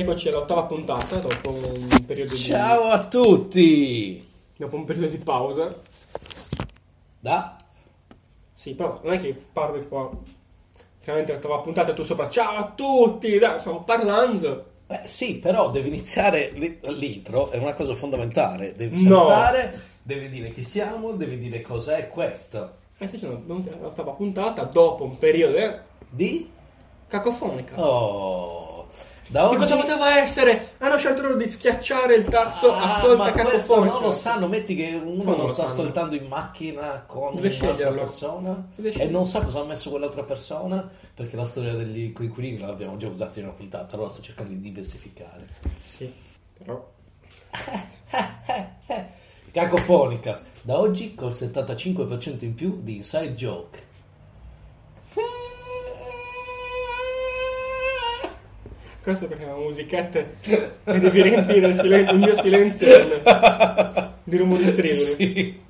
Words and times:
Eccoci 0.00 0.28
all'ottava 0.28 0.62
puntata 0.62 1.16
dopo 1.16 1.50
un 1.50 2.04
periodo 2.06 2.34
Ciao 2.34 2.84
a 2.84 3.04
tutti! 3.06 3.60
di 3.60 4.26
dopo 4.56 4.76
un 4.76 4.84
periodo 4.86 5.08
di 5.08 5.18
pausa. 5.18 5.76
Da? 7.18 7.56
Sì, 8.50 8.74
però 8.74 8.98
non 9.02 9.12
è 9.12 9.20
che 9.20 9.34
parli 9.52 9.80
tipo 9.80 10.22
finalmente 11.00 11.34
l'ottava 11.34 11.58
puntata 11.58 11.90
e 11.90 11.94
tu 11.94 12.02
sopra 12.04 12.30
ciao 12.30 12.56
a 12.56 12.72
tutti, 12.74 13.38
dai, 13.38 13.60
stiamo 13.60 13.82
parlando. 13.82 14.64
Eh, 14.86 15.02
sì, 15.04 15.36
però 15.36 15.68
devi 15.70 15.88
iniziare 15.88 16.50
l'intro, 16.52 17.50
è 17.50 17.58
una 17.58 17.74
cosa 17.74 17.94
fondamentale. 17.94 18.74
Devi 18.74 19.02
No. 19.04 19.26
salutare, 19.26 19.82
devi 20.02 20.30
dire 20.30 20.50
chi 20.54 20.62
siamo, 20.62 21.12
devi 21.12 21.36
dire 21.36 21.60
cos'è 21.60 22.08
questo. 22.08 22.72
E 22.96 23.10
ci 23.10 23.18
sono 23.18 23.38
venuti 23.44 23.68
all'ottava 23.68 24.12
puntata 24.12 24.62
dopo 24.64 25.04
un 25.04 25.18
periodo 25.18 25.56
eh, 25.58 25.78
Di? 26.08 26.50
cacofonica. 27.06 27.74
Oh, 27.78 28.59
da 29.30 29.48
oggi... 29.48 29.58
cosa 29.58 29.76
poteva 29.76 30.18
essere? 30.18 30.72
Hanno 30.78 30.98
scelto 30.98 31.22
loro 31.22 31.36
di 31.36 31.48
schiacciare 31.48 32.14
il 32.14 32.24
tasto 32.24 32.72
Ah, 32.72 32.96
ascolta 32.96 33.32
cacofonica. 33.32 33.92
non 33.92 34.02
lo 34.02 34.12
sanno, 34.12 34.48
metti 34.48 34.74
che 34.74 35.00
uno 35.02 35.22
lo 35.22 35.36
lo 35.36 35.46
sta 35.52 35.66
sanno? 35.66 35.80
ascoltando 35.80 36.14
in 36.16 36.26
macchina 36.26 37.04
con 37.06 37.34
Deve 37.36 37.56
un'altra 37.60 37.90
persona 37.92 38.68
Deve 38.74 38.92
e 38.92 39.06
non 39.06 39.26
sa 39.26 39.40
cosa 39.42 39.60
ha 39.60 39.64
messo 39.64 39.90
quell'altra 39.90 40.22
persona 40.24 40.88
perché 41.14 41.36
la 41.36 41.44
storia 41.44 41.74
degli 41.74 42.12
coinquilini 42.12 42.58
l'abbiamo 42.58 42.96
già 42.96 43.06
usata 43.08 43.38
in 43.38 43.44
una 43.46 43.54
puntata, 43.54 43.94
allora 43.94 44.10
sto 44.10 44.22
cercando 44.22 44.50
di 44.52 44.60
diversificare. 44.60 45.46
Sì, 45.82 46.12
però 46.58 46.88
Cacofonicast, 49.52 50.44
da 50.62 50.78
oggi 50.78 51.14
col 51.14 51.32
75% 51.32 52.44
in 52.44 52.54
più 52.54 52.80
di 52.82 52.96
inside 52.96 53.34
joke. 53.34 53.88
Questo 59.02 59.26
perché 59.26 59.44
una 59.44 59.56
musichetta 59.56 60.18
e 60.18 60.98
devi 60.98 61.22
riempire 61.22 61.68
il, 61.68 61.76
silen- 61.78 62.08
il 62.08 62.18
mio 62.18 62.34
silenzio 62.36 63.08
con- 63.22 64.12
di 64.24 64.36
rumori 64.36 64.64
striduli. 64.64 65.04
Sì. 65.04 65.60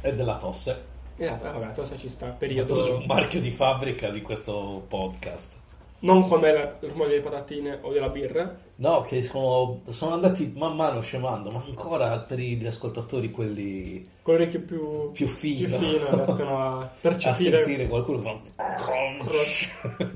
E 0.00 0.14
della 0.14 0.36
tosse. 0.36 0.94
Eh, 1.18 1.28
vabbè, 1.30 1.72
cosa 1.74 1.96
ci 1.96 2.08
sta, 2.08 2.26
La 2.26 2.32
periodo. 2.32 2.74
tosse 2.74 2.88
è 2.90 2.92
un 2.92 3.04
marchio 3.06 3.40
di 3.40 3.50
fabbrica 3.50 4.10
di 4.10 4.22
questo 4.22 4.84
podcast. 4.86 5.52
Non 5.98 6.28
come 6.28 6.52
la- 6.52 6.76
il 6.80 6.90
rumore 6.90 7.08
delle 7.10 7.22
patatine 7.22 7.78
o 7.80 7.90
della 7.90 8.10
birra. 8.10 8.54
No, 8.76 9.00
che 9.00 9.24
sono, 9.24 9.80
sono 9.88 10.12
andati 10.12 10.52
man 10.54 10.76
mano 10.76 11.00
scemando, 11.00 11.50
ma 11.50 11.64
ancora 11.66 12.18
per 12.18 12.38
gli 12.38 12.66
ascoltatori 12.66 13.30
quelli 13.30 14.06
Con 14.20 14.34
l'orecchio 14.34 14.60
più, 14.60 15.10
più 15.12 15.26
fino, 15.26 15.78
più 15.78 15.86
fino 15.86 16.14
riescono 16.14 16.58
a 16.62 16.80
a 16.84 16.90
percepire. 17.00 17.62
sentire 17.62 17.88
qualcuno 17.88 18.18
che 18.18 18.24
fa... 18.60 20.06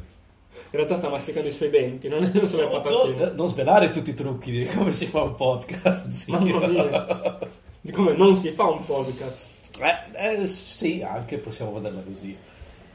In 0.72 0.76
realtà 0.78 0.96
sta 0.96 1.08
masticando 1.08 1.48
i 1.48 1.52
suoi 1.52 1.68
denti, 1.70 2.08
non 2.08 2.30
non 2.32 2.46
sono 2.46 2.62
le 2.62 2.68
patatine. 2.68 3.24
No, 3.24 3.32
non 3.34 3.48
svelare 3.48 3.90
tutti 3.90 4.10
i 4.10 4.14
trucchi 4.14 4.50
di 4.52 4.64
come 4.66 4.92
si 4.92 5.06
fa 5.06 5.22
un 5.22 5.34
podcast. 5.34 6.08
zio. 6.10 6.38
Mamma 6.38 6.66
mia. 6.66 7.38
Di 7.80 7.90
come 7.90 8.12
non 8.12 8.36
si 8.36 8.50
fa 8.52 8.64
un 8.64 8.84
podcast. 8.84 9.44
Eh, 9.80 10.42
eh, 10.42 10.46
sì, 10.46 11.02
anche 11.02 11.38
possiamo 11.38 11.72
vederla 11.72 12.02
così. 12.02 12.36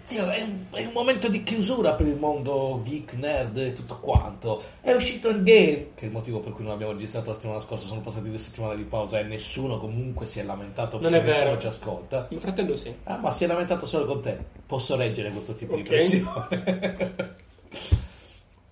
Zio, 0.03 0.29
è 0.29 0.39
un, 0.41 0.65
è 0.69 0.85
un 0.85 0.91
momento 0.93 1.27
di 1.27 1.41
chiusura 1.41 1.93
per 1.93 2.05
il 2.05 2.15
mondo 2.15 2.79
geek, 2.85 3.13
nerd 3.13 3.57
e 3.57 3.73
tutto 3.73 3.97
quanto. 3.99 4.61
È 4.79 4.93
uscito 4.93 5.29
il 5.29 5.41
game, 5.41 5.87
che 5.95 6.03
è 6.03 6.05
il 6.05 6.11
motivo 6.11 6.39
per 6.41 6.53
cui 6.53 6.63
non 6.63 6.73
abbiamo 6.73 6.93
registrato 6.93 7.29
la 7.29 7.33
settimana 7.35 7.59
scorsa. 7.59 7.87
Sono 7.87 8.01
passati 8.01 8.29
due 8.29 8.37
settimane 8.37 8.75
di 8.77 8.83
pausa 8.83 9.19
e 9.19 9.23
nessuno 9.23 9.79
comunque 9.79 10.27
si 10.27 10.39
è 10.39 10.43
lamentato 10.43 10.99
Non 10.99 11.11
perché 11.11 11.27
nessuno 11.27 11.57
ci 11.57 11.67
ascolta. 11.67 12.27
Mio 12.29 12.39
fratello 12.39 12.77
sì. 12.77 12.93
Ah, 13.03 13.17
ma 13.17 13.31
si 13.31 13.43
è 13.45 13.47
lamentato 13.47 13.85
solo 13.87 14.05
con 14.05 14.21
te. 14.21 14.37
Posso 14.65 14.95
reggere 14.95 15.31
questo 15.31 15.55
tipo 15.55 15.73
Ok. 15.73 15.81
di 15.81 15.87
pressione. 15.89 17.33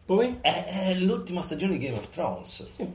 Poi? 0.05 0.38
è, 0.41 0.66
è 0.66 0.94
l'ultima 0.95 1.41
stagione 1.41 1.78
di 1.78 1.85
Game 1.85 1.97
of 1.97 2.09
Thrones. 2.09 2.69
Sì. 2.75 2.88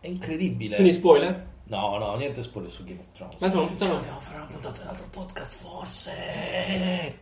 È 0.00 0.06
incredibile. 0.08 0.76
Quindi 0.76 0.92
spoiler? 0.92 1.46
No, 1.64 1.98
no, 1.98 2.14
niente 2.16 2.42
spoiler 2.42 2.70
su 2.70 2.84
Game 2.84 3.00
of 3.00 3.06
Thrones. 3.12 3.40
Ma 3.40 3.48
no, 3.48 3.60
no. 3.62 3.70
Dobbiamo 3.76 4.20
fare 4.20 4.36
una 4.36 4.46
puntata 4.46 4.78
dell'altro 4.78 5.06
podcast, 5.10 5.56
forse. 5.56 7.18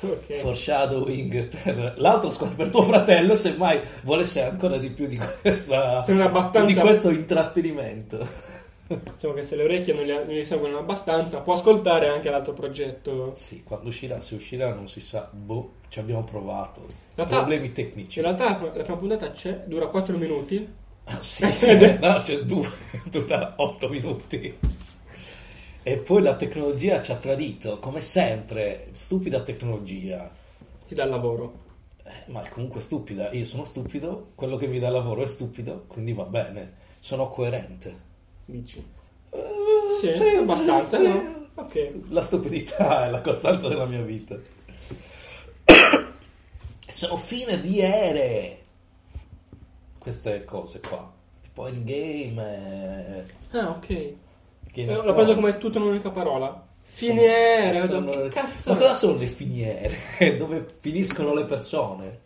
Ok. 0.00 0.40
Foreshadowing 0.40 1.46
per 1.46 1.94
l'altro 1.98 2.30
squadra, 2.30 2.56
per 2.56 2.68
tuo 2.68 2.82
fratello, 2.82 3.36
semmai 3.36 3.80
volesse 4.02 4.42
ancora 4.42 4.76
di 4.76 4.90
più 4.90 5.06
di 5.06 5.16
questa 5.40 6.04
di 6.64 6.74
questo 6.74 7.10
intrattenimento. 7.10 8.47
Diciamo 9.14 9.34
che 9.34 9.42
se 9.42 9.54
le 9.54 9.64
orecchie 9.64 9.92
non 9.92 10.04
gli, 10.04 10.10
non 10.12 10.28
gli 10.28 10.44
seguono 10.44 10.78
abbastanza, 10.78 11.40
può 11.40 11.54
ascoltare 11.54 12.08
anche 12.08 12.30
l'altro 12.30 12.54
progetto. 12.54 13.34
Sì, 13.36 13.62
quando 13.62 13.88
uscirà, 13.88 14.20
se 14.20 14.34
uscirà 14.34 14.72
non 14.72 14.88
si 14.88 15.00
sa, 15.00 15.28
boh, 15.30 15.72
ci 15.88 15.98
abbiamo 15.98 16.24
provato. 16.24 16.82
realtà- 17.14 17.36
Problemi 17.36 17.72
tecnici. 17.72 18.18
In 18.18 18.24
realtà 18.24 18.58
la, 18.60 18.70
prima 18.70 18.96
puntata 18.96 19.30
c'è, 19.30 19.64
dura 19.66 19.88
4 19.88 20.16
minuti. 20.16 20.66
Ah, 21.04 21.20
sì. 21.20 21.44
no, 22.00 22.20
c'è 22.22 22.38
due, 22.44 22.68
dura 23.10 23.54
8 23.58 23.88
minuti. 23.88 24.58
E 25.82 25.96
poi 25.98 26.22
la 26.22 26.36
tecnologia 26.36 27.00
ci 27.02 27.12
ha 27.12 27.16
tradito, 27.16 27.78
come 27.78 28.00
sempre, 28.00 28.88
stupida 28.92 29.40
tecnologia. 29.42 30.30
Ti 30.86 30.94
dà 30.94 31.04
il 31.04 31.10
lavoro. 31.10 31.66
Eh, 32.04 32.30
ma 32.30 32.42
è 32.42 32.48
comunque 32.48 32.80
stupida, 32.80 33.30
io 33.32 33.44
sono 33.44 33.64
stupido, 33.64 34.30
quello 34.34 34.56
che 34.56 34.66
mi 34.66 34.78
dà 34.78 34.88
lavoro 34.88 35.22
è 35.22 35.26
stupido, 35.26 35.84
quindi 35.88 36.14
va 36.14 36.24
bene, 36.24 36.72
sono 37.00 37.28
coerente. 37.28 38.07
Dici. 38.50 38.82
Eh, 39.30 40.14
Sì, 40.14 40.36
abbastanza, 40.36 40.98
no? 40.98 41.48
Ok. 41.54 41.96
La 42.08 42.22
stupidità 42.22 43.04
è 43.06 43.10
la 43.10 43.20
costante 43.20 43.68
della 43.68 43.84
mia 43.84 44.00
vita. 44.00 44.38
sono 46.88 47.16
fine 47.18 47.60
di 47.60 47.80
ere. 47.80 48.58
Queste 49.98 50.44
cose 50.44 50.80
qua. 50.80 51.12
Tipo 51.42 51.66
Endgame. 51.66 53.26
eh, 53.50 53.58
Ah, 53.58 53.70
ok. 53.70 54.12
Game 54.72 54.94
L'ho 54.94 55.12
preso 55.14 55.34
come 55.34 55.58
tutta 55.58 55.78
un'unica 55.78 56.10
parola. 56.10 56.66
Finiere. 56.82 57.86
Sono- 57.86 58.10
Che 58.10 58.28
cazzo? 58.28 58.70
Ma 58.72 58.78
cosa 58.78 58.94
sono 58.94 59.18
le 59.18 59.26
finiere? 59.26 59.94
Dove 60.38 60.66
finiscono 60.80 61.34
le 61.34 61.44
persone? 61.44 62.20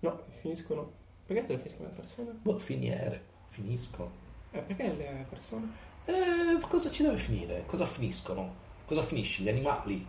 No, 0.00 0.20
finiscono. 0.40 0.90
Perché 1.26 1.46
deve 1.46 1.60
finiscono 1.62 1.88
le 1.90 1.94
persone? 1.94 2.30
Boh, 2.42 2.58
finiere. 2.58 3.22
Finiscono. 3.50 4.10
Eh, 4.52 4.58
perché 4.58 4.82
le 4.96 5.26
persone? 5.28 5.68
Eh, 6.06 6.58
cosa 6.68 6.90
ci 6.90 7.02
deve 7.02 7.16
finire? 7.16 7.62
Cosa 7.66 7.84
finiscono? 7.86 8.54
Cosa 8.86 9.02
finisci? 9.02 9.42
Gli 9.42 9.48
animali? 9.48 10.04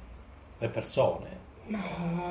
Le 0.57 0.69
persone? 0.69 1.39
Ma 1.67 1.79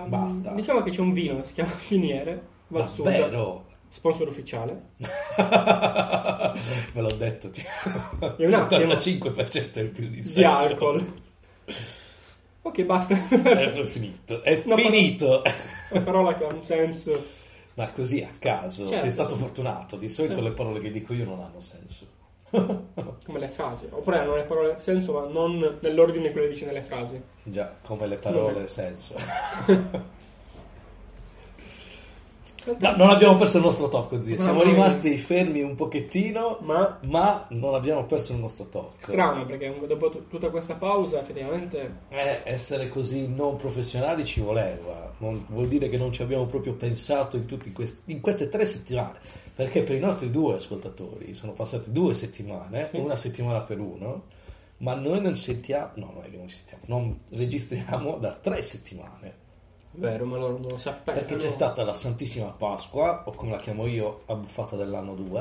Basta. 0.07 0.51
Diciamo 0.53 0.83
che 0.83 0.91
c'è 0.91 1.01
un 1.01 1.13
vino 1.13 1.41
che 1.41 1.47
si 1.47 1.53
chiama 1.55 1.71
Finiere. 1.77 2.43
Valsusa. 2.69 3.11
Davvero? 3.11 3.65
Sponsor 3.89 4.29
ufficiale. 4.29 4.91
Ve 6.93 7.01
l'ho 7.01 7.13
detto, 7.13 7.51
cioè, 7.51 7.65
È 8.37 8.45
un 8.47 8.55
attimo. 8.55 8.93
75% 8.93 9.79
in 9.81 9.93
più 9.93 10.09
di 10.09 10.23
Di 10.23 10.45
alcol. 10.45 11.05
Ok, 12.63 12.83
basta. 12.83 13.15
È 13.29 13.83
finito, 13.85 14.43
è 14.43 14.63
No, 14.67 14.77
finito. 14.77 15.43
Una 15.91 16.01
parola 16.03 16.35
che 16.35 16.45
ha 16.45 16.49
un 16.49 16.63
senso. 16.63 17.39
Ma 17.75 17.91
così 17.93 18.23
a 18.23 18.29
caso, 18.39 18.85
Certo. 18.89 19.01
sei 19.03 19.11
stato 19.11 19.37
fortunato. 19.37 19.97
Di 19.97 20.09
solito 20.09 20.37
Sì. 20.37 20.43
le 20.43 20.51
parole 20.53 20.81
che 20.81 20.91
dico 20.91 21.13
io 21.15 21.25
non 21.25 21.41
hanno 21.41 21.61
senso. 21.61 22.07
Come 22.51 23.39
le 23.39 23.49
frasi. 23.49 23.87
Oppure 23.91 24.19
hanno 24.19 24.35
le 24.35 24.43
parole 24.43 24.77
senso, 24.81 25.13
ma 25.13 25.27
non 25.27 25.79
nell'ordine 25.81 26.27
in 26.27 26.33
cui 26.33 26.41
le 26.43 26.49
dici 26.49 26.65
nelle 26.65 26.83
frasi. 26.83 27.21
Già, 27.45 27.73
come 27.85 28.07
le 28.07 28.17
parole 28.17 28.53
Vabbè. 28.55 28.67
senso. 28.67 29.15
No, 32.79 32.97
non 32.97 33.09
abbiamo 33.11 33.37
perso 33.37 33.59
il 33.59 33.65
nostro 33.65 33.89
tocco, 33.89 34.23
zio. 34.23 34.39
Siamo 34.41 34.63
mia. 34.63 34.73
rimasti 34.73 35.17
fermi 35.19 35.63
un 35.63 35.75
pochettino, 35.75 36.59
Ma 36.63 36.99
ma 37.03 37.47
non 37.51 37.75
abbiamo 37.75 38.05
perso 38.05 38.33
il 38.33 38.39
nostro 38.39 38.65
tocco. 38.67 38.95
strano, 38.99 39.45
perché 39.47 39.75
dopo 39.87 40.11
t- 40.11 40.29
tutta 40.29 40.51
questa 40.51 40.75
pausa, 40.75 41.21
effettivamente. 41.21 41.95
Eh, 42.09 42.41
essere 42.45 42.89
così 42.89 43.29
non 43.29 43.57
professionali 43.57 44.25
ci 44.25 44.41
voleva, 44.41 45.13
Non- 45.19 45.45
vuol 45.49 45.69
dire 45.69 45.89
che 45.89 45.97
non 45.99 46.13
ci 46.13 46.23
abbiamo 46.23 46.47
proprio 46.47 46.73
pensato 46.75 47.37
in, 47.37 47.73
questi- 47.73 48.13
in 48.13 48.21
queste 48.21 48.49
tre 48.49 48.65
settimane, 48.65 49.19
perché 49.55 49.83
per 49.83 49.97
i 49.97 50.01
nostri 50.01 50.31
due 50.31 50.55
ascoltatori 50.55 51.35
sono 51.35 51.53
passate 51.53 51.91
due 51.93 52.15
settimane, 52.15 52.89
Sì. 52.93 52.99
una 52.99 53.17
settimana 53.17 53.61
per 53.61 53.79
uno, 53.81 54.23
ma 54.79 54.95
noi 54.95 55.21
non 55.21 55.37
sentiamo, 55.37 55.91
no, 55.97 56.13
noi 56.15 56.35
non 56.37 56.49
sentiamo, 56.49 56.83
non 56.87 57.19
registriamo 57.33 58.17
da 58.19 58.31
tre 58.41 58.63
settimane, 58.63 59.35
Vero, 60.01 60.25
ma 60.25 60.37
loro 60.39 60.53
non 60.59 60.67
lo 60.69 60.79
sapevano. 60.79 61.19
perché 61.27 61.37
c'è 61.37 61.51
stata 61.51 61.85
la 61.85 61.95
Santissima 61.95 62.47
Pasqua, 62.57 63.23
o 63.27 63.33
come 63.33 63.51
la 63.53 63.59
chiamo 63.59 63.87
io, 63.87 64.23
la 64.27 64.35
buffata 64.35 64.77
dell'anno 64.77 65.15
2, 65.15 65.33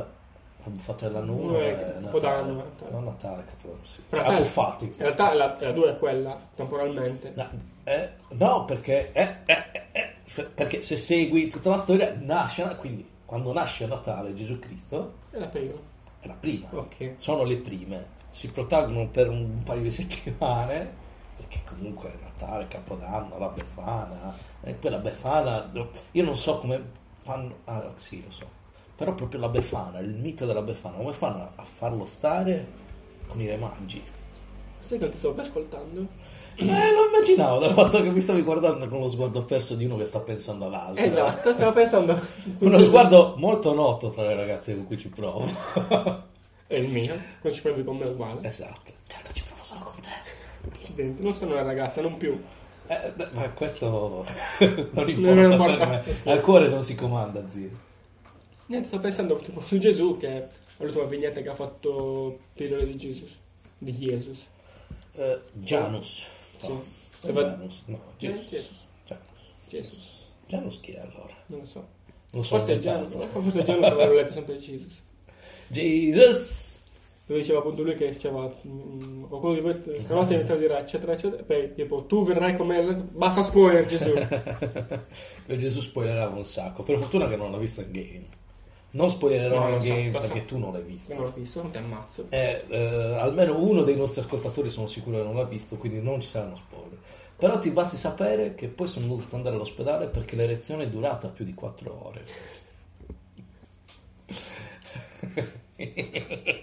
la 0.63 0.69
buffata 0.69 1.07
dell'anno 1.07 1.33
1 1.33 1.47
Due, 1.47 1.59
è 1.77 1.97
Capodanno, 2.03 2.53
Natale, 2.53 2.69
Natale. 2.69 2.91
non 2.91 3.03
Natale, 3.05 3.45
Capodanno, 3.45 3.79
sì. 3.85 4.01
Cioè, 4.09 4.19
realtà- 4.19 4.37
buffato, 4.37 4.83
In 4.85 4.93
realtà 4.97 5.33
la, 5.33 5.57
la 5.59 5.71
2 5.71 5.89
è 5.91 5.97
quella, 5.97 6.37
temporalmente. 6.55 7.31
No, 7.35 7.49
eh, 7.85 8.09
no, 8.29 8.65
perché, 8.65 9.11
eh, 9.13 9.35
eh, 9.45 10.45
perché 10.53 10.81
se 10.81 10.97
segui 10.97 11.47
tutta 11.47 11.69
la 11.69 11.77
storia, 11.77 12.13
nasce, 12.19 12.75
quindi 12.77 13.07
quando 13.25 13.53
nasce 13.53 13.85
Natale 13.87 14.33
Gesù 14.33 14.59
Cristo, 14.59 15.13
È 15.31 15.37
la 15.37 15.47
prima. 15.47 15.73
è 16.19 16.27
la 16.27 16.35
prima, 16.39 16.67
Ok. 16.71 17.13
sono 17.15 17.43
le 17.43 17.57
prime, 17.57 18.05
si 18.29 18.49
protraggono 18.51 19.07
per 19.07 19.29
un 19.29 19.63
paio 19.63 19.81
di 19.81 19.91
settimane, 19.91 20.98
perché 21.49 21.63
comunque 21.67 22.09
è 22.09 22.13
Natale, 22.21 22.67
Capodanno, 22.67 23.39
la 23.39 23.47
Befana, 23.47 24.37
e 24.61 24.73
poi 24.73 24.91
la 24.91 24.97
Befana, 24.97 25.71
io 26.11 26.23
non 26.23 26.37
so 26.37 26.59
come 26.59 26.81
fanno... 27.23 27.55
Ah, 27.65 27.91
sì, 27.95 28.23
lo 28.23 28.31
so. 28.31 28.45
Però 28.95 29.15
proprio 29.15 29.39
la 29.39 29.49
Befana, 29.49 29.99
il 29.99 30.13
mito 30.13 30.45
della 30.45 30.61
Befana, 30.61 30.97
come 30.97 31.13
fanno 31.13 31.51
a 31.55 31.63
farlo 31.63 32.05
stare 32.05 32.67
con 33.27 33.41
i 33.41 33.47
re 33.47 33.57
magi? 33.57 34.03
Sai 34.79 34.97
che 34.97 35.05
non 35.05 35.09
ti 35.11 35.17
stavo 35.17 35.33
più 35.33 35.43
ascoltando? 35.43 36.07
Eh, 36.55 36.65
lo 36.65 37.07
immaginavo 37.07 37.57
dal 37.59 37.71
fatto 37.73 38.03
che 38.03 38.09
mi 38.09 38.19
stavi 38.19 38.41
guardando 38.41 38.87
con 38.87 38.99
lo 38.99 39.07
sguardo 39.07 39.45
perso 39.45 39.75
di 39.75 39.85
uno 39.85 39.97
che 39.97 40.05
sta 40.05 40.19
pensando 40.19 40.65
ad 40.65 40.73
altro. 40.73 41.03
Esatto, 41.03 41.53
stavo 41.53 41.71
pensando... 41.71 42.19
Uno 42.59 42.83
sguardo 42.83 43.33
molto 43.37 43.73
noto 43.73 44.09
tra 44.09 44.27
le 44.27 44.35
ragazze 44.35 44.75
con 44.75 44.85
cui 44.85 44.97
ci 44.99 45.07
provo. 45.07 45.47
È 46.67 46.75
il 46.77 46.89
mio, 46.89 47.19
come 47.41 47.53
ci 47.53 47.61
provi 47.61 47.83
con 47.83 47.97
me 47.97 48.07
uguale. 48.07 48.47
esatto. 48.47 48.91
Certo, 49.07 49.33
ci 49.33 49.43
provo 49.43 49.63
solo 49.63 49.79
con 49.79 50.01
te. 50.01 50.38
Accidenti, 50.73 51.21
non 51.21 51.33
sono 51.33 51.53
una 51.53 51.61
ragazza, 51.63 52.01
non 52.01 52.17
più. 52.17 52.41
Eh, 52.87 53.13
ma 53.33 53.49
questo 53.51 54.25
non 54.59 55.09
importa, 55.09 55.33
Non 55.33 55.51
importa. 55.51 55.87
per 55.99 56.15
me. 56.25 56.31
Al 56.31 56.41
cuore 56.41 56.67
non 56.69 56.83
si 56.83 56.95
comanda, 56.95 57.47
zio. 57.49 57.69
Niente, 58.67 58.87
sto 58.87 58.99
pensando 58.99 59.35
tipo 59.37 59.61
su 59.65 59.77
Gesù, 59.77 60.17
che 60.17 60.27
è 60.27 60.47
l'ultima 60.77 61.05
vignetta 61.05 61.41
che 61.41 61.49
ha 61.49 61.55
fatto 61.55 62.39
Pillole 62.53 62.85
di 62.85 62.95
Gesù. 62.97 63.25
Di 63.77 63.93
Jesus. 63.93 64.39
Eh, 65.13 65.39
Janus. 65.53 66.25
Sì. 66.57 66.67
No, 66.71 66.83
E 67.21 67.31
va- 67.31 67.41
Janus. 67.43 67.81
No, 67.85 67.95
Eh, 67.95 67.99
Jesus. 68.17 68.47
Jesus. 68.47 68.75
Janus. 69.05 69.27
Jesus. 69.69 70.27
Janus 70.47 70.79
chi 70.81 70.91
è 70.91 70.99
allora? 70.99 71.33
Non 71.47 71.59
lo 71.59 71.65
so. 71.65 71.87
Non 72.31 72.43
so. 72.43 72.57
Forse 72.57 72.73
è 72.73 72.77
Janus. 72.77 73.25
Forse 73.27 73.59
è 73.59 73.63
Janus, 73.63 73.85
avevo 73.87 74.13
letto 74.13 74.33
sempre 74.33 74.57
di 74.57 74.63
Jesus. 74.65 74.93
Jesus. 75.67 76.78
Dove 77.29 77.41
diceva 77.41 77.59
appunto 77.59 77.83
lui 77.83 77.93
che 77.93 78.09
diceva 78.09 78.51
mm, 78.67 79.25
qualcuno 79.25 79.53
di 79.53 79.59
voi 79.59 79.79
stavolta 79.99 80.29
diventa 80.29 80.55
dirà 80.55 80.79
eccetera 80.79 81.11
eccetera. 81.13 81.43
Poi 81.43 81.75
tipo 81.75 82.05
tu 82.05 82.25
verrai 82.25 82.57
con 82.57 82.65
me. 82.65 82.81
Basta 83.11 83.43
spoiler 83.43 83.85
Gesù. 83.85 84.13
E 85.45 85.57
Gesù 85.59 85.79
spoilerava 85.81 86.35
un 86.35 86.45
sacco. 86.45 86.81
Per 86.81 86.97
fortuna 86.97 87.27
che 87.27 87.35
non 87.35 87.51
l'ha 87.51 87.59
visto 87.59 87.81
in 87.81 87.91
game. 87.91 88.25
Non 88.91 89.11
spoilerò 89.11 89.69
No, 89.69 89.79
so, 89.79 89.87
game 89.87 90.11
so. 90.11 90.17
perché 90.17 90.45
tu 90.45 90.57
non 90.57 90.73
l'hai 90.73 90.81
visto. 90.81 91.13
Non 91.13 91.23
l'ho 91.25 91.33
visto, 91.35 91.61
non 91.61 91.69
ti 91.69 91.77
ammazzo. 91.77 92.25
Eh, 92.29 92.63
eh, 92.67 93.15
almeno 93.19 93.59
uno 93.59 93.83
dei 93.83 93.95
nostri 93.95 94.21
ascoltatori 94.21 94.69
sono 94.69 94.87
sicuro 94.87 95.17
che 95.17 95.23
non 95.23 95.35
l'ha 95.35 95.43
visto, 95.43 95.75
quindi 95.75 96.01
non 96.01 96.21
ci 96.21 96.29
saranno 96.29 96.55
spoiler. 96.55 96.97
Però 97.37 97.59
ti 97.59 97.69
basti 97.69 97.95
sapere 97.95 98.55
che 98.55 98.69
poi 98.69 98.87
sono 98.87 99.05
dovuto 99.05 99.35
andare 99.35 99.53
all'ospedale 99.53 100.07
perché 100.07 100.35
l'erezione 100.35 100.85
è 100.85 100.87
durata 100.87 101.27
più 101.27 101.45
di 101.45 101.53
4 101.53 102.05
ore. 102.07 102.25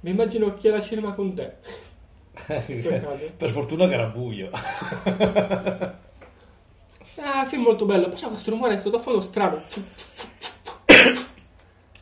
Mi 0.00 0.10
immagino 0.10 0.54
chi 0.54 0.68
era 0.68 0.76
al 0.76 0.84
cinema 0.84 1.12
con 1.14 1.34
te. 1.34 1.54
Per 3.36 3.50
fortuna 3.50 3.88
che 3.88 3.94
era 3.94 4.06
buio. 4.06 4.50
Ah, 7.18 7.46
film 7.46 7.62
molto 7.62 7.84
bello. 7.86 8.08
Però 8.08 8.28
questo 8.28 8.50
rumore 8.50 8.78
sottofondo 8.78 9.20
strano. 9.20 9.62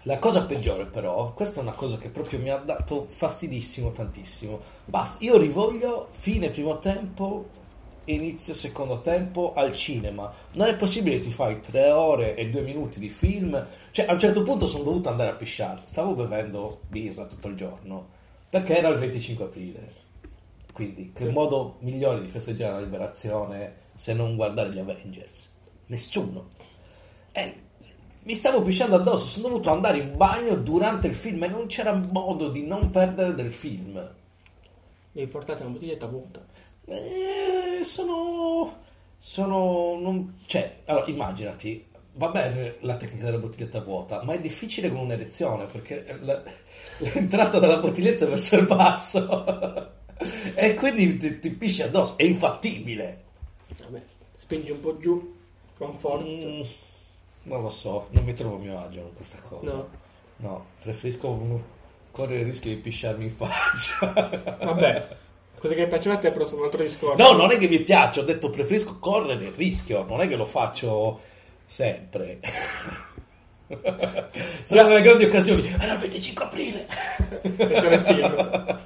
La 0.07 0.19
cosa 0.19 0.45
peggiore 0.45 0.85
però, 0.85 1.33
questa 1.33 1.61
è 1.61 1.63
una 1.63 1.73
cosa 1.73 1.97
che 1.97 2.11
proprio 2.11 2.39
mi 2.39 2.51
ha 2.51 2.57
dato 2.57 3.07
fastidissimo 3.09 3.91
tantissimo. 3.91 4.61
Basta, 4.85 5.25
io 5.25 5.39
rivoglio 5.39 6.09
fine 6.11 6.51
primo 6.51 6.79
tempo, 6.79 7.49
inizio 8.07 8.55
secondo 8.55 9.01
tempo 9.01 9.53
al 9.55 9.75
cinema. 9.75 10.33
Non 10.55 10.69
è 10.69 10.77
possibile 10.77 11.17
che 11.17 11.27
ti 11.27 11.31
fai 11.31 11.61
tre 11.61 11.91
ore 11.91 12.35
e 12.37 12.49
due 12.51 12.63
minuti 12.63 12.99
di 12.99 13.09
film. 13.09 13.67
Cioè, 13.91 14.07
a 14.07 14.13
un 14.13 14.19
certo 14.19 14.43
punto 14.43 14.67
sono 14.67 14.85
dovuto 14.85 15.09
andare 15.09 15.31
a 15.31 15.35
pisciare. 15.35 15.81
Stavo 15.85 16.15
bevendo 16.15 16.81
birra 16.89 17.27
tutto 17.27 17.49
il 17.49 17.57
giorno 17.57 18.09
perché 18.49 18.77
era 18.77 18.89
il 18.89 18.99
25 18.99 19.45
aprile. 19.45 19.93
Quindi, 20.73 21.13
che 21.15 21.25
Sì. 21.27 21.31
modo 21.31 21.77
migliore 21.81 22.21
di 22.21 22.27
festeggiare 22.27 22.75
la 22.75 22.81
liberazione 22.81 23.75
se 23.95 24.13
non 24.13 24.35
guardare 24.37 24.71
gli 24.71 24.79
Avengers? 24.79 25.49
Nessuno. 25.87 26.49
E 27.33 27.55
mi 28.23 28.35
stavo 28.35 28.63
pisciando 28.63 28.97
addosso, 28.97 29.27
sono 29.27 29.49
dovuto 29.49 29.71
andare 29.71 29.99
in 29.99 30.17
bagno 30.17 30.57
durante 30.57 31.07
il 31.07 31.15
film 31.15 31.43
e 31.45 31.49
non 31.49 31.67
c'era 31.67 31.93
modo 31.95 32.49
di 32.51 32.67
non 32.67 32.91
perdere 32.91 33.35
del 33.35 33.53
film. 33.53 34.13
Mi 35.13 35.27
portate 35.29 35.63
una 35.63 35.73
bottiglietta 35.73 36.07
vuota. 36.07 36.45
Eh, 36.87 37.81
sono. 37.85 38.83
Sono. 39.19 39.99
Non, 40.01 40.39
cioè, 40.47 40.81
allora 40.85 41.07
immaginati, 41.07 41.87
va 42.15 42.29
bene 42.29 42.77
la 42.81 42.97
tecnica 42.97 43.25
della 43.25 43.39
bottiglietta 43.39 43.81
vuota, 43.81 44.23
ma 44.23 44.35
è 44.35 44.41
difficile 44.41 44.91
con 44.91 44.99
un'erezione 45.01 45.65
perché 45.67 46.19
la- 46.23 46.43
l'entrata 46.99 47.59
della 47.59 47.79
bottiglietta 47.79 48.27
è 48.27 48.29
verso 48.29 48.57
il 48.57 48.67
basso. 48.67 49.93
e 50.55 50.75
quindi 50.75 51.17
ti, 51.19 51.39
ti 51.39 51.51
pisci 51.51 51.83
addosso, 51.83 52.19
è 52.19 52.25
infattibile. 52.25 53.23
Vabbè, 53.83 54.03
spingi 54.37 54.71
un 54.71 54.81
po' 54.81 54.99
giù 54.99 55.37
con 55.77 55.99
forza. 55.99 56.47
Mm, 56.47 56.63
non 57.45 57.63
lo 57.63 57.71
so, 57.71 58.09
non 58.11 58.25
mi 58.25 58.35
trovo 58.35 58.57
a 58.57 58.59
mio 58.59 58.79
agio 58.79 59.03
con 59.03 59.15
questa 59.15 59.39
cosa. 59.41 59.73
No. 59.75 59.89
No, 60.37 60.67
preferisco 60.83 61.63
correre 62.11 62.41
il 62.41 62.47
rischio 62.47 62.71
di 62.71 62.77
pisciarmi 62.81 63.25
in 63.25 63.31
faccia. 63.31 64.13
Vabbè, 64.63 65.17
cose 65.65 65.75
che 65.75 65.87
piacciono 65.87 66.15
a 66.17 66.19
te 66.19 66.31
però 66.31 66.45
sono 66.45 66.59
un 66.61 66.65
altro 66.67 66.83
discorso. 66.83 67.23
No, 67.23 67.33
non 67.37 67.51
è 67.51 67.57
che 67.57 67.69
mi 67.69 67.79
piace, 67.81 68.21
ho 68.21 68.25
detto 68.25 68.51
preferisco 68.51 68.99
correre 68.99 69.45
il 69.45 69.53
rischio, 69.53 70.05
non 70.05 70.21
è 70.21 70.29
che 70.29 70.37
lo 70.37 70.45
faccio 70.45 71.21
sempre. 71.65 72.39
Sono 74.65 74.89
nelle 74.89 75.01
grandi 75.01 75.25
occasioni. 75.25 75.67
Era 75.81 75.95
il 75.95 75.99
25 76.01 76.45
aprile. 76.45 76.87
C'era 77.57 77.95
il 77.95 78.01
film. 78.01 78.79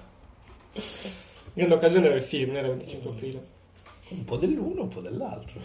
Grande 1.53 1.75
occasione 1.75 2.07
era 2.07 2.15
il 2.15 2.23
film, 2.23 2.55
era 2.55 2.69
il 2.69 2.77
25 2.77 3.11
aprile. 3.11 3.47
Un 4.11 4.25
po' 4.25 4.37
dell'uno, 4.37 4.83
un 4.83 4.89
po' 4.89 5.01
dell'altro. 5.01 5.61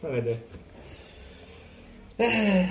Ma 0.00 0.08
vedete. 0.08 0.70
Eh, 2.16 2.66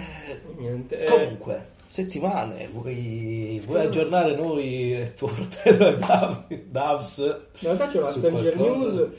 Niente. 0.58 1.06
eh, 1.06 1.06
comunque, 1.06 1.70
settimane, 1.92 2.70
vuoi, 2.72 3.62
vuoi 3.66 3.82
aggiornare 3.82 4.34
noi 4.34 4.94
e 4.96 5.14
tuo 5.14 5.28
fratello 5.28 5.90
e 5.90 5.96
Dav- 5.98 6.54
Davs? 6.70 7.18
in 7.18 7.36
realtà 7.60 7.88
c'è 7.88 7.98
una 7.98 8.08
Stranger 8.12 8.56
qualcosa? 8.56 9.10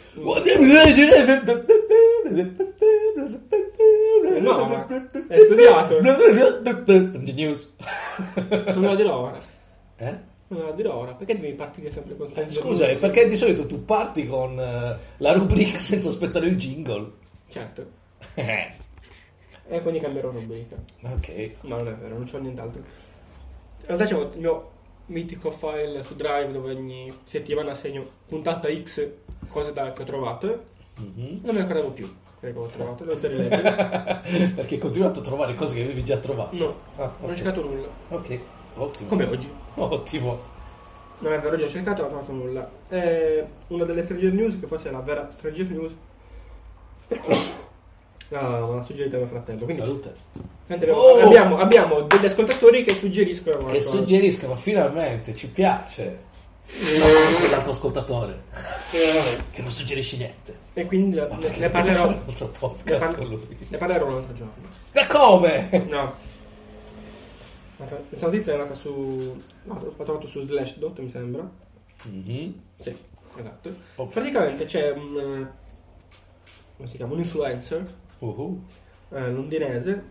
No, 4.41 4.79
hai 5.29 5.45
studiato. 5.45 6.01
Stranger 6.01 7.35
News. 7.35 7.73
Non 8.75 8.83
la 8.85 8.95
dirò 8.95 9.17
ora. 9.21 9.41
Eh? 9.97 10.17
Non 10.49 10.63
la 10.65 10.73
dirò 10.73 10.95
ora. 10.97 11.13
Perché 11.13 11.39
devi 11.39 11.53
partire 11.53 11.91
sempre 11.91 12.17
con 12.17 12.27
Stranger 12.27 12.53
Scusa, 12.63 12.87
News? 12.87 12.99
perché 12.99 13.27
di 13.29 13.37
solito 13.37 13.67
tu 13.67 13.85
parti 13.85 14.27
con 14.27 14.59
eh, 14.59 14.97
la 15.19 15.33
rubrica 15.35 15.79
senza 15.79 16.09
aspettare 16.09 16.47
il 16.47 16.57
jingle? 16.57 17.11
Certo. 17.49 17.87
Eh, 19.73 19.77
E 19.77 19.83
quindi 19.83 20.01
cambierò 20.01 20.31
rubrica. 20.31 20.77
ok. 21.03 21.51
No, 21.63 21.77
non 21.77 21.89
è 21.89 21.95
vero, 21.95 22.15
non 22.17 22.27
c'ho 22.31 22.39
nient'altro. 22.39 22.81
In 22.81 23.87
realtà 23.87 24.05
c'è 24.05 24.19
il 24.19 24.31
mio 24.39 24.71
mitico 25.07 25.51
file 25.51 26.05
su 26.05 26.15
Drive 26.15 26.53
dove 26.53 26.73
ogni 26.75 27.13
settimana 27.25 27.75
segno 27.75 28.07
puntata 28.29 28.69
X 28.73 29.09
cose 29.49 29.73
da, 29.73 29.93
che 29.93 30.03
ho 30.03 30.05
trovato. 30.05 30.63
Mhm. 30.97 31.41
Non 31.43 31.55
me 31.55 31.61
ne 31.61 31.61
ricordavo 31.61 31.91
più 31.91 32.15
quelle 32.39 32.55
che 32.55 32.61
ho 32.61 32.67
trovato, 32.67 33.05
le 33.05 33.13
ho 33.13 33.19
rileggere. 33.21 33.63
Perché 34.55 34.75
hai 34.75 34.81
continuato 34.81 35.21
a 35.21 35.23
trovare 35.23 35.55
cose 35.55 35.75
che 35.75 35.83
avevi 35.83 36.05
già 36.05 36.19
trovato. 36.19 36.55
No, 36.57 36.77
Ah, 36.97 37.11
non 37.21 37.31
ho 37.31 37.35
cercato 37.35 37.63
nulla. 37.63 37.87
Ok, 38.11 38.39
ottimo. 38.75 39.09
Come 39.09 39.25
oggi. 39.25 39.51
Ottimo. 39.75 40.51
Non 41.21 41.33
è 41.33 41.41
vero, 41.41 41.55
oggi 41.55 41.65
ho 41.65 41.69
cercato 41.69 42.01
e 42.07 42.09
non 42.11 42.19
ho 42.19 42.23
trovato 42.25 42.33
nulla. 42.33 42.71
Eh, 42.89 43.47
una 43.69 43.85
delle 43.85 44.03
Stranger 44.03 44.33
News, 44.33 44.59
che 44.61 44.67
forse 44.67 44.89
è 44.89 44.93
la 44.93 45.01
vera 45.01 45.31
Stranger 45.31 45.67
News, 45.71 45.93
me 48.41 48.75
l'ha 48.77 48.83
suggerita 48.83 49.17
mio 49.17 49.27
fratello. 49.27 49.65
Quindi 49.65 49.83
Salute. 49.83 50.15
abbiamo, 50.69 50.99
Oh! 51.01 51.19
abbiamo, 51.21 51.59
abbiamo 51.59 52.01
degli 52.03 52.25
ascoltatori 52.27 52.85
che 52.85 52.95
suggeriscono 52.95 53.57
Che 53.59 53.63
qualcosa. 53.63 53.91
suggeriscono, 53.91 54.55
finalmente, 54.57 55.35
ci 55.35 55.49
piace. 55.49 56.31
L'altro 57.51 57.73
ascoltatore 57.73 58.45
che 59.51 59.61
non 59.61 59.71
suggerisce 59.71 60.17
niente. 60.17 60.57
E 60.73 60.87
quindi 60.87 61.17
la- 61.17 61.27
ne, 61.29 61.57
ne 61.59 61.69
parlerò. 61.69 62.09
Ne, 62.09 62.17
podcast 62.59 62.99
par- 62.99 63.15
con 63.17 63.27
lui. 63.29 63.57
ne 63.69 63.77
parlerò 63.77 64.07
un 64.07 64.15
altro 64.15 64.33
giorno. 64.33 64.53
Ma 64.95 65.07
come? 65.07 65.87
No. 65.89 66.15
Questa 68.09 68.27
notizia 68.27 68.55
è 68.55 68.57
nata 68.57 68.75
su. 68.75 69.37
No, 69.65 69.81
l'ho 69.83 69.95
trovato 70.05 70.27
su 70.29 70.41
Slashdot, 70.41 71.01
mi 71.01 71.11
sembra. 71.11 71.47
Mhm. 72.05 72.61
Sì, 72.77 72.97
esatto. 73.37 73.75
Ok. 73.97 74.13
Praticamente 74.13 74.65
c'è 74.65 74.91
un. 74.93 75.19
eh, 75.19 75.51
come 76.77 76.89
si 76.89 76.97
chiama? 76.97 77.13
Un 77.15 77.19
influencer 77.19 77.85
Uh-huh. 78.25 78.63
eh, 79.11 79.31
londinese 79.31 80.05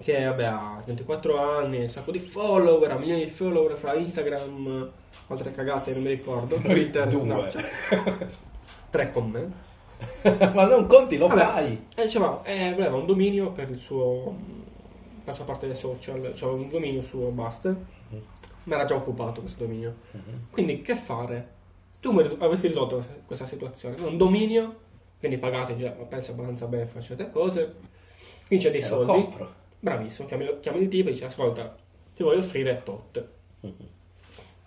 che 0.00 0.24
vabbè, 0.24 0.44
ha 0.44 0.82
24 0.84 1.36
anni, 1.38 1.82
un 1.82 1.88
sacco 1.88 2.12
di 2.12 2.20
follower, 2.20 2.92
ha 2.92 2.98
milioni 2.98 3.24
di 3.24 3.30
follower 3.30 3.76
fra 3.76 3.94
Instagram, 3.94 4.88
altre 5.26 5.50
cagate, 5.52 5.92
non 5.92 6.02
mi 6.02 6.10
ricordo, 6.10 6.54
Twitter. 6.62 7.10
Snapchat. 7.10 8.26
Tre 8.90 9.12
con 9.12 9.30
me. 9.30 9.66
Ma 10.54 10.64
non 10.66 10.86
conti, 10.86 11.18
lo 11.18 11.26
Vabbè. 11.26 11.40
fai. 11.40 11.84
E 11.96 12.04
diceva, 12.04 12.42
eh, 12.44 12.72
voleva 12.74 12.96
un 12.96 13.06
dominio 13.06 13.50
per 13.50 13.68
il 13.70 13.78
suo. 13.78 14.36
per 15.24 15.32
la 15.32 15.34
sua 15.34 15.44
parte 15.44 15.66
dei 15.66 15.76
social, 15.76 16.32
cioè 16.34 16.52
un 16.52 16.68
dominio 16.68 17.02
suo 17.02 17.30
basta. 17.30 17.76
Ma 18.64 18.74
era 18.74 18.84
già 18.84 18.94
occupato 18.94 19.40
questo 19.40 19.64
dominio. 19.64 19.96
Mhm. 20.12 20.46
Quindi 20.50 20.80
che 20.82 20.94
fare? 20.94 21.56
Tu 22.00 22.16
avresti 22.38 22.68
risolto 22.68 23.04
questa 23.26 23.46
situazione? 23.46 23.96
Un 24.00 24.16
dominio, 24.16 24.76
quindi 25.18 25.38
pagate 25.38 25.76
già, 25.76 25.90
penso 25.90 26.30
abbastanza 26.32 26.66
bene, 26.66 26.86
facete 26.86 27.30
cose. 27.30 27.74
Quindi 28.46 28.64
c'è 28.64 28.70
dei 28.70 28.80
Eh, 28.80 28.88
lo 28.88 29.04
soldi. 29.04 29.12
compro. 29.12 29.52
Bravissimo, 29.80 30.26
chiami, 30.28 30.48
chiami 30.60 30.80
il 30.82 30.88
tipo 30.88 31.08
e 31.08 31.12
dici 31.12 31.24
ascolta, 31.24 31.76
ti 32.14 32.22
voglio 32.22 32.38
offrire 32.38 32.80
tot. 32.84 33.24
Mhm. 33.60 33.72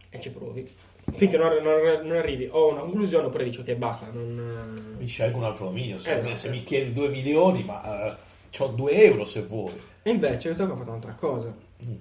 E 0.10 0.20
ci 0.22 0.30
provi. 0.32 0.70
Finché 1.14 1.38
non, 1.38 1.52
non- 1.62 2.06
non 2.08 2.16
arrivi 2.18 2.48
o 2.50 2.70
a 2.70 2.72
una 2.74 2.82
conclusione 2.82 3.26
oppure 3.26 3.44
dici 3.44 3.60
ok 3.60 3.74
basta, 3.74 4.08
non... 4.12 4.96
Mi 4.98 5.06
scelgo 5.08 5.38
un 5.40 5.44
altro 5.46 5.66
dominio. 5.66 5.98
Se, 5.98 6.14
Eh, 6.18 6.22
no. 6.22 6.36
se 6.38 6.50
mi 6.50 6.64
chiedi 6.64 6.94
2 6.94 7.10
milioni, 7.10 7.64
ma 7.64 8.18
ho 8.58 8.68
2 8.68 8.92
euro 8.92 9.26
se 9.26 9.42
vuoi. 9.42 9.74
E 10.04 10.10
invece 10.10 10.48
questo 10.50 10.66
qua 10.66 10.76
ha 10.76 10.78
fatto 10.78 10.90
un'altra 10.90 11.14
cosa. 11.16 11.54
Mm. 11.84 11.94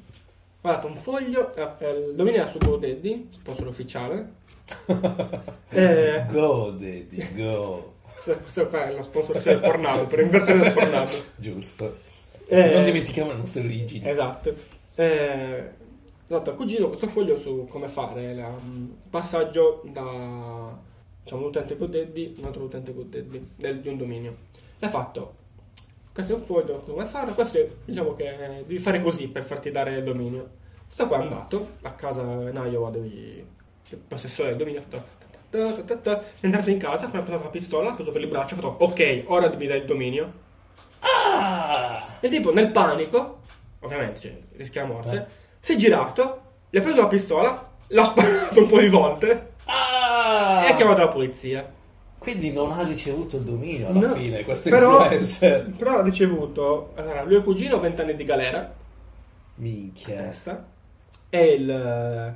Ha 0.63 0.71
dato 0.71 0.87
un 0.87 0.95
foglio, 0.97 1.55
eh, 1.55 1.69
eh, 1.79 1.91
il 1.91 2.15
dominio 2.15 2.43
era 2.43 2.51
su 2.51 2.59
GoDaddy, 2.59 3.29
sponsor 3.33 3.67
ufficiale. 3.67 4.33
Eh, 5.73 6.25
Go, 6.31 6.71
Daddy, 6.71 7.35
go. 7.35 7.95
Questo, 8.25 8.67
qua 8.69 8.87
è 8.89 8.95
lo 8.95 9.03
sponsor 9.03 9.41
del 9.41 9.61
Pornhub, 9.61 10.07
per 10.07 10.21
inversione 10.21 10.61
del 10.63 10.73
Pornhub. 10.73 11.09
Giusto. 11.37 11.97
Eh, 12.47 12.73
Non 12.75 12.85
dimentichiamo 12.85 13.31
le 13.33 13.39
nostre 13.39 13.63
origini. 13.63 14.09
Esatto. 14.09 14.55
Eh, 14.95 15.71
esatto, 16.29 16.55
cugino 16.55 16.89
questo 16.89 17.07
foglio 17.09 17.39
su 17.39 17.67
come 17.69 17.89
fare 17.89 18.35
la- 18.35 18.49
il 18.63 18.97
passaggio 19.09 19.83
da 19.85 20.77
diciamo, 21.23 21.43
un 21.43 21.49
utente 21.49 21.77
GoDaddy 21.77 22.35
a 22.37 22.41
un 22.41 22.47
altro 22.47 22.65
utente 22.65 22.93
GoDaddy 22.93 23.49
del- 23.57 23.81
di 23.81 23.89
un 23.89 23.97
dominio. 23.97 24.37
L'ha 24.81 24.89
fatto. 24.89 25.35
Questo 26.13 26.33
è 26.35 26.37
un 26.37 26.43
foglio, 26.45 26.79
come 26.81 27.07
farlo? 27.07 27.33
Questo 27.35 27.59
è, 27.59 27.69
diciamo 27.85 28.15
che 28.17 28.29
eh, 28.35 28.65
devi 28.67 28.79
fare 28.81 29.01
così 29.01 29.29
per 29.29 29.45
farti 29.45 29.71
dare 29.71 29.97
il 29.97 30.05
dominio. 30.05 30.59
Questo 30.87 31.07
qua 31.07 31.19
è 31.19 31.23
andato 31.23 31.69
a 31.83 31.93
casa 31.93 32.21
in 32.23 32.61
Iowa 32.71 32.91
dove 32.91 33.07
il 33.07 33.97
possessore 34.09 34.49
del 34.51 34.59
dominio 34.59 34.81
ha 34.81 34.85
fatto 34.89 35.20
ta 35.51 35.73
ta 35.85 35.97
ta 35.97 36.21
è 36.21 36.25
entrato 36.47 36.71
in 36.71 36.79
casa, 36.79 37.07
ha 37.07 37.09
preso 37.09 37.43
la 37.43 37.49
pistola, 37.51 37.91
ha 37.91 37.95
preso 37.95 38.11
per 38.13 38.21
il 38.23 38.29
braccio, 38.29 38.55
ha 38.55 38.59
fatto 38.59 38.77
ok, 38.85 39.23
ora 39.27 39.49
mi 39.57 39.67
dai 39.67 39.79
il 39.81 39.85
dominio. 39.85 40.33
Ah! 41.01 42.03
E 42.21 42.27
il 42.27 42.33
tipo 42.33 42.53
nel 42.53 42.71
panico, 42.71 43.41
ovviamente 43.81 44.21
cioè, 44.21 44.39
rischia 44.57 44.83
la 44.83 44.89
morte, 44.89 45.17
Eh. 45.17 45.25
si 45.61 45.75
è 45.75 45.77
girato, 45.77 46.41
gli 46.71 46.77
ha 46.79 46.81
preso 46.81 47.01
la 47.01 47.07
pistola, 47.07 47.71
l'ha 47.89 48.05
sparato 48.05 48.61
un 48.61 48.67
po' 48.67 48.79
di 48.81 48.89
volte 48.89 49.49
Ah! 49.65 50.65
e 50.65 50.71
ha 50.71 50.75
chiamato 50.75 51.01
la 51.01 51.09
polizia. 51.09 51.79
Quindi 52.19 52.53
non 52.53 52.71
ha 52.73 52.83
ricevuto 52.83 53.37
il 53.37 53.45
dominio 53.45 53.89
alla 53.89 54.09
No, 54.09 54.15
fine, 54.15 54.45
questo 54.45 54.69
però, 54.69 55.01
influencer. 55.05 55.71
però 55.77 55.99
ha 55.99 56.03
ricevuto, 56.03 56.93
allora, 56.97 57.23
lui 57.23 57.37
e 57.37 57.43
cugino 57.43 57.81
20 57.81 58.01
anni 58.03 58.15
di 58.15 58.25
galera, 58.25 58.59
a 58.61 58.69
Minchia. 59.55 60.17
testa, 60.17 60.67
e 61.31 61.45
il, 61.53 62.35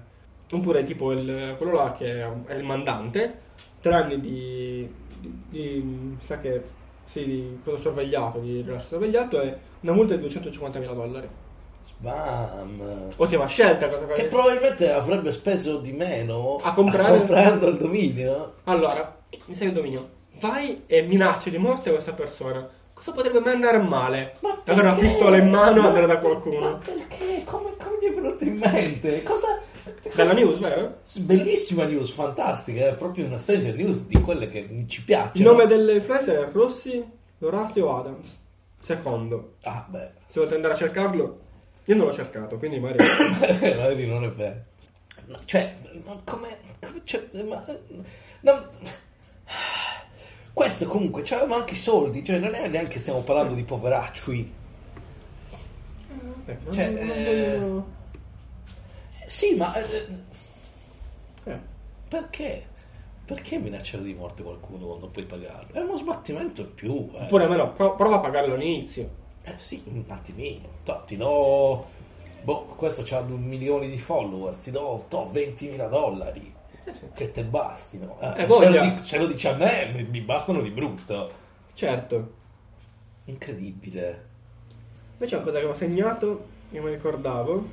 oppure 0.51 0.85
tipo 0.85 1.13
il, 1.13 1.55
quello 1.57 1.73
là 1.73 1.93
che 1.97 2.23
è 2.47 2.55
il 2.55 2.65
mandante, 2.65 3.41
3 3.81 3.95
anni 3.95 4.21
di, 4.21 4.89
di, 5.19 5.33
di- 5.49 6.17
sa 6.25 6.39
che, 6.39 6.63
sì, 7.05 7.25
di 7.25 7.59
cosa 7.65 7.77
sorvegliato, 7.77 8.39
di 8.39 8.63
rilascio 8.63 8.89
sorvegliato 8.91 9.41
e 9.41 9.57
una 9.81 9.93
multa 9.93 10.15
di 10.17 10.25
250.000 10.27 10.95
dollari. 10.95 11.29
Spam. 11.81 13.11
Ottima 13.17 13.47
scelta, 13.47 13.89
cosa 13.89 14.07
Che 14.07 14.25
probabilmente 14.25 14.91
avrebbe 14.91 15.31
speso 15.33 15.79
di 15.79 15.93
meno 15.93 16.57
A 16.63 16.73
comprare- 16.73 17.11
comprando 17.19 17.69
il 17.69 17.77
dominio. 17.77 18.55
Allora, 18.65 19.19
mi 19.47 19.55
sai 19.55 19.67
il 19.69 19.73
dominio. 19.75 20.09
Vai 20.41 20.83
e 20.87 21.03
minacci 21.03 21.51
di 21.51 21.59
morte 21.59 21.91
questa 21.91 22.13
persona. 22.13 22.67
Cosa 22.95 23.13
potrebbe 23.13 23.41
mai 23.41 23.53
andare 23.55 23.79
male? 23.79 24.37
Ma 24.41 24.59
Avere 24.65 24.87
una 24.89 24.97
pistola 24.97 25.37
in 25.37 25.51
mano 25.51 25.77
e 25.77 25.81
Ma- 25.83 25.87
andare 25.89 26.07
da 26.07 26.15
Ma 26.15 26.19
qualcuno. 26.21 26.79
perché? 26.79 27.43
Come, 27.45 27.73
come 27.77 27.97
mi 28.01 28.07
è 28.07 28.13
venuto 28.15 28.45
in 28.45 28.57
mente? 28.57 29.23
Cosa? 29.23 29.61
Dalla 30.15 30.33
news, 30.33 30.59
vero? 30.59 30.99
Bellissima 31.21 31.85
news, 31.85 32.11
fantastica, 32.11 32.87
è 32.89 32.95
proprio 32.95 33.27
una 33.27 33.39
Stranger 33.39 33.75
News 33.75 34.01
di 34.01 34.21
quelle 34.21 34.49
che 34.49 34.85
ci 34.87 35.03
piacciono. 35.03 35.33
Il 35.35 35.43
nome 35.43 35.67
dell'influencer 35.67 36.49
è 36.49 36.53
Rossi 36.53 37.05
Loratio 37.39 37.97
Adams. 37.97 38.39
Secondo. 38.79 39.55
Ah, 39.63 39.87
beh, 39.89 40.11
Se 40.27 40.35
volete 40.41 40.57
andare 40.57 40.75
a 40.75 40.77
cercarlo, 40.77 41.41
io 41.85 41.95
non 41.97 42.07
l'ho 42.07 42.13
cercato, 42.13 42.59
quindi 42.59 42.79
magari. 42.79 43.05
magari 43.77 44.07
non 44.07 44.25
è 44.25 44.31
vero. 44.31 44.63
No, 45.27 45.39
cioè, 45.45 45.75
ma 46.05 46.21
come... 46.25 46.49
cioè, 47.05 47.27
ma, 47.47 47.65
no, 48.41 48.69
questo 50.53 50.87
comunque, 50.87 51.23
c'avevamo 51.25 51.57
anche 51.57 51.75
i 51.75 51.79
soldi, 51.79 52.25
cioè 52.25 52.39
non 52.39 52.55
è 52.55 52.69
neanche 52.69 52.99
stiamo 53.01 53.21
parlando 53.23 53.55
di 53.55 53.65
poveracci. 53.65 54.53
Eh, 56.47 56.57
Cioè, 56.71 56.95
eh, 56.95 57.55
Eh, 57.55 57.83
Sì, 59.27 59.55
ma 59.57 59.75
eh, 59.75 60.07
eh. 61.45 61.59
perché? 62.09 62.67
Perché 63.25 63.59
minacciare 63.59 64.03
di 64.03 64.13
morte 64.15 64.43
qualcuno 64.43 64.87
quando 64.87 65.07
puoi 65.09 65.25
pagarlo? 65.25 65.73
È 65.73 65.81
uno 65.81 65.97
sbattimento 65.97 66.61
in 66.61 66.75
più. 66.75 67.09
Eh. 67.15 67.23
Oppure 67.23 67.45
almeno 67.45 67.73
pro- 67.73 67.95
prova 67.97 68.17
a 68.17 68.21
pagarlo 68.21 68.55
all'inizio. 68.55 69.09
Eh 69.45 69.55
sì, 69.59 69.83
un 69.87 70.05
attimino. 70.09 70.69
To- 70.85 71.03
Ti 71.07 71.17
do... 71.17 71.87
Boh, 72.43 72.65
questo 72.77 73.01
c'ha 73.05 73.21
un 73.21 73.43
milione 73.43 73.89
di 73.89 73.97
follower, 73.97 74.55
ti 74.57 74.71
do 74.71 75.07
to, 75.09 75.31
20.000 75.33 75.89
dollari. 75.89 76.53
Che 77.15 77.31
te 77.33 77.43
bastino. 77.45 78.19
Eh, 78.21 78.43
Eh, 78.43 78.47
se, 78.47 78.69
lo 78.69 78.81
di- 78.83 78.99
se 79.03 79.19
lo 79.19 79.27
dici 79.27 79.49
a 79.49 79.55
me, 79.57 79.91
mi, 79.95 80.03
mi 80.05 80.21
bastano 80.21 80.61
di 80.61 80.71
brutto. 80.71 81.33
Certo. 81.73 82.33
Incredibile. 83.25 84.33
Invece 85.13 85.37
una 85.37 85.45
cosa 85.45 85.59
che 85.61 85.65
ho 85.65 85.75
segnato, 85.75 86.45
io 86.73 86.83
mi 86.83 86.91
ricordavo, 86.91 87.67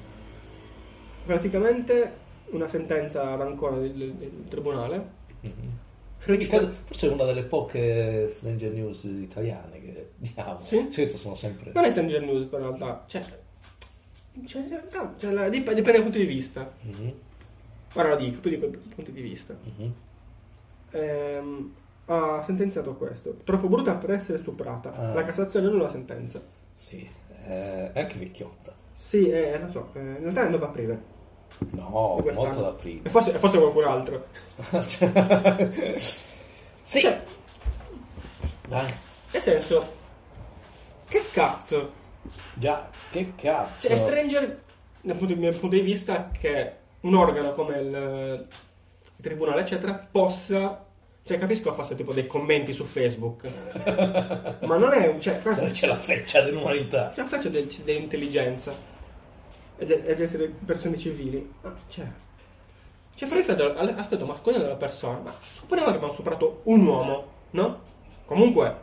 praticamente 1.25 2.11
una 2.51 2.67
sentenza 2.67 3.31
ad 3.33 3.41
ancora 3.41 3.77
del, 3.77 3.93
del- 3.93 4.13
del 4.13 4.45
tribunale. 4.49 4.97
Mhm. 5.41 5.79
Credo- 6.23 6.71
Forse 6.85 7.09
è 7.09 7.13
una 7.13 7.23
delle 7.25 7.43
poche 7.43 8.27
Stranger 8.29 8.71
News 8.71 9.03
italiane 9.03 9.81
che 9.81 10.09
diamo. 10.17 10.59
Sì? 10.59 10.83
Di 10.85 10.91
solito 10.91 11.17
sono 11.17 11.33
sempre... 11.33 11.71
Non 11.73 11.83
è 11.83 11.89
Stranger 11.89 12.21
News 12.21 12.45
per 12.45 12.59
in 12.59 12.65
realtà, 12.67 13.03
cioè, 13.07 13.23
cioè 14.45 14.61
in 14.61 14.69
realtà 14.69 15.15
cioè, 15.17 15.31
la- 15.31 15.49
dip- 15.49 15.67
dipende 15.73 15.91
dai 15.93 16.01
punti 16.03 16.19
di 16.19 16.25
vista. 16.25 16.71
Mhm, 16.81 17.13
Ora 17.93 18.09
lo 18.09 18.15
dico, 18.17 18.39
poi 18.39 18.51
dico 18.51 18.65
i 18.67 18.77
punti 18.95 19.11
di 19.11 19.21
vista. 19.21 19.55
mhm. 19.77 19.93
Ehm, 20.91 21.73
ha 22.05 22.41
sentenziato 22.43 22.95
questo. 22.95 23.37
Troppo 23.43 23.67
brutta 23.67 23.95
per 23.95 24.11
essere 24.11 24.37
stuprata. 24.37 24.91
Ah. 24.93 25.13
La 25.13 25.23
Cassazione 25.23 25.67
non 25.69 25.79
la 25.79 25.89
sentenza. 25.89 26.41
Sì, 26.73 27.07
eh, 27.47 27.91
è 27.93 27.99
anche 27.99 28.17
vecchiotta. 28.19 28.73
Sì, 28.95 29.27
eh, 29.29 29.57
lo 29.59 29.69
so, 29.71 29.89
eh, 29.93 29.99
in 29.99 30.17
realtà 30.21 30.41
è 30.43 30.45
il 30.45 30.51
9 30.51 30.65
aprile. 30.65 31.01
No, 31.69 32.19
quest'anno. 32.21 32.47
molto 32.47 32.61
da 32.61 32.71
prima. 32.71 33.01
E 33.03 33.09
forse, 33.09 33.37
forse 33.37 33.57
qualcun 33.57 33.83
altro. 33.83 34.25
Cioè- 34.85 35.69
sì, 36.81 36.99
Cioè, 37.01 37.21
dai. 38.67 38.93
nel 39.31 39.41
senso, 39.41 39.93
che 41.07 41.25
cazzo? 41.31 41.91
Già, 42.53 42.89
che 43.11 43.33
cazzo. 43.35 43.87
Cioè, 43.87 43.95
Stranger, 43.97 44.61
dal 45.01 45.15
punto, 45.15 45.35
mio 45.35 45.51
punto 45.51 45.75
di 45.75 45.81
vista, 45.81 46.29
che 46.37 46.73
un 47.01 47.15
organo 47.15 47.53
come 47.53 47.77
il, 47.77 48.47
il 49.15 49.21
tribunale, 49.21 49.61
eccetera, 49.61 50.07
possa. 50.11 50.85
Cioè, 51.23 51.37
capisco 51.37 51.71
fosse 51.73 51.93
tipo 51.95 52.13
dei 52.13 52.25
commenti 52.25 52.73
su 52.73 52.83
Facebook. 52.83 53.43
ma 54.65 54.77
non 54.77 54.91
è. 54.93 55.15
Cioè, 55.19 55.41
questo, 55.41 55.65
c'è 55.67 55.85
la 55.87 55.97
freccia 55.97 56.41
dell'umanità. 56.41 57.11
c'è 57.13 57.21
la 57.21 57.27
del- 57.49 57.67
dell'intelligenza 57.83 58.73
e 59.81 59.85
de- 59.85 60.05
e 60.05 60.15
di 60.15 60.21
essere 60.23 60.47
persone 60.63 60.95
civili. 60.97 61.51
Ma, 61.61 61.75
cioè. 61.89 62.05
Cioè, 63.15 63.43
però 63.43 63.73
aspetta, 63.97 64.25
ma 64.25 64.33
cogliendo 64.35 64.65
della 64.67 64.77
persona. 64.77 65.19
Ma 65.23 65.33
supponiamo 65.39 65.89
che 65.91 65.97
abbiamo 65.97 66.13
superato 66.13 66.61
un 66.65 66.85
uomo, 66.85 67.25
no? 67.51 67.79
Comunque. 68.25 68.77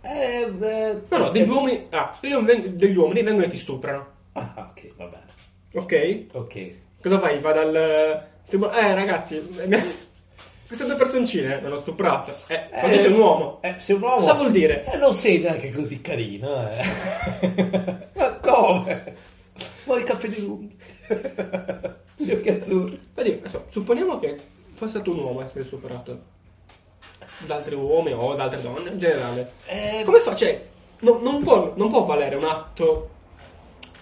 Eh, 0.00 0.50
beh, 0.50 1.02
No, 1.08 1.16
no, 1.18 1.28
degli 1.30 1.48
eh, 1.48 1.50
uomini. 1.52 1.86
Ah, 1.90 2.16
degli 2.20 2.96
uomini, 2.96 3.22
vengono 3.22 3.46
e 3.46 3.48
ti 3.48 3.56
stuprano. 3.56 4.06
Ah, 4.32 4.70
ok, 4.70 4.94
va 4.96 5.06
bene. 5.06 5.32
Ok? 5.74 6.26
Ok. 6.32 6.74
Cosa 7.02 7.18
fai? 7.18 7.38
Va 7.40 7.52
dal 7.52 8.26
tribunale. 8.46 8.80
Eh, 8.80 8.94
ragazzi, 8.94 9.48
queste 10.66 10.84
due 10.86 10.96
personcine 10.96 11.60
mi 11.60 11.66
hanno 11.66 11.76
stuprato. 11.76 12.34
Eh, 12.48 12.68
ma 12.72 12.80
tu 12.88 12.96
sei 12.98 13.12
un 13.12 13.18
uomo. 13.18 13.58
Eh, 13.62 13.74
sei 13.78 13.96
un 13.96 14.02
uomo. 14.02 14.16
Cosa 14.20 14.32
vuol 14.34 14.50
dire? 14.50 14.84
Eh, 14.92 14.96
non 14.96 15.14
sei 15.14 15.38
neanche 15.38 15.70
così 15.70 16.00
carino, 16.00 16.68
eh. 16.70 16.84
Ma 18.14 18.32
come? 18.42 19.32
Vuoi 19.84 20.00
i 20.00 20.04
capelli 20.04 20.40
lunghi? 20.44 20.78
Gli 22.16 22.30
occhi 22.30 22.48
azzurri. 22.48 23.00
Vedi, 23.14 23.32
adesso, 23.40 23.64
supponiamo 23.70 24.18
che 24.18 24.38
fosse 24.74 24.90
stato 24.92 25.10
un 25.10 25.18
uomo 25.18 25.40
a 25.40 25.44
essere 25.44 25.64
superato 25.64 26.32
da 27.46 27.56
altri 27.56 27.74
uomini 27.74 28.16
o 28.18 28.34
da 28.34 28.44
altre 28.44 28.60
donne 28.62 28.90
in 28.90 28.98
generale. 28.98 29.52
Eh, 29.66 30.02
Come 30.04 30.20
fa? 30.20 30.34
Cioè, 30.34 30.64
no- 31.00 31.18
non, 31.20 31.42
può, 31.42 31.72
non 31.76 31.90
può 31.90 32.04
valere 32.04 32.36
un 32.36 32.44
atto 32.44 33.10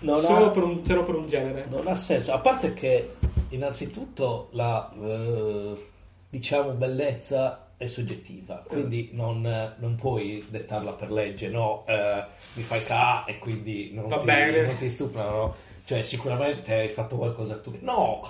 non, 0.01 0.21
solo, 0.23 0.47
ha, 0.47 0.51
per 0.51 0.63
un, 0.63 0.85
solo 0.87 1.03
per 1.03 1.15
un 1.15 1.27
genere. 1.27 1.67
non 1.69 1.87
ha 1.89 1.95
senso. 1.95 2.33
A 2.33 2.39
parte 2.39 2.75
che, 2.75 3.15
innanzitutto, 3.51 4.49
la 4.53 4.93
eh, 5.03 5.87
diciamo 6.29 6.71
bellezza 6.73 7.69
è 7.77 7.87
soggettiva, 7.87 8.63
quindi 8.69 9.11
non, 9.13 9.45
eh, 9.45 9.75
non 9.79 9.97
puoi 9.97 10.45
dettarla 10.49 10.93
per 10.93 11.11
legge, 11.11 11.49
no? 11.49 11.85
eh, 11.89 12.25
mi 12.53 12.63
fai 12.63 12.85
ca 12.85 13.25
e 13.25 13.39
quindi 13.41 13.91
non, 13.93 14.07
Va 14.07 14.19
ti, 14.19 14.25
bene. 14.25 14.63
non 14.67 14.77
ti 14.77 14.89
stuprano. 14.89 15.71
Cioè, 15.93 16.03
sicuramente 16.03 16.73
hai 16.75 16.89
fatto 16.89 17.17
qualcosa 17.17 17.59
tu. 17.59 17.77
No! 17.81 18.23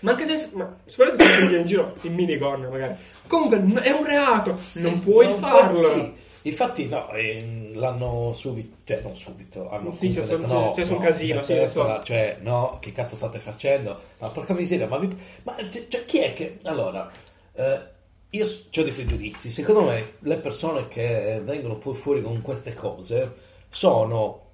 Ma 0.00 0.12
anche 0.12 0.36
se. 0.38 0.48
Ma 0.54 0.74
sicuramente 0.86 1.26
se 1.26 1.56
in 1.58 1.66
giro 1.66 1.94
in 2.02 2.14
minigonna, 2.14 2.70
magari. 2.70 2.94
Comunque, 3.26 3.82
è 3.82 3.90
un 3.90 4.04
reato. 4.06 4.58
non 4.76 5.00
puoi 5.00 5.26
non 5.28 5.38
farlo. 5.38 5.78
puoi- 5.78 5.92
sì. 6.00 6.14
Infatti, 6.48 6.88
no, 6.88 7.08
ehm, 7.10 7.78
l'hanno 7.78 8.32
subito, 8.32 8.76
cioè 8.84 9.00
non 9.02 9.14
subito, 9.14 9.70
hanno 9.70 9.94
Sì, 9.96 10.08
c'è 10.08 10.22
detto 10.22 10.38
stato- 10.40 10.52
no, 10.52 10.70
c'è 10.72 10.84
stato 10.84 10.98
un 10.98 11.04
no, 11.04 11.08
casino, 11.10 11.42
sì, 11.42 11.68
so. 11.70 12.00
cioè 12.02 12.36
no, 12.40 12.78
che 12.80 12.92
cazzo 12.92 13.14
state 13.14 13.38
facendo? 13.38 14.00
Ma 14.18 14.28
porca 14.30 14.54
miseria, 14.54 14.88
ma, 14.88 14.96
vi- 14.98 15.16
ma 15.44 15.54
cioè, 15.88 16.04
chi 16.04 16.18
è 16.18 16.32
che... 16.32 16.58
Allora, 16.64 17.08
eh, 17.54 17.80
io 18.30 18.44
ho 18.46 18.82
dei 18.82 18.92
pregiudizi, 18.92 19.50
secondo 19.50 19.82
me 19.82 20.14
le 20.18 20.36
persone 20.38 20.88
che 20.88 21.40
vengono 21.44 21.76
poi 21.76 21.94
fuori 21.94 22.22
con 22.22 22.40
queste 22.42 22.74
cose 22.74 23.32
sono 23.68 24.51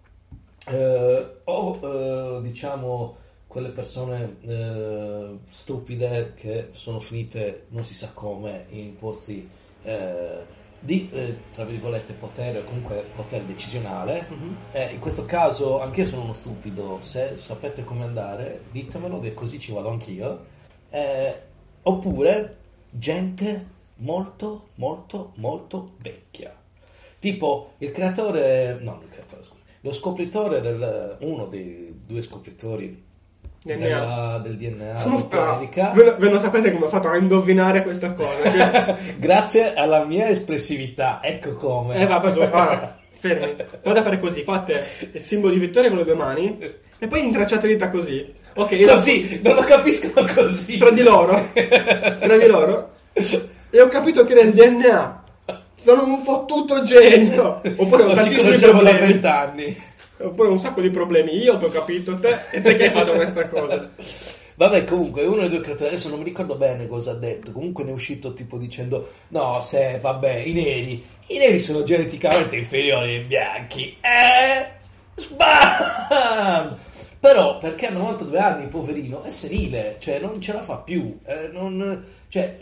eh, 0.70 1.40
o 1.44 1.78
eh, 1.82 2.42
diciamo 2.42 3.16
quelle 3.46 3.70
persone 3.70 4.36
eh, 4.42 5.38
stupide 5.48 6.34
che 6.34 6.68
sono 6.72 7.00
finite 7.00 7.64
non 7.68 7.82
si 7.82 7.94
sa 7.94 8.10
come 8.12 8.66
in 8.70 8.96
posti 8.98 9.48
eh, 9.82 10.56
di 10.78 11.08
eh, 11.12 11.36
tra 11.52 11.64
virgolette 11.64 12.12
potere 12.12 12.60
o 12.60 12.64
comunque 12.64 13.04
potere 13.14 13.46
decisionale. 13.46 14.26
Mhm. 14.28 14.56
Eh, 14.72 14.92
in 14.92 15.00
questo 15.00 15.24
caso 15.24 15.80
anche 15.80 16.02
io 16.02 16.06
sono 16.06 16.22
uno 16.22 16.32
stupido. 16.34 16.98
Se 17.00 17.36
sapete 17.36 17.84
come 17.84 18.04
andare 18.04 18.64
ditemelo 18.70 19.18
che 19.20 19.34
così 19.34 19.58
ci 19.58 19.72
vado 19.72 19.88
anch'io. 19.88 20.56
Oppure 21.82 22.56
gente 22.90 23.76
molto 23.96 24.68
molto 24.76 25.32
molto 25.36 25.92
vecchia. 25.98 26.54
Tipo 27.18 27.72
il 27.78 27.90
creatore 27.90 28.78
no 28.80 29.00
il 29.02 29.08
creatore 29.08 29.42
scusa 29.42 29.57
lo 29.80 29.92
scopritore 29.92 30.60
del 30.60 31.16
uno 31.20 31.46
dei 31.46 31.92
due 32.06 32.22
scopritori 32.22 33.04
DNA. 33.62 33.76
della- 33.76 34.40
del 34.42 34.56
DNA? 34.56 34.96
America 35.02 35.90
Ve, 35.94 36.04
lo- 36.04 36.16
ve 36.16 36.30
lo 36.30 36.38
sapete 36.38 36.72
come 36.72 36.86
ho 36.86 36.88
fatto 36.88 37.08
a 37.08 37.16
indovinare 37.16 37.82
questa 37.82 38.12
cosa? 38.12 38.50
Cioè, 38.50 38.96
grazie 39.18 39.74
alla 39.74 40.04
mia 40.04 40.28
espressività 40.28 41.20
ecco 41.22 41.54
come 41.54 41.96
eh, 42.00 42.06
vabbè, 42.06 42.32
tu- 42.32 42.38
ora, 42.40 42.98
fermi. 43.16 43.54
Vado 43.82 43.98
a 43.98 44.02
fare 44.02 44.20
così, 44.20 44.42
fate 44.42 44.84
il 45.12 45.20
simbolo 45.20 45.52
di 45.52 45.58
vittoria 45.58 45.88
con 45.90 45.98
le 45.98 46.04
due 46.04 46.14
mani 46.14 46.58
e 46.98 47.06
poi 47.08 47.24
intracciate 47.24 47.66
le 47.66 47.72
dita 47.74 47.90
così. 47.90 48.34
Ok, 48.54 48.72
io 48.72 48.88
così 48.88 49.40
non 49.42 49.54
lo 49.54 49.62
capiscono 49.62 50.26
così 50.34 50.78
tra 50.78 50.90
di 50.90 51.02
loro, 51.02 51.48
tra 51.54 52.36
di 52.36 52.46
loro, 52.46 52.90
e 53.70 53.80
ho 53.80 53.86
capito 53.88 54.24
che 54.24 54.32
era 54.32 54.40
il 54.40 54.52
DNA. 54.52 55.17
Sono 55.88 56.04
un 56.04 56.22
fottuto 56.22 56.82
genio. 56.82 57.62
Oppure 57.76 58.02
ho 58.02 58.08
ci 58.10 58.14
tantissimi 58.14 58.58
conosciamo 58.58 58.82
da 58.82 58.92
vent'anni 58.92 59.76
Oppure 60.18 60.48
un 60.50 60.60
sacco 60.60 60.82
di 60.82 60.90
problemi. 60.90 61.38
Io 61.38 61.58
che 61.58 61.64
ho 61.64 61.70
capito 61.70 62.18
te 62.18 62.36
e 62.52 62.60
te 62.60 62.76
che 62.76 62.88
hai 62.88 62.90
fatto 62.90 63.12
questa 63.12 63.48
cosa. 63.48 63.90
Vabbè, 64.56 64.84
comunque, 64.84 65.24
uno 65.24 65.40
dei 65.40 65.48
due 65.48 65.60
creatori, 65.62 65.88
adesso 65.88 66.10
non 66.10 66.18
mi 66.18 66.24
ricordo 66.24 66.56
bene 66.56 66.86
cosa 66.86 67.12
ha 67.12 67.14
detto, 67.14 67.52
comunque 67.52 67.84
ne 67.84 67.90
è 67.90 67.94
uscito 67.94 68.34
tipo 68.34 68.58
dicendo, 68.58 69.12
no, 69.28 69.60
se, 69.62 69.98
vabbè, 70.02 70.34
i 70.34 70.52
neri, 70.52 71.06
i 71.28 71.38
neri 71.38 71.60
sono 71.60 71.84
geneticamente 71.84 72.56
inferiori 72.56 73.14
ai 73.14 73.24
bianchi, 73.24 73.96
eh, 74.00 74.66
sbam! 75.14 76.76
Però, 77.20 77.58
perché 77.58 77.86
a 77.86 77.90
92 77.92 78.38
anni, 78.38 78.66
poverino, 78.66 79.22
è 79.22 79.30
senile, 79.30 79.96
cioè, 80.00 80.18
non 80.18 80.40
ce 80.40 80.52
la 80.52 80.62
fa 80.62 80.74
più, 80.78 81.16
eh, 81.24 81.50
non, 81.52 82.04
cioè, 82.28 82.58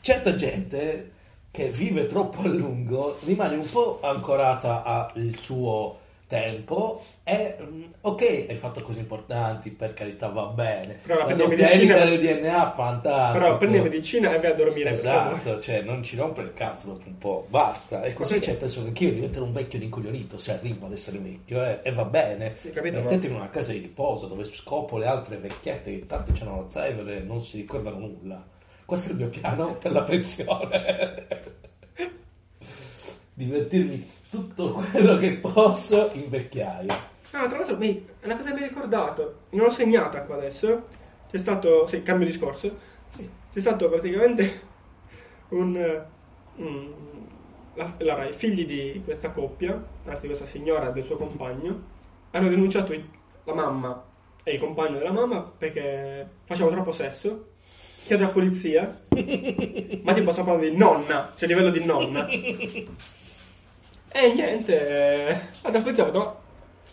certa 0.00 0.34
gente 0.34 1.12
che 1.58 1.70
vive 1.70 2.06
troppo 2.06 2.42
a 2.42 2.46
lungo 2.46 3.18
rimane 3.24 3.56
un 3.56 3.68
po' 3.68 3.98
ancorata 4.00 4.84
al 4.84 5.34
suo 5.36 5.98
tempo 6.28 7.02
e 7.24 7.56
mm, 7.60 7.82
ok 8.02 8.46
hai 8.48 8.54
fatto 8.54 8.80
cose 8.82 9.00
importanti 9.00 9.70
per 9.70 9.92
carità 9.92 10.28
va 10.28 10.44
bene. 10.44 11.00
Però 11.02 11.18
la 11.18 11.24
prendi 11.24 11.46
medicina- 11.48 12.04
del 12.04 12.20
DNA 12.20 12.70
fantastico. 12.76 13.44
Però 13.44 13.56
prendi 13.58 13.80
medicina 13.80 14.32
e 14.34 14.38
vai 14.38 14.50
a 14.52 14.54
dormire. 14.54 14.90
esatto 14.90 15.58
cioè 15.58 15.80
non 15.82 16.04
ci 16.04 16.14
rompe 16.14 16.42
il 16.42 16.52
cazzo 16.52 16.90
dopo 16.92 17.08
un 17.08 17.18
po' 17.18 17.46
basta. 17.48 18.02
E 18.04 18.12
così 18.12 18.34
Sì. 18.34 18.42
cioè, 18.42 18.54
penso 18.54 18.82
che 18.82 18.86
anch'io 18.88 19.12
diventerò 19.12 19.44
un 19.44 19.52
vecchio 19.52 19.80
rincoglionito 19.80 20.38
se 20.38 20.52
arrivo 20.52 20.86
ad 20.86 20.92
essere 20.92 21.18
vecchio 21.18 21.64
eh, 21.64 21.80
e 21.82 21.90
va 21.90 22.04
bene. 22.04 22.52
Sì, 22.54 22.70
capito, 22.70 23.00
mettetemi 23.00 23.34
in 23.34 23.40
una 23.40 23.50
casa 23.50 23.72
di 23.72 23.78
riposo 23.80 24.26
dove 24.28 24.44
scopo 24.44 24.96
le 24.96 25.06
altre 25.06 25.38
vecchiette 25.38 25.90
che 25.90 26.06
tanto 26.06 26.30
hanno 26.40 26.60
Alzheimer 26.60 27.08
e 27.16 27.18
non 27.20 27.40
si 27.40 27.56
ricordano 27.56 27.98
nulla 27.98 28.56
questo 28.88 29.08
è 29.08 29.12
il 29.12 29.18
mio 29.18 29.28
piano 29.28 29.74
per 29.74 29.92
la 29.92 30.02
pensione 30.02 31.26
divertirmi 33.34 34.10
tutto 34.30 34.72
quello 34.90 35.18
che 35.18 35.34
posso 35.34 36.10
in 36.14 36.30
vecchiaia 36.30 36.94
Ah, 37.32 37.46
tra 37.46 37.58
l'altro, 37.58 37.76
mi- 37.76 38.06
è 38.20 38.24
una 38.24 38.36
cosa 38.38 38.48
che 38.48 38.54
mi 38.54 38.62
hai 38.62 38.68
ricordato. 38.70 39.40
Non 39.50 39.66
l'ho 39.66 39.70
segnata 39.70 40.22
qua 40.22 40.36
adesso. 40.36 40.86
C'è 41.30 41.36
stato. 41.36 41.86
Sì, 41.86 42.02
cambio 42.02 42.26
discorso. 42.26 42.74
sì. 43.08 43.28
C'è 43.52 43.60
stato 43.60 43.86
praticamente 43.90 44.60
un. 45.50 45.76
eh, 45.76 46.02
un- 46.56 46.90
la- 47.74 47.94
allora, 48.00 48.26
i 48.26 48.32
figli 48.32 48.64
di 48.64 49.02
questa 49.04 49.30
coppia, 49.30 49.72
anzi 50.06 50.22
di 50.22 50.28
questa 50.28 50.46
signora 50.46 50.88
e 50.88 50.92
del 50.92 51.04
suo 51.04 51.16
compagno, 51.16 51.82
hanno 52.30 52.48
denunciato 52.48 52.94
i- 52.94 53.08
la 53.44 53.52
mamma 53.52 54.02
e 54.42 54.54
il 54.54 54.58
compagno 54.58 54.96
della 54.96 55.12
mamma 55.12 55.42
perché 55.42 56.26
facevano 56.46 56.76
troppo 56.76 56.92
sesso. 56.92 57.47
Chiede 58.08 58.22
alla 58.24 58.32
polizia, 58.32 59.00
ma 60.02 60.14
tipo 60.14 60.32
sto 60.32 60.42
parlando 60.42 60.66
di 60.66 60.74
nonna, 60.74 61.30
cioè 61.36 61.46
a 61.46 61.52
livello 61.52 61.68
di 61.70 61.84
nonna. 61.84 62.26
E 62.26 62.86
niente, 64.32 65.26
eh, 65.28 65.38
la 65.70 65.80
polizia 65.80 66.04
ha 66.04 66.06
detto, 66.06 66.40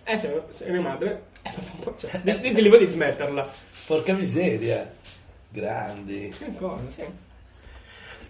eh, 0.04 0.18
sei, 0.18 0.38
sei 0.50 0.72
mia 0.72 0.82
madre, 0.82 1.28
eh, 1.42 1.52
fa 1.52 1.62
un 1.74 1.80
po', 1.80 1.96
cioè, 1.98 2.20
di- 2.22 2.40
di- 2.42 2.54
di- 2.54 2.78
di 2.78 2.90
smetterla. 2.92 3.50
porca 3.88 4.12
miseria 4.14 4.94
grandi 5.48 6.36
cosa, 6.58 6.90
sì. 6.90 7.04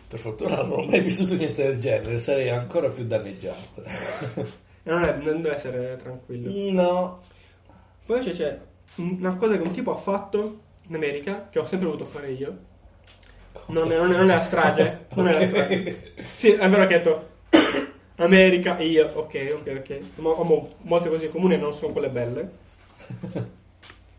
per 0.07 0.19
fortuna 0.19 0.57
non 0.57 0.71
ho 0.73 0.83
mai 0.83 0.99
vissuto 1.01 1.33
niente 1.33 1.63
del 1.63 1.79
genere 1.79 2.19
sarei 2.19 2.49
ancora 2.49 2.89
più 2.89 3.03
danneggiato 3.05 3.81
Non, 4.83 5.03
è- 5.03 5.15
non 5.23 5.41
deve 5.41 5.55
essere 5.55 5.97
tranquillo. 5.99 6.71
no 6.83 7.21
Poi 8.05 8.19
invece 8.19 8.37
c'è 8.37 8.59
una 8.97 9.33
cosa 9.33 9.57
che 9.57 9.63
un 9.63 9.71
tipo 9.73 9.91
ha 9.91 9.97
fatto 9.99 10.59
in 10.87 10.93
America, 10.93 11.47
che 11.49 11.57
ho 11.57 11.65
sempre 11.65 11.87
voluto 11.87 12.05
fare 12.05 12.31
io. 12.31 12.55
Non 13.67 13.91
è, 13.91 13.97
non 13.97 14.11
è- 14.13 14.17
non 14.17 14.29
è 14.29 14.35
la 14.35 14.43
strage. 14.43 15.05
Non 15.15 15.27
è 15.27 15.33
la 15.39 15.45
strage. 15.47 16.13
Sì, 16.35 16.51
è 16.51 16.69
vero 16.69 16.87
che 16.87 16.93
ha 16.95 16.97
detto 16.97 17.29
America, 18.17 18.79
io, 18.79 19.07
ok, 19.13 19.57
ok, 19.61 19.75
ok. 19.79 19.99
Ma 20.15 20.29
ho 20.29 20.43
mo- 20.43 20.69
molte 20.81 21.09
cose 21.09 21.25
in 21.25 21.31
comune, 21.31 21.57
non 21.57 21.73
sono 21.73 21.91
quelle 21.93 22.09
belle. 22.09 22.51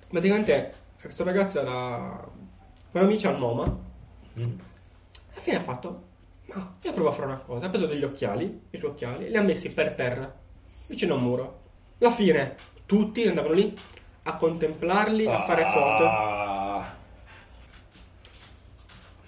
Praticamente, 0.08 0.72
questo 1.00 1.24
ragazzo 1.24 1.60
era 1.60 2.24
con 2.92 3.00
amici 3.02 3.26
al 3.26 3.38
MoMA. 3.38 3.64
Mm. 4.38 4.42
Alla 5.32 5.40
fine 5.40 5.56
ha 5.56 5.60
fatto, 5.62 6.02
ma 6.46 6.74
io 6.80 6.92
provo 6.92 7.08
a 7.08 7.12
fare 7.12 7.26
una 7.26 7.38
cosa. 7.38 7.66
Ha 7.66 7.70
preso 7.70 7.86
degli 7.86 8.04
occhiali, 8.04 8.60
i 8.70 8.78
suoi 8.78 8.90
occhiali, 8.90 9.26
e 9.26 9.30
li 9.30 9.36
ha 9.36 9.42
messi 9.42 9.72
per 9.72 9.92
terra, 9.92 10.32
vicino 10.86 11.14
a 11.14 11.16
un 11.18 11.22
muro. 11.24 11.60
Alla 12.00 12.10
fine, 12.10 12.54
tutti 12.86 13.26
andavano 13.26 13.54
lì 13.54 13.74
a 14.24 14.36
contemplarli, 14.36 15.26
a 15.26 15.44
fare 15.44 15.62
foto. 15.64 16.04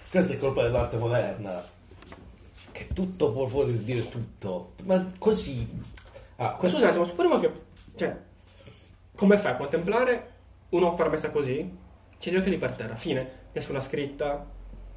Questa 0.09 0.33
è 0.33 0.37
colpa 0.37 0.63
dell'arte 0.63 0.97
moderna. 0.97 1.63
Che 2.71 2.87
tutto 2.93 3.31
può 3.31 3.45
voler 3.45 3.75
dire 3.75 4.09
tutto. 4.09 4.73
Ma 4.83 5.11
così. 5.17 5.67
Ah, 6.37 6.43
Ma 6.43 6.49
questo- 6.53 6.77
Scusa 6.77 6.85
un 6.85 6.89
attimo, 6.91 7.05
supponiamo 7.05 7.39
che... 7.39 7.51
Cioè, 7.95 8.17
come 9.15 9.37
fai 9.37 9.51
a 9.51 9.57
contemplare 9.57 10.31
un'opera 10.69 11.09
messa 11.09 11.29
così? 11.29 11.77
C'è 12.19 12.31
gli 12.31 12.37
occhiali 12.37 12.57
per 12.57 12.71
terra, 12.73 12.95
fine. 12.95 13.37
Nessuna 13.51 13.81
scritta, 13.81 14.45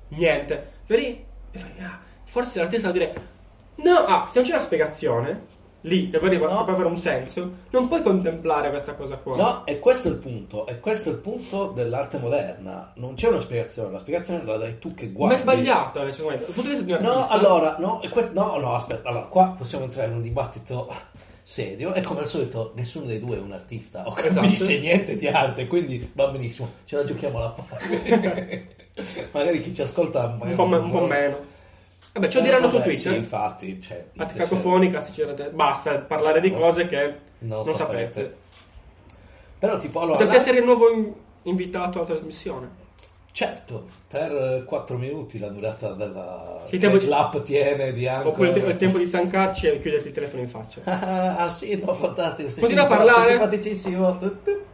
niente. 0.08 0.72
Vedi? 0.86 1.24
E 1.50 1.58
fai, 1.58 1.70
ah, 1.80 1.98
forse 2.24 2.58
l'artista 2.60 2.86
va 2.88 2.92
dire... 2.92 3.30
No, 3.76 3.96
ah, 4.06 4.28
se 4.30 4.38
non 4.38 4.48
c'è 4.48 4.54
una 4.54 4.64
spiegazione, 4.64 5.46
lì, 5.82 6.10
che 6.10 6.18
poi 6.18 6.30
No. 6.36 6.64
può 6.64 6.72
avere 6.74 6.88
un 6.88 6.96
senso, 6.96 7.50
non 7.70 7.88
puoi 7.88 8.02
contemplare 8.02 8.70
questa 8.70 8.94
cosa 8.94 9.16
qua. 9.16 9.36
No, 9.36 9.66
e 9.66 9.78
questo 9.78 10.08
è 10.08 10.10
il 10.12 10.18
punto. 10.18 10.66
E 10.66 10.80
questo 10.80 11.08
è 11.10 11.12
il 11.12 11.18
punto 11.18 11.68
dell'arte 11.74 12.18
moderna. 12.18 12.92
Non 12.96 13.14
c'è 13.14 13.28
una 13.28 13.40
spiegazione. 13.40 13.92
La 13.92 13.98
spiegazione 13.98 14.44
la 14.44 14.56
dai 14.56 14.78
tu 14.78 14.94
che 14.94 15.06
Ma 15.06 15.12
guardi. 15.12 15.34
è 15.34 15.38
sbagliato, 15.38 16.00
un 16.00 16.98
No, 17.00 17.26
allora, 17.28 17.76
no, 17.78 18.00
questo- 18.10 18.32
no, 18.32 18.56
no, 18.58 18.74
aspetta, 18.74 19.08
allora, 19.08 19.26
qua 19.26 19.54
possiamo 19.56 19.84
entrare 19.84 20.08
in 20.08 20.14
un 20.16 20.22
dibattito 20.22 20.88
serio 21.44 21.92
e 21.92 22.00
come 22.02 22.20
al 22.20 22.26
solito 22.26 22.72
nessuno 22.76 23.04
dei 23.06 23.18
due 23.18 23.36
è 23.36 23.40
un 23.40 23.52
artista 23.52 24.06
o 24.06 24.14
Esatto. 24.16 24.40
capisce 24.40 24.78
niente 24.78 25.16
di 25.16 25.26
arte, 25.26 25.66
quindi 25.66 26.10
va 26.14 26.28
benissimo, 26.28 26.70
ce 26.86 26.96
la 26.96 27.04
giochiamo 27.04 27.38
alla 27.38 27.50
parte. 27.68 28.68
Magari 29.32 29.60
chi 29.60 29.74
ci 29.74 29.82
ascolta 29.82 30.36
Un 30.40 30.54
po', 30.54 30.62
un 30.62 30.90
po' 30.90 31.06
meno. 31.06 31.50
Vabbè, 32.12 32.28
ce 32.28 32.34
lo 32.36 32.40
Eh, 32.40 32.44
diranno 32.44 32.66
vabbè, 32.68 32.76
su 32.76 32.82
Twitter. 32.82 33.12
Sì, 33.12 33.18
infatti, 33.18 33.80
cioè, 33.80 34.04
cioè, 34.16 34.26
cacofonica, 34.26 35.04
basta 35.52 35.98
parlare 35.98 36.40
di 36.40 36.50
cose 36.52 36.86
che 36.86 37.14
non, 37.38 37.62
non, 37.64 37.74
sapete. 37.74 38.12
sapete. 38.12 38.36
Però 39.58 39.76
tipo, 39.78 40.00
allora, 40.00 40.16
Potresti 40.18 40.34
la- 40.36 40.42
essere 40.42 40.58
il 40.58 40.64
nuovo 40.64 40.90
in- 40.90 41.12
invitato 41.44 41.98
alla 41.98 42.06
trasmissione. 42.08 42.80
certo, 43.32 43.86
per 44.08 44.64
4 44.66 44.98
minuti 44.98 45.38
la 45.38 45.48
durata 45.48 45.92
della 45.92 46.62
Sì, 46.66 46.74
il 46.74 46.80
tempo 46.82 46.98
di- 46.98 47.06
l'app 47.06 47.38
tiene 47.38 47.92
di 47.94 48.06
Anchor. 48.06 48.32
Oppure 48.32 48.48
il, 48.48 48.54
te- 48.54 48.60
il 48.66 48.76
tempo 48.76 48.98
di 48.98 49.06
stancarci 49.06 49.68
e 49.68 49.80
chiuderti 49.80 50.08
il 50.08 50.12
telefono 50.12 50.42
in 50.42 50.48
faccia. 50.48 50.80
Ah, 51.42 51.48
sì, 51.48 51.80
no, 51.82 51.94
fantastico. 51.94 52.50
Sei 52.50 52.60
Continua 52.60 52.84
a 52.84 52.88
parlare. 52.88 53.22
simpaticissimo. 53.28 54.16
Tu, 54.18 54.42
tu, 54.42 54.42
tu. 54.42 54.50
E 54.50 54.71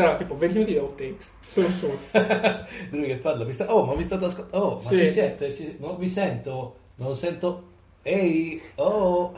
sarà 0.00 0.16
tipo 0.16 0.36
20 0.36 0.54
minuti 0.58 0.72
di 0.72 0.78
outtakes. 0.78 1.32
Solo 1.48 1.68
su. 1.70 1.98
Lui 2.90 3.06
che 3.06 3.16
parla, 3.16 3.44
mi 3.44 3.52
sta... 3.52 3.72
oh, 3.72 3.84
ma 3.84 3.94
mi 3.94 4.04
state 4.04 4.24
ascoltando? 4.24 4.66
Oh, 4.66 4.74
ma 4.82 4.88
Sì. 4.90 4.98
ci 4.98 5.08
siete? 5.08 5.54
Ci- 5.54 5.76
Non 5.80 5.96
vi 5.98 6.08
sento? 6.08 6.76
Non 6.96 7.14
sento. 7.16 7.62
Ehi, 8.02 8.60
oh. 8.76 9.32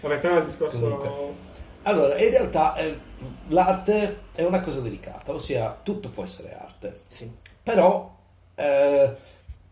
Vabbè, 0.00 0.14
torniamo 0.20 0.38
al 0.38 0.46
discorso... 0.46 0.78
Comunque. 0.78 1.10
Allora, 1.82 2.18
in 2.18 2.30
realtà 2.30 2.74
eh, 2.76 2.98
l'arte 3.48 4.18
è 4.32 4.42
una 4.42 4.60
cosa 4.60 4.80
delicata, 4.80 5.32
ossia 5.32 5.78
tutto 5.82 6.08
può 6.10 6.24
essere 6.24 6.52
arte. 6.58 7.02
Sì. 7.06 7.30
Però 7.62 8.12
eh, 8.56 9.10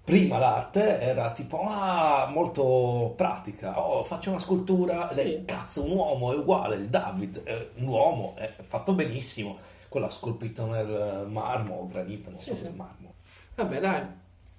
prima 0.05 0.38
l'arte 0.38 1.00
era 1.00 1.33
tipo 1.33 1.61
ah, 1.66 2.29
molto 2.31 3.12
pratica. 3.16 3.81
Oh, 3.85 4.05
faccio 4.05 4.31
una 4.31 4.38
scultura 4.38 5.11
Sì. 5.12 5.42
cazzo, 5.44 5.83
un 5.85 5.90
uomo 5.90 6.33
è 6.33 6.37
uguale, 6.37 6.77
il 6.77 6.87
David 6.88 7.42
è 7.42 7.66
un 7.79 7.87
uomo, 7.88 8.35
è 8.37 8.48
fatto 8.68 8.92
benissimo. 8.92 9.59
Quello 9.95 10.09
ha 10.09 10.11
scolpito 10.11 10.67
nel 10.67 11.25
marmo 11.29 11.77
o 11.77 11.87
granito, 11.87 12.29
non 12.29 12.41
so 12.41 12.57
se 12.61 12.67
è 12.67 12.71
marmo. 12.75 13.15
Vabbè, 13.55 13.79
dai. 13.79 14.01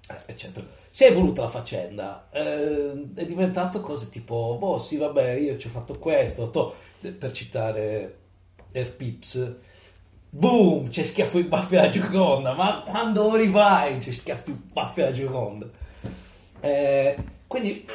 eh, 0.08 0.14
eccetera. 0.24 0.64
Si 0.90 1.04
è 1.04 1.10
evoluta 1.10 1.42
la 1.42 1.48
faccenda, 1.48 2.28
eh, 2.30 2.92
è 3.14 3.26
diventato 3.26 3.82
cose 3.82 4.08
tipo, 4.08 4.56
boh 4.58 4.78
sì 4.78 4.96
vabbè 4.96 5.32
io 5.32 5.58
ci 5.58 5.66
ho 5.66 5.70
fatto 5.70 5.98
questo, 5.98 6.48
to- 6.48 6.74
per 7.18 7.32
citare 7.32 8.16
Air 8.72 8.92
Pips, 8.96 9.54
boom, 10.30 10.88
c'è 10.88 11.02
schiaffo 11.02 11.36
in 11.38 11.50
baffi 11.50 11.76
alla 11.76 11.90
Gioconda, 11.90 12.54
ma 12.54 12.82
quando 12.86 13.36
rivai 13.36 13.98
c'è 13.98 14.12
schiaffo 14.12 14.48
in 14.48 14.58
baffi 14.72 15.02
alla 15.02 15.12
Gioconda? 15.12 15.68
Eh, 16.60 17.16
quindi 17.46 17.86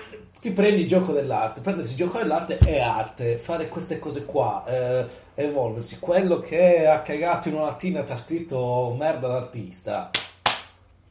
ti 0.42 0.50
prendi 0.52 0.82
il 0.82 0.88
gioco 0.88 1.12
dell'arte, 1.12 1.62
prendersi 1.62 1.92
il 1.92 1.98
gioco 1.98 2.18
dell'arte 2.18 2.58
è 2.58 2.80
arte, 2.80 3.38
fare 3.38 3.70
queste 3.70 4.00
cose 4.00 4.26
qua, 4.26 4.64
eh, 4.66 5.06
evolversi, 5.36 6.00
quello 6.00 6.40
che 6.40 6.88
ha 6.88 7.04
cagato 7.04 7.48
in 7.48 7.54
una 7.54 7.66
lattina 7.66 8.02
ti 8.02 8.12
ha 8.12 8.18
scritto 8.18 8.96
merda 8.98 9.28
d'artista. 9.28 10.10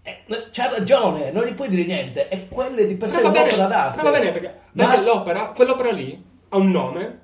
Eh, 0.03 0.25
c'ha 0.51 0.71
ragione, 0.71 1.31
non 1.31 1.45
gli 1.45 1.53
puoi 1.53 1.69
dire 1.69 1.85
niente, 1.85 2.27
è 2.27 2.49
quelle 2.49 2.87
di 2.87 2.97
per 2.97 3.09
sé 3.09 3.21
un'opera 3.21 3.67
d'arte. 3.69 3.99
però 3.99 4.11
va 4.11 4.19
bene 4.19 4.33
perché, 4.33 4.59
Ma- 4.73 4.87
perché 4.89 5.03
l'opera, 5.05 5.47
quell'opera 5.51 5.93
lì 5.93 6.25
ha 6.49 6.57
un 6.57 6.71
nome, 6.73 7.21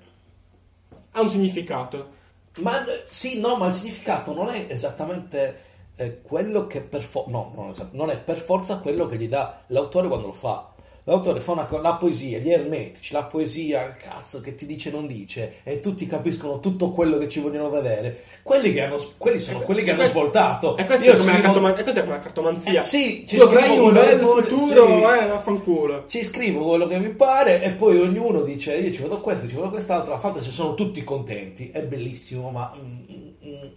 ha 1.11 1.21
un 1.21 1.29
significato. 1.29 2.15
Ma 2.59 2.85
sì, 3.09 3.41
no, 3.41 3.57
ma 3.57 3.67
il 3.67 3.75
significato 3.75 4.33
non 4.33 4.49
è 4.51 4.67
esattamente 4.69 5.63
eh, 5.97 6.21
quello 6.23 6.69
che 6.69 6.83
per 6.83 7.03
forza. 7.03 7.31
No, 7.33 7.53
non, 7.57 7.71
esat- 7.71 7.93
non 7.95 8.11
è 8.11 8.17
per 8.17 8.37
forza 8.37 8.77
quello 8.77 9.09
che 9.09 9.17
gli 9.17 9.29
dà 9.29 9.63
l'autore 9.67 10.07
quando 10.07 10.29
lo 10.29 10.33
fa. 10.33 10.71
L'autore 11.09 11.39
fa 11.39 11.53
una 11.53 11.69
la 11.81 11.95
poesia, 11.95 12.39
gli 12.39 12.51
ermetici, 12.51 13.13
la 13.13 13.23
poesia, 13.23 13.95
cazzo, 13.95 14.41
che 14.41 14.57
ti 14.57 14.67
dice 14.67 14.91
non 14.91 15.07
dice, 15.07 15.59
e 15.63 15.79
tutti 15.79 16.05
capiscono 16.05 16.59
tutto 16.59 16.91
quello 16.91 17.17
che 17.17 17.29
ci 17.29 17.39
vogliono 17.39 17.71
vedere. 17.71 18.25
Quelli, 18.43 18.73
che 18.73 18.83
hanno, 18.83 18.97
quelli 19.17 19.39
sono 19.39 19.61
quelli 19.61 19.83
che 19.83 19.87
E 19.87 19.91
hanno 19.91 20.01
questo- 20.01 20.19
svoltato. 20.19 20.77
E 20.77 20.85
questa 20.85 21.05
Io 21.05 21.13
è 21.13 21.17
come 21.17 21.29
scrivo- 21.31 21.43
cartoman- 21.45 21.73
questa 21.75 21.93
è 21.93 22.03
come 22.03 22.17
la 22.17 22.21
cartomanzia. 22.23 22.81
Eh, 22.81 22.83
sì, 22.83 23.25
ci 23.25 23.39
scrivo 23.39 23.87
un 23.87 23.93
bel 23.93 24.19
futuro, 24.19 24.87
sì. 24.89 24.93
eh, 25.23 25.27
vaffanculo. 25.29 26.05
ci 26.09 26.25
scrivo 26.25 26.65
quello 26.67 26.87
che 26.89 26.99
mi 26.99 27.11
pare 27.11 27.63
e 27.63 27.71
poi 27.71 28.01
ognuno 28.01 28.43
dice 28.43 28.75
io 28.77 28.93
ci 28.93 29.03
vedo 29.03 29.21
questo, 29.21 29.47
ci 29.47 29.55
vedo 29.55 29.71
quest'altro, 29.71 30.11
la 30.11 30.19
fantasy 30.19 30.51
sono 30.51 30.75
tutti 30.75 31.05
contenti, 31.05 31.71
è 31.71 31.83
bellissimo, 31.83 32.51
ma... 32.51 32.73
mm, 32.77 33.05
mm, 33.13 33.49
mm. 33.49 33.69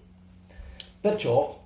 Perciò, 1.00 1.58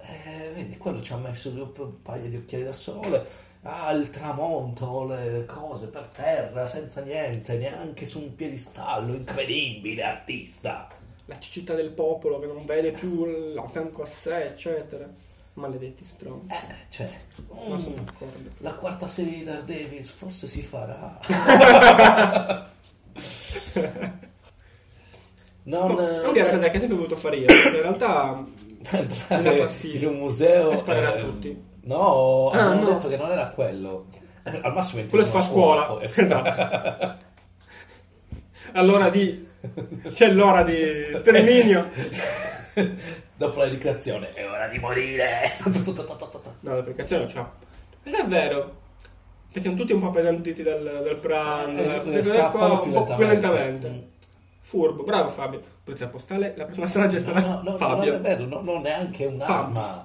eh, 0.00 0.52
vedi, 0.54 0.76
quello 0.76 1.02
ci 1.02 1.12
ha 1.12 1.16
messo 1.16 1.50
un 1.50 2.02
paio 2.02 2.28
di 2.28 2.36
occhiali 2.36 2.62
da 2.64 2.72
sole, 2.72 3.46
ah, 3.62 3.90
il 3.92 4.10
tramonto, 4.10 5.04
le 5.06 5.44
cose 5.46 5.86
per 5.86 6.08
terra, 6.14 6.66
senza 6.66 7.00
niente, 7.00 7.56
neanche 7.56 8.06
su 8.06 8.20
un 8.20 8.34
piedistallo, 8.34 9.14
incredibile 9.14 10.02
artista. 10.02 10.88
La 11.26 11.38
cecità 11.38 11.74
del 11.74 11.90
popolo 11.90 12.38
che 12.38 12.46
non 12.46 12.64
vede 12.64 12.92
più 12.92 13.54
a 13.56 13.68
fianco 13.68 14.02
a 14.02 14.06
sé, 14.06 14.44
eccetera. 14.44 15.06
Maledetti 15.54 16.04
stronzi. 16.04 16.54
Eh, 16.54 16.74
cioè, 16.88 17.10
mm, 17.42 17.78
sono 17.78 17.94
d'accordo. 18.04 18.50
la 18.58 18.74
quarta 18.74 19.08
serie 19.08 19.38
di 19.38 19.44
Daredevil 19.44 20.04
forse 20.04 20.46
si 20.46 20.62
farà. 20.62 21.18
non... 25.64 25.92
No, 25.94 25.98
eh, 25.98 26.22
non 26.22 26.34
cioè- 26.34 26.50
cosa 26.50 26.70
che 26.70 26.78
sempre 26.78 26.96
voluto 26.96 27.16
fare 27.16 27.36
io. 27.38 27.46
In 27.52 27.72
realtà 27.72 28.46
entrare 28.90 29.68
in 29.82 30.06
un 30.06 30.16
museo 30.16 30.70
E 30.70 30.76
sparare 30.76 31.06
a 31.06 31.16
eh, 31.16 31.20
tutti. 31.20 31.67
No 31.96 32.50
Ah, 32.50 32.58
hanno 32.70 32.80
no. 32.82 32.90
detto 32.92 33.08
che 33.08 33.16
non 33.16 33.30
era 33.30 33.48
quello 33.48 34.06
al 34.44 34.72
massimo 34.72 35.04
quello 35.08 35.24
si 35.24 35.30
fa 35.30 35.36
una 35.38 35.46
a 35.46 35.48
scuola. 35.48 35.82
poi. 35.84 36.04
Esatto. 36.04 37.26
Allora 38.72 39.08
di... 39.08 39.46
C'è 40.12 40.30
l'ora 40.30 40.62
di 40.62 40.76
sterminio. 41.16 41.86
dopo 43.34 43.58
la 43.60 43.68
ricreazione 43.68 44.32
è 44.34 44.48
ora 44.48 44.68
di 44.68 44.78
morire 44.78 45.52
No, 46.60 46.74
l'applicazione 46.76 47.26
c'ha. 47.26 47.50
Non 48.04 48.14
è 48.14 48.24
vero. 48.26 48.76
Perché 49.50 49.68
sono 49.68 49.80
tutti 49.80 49.92
un 49.92 50.00
po' 50.00 50.08
appesantiti 50.08 50.62
dal, 50.62 50.82
dal 51.04 51.16
pranzo. 51.18 51.82
Eh, 51.82 51.86
dal- 52.22 52.36
eh, 52.36 52.50
qua, 52.50 52.80
un 52.82 52.92
po' 52.92 53.04
più 53.04 53.16
lentamente. 53.26 53.56
lentamente. 53.86 54.08
Furbo, 54.60 55.02
bravo 55.02 55.30
Fabio. 55.30 55.60
Polizia 55.82 56.08
postale, 56.08 56.52
la 56.56 56.64
prossima 56.64 56.88
strage 56.88 57.20
sarà 57.20 57.40
no, 57.40 57.46
no, 57.46 57.54
no, 57.54 57.62
non 57.70 57.78
Fabio. 57.78 58.14
è 58.14 58.20
vero 58.20 58.44
no, 58.44 58.60
non 58.60 58.76
è 58.78 58.80
neanche 58.82 59.24
un'arma 59.24 59.80
Fabs. 59.80 60.04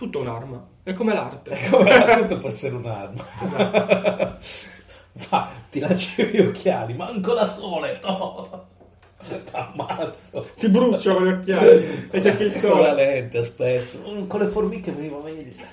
Tutto 0.00 0.20
un'arma. 0.20 0.66
È 0.82 0.94
come 0.94 1.12
l'arte. 1.12 1.54
tutto 1.68 2.38
può 2.38 2.48
essere 2.48 2.74
un'arma 2.74 3.22
Esatto. 3.42 4.38
ma 5.30 5.50
ti 5.70 5.78
lanci 5.78 6.24
gli 6.24 6.38
occhiali 6.40 6.94
manco 6.94 7.34
da 7.34 7.46
sole 7.52 7.98
no 8.02 8.68
t'ammazzo 9.50 10.48
Ti 10.56 10.68
brucio 10.70 11.14
con 11.14 11.26
gli 11.26 11.32
occhiali 11.32 12.08
e 12.10 12.18
c'è 12.18 12.34
chi 12.34 12.44
il 12.44 12.52
con 12.58 12.80
la 12.80 12.88
sole. 12.88 12.94
lente 12.94 13.38
aspetta 13.38 13.98
Mm, 14.08 14.26
con 14.26 14.40
le 14.40 14.46
formiche 14.46 14.90
veniva 14.92 15.18
meglio 15.20 15.64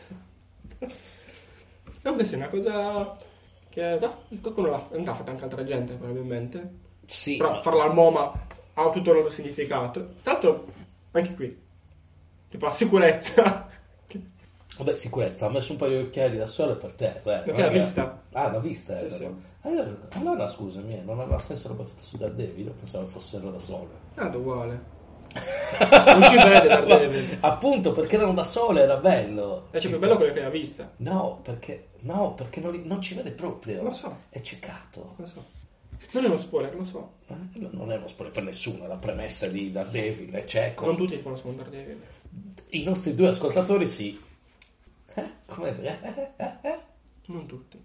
Comunque 2.01 2.25
sì, 2.25 2.33
è 2.33 2.37
una 2.37 2.49
cosa 2.49 3.15
che 3.69 3.97
no, 4.01 4.23
qualcuno 4.41 4.69
l'ha, 4.69 4.87
non 4.91 5.03
l'ha 5.05 5.13
fatta 5.15 5.31
anche 5.31 5.43
altra 5.43 5.63
gente 5.63 5.93
probabilmente. 5.93 6.69
sì 7.05 7.37
Però 7.37 7.51
ma- 7.51 7.61
farla 7.61 7.83
al 7.83 7.93
MoMA 7.93 8.31
ha 8.73 8.89
tutto 8.89 9.11
il 9.11 9.17
loro 9.17 9.29
significato. 9.29 10.15
Tra 10.23 10.33
l'altro, 10.33 10.67
anche 11.11 11.33
qui, 11.33 11.57
tipo 12.49 12.65
la 12.65 12.71
sicurezza. 12.71 13.67
Vabbè, 14.77 14.95
sicurezza, 14.95 15.47
ha 15.47 15.49
messo 15.49 15.71
un 15.71 15.77
paio 15.77 15.99
di 16.01 16.07
occhiali 16.07 16.37
da 16.37 16.45
sole 16.45 16.75
per 16.75 16.93
te. 16.93 17.07
eh, 17.07 17.19
Perché 17.21 17.61
l'ha 17.61 17.67
vista? 17.67 18.21
Ah, 18.33 18.51
l'ha 18.51 18.59
vista? 18.59 18.97
Sì, 18.99 19.05
eh, 19.05 19.09
sì. 19.09 19.27
Ah, 19.61 19.69
io- 19.69 19.97
allora, 20.13 20.47
scusami, 20.47 20.97
eh, 20.99 21.01
non 21.03 21.19
aveva 21.19 21.39
senso 21.39 21.69
la 21.69 21.73
battuta 21.75 22.01
su 22.01 22.17
Daredevil, 22.17 22.69
pensavo 22.71 23.07
fossero 23.07 23.49
da 23.51 23.59
sole. 23.59 23.89
Ah, 24.15 24.27
uguale. 24.35 24.95
Non 25.79 26.23
ci 26.23 26.35
vede 26.35 26.67
Daredevil. 26.67 27.37
Appunto, 27.41 27.91
perché 27.91 28.15
erano 28.15 28.33
da 28.33 28.43
sole, 28.43 28.81
era 28.81 28.97
bello. 28.97 29.67
È 29.71 29.79
più 29.79 29.97
bello 29.99 30.15
quello 30.15 30.33
che 30.33 30.41
l'ha 30.41 30.49
vista. 30.49 30.89
No, 30.97 31.39
perché, 31.43 31.89
no, 32.01 32.33
perché 32.33 32.59
non, 32.61 32.79
non 32.85 33.01
ci 33.01 33.13
vede 33.15 33.31
proprio. 33.31 33.83
Lo 33.83 33.91
so. 33.93 34.15
È 34.29 34.39
ciecato. 34.41 35.13
Lo 35.17 35.25
so. 35.25 35.43
Non 36.13 36.25
è 36.25 36.27
uno 36.27 36.37
spoiler, 36.37 36.75
lo 36.75 36.85
so. 36.85 37.11
Eh, 37.27 37.35
Non 37.71 37.91
è 37.91 37.95
uno 37.97 38.07
spoiler 38.07 38.31
per 38.33 38.43
nessuno, 38.43 38.85
la 38.87 38.95
premessa 38.97 39.47
di 39.47 39.71
Daredevil 39.71 40.31
è 40.31 40.45
cieco. 40.45 40.85
Non 40.85 40.95
tutti 40.95 41.21
conoscono 41.21 41.55
Daredevil. 41.55 41.99
I 42.69 42.83
nostri 42.83 43.13
due 43.15 43.27
ascoltatori 43.29 43.87
sì. 43.87 44.19
Eh? 45.17 45.29
Come? 45.47 45.81
Eh, 45.81 46.31
eh, 46.37 46.51
eh? 46.61 46.77
Non 47.27 47.45
tutti. 47.45 47.79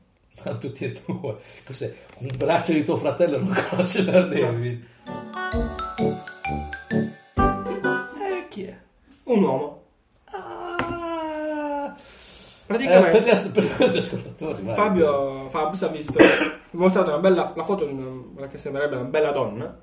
Ma 0.45 0.55
tutti 0.55 0.85
e 0.85 1.01
due. 1.07 1.37
Cos'è? 1.65 1.95
Un 2.19 2.31
braccio 2.37 2.73
di 2.73 2.83
tuo 2.85 2.97
fratello 2.97 3.39
non 3.39 3.55
conosce 3.71 4.05
Daredevil. 4.05 4.87
Eh, 7.35 8.49
chi 8.49 8.65
è? 8.65 8.79
Un 9.25 9.43
uomo. 9.43 9.83
Ah, 10.25 10.77
eh, 11.97 12.01
Praticamente 12.67 13.23
per, 13.23 13.45
gli 13.45 13.51
per 13.51 13.63
i 13.65 13.69
nostri 13.79 13.99
ascoltatori. 13.99 14.63
Fabio 14.75 15.49
Fabs 15.51 15.83
ha 15.83 15.89
visto 15.89 16.19
mostrato 16.71 17.09
una 17.11 17.19
bella 17.19 17.53
la 17.55 17.65
foto 17.65 17.85
di 17.85 17.93
una, 17.93 18.47
che 18.47 18.57
sembrerebbe 18.59 18.97
una 18.97 19.05
bella 19.09 19.31
donna 19.33 19.79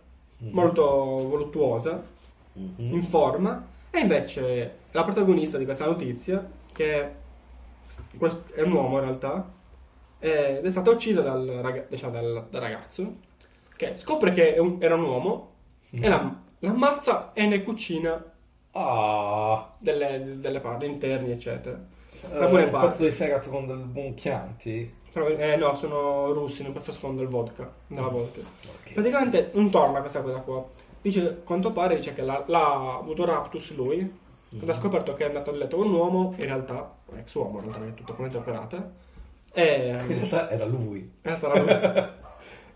molto 0.52 0.84
voluttuosa 0.86 2.18
Mhm. 2.52 2.94
in 2.94 3.04
forma 3.08 3.64
e 3.92 4.00
invece 4.00 4.78
la 4.92 5.04
protagonista 5.04 5.58
di 5.60 5.66
questa 5.66 5.86
notizia 5.86 6.46
che 6.74 7.12
è 8.54 8.62
un 8.62 8.72
uomo 8.72 8.98
in 8.98 9.04
realtà 9.06 9.52
ed 10.20 10.66
è 10.66 10.70
stata 10.70 10.90
uccisa 10.92 11.22
dal, 11.22 11.46
raga- 11.62 11.86
diciamo, 11.90 12.12
dal- 12.14 12.48
dal 12.50 12.62
ragazzo 12.62 13.14
che 13.76 13.96
scopre 13.96 14.34
che 14.34 14.56
un- 14.60 14.78
era 14.80 14.96
un 14.96 15.04
uomo 15.04 15.52
e 15.92 16.08
la, 16.10 16.36
l'ammazza 16.60 17.32
e 17.34 17.46
ne 17.48 17.64
cucina 17.64 18.24
Ah, 18.72 19.74
delle, 19.80 20.36
delle 20.40 20.60
parti 20.60 20.86
interni 20.86 21.32
eccetera 21.32 21.76
eh, 22.32 22.48
pure 22.48 22.64
un 22.66 22.70
parte. 22.70 22.88
pezzo 22.90 23.04
di 23.04 23.12
fegato 23.12 23.50
con 23.50 23.66
del 23.66 23.78
buon 23.78 24.14
Chianti. 24.14 24.94
Però, 25.12 25.28
eh 25.28 25.56
no 25.56 25.74
sono 25.74 26.32
russi 26.34 26.62
non 26.62 26.72
preferiscono 26.74 27.16
del 27.16 27.26
vodka 27.28 27.72
della 27.88 28.08
vodka 28.10 28.42
Ok. 28.42 28.94
Praticamente 28.94 29.50
non 29.54 29.72
torna 29.72 30.02
questa 30.02 30.22
cosa 30.22 30.40
qua. 30.42 30.64
Dice, 31.02 31.28
a 31.28 31.34
quanto 31.44 31.72
pare 31.72 31.96
dice 31.96 32.14
che 32.14 32.22
l'ha, 32.22 32.44
l'ha 32.46 32.98
avuto 33.00 33.26
raptus 33.26 33.74
lui, 33.74 34.20
quando 34.50 34.72
ha 34.72 34.80
scoperto 34.80 35.14
che 35.14 35.24
è 35.24 35.28
andato 35.28 35.52
a 35.52 35.54
letto 35.54 35.78
con 35.78 35.88
un 35.88 35.94
uomo, 35.94 36.34
in 36.38 36.46
realtà, 36.46 36.96
ex 37.16 37.34
uomo, 37.36 37.60
in 37.60 37.66
realtà 37.66 37.86
è 37.86 37.94
tutto 37.94 38.14
come 38.14 38.36
operata, 38.36 38.92
e, 39.52 39.90
In 40.08 40.08
realtà 40.08 40.50
era 40.50 40.66
lui. 40.66 41.00
in 41.00 41.12
realtà 41.22 41.54
era 41.54 41.62
lui. 41.62 42.10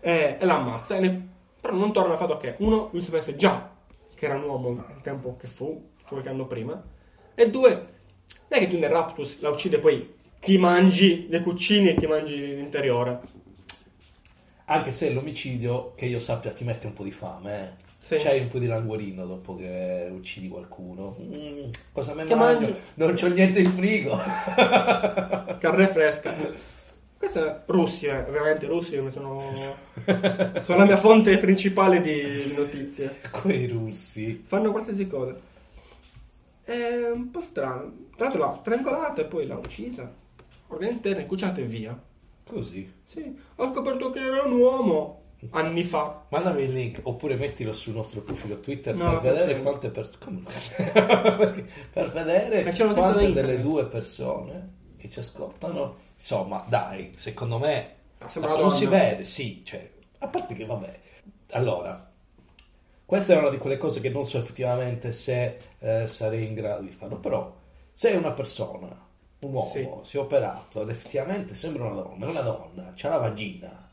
e, 0.00 0.36
e 0.38 0.44
l'ammazza. 0.44 0.96
E 0.96 1.00
ne- 1.00 1.28
però 1.60 1.74
non 1.74 1.92
torna 1.92 2.12
il 2.12 2.18
fatto 2.18 2.36
che, 2.36 2.56
uno, 2.58 2.88
lui 2.92 3.00
sapesse 3.00 3.36
già 3.36 3.72
che 4.14 4.26
era 4.26 4.34
un 4.34 4.44
uomo 4.44 4.70
il 4.94 5.02
tempo 5.02 5.36
che 5.36 5.46
fu, 5.46 5.90
qualche 6.06 6.28
anno 6.28 6.46
prima, 6.46 6.82
e 7.34 7.50
due, 7.50 7.70
non 7.72 7.84
è 8.48 8.58
che 8.58 8.68
tu 8.68 8.78
nel 8.78 8.90
raptus 8.90 9.40
la 9.40 9.48
uccide 9.48 9.76
e 9.76 9.80
poi 9.80 10.14
ti 10.40 10.58
mangi 10.58 11.26
le 11.28 11.42
cucine 11.42 11.90
e 11.90 11.94
ti 11.94 12.06
mangi 12.06 12.36
l'interiore. 12.36 13.20
Anche 14.66 14.92
se 14.92 15.12
l'omicidio, 15.12 15.92
che 15.94 16.06
io 16.06 16.18
sappia, 16.18 16.52
ti 16.52 16.64
mette 16.64 16.86
un 16.86 16.92
po' 16.92 17.02
di 17.02 17.10
fame, 17.10 17.60
eh. 17.62 17.82
Sì. 18.04 18.16
C'hai 18.16 18.40
un 18.40 18.48
po' 18.48 18.58
di 18.58 18.66
languorino 18.66 19.24
dopo 19.24 19.56
che 19.56 20.10
uccidi 20.12 20.48
qualcuno. 20.48 21.16
Mm, 21.18 21.70
cosa 21.90 22.12
me 22.12 22.26
Che 22.26 22.34
mangio? 22.34 22.66
mangi? 22.66 22.74
Non 22.94 23.14
c'ho 23.14 23.28
niente 23.28 23.60
in 23.60 23.70
frigo. 23.70 24.14
Carne 25.58 25.88
fresca. 25.88 26.34
Questa 27.16 27.46
è 27.46 27.62
russi, 27.64 28.04
eh. 28.04 28.18
ovviamente 28.18 28.66
i 28.66 28.68
russi 28.68 29.02
sono, 29.08 29.40
sono 30.60 30.78
la 30.78 30.84
mia 30.84 30.98
fonte 30.98 31.38
principale 31.38 32.02
di 32.02 32.52
notizie. 32.54 33.20
Quei 33.30 33.66
russi. 33.68 34.42
Fanno 34.44 34.70
qualsiasi 34.70 35.06
cosa. 35.06 35.34
È 36.62 37.10
un 37.10 37.30
po' 37.30 37.40
strano. 37.40 37.90
Tra 38.16 38.26
l'altro 38.26 38.38
l'ha 38.44 38.56
strangolata 38.60 39.22
e 39.22 39.24
poi 39.24 39.46
l'ha 39.46 39.56
uccisa. 39.56 40.12
Organi 40.66 40.92
interni, 40.92 41.24
cuciate 41.24 41.62
e 41.62 41.64
via. 41.64 41.98
Così. 42.46 42.92
Sì, 43.06 43.34
ho 43.54 43.72
scoperto 43.72 44.10
che 44.10 44.20
era 44.20 44.42
un 44.42 44.52
uomo 44.60 45.22
anni 45.50 45.82
fa. 45.84 46.24
Mandami 46.28 46.62
il 46.62 46.72
link 46.72 47.00
oppure 47.02 47.36
mettilo 47.36 47.72
sul 47.72 47.94
nostro 47.94 48.20
profilo 48.22 48.60
Twitter 48.60 48.94
No, 48.94 49.18
per 49.20 49.32
vedere 49.32 49.60
quante 49.62 49.88
persone. 49.90 50.42
per 51.92 52.10
vedere 52.12 52.72
quante 52.92 53.32
delle 53.32 53.60
due 53.60 53.86
persone 53.86 54.72
che 54.96 55.08
ci 55.08 55.18
ascoltano. 55.18 56.02
Insomma, 56.16 56.64
dai, 56.68 57.12
secondo 57.16 57.58
me 57.58 57.94
sembra 58.26 58.56
non 58.56 58.70
si 58.70 58.86
vede, 58.86 59.24
sì, 59.24 59.62
cioè, 59.64 59.90
a 60.18 60.28
parte 60.28 60.54
che 60.54 60.64
vabbè. 60.64 61.00
Allora, 61.50 62.10
questa 63.04 63.34
è 63.34 63.38
una 63.38 63.50
di 63.50 63.58
quelle 63.58 63.76
cose 63.76 64.00
che 64.00 64.08
non 64.08 64.26
so 64.26 64.38
effettivamente 64.38 65.12
se 65.12 65.58
eh, 65.78 66.06
sarei 66.06 66.46
in 66.46 66.54
grado 66.54 66.82
di 66.82 66.90
farlo, 66.90 67.16
però 67.18 67.54
se 67.92 68.10
una 68.10 68.32
persona, 68.32 68.86
un 69.40 69.52
uomo, 69.52 69.68
Sì. 69.68 69.86
si 70.02 70.16
è 70.16 70.20
operato 70.20 70.82
ed 70.82 70.88
effettivamente 70.88 71.54
sembra 71.54 71.84
una 71.84 72.00
donna, 72.00 72.26
è 72.26 72.30
una 72.30 72.40
donna, 72.40 72.92
c'ha 72.94 73.08
la 73.10 73.18
vagina. 73.18 73.83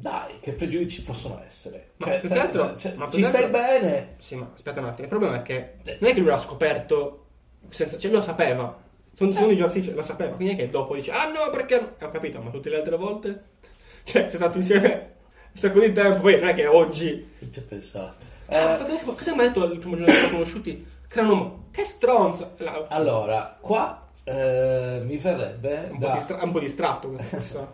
Dai, 0.00 0.38
che 0.40 0.52
pregiudizi 0.52 1.02
possono 1.02 1.42
essere? 1.44 1.92
Ma 1.96 2.06
Cioè, 2.06 2.20
più 2.20 2.28
che 2.28 2.38
altro- 2.38 2.76
cioè, 2.76 2.94
ma 2.94 3.06
più 3.06 3.16
ci 3.18 3.22
che 3.22 3.28
stai 3.28 3.44
altro- 3.44 3.58
bene? 3.60 4.14
Sì, 4.18 4.36
ma 4.36 4.50
aspetta 4.54 4.78
un 4.80 4.86
attimo. 4.86 5.02
Il 5.02 5.08
problema 5.08 5.36
è 5.38 5.42
che 5.42 5.74
non 5.98 6.10
è 6.10 6.14
che 6.14 6.20
lui 6.20 6.28
l'ha 6.28 6.38
scoperto 6.40 7.26
senza, 7.70 7.98
cioè 7.98 8.10
lo 8.12 8.22
sapeva. 8.22 8.86
Sono, 9.16 9.32
sono 9.32 9.50
i 9.50 9.56
giorni 9.56 9.92
lo 9.94 10.02
sapeva, 10.02 10.36
quindi 10.36 10.54
è 10.54 10.56
che 10.56 10.70
dopo 10.70 10.94
dice 10.94 11.10
"Ah 11.10 11.28
no, 11.28 11.50
perché 11.50 11.80
no?" 11.80 12.06
Ho 12.06 12.10
capito, 12.10 12.40
ma 12.40 12.50
tutte 12.50 12.68
le 12.70 12.76
altre 12.76 12.96
volte 12.96 13.42
cioè, 14.04 14.28
sei 14.28 14.36
stato 14.38 14.58
insieme 14.58 15.14
un 15.52 15.60
sacco 15.60 15.80
di 15.80 15.92
tempo, 15.92 16.20
poi 16.20 16.38
non 16.38 16.48
è 16.48 16.54
che 16.54 16.66
oggi 16.68 17.28
Non 17.40 17.50
ci 17.52 17.58
ho 17.58 17.62
pensato. 17.68 18.14
Ah, 18.46 18.74
Eh, 18.74 18.76
perché- 18.76 19.02
cosa 19.04 19.34
mi 19.34 19.40
ha 19.40 19.42
detto 19.48 19.64
il 19.64 19.78
primo 19.80 19.96
giorno 19.96 20.12
che 20.12 20.20
l'ho 20.22 20.28
conosciuti? 20.30 20.86
Che 21.08 21.18
era 21.18 21.22
un 21.22 21.28
uomo. 21.36 21.64
Che 21.72 21.84
stronza! 21.84 22.54
Allora, 22.90 23.56
qua 23.60 24.07
eh, 24.28 25.00
mi 25.04 25.16
verrebbe 25.16 25.88
un, 25.90 25.98
po 25.98 26.06
da... 26.06 26.12
distra- 26.12 26.42
un 26.42 26.50
po' 26.50 26.60
distratto 26.60 27.08
un 27.08 27.16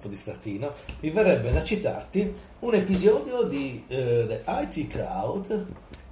po' 0.00 0.08
distrattino, 0.08 0.72
mi 1.00 1.10
verrebbe 1.10 1.50
da 1.50 1.64
citarti 1.64 2.32
un 2.60 2.74
episodio 2.74 3.42
di 3.42 3.84
eh, 3.88 4.24
The 4.28 4.42
IT 4.46 4.86
Crowd 4.86 5.66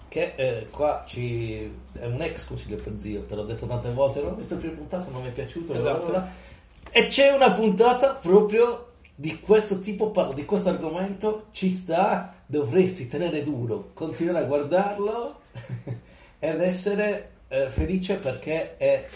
che 0.09 0.33
eh, 0.35 0.67
qua 0.69 1.05
ci 1.07 1.73
è 1.93 2.05
un 2.07 2.21
ex 2.21 2.45
consiglio 2.47 2.77
per 2.77 2.95
zio, 2.97 3.23
te 3.23 3.35
l'ho 3.37 3.45
detto 3.45 3.67
tante 3.67 3.91
volte, 3.93 4.21
l'ho 4.21 4.35
visto 4.35 4.55
la 4.55 4.61
prima 4.61 4.75
puntata, 4.75 5.11
non 5.11 5.23
mi 5.23 5.29
è 5.29 5.33
piaciuto, 5.33 5.73
Esatto. 5.75 6.23
e 6.91 7.07
c'è 7.07 7.31
una 7.31 7.53
puntata 7.53 8.17
proprio 8.17 8.89
di 9.15 9.41
questo 9.41 9.79
tipo, 9.79 10.11
parlo 10.11 10.33
di 10.33 10.45
questo 10.45 10.69
argomento, 10.69 11.47
ci 11.53 11.71
sta, 11.71 12.35
dovresti 12.45 13.07
tenere 13.07 13.43
duro, 13.43 13.91
continuare 13.95 14.45
a 14.45 14.47
guardarlo 14.47 15.41
ed 16.39 16.61
essere 16.61 17.31
eh, 17.49 17.71
felice 17.71 18.17
perché 18.17 18.77
è 18.77 19.07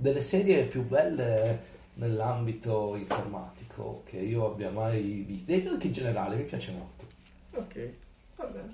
delle 0.00 0.22
serie 0.22 0.64
più 0.64 0.82
belle 0.86 1.68
nell'ambito 1.94 2.96
informatico 2.96 4.02
che 4.06 4.16
io 4.16 4.46
abbia 4.46 4.70
mai 4.70 5.24
visto 5.26 5.52
e 5.52 5.66
anche 5.68 5.88
in 5.88 5.92
generale 5.92 6.36
mi 6.36 6.42
piace 6.44 6.72
molto 6.72 7.04
Ok, 7.52 7.88
va 8.36 8.44
bene. 8.44 8.72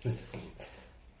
Questo 0.00 0.22
è 0.24 0.30
così. 0.36 0.50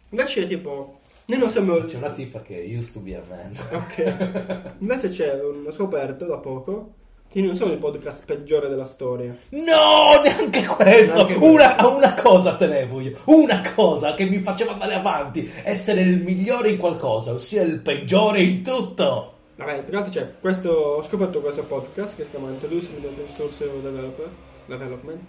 Invece 0.08 0.46
tipo, 0.48 1.00
noi 1.26 1.38
non 1.38 1.50
siamo... 1.50 1.76
c'è 1.78 1.96
una 1.98 2.10
tipa 2.10 2.40
che 2.40 2.74
used 2.76 2.94
to 2.94 3.00
be 3.00 3.14
a 3.14 3.22
man 3.28 3.52
Ok. 3.70 4.74
Invece 4.78 5.08
c'è 5.10 5.40
un 5.40 5.70
scoperto 5.70 6.24
da 6.26 6.38
poco 6.38 6.94
che 7.28 7.40
non 7.40 7.54
sono 7.56 7.72
il 7.72 7.78
podcast 7.78 8.24
peggiore 8.24 8.68
della 8.68 8.84
storia. 8.84 9.36
no 9.50 10.20
neanche 10.24 10.64
questo 10.66 11.14
Neanche 11.14 11.34
questo. 11.34 11.50
una, 11.52 11.86
una 11.88 12.14
cosa 12.14 12.56
tenevo 12.56 13.00
io 13.00 13.16
una 13.26 13.60
cosa 13.74 14.14
che 14.14 14.24
mi 14.24 14.38
faceva 14.38 14.72
andare 14.72 14.94
avanti 14.94 15.50
essere 15.62 16.00
il 16.02 16.22
migliore 16.22 16.70
in 16.70 16.78
qualcosa 16.78 17.32
ossia 17.32 17.62
il 17.62 17.80
peggiore 17.80 18.40
in 18.40 18.62
tutto 18.62 19.33
Vabbè, 19.56 19.80
più 19.82 19.90
che 19.90 19.96
altro 19.96 20.12
c'è 20.12 20.32
questo, 20.40 20.70
ho 20.70 21.02
scoperto 21.02 21.40
questo 21.40 21.62
podcast 21.62 22.16
che 22.16 22.24
si 22.24 22.30
chiama 22.30 22.50
Introducing 22.50 23.00
the 23.00 23.26
Source 23.34 23.64
Developer, 23.80 24.28
Development. 24.66 25.20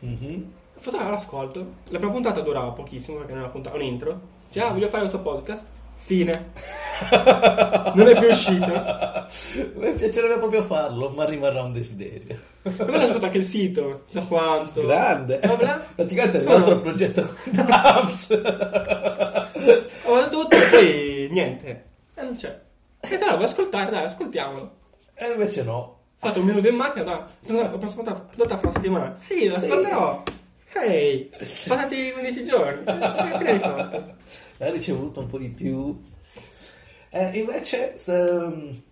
Mhm. 0.00 0.52
Ho 0.76 0.80
fatto 0.80 0.96
l'ascolto. 0.96 1.66
La 1.88 1.98
prima 1.98 2.12
puntata 2.12 2.40
durava 2.40 2.70
pochissimo 2.70 3.18
perché 3.18 3.32
era 3.32 3.48
puntata, 3.48 3.76
un 3.76 3.82
intro. 3.82 4.20
Dice, 4.46 4.60
ah, 4.60 4.70
voglio 4.70 4.88
fare 4.88 5.02
questo 5.02 5.20
podcast. 5.20 5.64
Fine. 5.96 6.50
non 7.94 8.08
è 8.08 8.18
più 8.18 8.28
uscito. 8.28 8.66
mi 9.76 9.92
piacerebbe 9.92 10.38
proprio 10.38 10.62
farlo 10.62 11.10
ma 11.10 11.24
rimarrà 11.24 11.62
un 11.62 11.72
desiderio 11.72 12.50
me 12.62 12.96
l'ha 12.96 13.12
fatto 13.12 13.24
anche 13.24 13.38
il 13.38 13.44
sito, 13.44 14.04
da 14.12 14.22
quanto. 14.22 14.82
grande 14.82 15.38
Bla 15.38 15.56
bla. 15.56 15.86
praticamente 15.94 16.40
è 16.40 16.44
l'altro 16.44 16.74
no. 16.74 16.80
progetto 16.80 17.34
apps 17.56 18.30
Ho 20.04 20.16
detto 20.16 20.28
tutto 20.30 20.56
e 20.56 20.68
poi 20.70 21.28
niente. 21.30 21.84
E 22.14 22.22
non 22.22 22.36
c'è. 22.36 22.60
E 23.04 23.18
dai, 23.18 23.30
vuoi 23.34 23.44
ascoltare? 23.44 23.90
Dai, 23.90 24.04
ascoltiamolo. 24.04 24.76
e 25.14 25.30
invece 25.32 25.62
no 25.64 25.74
Ho 25.74 26.26
fatto 26.28 26.38
un 26.40 26.46
minuto 26.46 26.68
in 26.68 26.76
macchina, 26.76 27.04
dai. 27.04 27.56
Ho 27.72 27.78
preso 27.78 27.94
puntata 27.96 28.56
fra 28.56 28.68
una 28.68 28.70
settimana. 28.72 29.16
Sì, 29.16 29.48
lo 29.48 29.58
Sì. 29.58 29.64
ascolterò. 29.64 30.22
Ehi, 30.74 31.30
passati 31.66 32.12
15 32.12 32.44
giorni. 32.44 32.84
Che 32.84 32.92
fine 33.38 33.50
hai 33.50 33.58
fatto? 33.58 34.14
hai 34.58 34.70
ricevuto 34.70 35.20
un 35.20 35.26
po' 35.26 35.38
di 35.38 35.48
più. 35.50 36.00
Eh, 37.10 37.38
invece, 37.38 37.94
ehm, 38.06 38.82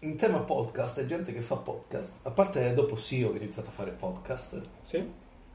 in 0.00 0.16
tema 0.16 0.38
podcast, 0.40 0.98
è 1.00 1.06
gente 1.06 1.32
che 1.32 1.40
fa 1.40 1.56
podcast, 1.56 2.16
a 2.22 2.30
parte 2.30 2.72
dopo 2.74 2.96
che 3.30 3.38
ha 3.38 3.42
iniziato 3.42 3.68
a 3.68 3.72
fare 3.72 3.90
podcast, 3.92 4.60
Sì? 4.82 4.96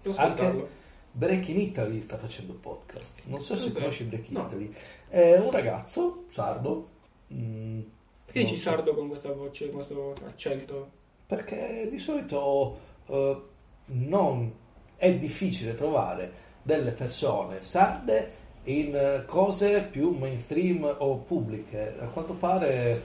Devo 0.01 0.15
anche 0.15 0.31
ascoltarlo. 0.41 0.69
Break 1.11 1.47
in 1.49 1.59
Italy 1.59 1.99
sta 2.01 2.17
facendo 2.17 2.53
podcast. 2.53 3.21
Non 3.25 3.41
so 3.41 3.55
se 3.55 3.65
Cos'è? 3.69 3.79
conosci 3.79 4.03
Break 4.05 4.27
in 4.29 4.33
No. 4.35 4.45
Italy. 4.45 4.71
È 5.09 5.37
un 5.37 5.51
ragazzo 5.51 6.25
sardo. 6.29 6.89
Mm, 7.33 7.79
Perché 8.25 8.39
non 8.41 8.49
dici 8.49 8.55
so- 8.61 8.69
sardo 8.69 8.93
con 8.93 9.07
questa 9.09 9.31
voce, 9.31 9.65
con 9.69 9.75
questo 9.75 10.13
accento? 10.25 10.89
Perché 11.25 11.87
di 11.91 11.97
solito 11.97 12.77
eh, 13.07 13.41
non 13.87 14.53
è 14.95 15.13
difficile 15.13 15.73
trovare 15.73 16.47
delle 16.61 16.91
persone 16.91 17.61
sarde 17.61 18.37
in 18.65 18.93
eh, 18.95 19.23
cose 19.25 19.87
più 19.89 20.11
mainstream 20.11 20.95
o 20.99 21.15
pubbliche. 21.17 21.95
A 21.99 22.05
quanto 22.07 22.33
pare 22.33 23.01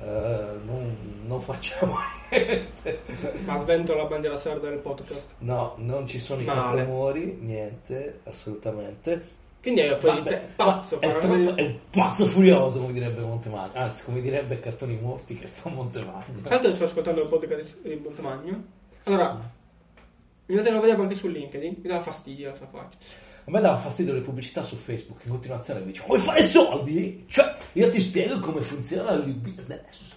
eh, 0.00 0.04
non, 0.64 1.22
non 1.26 1.40
facciamo 1.40 1.94
niente. 2.30 3.00
Ma 3.44 3.56
svento 3.58 3.94
la 3.94 4.04
bandiera 4.04 4.36
sarda 4.36 4.68
nel 4.68 4.78
podcast. 4.78 5.34
No, 5.38 5.74
non 5.78 6.06
ci 6.06 6.18
sono 6.18 6.40
i 6.40 6.44
Male. 6.44 6.60
contromori, 6.84 7.38
niente, 7.40 8.20
assolutamente. 8.24 9.36
Quindi 9.60 9.80
è 9.80 9.96
fuori 9.96 10.22
di 10.22 10.28
Vabbè, 10.28 10.40
te. 10.40 10.46
Pazzo, 10.56 11.00
è, 11.00 11.18
troppo- 11.18 11.54
è 11.56 11.78
pazzo 11.90 12.26
furioso, 12.26 12.78
come 12.80 12.92
direbbe 12.92 13.20
Montemagno. 13.22 13.72
Anzi, 13.74 14.04
come 14.04 14.20
direbbe 14.20 14.60
Cartoni 14.60 14.96
Morti 15.00 15.34
che 15.34 15.46
fa 15.46 15.68
Montemagno. 15.68 16.40
Tra 16.42 16.50
l'altro 16.50 16.74
sto 16.74 16.84
ascoltando 16.84 17.22
il 17.22 17.28
podcast 17.28 17.76
di 17.82 17.96
Montemagno. 18.02 18.64
Allora, 19.04 19.50
mi 20.46 20.54
date 20.54 20.70
lo 20.70 20.80
vedevo 20.80 21.02
anche 21.02 21.14
su 21.16 21.26
LinkedIn, 21.28 21.76
mi 21.82 21.88
dava 21.88 22.00
fastidio 22.00 22.50
la 22.50 22.56
sua 22.56 22.66
faccia. 22.66 22.96
A 23.44 23.50
me 23.50 23.60
dava 23.60 23.76
fastidio 23.78 24.12
le 24.12 24.20
pubblicità 24.20 24.62
su 24.62 24.76
Facebook 24.76 25.24
in 25.24 25.30
continuazione. 25.30 25.80
Mi 25.80 25.86
dice, 25.86 26.04
vuoi 26.06 26.20
fare 26.20 26.46
soldi? 26.46 27.24
Cioè, 27.28 27.54
io 27.72 27.88
ti 27.90 27.98
spiego 28.00 28.38
come 28.40 28.60
funziona 28.62 29.10
il 29.12 29.32
business. 29.34 30.14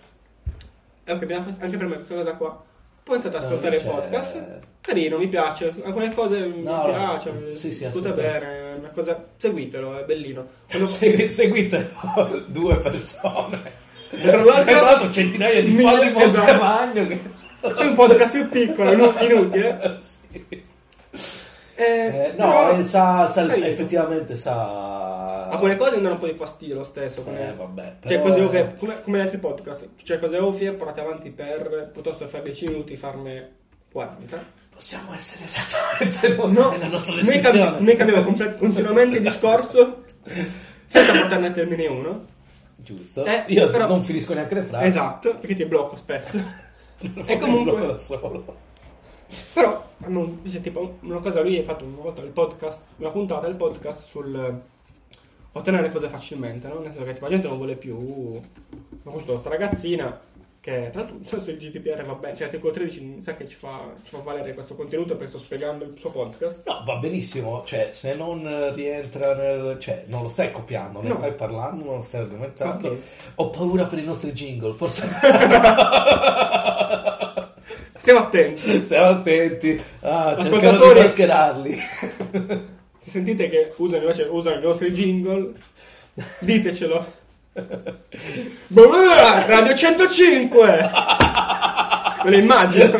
E 1.04 1.17
dava 1.17 1.43
fastidio- 1.43 1.63
anche 1.65 1.77
per 1.77 1.88
me 1.88 1.95
questa 1.95 2.15
cosa 2.15 2.36
qua. 2.36 2.63
Poi 3.04 3.16
ho 3.16 3.20
iniziato 3.20 3.38
ad 3.38 3.44
No, 3.44 3.48
ascoltare 3.50 3.76
il 3.78 3.84
podcast. 3.84 4.60
Carino, 4.82 5.18
mi 5.18 5.28
piace. 5.28 5.74
Alcune 5.84 6.14
cose 6.14 6.40
mi 6.48 6.62
No, 6.64 6.78
no, 6.78 6.84
piacciono. 6.86 7.52
sì, 7.52 7.72
sì, 7.72 7.86
assolutamente. 7.86 8.40
bene. 8.40 8.72
Una 8.80 8.90
cosa... 8.90 9.24
Seguitelo, 9.38 10.00
è 10.00 10.04
bellino. 10.06 10.48
Quando- 10.70 10.88
Segui- 10.90 11.30
seguite 11.32 11.92
due 12.48 12.78
persone. 12.78 13.90
Tra 14.10 14.44
l'altro- 14.44 14.64
tra 14.72 14.82
l'altro 14.82 15.12
centinaia 15.12 15.62
di 15.62 15.76
fan 15.78 16.00
di 16.00 16.08
esatto. 16.20 16.28
Montemagno. 16.52 17.08
Che... 17.08 17.20
È 17.62 17.86
un 17.86 17.94
podcast 17.94 18.32
più 18.32 18.50
piccolo, 18.50 18.92
inu- 18.92 19.22
inutile. 19.22 19.98
Sì. 20.00 20.70
Eh, 21.82 22.08
Eh, 22.28 22.34
no, 22.38 22.46
però- 22.48 22.78
eh, 22.78 22.84
sa, 22.84 23.26
sa- 23.28 23.56
effettivamente 23.56 24.36
sa... 24.36 25.48
Alcune 25.50 25.76
cose 25.78 25.96
mi 25.98 26.02
danno 26.04 26.13
un 26.15 26.20
po' 26.20 26.28
di 26.28 26.34
fastidio 26.38 26.76
lo 26.76 26.84
stesso. 26.84 27.24
Come, 27.24 27.50
Eh, 27.50 27.54
vabbè, 27.54 27.96
cioè, 28.02 28.20
però- 28.20 28.22
cose 28.24 28.41
ovvie, 28.41 28.76
come, 28.78 29.02
come 29.02 29.17
gli 29.17 29.22
altri 29.22 29.38
podcast. 29.38 29.88
Cioè, 30.04 30.20
cose 30.20 30.38
ovvie 30.38 30.72
portate 30.74 31.02
avanti 31.02 31.30
per 31.32 31.89
piuttosto 31.91 32.24
che 32.26 32.30
fare 32.30 32.44
10 32.44 32.67
minuti, 32.67 32.96
farne 32.96 33.52
40. 33.91 34.60
Possiamo 34.74 35.13
essere 35.13 35.44
esattamente 35.46 36.36
noi 36.36 36.54
No, 36.54 36.70
nella 36.72 36.88
nostra 36.88 37.13
noi, 37.13 37.24
descrizione. 37.24 37.60
cambi- 37.65 37.84
noi 37.84 37.96
cambiamo 37.96 38.24
comple- 38.24 38.56
continuamente 38.58 39.17
il 39.17 39.24
discorso 39.24 40.04
senza 40.86 41.12
portarne 41.20 41.48
a 41.48 41.52
termine 41.52 41.88
uno. 41.88 42.26
Giusto. 42.78 43.26
Eh, 43.26 43.44
Io 43.48 43.70
però- 43.70 43.88
non 43.88 44.04
finisco 44.04 44.34
neanche 44.34 44.56
le 44.56 44.62
frasi. 44.63 44.86
Esatto, 44.88 45.36
perché 45.36 45.54
ti 45.56 45.65
blocco 45.65 45.96
spesso. 45.98 46.38
E 47.26 47.38
comunque- 47.39 47.74
blocco 47.74 47.91
da 47.91 47.98
solo. 47.98 48.56
Però, 49.54 49.84
hanno- 50.04 50.38
dice, 50.41 50.62
tipo, 50.62 50.98
una 51.02 51.20
cosa, 51.20 51.41
lui 51.41 51.58
ha 51.58 51.63
fatto 51.63 51.84
una 51.86 52.02
volta 52.02 52.22
il 52.22 52.30
podcast, 52.30 52.84
una 52.98 53.10
puntata 53.10 53.48
del 53.48 53.56
podcast 53.56 54.04
sul 54.06 54.36
eh, 54.36 54.54
ottenere 55.54 55.91
cose 55.91 56.08
facilmente, 56.10 56.67
no? 56.67 56.80
Nel 56.80 56.91
senso 56.91 57.06
che 57.06 57.13
tipo, 57.13 57.26
la 57.26 57.32
gente 57.32 57.48
non 57.48 57.58
vuole 57.58 57.76
più... 57.76 58.39
Ma 59.04 59.12
questo, 59.12 59.38
sta 59.38 59.50
ragazzina 59.50 60.30
che 60.62 60.89
tra 60.91 61.02
l'altro 61.02 61.17
non 61.17 61.26
so 61.26 61.41
se 61.41 61.52
il 61.52 61.58
GDPR 61.58 62.04
va 62.06 62.13
bene, 62.13 62.34
cioè 62.36 62.44
l'articolo 62.44 62.72
13 62.72 63.04
mi 63.04 63.24
sa 63.24 63.34
che 63.34 63.48
ci 63.48 63.56
fa, 63.56 63.94
ci 64.04 64.10
fa 64.15 64.20
valere 64.20 64.54
questo 64.54 64.76
contenuto 64.76 65.15
perché 65.15 65.30
sto 65.30 65.39
spiegando 65.39 65.86
il 65.86 65.98
suo 65.98 66.12
podcast. 66.12 66.67
No, 66.67 66.84
va 66.86 66.98
benissimo, 66.98 67.63
cioè 67.65 67.88
se 67.91 68.13
non 68.13 68.72
rientra 68.76 69.34
nel... 69.34 69.80
cioè 69.80 70.04
non 70.06 70.22
lo 70.22 70.28
stai 70.28 70.52
copiando, 70.52 71.02
ne 71.02 71.08
No. 71.10 71.15
stai 71.15 71.34
parlando, 71.34 71.84
non 71.84 71.96
lo 71.96 72.02
stai 72.04 72.22
argomentando. 72.22 72.89
Ok. 72.89 73.00
Ho 73.36 73.50
paura 73.50 73.86
per 73.86 73.98
i 73.98 74.04
nostri 74.06 74.32
jingle, 74.34 74.74
forse... 74.74 75.10
Stiamo 78.02 78.20
attenti. 78.20 78.82
Stiamo 78.84 79.06
attenti. 79.10 79.82
Ah, 80.02 80.36
cercano 80.38 80.94
di 80.94 81.00
mascherarli. 81.00 81.80
Se 83.00 83.10
sentite 83.12 83.48
che 83.48 83.74
usano 83.78 84.02
invece 84.02 84.24
usano 84.24 84.58
i 84.58 84.62
nostri 84.62 84.92
jingle, 84.92 85.52
ditecelo. 86.40 87.06
Boh, 88.68 88.92
Radio 89.48 89.76
105! 89.76 90.90
Me 92.24 92.30
le 92.30 92.38
immagino. 92.38 92.92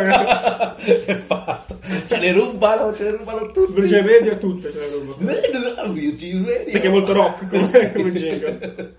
È 0.78 1.16
fatto. 1.26 1.80
Ce 2.08 2.18
ne 2.18 2.32
rubano, 2.32 2.94
ce 2.96 3.04
ne 3.04 3.12
rubano 3.12 3.52
tutti. 3.52 3.74
Virgin 3.80 4.06
Radio 4.08 4.38
tutte 4.38 4.72
ce 4.72 4.80
le 4.80 4.88
rubo. 4.92 5.16
Virgin 5.20 6.46
Radio. 6.46 6.72
Perché 6.72 6.88
è 6.88 6.90
molto 6.90 7.14
rock 7.14 7.48
come, 7.50 7.68
Sì. 7.68 7.92
come 7.92 8.12
jingle. 8.12 8.96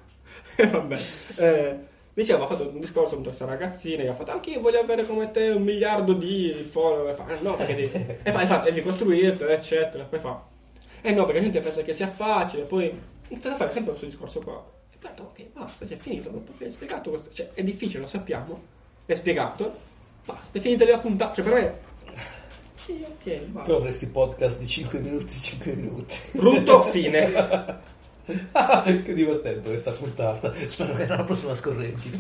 Vabbè. 0.57 0.99
Eh, 1.37 1.77
diceva, 2.15 2.45
ha 2.45 2.47
fatto 2.47 2.69
un 2.69 2.81
discorso 2.81 3.15
con 3.15 3.25
questa 3.25 3.45
ragazzina, 3.45 4.03
gli 4.03 4.07
ha 4.07 4.13
fatto 4.15 4.31
anche 4.33 4.51
io 4.51 4.61
voglio 4.61 4.81
avere 4.81 5.05
come 5.07 5.31
te 5.31 5.49
un 5.49 5.63
miliardo 5.63 6.13
di 6.13 6.55
follower. 6.69 7.15
Fa, 7.15 7.25
"Ah, 7.25 7.39
no, 7.41 7.55
perché 7.57 7.75
devi... 7.75 7.91
E 8.23 8.33
fa, 8.33 8.43
e 8.43 8.47
fa, 8.47 8.59
devi 8.59 8.83
costruirtelo, 8.83 9.51
eccetera. 9.51 10.05
Poi 10.05 10.19
fa, 10.19 10.43
eh 11.01 11.13
no, 11.13 11.25
perché 11.25 11.39
la 11.41 11.45
gente 11.45 11.61
pensa 11.61 11.83
che 11.83 11.93
sia 11.93 12.07
facile, 12.09 12.63
poi 12.65 12.93
inizia 13.29 13.53
a 13.53 13.57
fare 13.57 13.71
sempre 13.73 13.91
questo 13.91 14.07
discorso 14.09 14.41
qua. 14.41 14.65
E 14.93 14.97
poi 14.99 15.11
detto, 15.11 15.23
ok, 15.23 15.43
basta, 15.53 15.87
cioè, 15.87 15.97
è 15.97 16.01
finito, 16.01 16.31
che 16.59 16.65
hai 16.65 16.71
spiegato 16.71 17.11
questo, 17.11 17.31
cioè, 17.33 17.51
è 17.55 17.63
difficile, 17.63 18.01
lo 18.01 18.07
sappiamo, 18.07 18.61
l'hai 19.07 19.17
spiegato, 19.17 19.75
basta, 20.25 20.59
è 20.59 20.61
finita 20.61 20.85
la 20.89 20.99
puntata, 20.99 21.35
cioè 21.35 21.45
per 21.45 21.55
me, 21.55 21.91
sì, 22.75 23.05
ok, 23.07 23.39
Tu 23.45 23.47
basta. 23.53 23.75
avresti 23.77 24.07
podcast 24.07 24.59
di 24.59 24.67
5 24.67 24.99
minuti, 24.99 25.33
5 25.41 25.73
minuti. 25.75 26.17
Brutto, 26.33 26.83
fine. 26.85 27.31
Che 29.05 29.13
divertente 29.15 29.69
questa 29.69 29.91
puntata. 29.93 30.53
Spero 30.55 30.95
che 30.95 31.07
nella 31.07 31.25
prossima 31.25 31.55
scorreggino. 31.55 32.19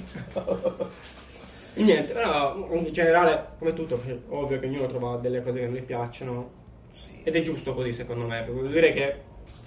E 1.75 1.83
niente, 1.83 2.12
però 2.12 2.69
in 2.73 2.93
generale, 2.93 3.47
come 3.59 3.73
tutto, 3.73 4.01
ovvio 4.29 4.59
che 4.59 4.67
ognuno 4.67 4.87
trova 4.88 5.17
delle 5.17 5.43
cose 5.43 5.61
che 5.61 5.67
non 5.67 5.75
gli 5.77 5.83
piacciono, 5.83 6.51
Sì. 6.91 7.21
ed 7.23 7.35
è 7.35 7.41
giusto 7.41 7.73
così 7.75 7.93
secondo 7.95 8.27
me, 8.27 8.38
perché 8.38 8.53
vuol 8.53 8.71
dire 8.71 8.93
che 8.93 9.17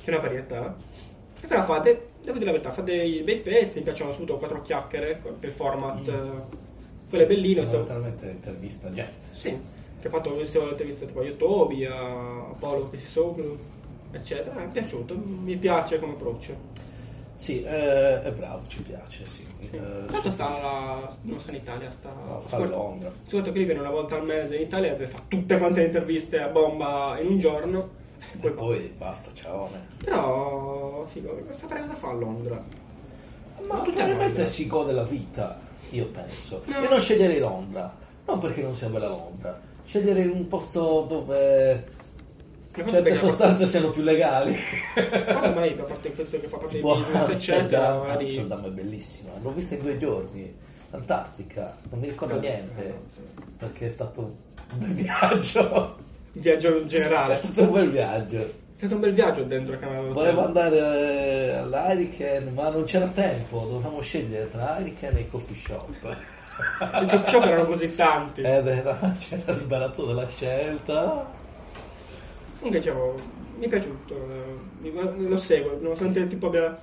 c'è 0.04 0.12
una 0.12 0.20
varietà. 0.20 0.76
E 1.42 1.48
però 1.48 1.64
fate, 1.64 2.10
devo 2.22 2.34
dire 2.38 2.46
la 2.52 2.58
verità, 2.58 2.72
fate 2.72 2.96
dei 2.96 3.22
bei 3.22 3.38
pezzi, 3.38 3.80
mi 3.80 3.84
piacciono 3.86 4.12
soprattutto 4.12 4.38
quattro 4.38 4.62
chiacchiere, 4.62 5.20
per 5.40 5.52
format, 5.52 6.00
Mm. 6.10 6.14
eh, 6.14 6.42
quello 7.10 7.24
è 7.24 7.28
bellino, 7.28 7.64
so- 7.64 7.70
Fondamentalmente 7.72 8.26
intervista 8.28 8.92
gente. 8.92 9.30
Sì, 9.32 9.58
che 10.00 10.08
ha 10.08 10.10
fatto 10.12 10.34
queste 10.36 10.60
interviste 10.60 11.08
tipo 11.08 11.22
a 11.22 11.24
Yotobi, 11.24 11.86
a 11.86 12.54
Paolo 12.60 12.90
che 12.90 12.98
si 12.98 13.06
sogno, 13.06 13.58
eccetera. 14.18 14.56
Mi 14.60 14.66
è 14.66 14.68
piaciuto, 14.70 15.16
mi 15.18 15.56
piace 15.58 16.00
come 16.00 16.14
approccio. 16.14 16.84
Sì, 17.34 17.62
eh, 17.64 18.22
è 18.22 18.32
bravo, 18.32 18.62
ci 18.68 18.82
piace, 18.82 19.26
sì. 19.26 19.46
Sì. 19.60 19.76
Eh, 19.76 20.06
Tanto 20.10 20.32
sta 20.32 20.50
la, 20.50 21.16
non 21.24 21.40
sta 21.40 21.52
in 21.52 21.58
Italia, 21.58 21.92
sta, 21.92 22.14
No, 22.26 22.40
sta 22.40 22.56
a 22.56 22.66
Londra. 22.66 23.12
Sicuramente 23.24 23.52
che 23.52 23.58
lui 23.58 23.66
viene 23.66 23.80
una 23.82 23.90
volta 23.90 24.16
al 24.16 24.24
mese 24.24 24.56
in 24.56 24.62
Italia 24.62 24.96
e 24.96 25.06
fa 25.08 25.20
tutte 25.28 25.58
quante 25.58 25.82
le 25.82 25.86
interviste 25.88 26.40
a 26.40 26.48
bomba 26.48 27.18
in 27.20 27.28
un 27.28 27.38
giorno. 27.38 27.90
E 28.32 28.38
Poi, 28.38 28.52
poi 28.52 28.94
basta, 28.98 29.32
ciao. 29.34 29.70
Però, 30.04 31.06
figo, 31.08 31.46
sapere 31.52 31.82
cosa 31.82 31.96
fa 31.96 32.10
a 32.10 32.14
Londra. 32.14 32.64
Ma 33.68 33.80
probabilmente 33.80 34.46
si 34.46 34.66
gode 34.68 34.94
la 34.94 35.04
vita, 35.04 35.60
io 35.90 36.06
penso. 36.08 36.62
No. 36.66 36.84
E 36.84 36.88
non 36.88 37.00
sceglierei 37.00 37.40
Londra. 37.40 37.94
Non 38.26 38.40
perché 38.40 38.62
non 38.62 38.76
sia 38.76 38.88
bella 38.88 39.10
Londra. 39.10 39.60
Sceglierei 39.86 40.28
un 40.28 40.48
posto 40.48 41.06
dove 41.08 41.94
certe 42.86 43.16
sostanze 43.16 43.66
siano 43.68 43.90
più 43.92 44.02
legali. 44.04 44.56
Cosa 44.94 45.50
mai 45.52 45.78
a 45.78 45.84
parte 45.84 46.12
questo 46.12 46.40
che 46.40 46.48
fa 46.48 46.58
parte 46.58 46.76
Tipo 46.76 46.96
di 46.96 47.02
business, 47.02 47.30
eccetera, 47.30 47.88
Amsterdam, 47.88 47.98
magari... 48.00 48.26
Amsterdam 48.26 48.66
è 48.66 48.70
bellissima. 48.70 49.32
L'ho 49.42 49.52
vista 49.52 49.76
in 49.76 49.82
due 49.82 49.98
giorni. 49.98 50.56
Fantastica. 50.90 51.76
Non 51.90 52.00
mi 52.00 52.08
ricordo 52.10 52.40
niente. 52.40 52.86
Eh, 52.86 52.94
Perché 53.58 53.88
è 53.88 53.90
stato 53.90 54.22
un 54.22 54.78
bel 54.80 54.94
viaggio. 54.94 55.98
Il 56.34 56.42
viaggio 56.42 56.78
in 56.78 56.84
È 56.84 56.88
generale. 56.88 57.36
stato 57.38 57.62
un 57.64 57.72
bel 57.72 57.92
viaggio. 57.92 58.38
È 58.38 58.78
stato 58.78 58.96
un 58.96 59.00
bel 59.00 59.14
viaggio 59.14 59.44
dentro 59.44 59.80
Canada. 59.80 60.12
Volevo 60.12 60.46
andare 60.46 60.78
eh, 60.78 61.52
all'Hurricane, 61.56 62.50
ma 62.52 62.70
non 62.70 62.84
c'era 62.84 63.08
tempo. 63.08 63.60
Dovevamo 63.60 64.02
scegliere 64.02 64.50
tra 64.50 64.76
Hurricane 64.78 65.20
e 65.20 65.22
i 65.22 65.28
coffee 65.28 65.56
shop. 65.58 66.18
I 66.82 67.08
coffee 67.08 67.28
shop 67.30 67.44
erano 67.46 67.66
così 67.66 67.94
tanti. 67.96 68.42
Ed 68.42 68.68
era, 68.68 68.98
c'era 69.18 69.54
l'imbarazzo 69.54 70.06
della 70.06 70.28
scelta. 70.28 71.44
Comunque 72.66 72.80
dicevo, 72.80 73.16
mi 73.60 73.66
è 73.66 73.70
piaciuto, 73.70 74.28
eh, 74.82 75.28
lo 75.28 75.38
seguo, 75.38 75.78
nonostante 75.80 76.26
tipo 76.26 76.48
abbia... 76.48 76.76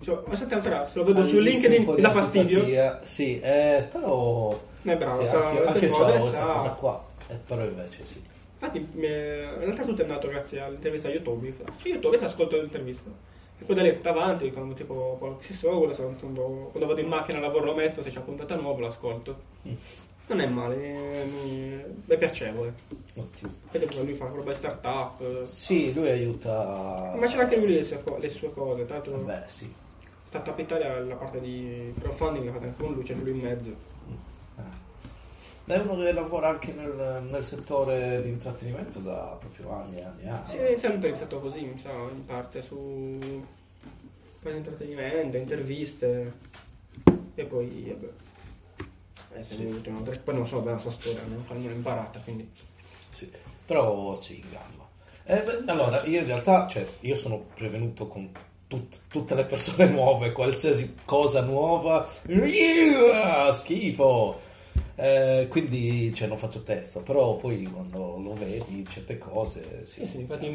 Cioè, 0.00 0.16
ancora, 0.50 0.86
se 0.86 0.98
lo 0.98 1.04
vedo 1.04 1.26
su 1.26 1.34
un 1.36 1.42
LinkedIn 1.42 1.84
mi 1.92 2.00
dà 2.00 2.10
fastidio. 2.10 2.58
antipatia. 2.60 3.00
Sì, 3.02 3.40
eh, 3.40 3.84
però... 3.90 4.56
Ma 4.82 4.92
è 4.92 4.96
bravo, 4.96 5.22
sì, 5.22 5.26
sa 5.26 5.44
anche, 5.44 5.64
anche 5.64 5.88
cose, 5.88 6.18
questa 6.18 6.30
sa- 6.30 6.52
cosa 6.52 6.68
qua. 6.70 7.04
Eh, 7.26 7.34
però 7.34 7.64
invece 7.64 8.04
sì. 8.04 8.22
Infatti, 8.60 8.78
è- 8.78 9.48
in 9.54 9.58
realtà 9.58 9.82
tutto 9.82 10.02
è 10.02 10.04
nato 10.04 10.28
grazie 10.28 10.60
all'intervista 10.60 11.08
a 11.08 11.10
YouTube. 11.10 11.52
Cioè, 11.78 11.90
YouTube 11.90 12.16
ti 12.16 12.24
ascolto 12.24 12.60
l'intervista. 12.60 13.10
E 13.58 13.64
poi 13.64 13.74
da 13.74 13.82
lì 13.82 13.88
è 13.88 14.08
avanti, 14.08 14.52
quando 14.52 14.74
tipo 14.74 15.36
si 15.40 15.52
sogola, 15.52 15.94
quando, 15.94 16.68
quando 16.70 16.86
vado 16.86 17.00
in 17.00 17.08
macchina 17.08 17.38
al 17.38 17.42
lavoro 17.42 17.64
lo 17.64 17.74
metto, 17.74 18.02
se 18.02 18.10
c'è 18.10 18.16
una 18.18 18.24
puntata 18.26 18.54
nuova 18.54 18.78
lo 18.78 18.86
ascolto. 18.86 19.36
Mm. 19.66 19.72
Non 20.26 20.40
è 20.40 20.46
male, 20.46 20.76
è, 20.76 21.84
è 22.06 22.18
piacevole. 22.18 22.72
Ottimo. 23.16 23.52
Vedi 23.70 23.86
come 23.86 24.04
lui 24.04 24.14
fa 24.14 24.26
roba 24.26 24.52
di 24.52 24.56
startup. 24.56 25.20
eh. 25.20 25.44
Sì, 25.44 25.92
lui 25.92 26.08
aiuta... 26.08 27.12
Ma 27.16 27.26
c'è 27.26 27.38
anche 27.38 27.56
lui 27.56 27.74
le 27.74 27.84
sue, 27.84 28.02
le 28.18 28.28
sue 28.30 28.50
cose, 28.52 28.86
tanto 28.86 29.10
Vabbè, 29.10 29.44
sì. 29.46 29.72
Startup 30.28 30.58
Italia 30.58 30.98
la 31.00 31.14
parte 31.16 31.40
di 31.40 31.92
crowdfunding 31.98 32.46
la 32.46 32.52
fate 32.52 32.64
anche 32.66 32.82
con 32.82 32.92
lui, 32.94 33.02
c'è 33.02 33.14
lui 33.14 33.30
in 33.30 33.38
mezzo. 33.38 33.92
È 35.66 35.76
uno 35.78 35.96
che 35.96 36.12
lavora 36.12 36.48
anche 36.48 36.72
nel, 36.72 37.22
nel 37.30 37.42
settore 37.42 38.20
di 38.22 38.28
intrattenimento 38.28 38.98
da 38.98 39.36
proprio 39.38 39.72
anni 39.72 39.96
e 39.96 40.02
anni 40.02 40.28
anni. 40.28 40.50
Sì, 40.50 40.56
è 40.56 40.78
sempre 40.78 41.08
iniziato 41.08 41.40
così, 41.40 41.62
mi 41.62 41.80
sa, 41.80 41.90
in 41.90 42.26
parte 42.26 42.60
su 42.60 42.76
un 42.76 43.42
po' 44.40 44.50
di 44.50 44.56
intrattenimento, 44.56 45.36
interviste 45.38 46.32
e 47.34 47.44
poi 47.44 47.86
vabbè. 47.88 48.12
Eh, 49.36 49.42
Sì. 49.44 49.64
poi 50.22 50.34
non 50.34 50.46
so 50.46 50.60
bene 50.60 50.72
la 50.76 50.78
sua 50.78 50.90
storia, 50.92 51.22
non 51.26 51.44
l'ho 51.62 51.70
imparata, 51.70 52.20
quindi. 52.20 52.48
Sì, 53.10 53.30
però 53.66 54.14
sì, 54.16 54.36
in 54.40 54.50
gamba. 54.50 54.88
Eh, 55.24 55.40
beh, 55.62 55.70
allora, 55.72 56.02
io 56.04 56.20
in 56.20 56.26
realtà, 56.26 56.66
cioè, 56.68 56.86
io 57.00 57.16
sono 57.16 57.38
prevenuto 57.54 58.06
con 58.08 58.30
tut- 58.66 59.02
tutte 59.08 59.34
le 59.34 59.44
persone 59.44 59.86
nuove, 59.90 60.32
qualsiasi 60.32 60.94
cosa 61.04 61.40
nuova, 61.42 62.08
schifo. 63.52 64.40
Eh, 64.96 65.46
quindi, 65.50 66.14
cioè, 66.14 66.28
non 66.28 66.38
faccio 66.38 66.62
testo, 66.62 67.00
però 67.00 67.36
poi 67.36 67.64
quando 67.64 68.18
lo 68.18 68.32
vedi, 68.34 68.86
certe 68.88 69.18
cose, 69.18 69.84
sì. 69.84 70.00
Sì, 70.02 70.06
sì, 70.06 70.20
infatti, 70.20 70.46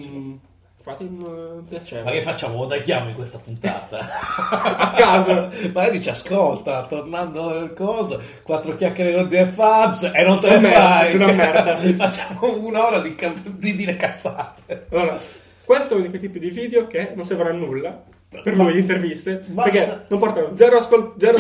infatti 0.80 1.04
un 1.04 1.64
piacere. 1.68 2.04
Ma 2.04 2.12
che 2.12 2.22
facciamo? 2.22 2.66
Tagliamo 2.66 3.10
in 3.10 3.16
questa 3.16 3.38
puntata? 3.38 4.00
A 4.80 4.92
caso. 4.92 5.50
Magari 5.74 6.02
ci 6.02 6.10
ascolta, 6.10 6.86
tornando 6.86 7.50
al 7.50 7.74
coso, 7.74 8.20
quattro 8.44 8.76
chiacchiere 8.76 9.14
con 9.14 9.30
zia 9.30 9.46
Fabs 9.46 10.12
e 10.14 10.24
non 10.24 10.40
te 10.40 10.58
ne 10.58 10.72
fai. 10.72 11.16
una 11.16 11.32
merda. 11.32 11.76
Facciamo 11.96 12.58
un'ora 12.58 13.00
di, 13.00 13.16
di 13.58 13.76
dire 13.76 13.96
cazzate. 13.96 14.88
Allora, 14.92 15.18
questo 15.66 15.94
è 15.94 15.98
uno 15.98 16.06
di 16.06 16.10
quei 16.10 16.22
tipi 16.22 16.40
di 16.40 16.50
video 16.50 16.88
che 16.88 17.12
non 17.16 17.26
servono 17.26 17.50
a 17.50 17.54
nulla 17.54 18.02
per 18.30 18.56
Ma- 18.56 18.64
lui, 18.64 18.80
interviste, 18.80 19.44
ma 19.48 19.64
perché 19.64 19.84
sa- 19.84 20.04
non 20.08 20.20
portano 20.20 20.52
zero, 20.56 20.78
ascol- 20.78 21.14
zero, 21.18 21.38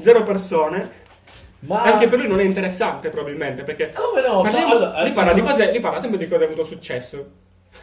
zero 0.00 0.22
persone. 0.22 1.00
Ma 1.60 1.82
Anche 1.82 2.08
per 2.08 2.18
lui 2.18 2.26
non 2.28 2.40
è 2.40 2.44
interessante, 2.44 3.08
probabilmente, 3.08 3.62
perché 3.62 3.92
come 3.94 4.20
no? 4.20 4.40
parliamo- 4.42 4.72
Sa- 4.72 4.76
allora, 4.86 5.02
lui, 5.02 5.12
parla 5.12 5.32
di 5.32 5.40
cose, 5.42 5.70
lui 5.70 5.80
parla 5.80 6.00
sempre 6.00 6.18
di 6.18 6.26
cose 6.28 6.38
che 6.40 6.44
ha 6.50 6.52
avuto 6.54 6.64
successo. 6.66 7.30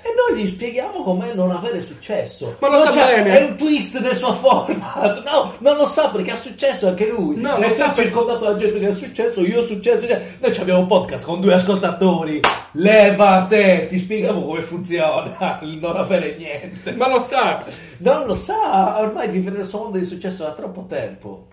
E 0.01 0.09
noi 0.15 0.39
gli 0.41 0.47
spieghiamo 0.47 1.01
com'è 1.03 1.33
non 1.33 1.51
avere 1.51 1.81
successo. 1.81 2.55
Ma 2.59 2.69
lo 2.69 2.83
Non 2.83 2.91
sa 2.91 3.05
c'è- 3.05 3.23
bene. 3.23 3.37
È 3.39 3.43
un 3.49 3.55
twist 3.57 3.99
del 3.99 4.15
suo 4.15 4.33
format. 4.33 5.23
No, 5.25 5.53
non 5.59 5.75
lo 5.75 5.85
sa 5.85 6.07
perché 6.09 6.31
ha 6.31 6.35
successo 6.35 6.87
anche 6.87 7.07
lui. 7.09 7.35
No, 7.37 7.57
lo 7.59 7.69
sta 7.69 7.93
sa- 7.93 8.01
circondato 8.01 8.45
da 8.45 8.55
gente 8.57 8.79
che 8.79 8.87
ha 8.87 8.91
successo. 8.91 9.41
Io 9.41 9.59
ho 9.59 9.61
successo. 9.63 10.05
Noi 10.07 10.57
abbiamo 10.57 10.79
un 10.79 10.87
podcast 10.87 11.25
con 11.25 11.41
due 11.41 11.53
ascoltatori. 11.53 12.39
Levate, 12.71 13.87
ti 13.87 13.99
spieghiamo 13.99 14.41
come 14.45 14.61
funziona 14.61 15.59
il 15.63 15.77
non 15.79 15.95
avere 15.97 16.35
niente. 16.37 16.93
Ma 16.93 17.09
lo 17.09 17.19
sa! 17.19 17.63
Non 17.97 18.25
lo 18.25 18.35
sa, 18.35 18.99
ormai 18.99 19.27
vive 19.29 19.51
nel 19.51 19.65
suo 19.65 19.79
mondo 19.79 19.97
di 19.97 20.05
successo 20.05 20.43
da 20.43 20.51
troppo 20.53 20.85
tempo. 20.87 21.47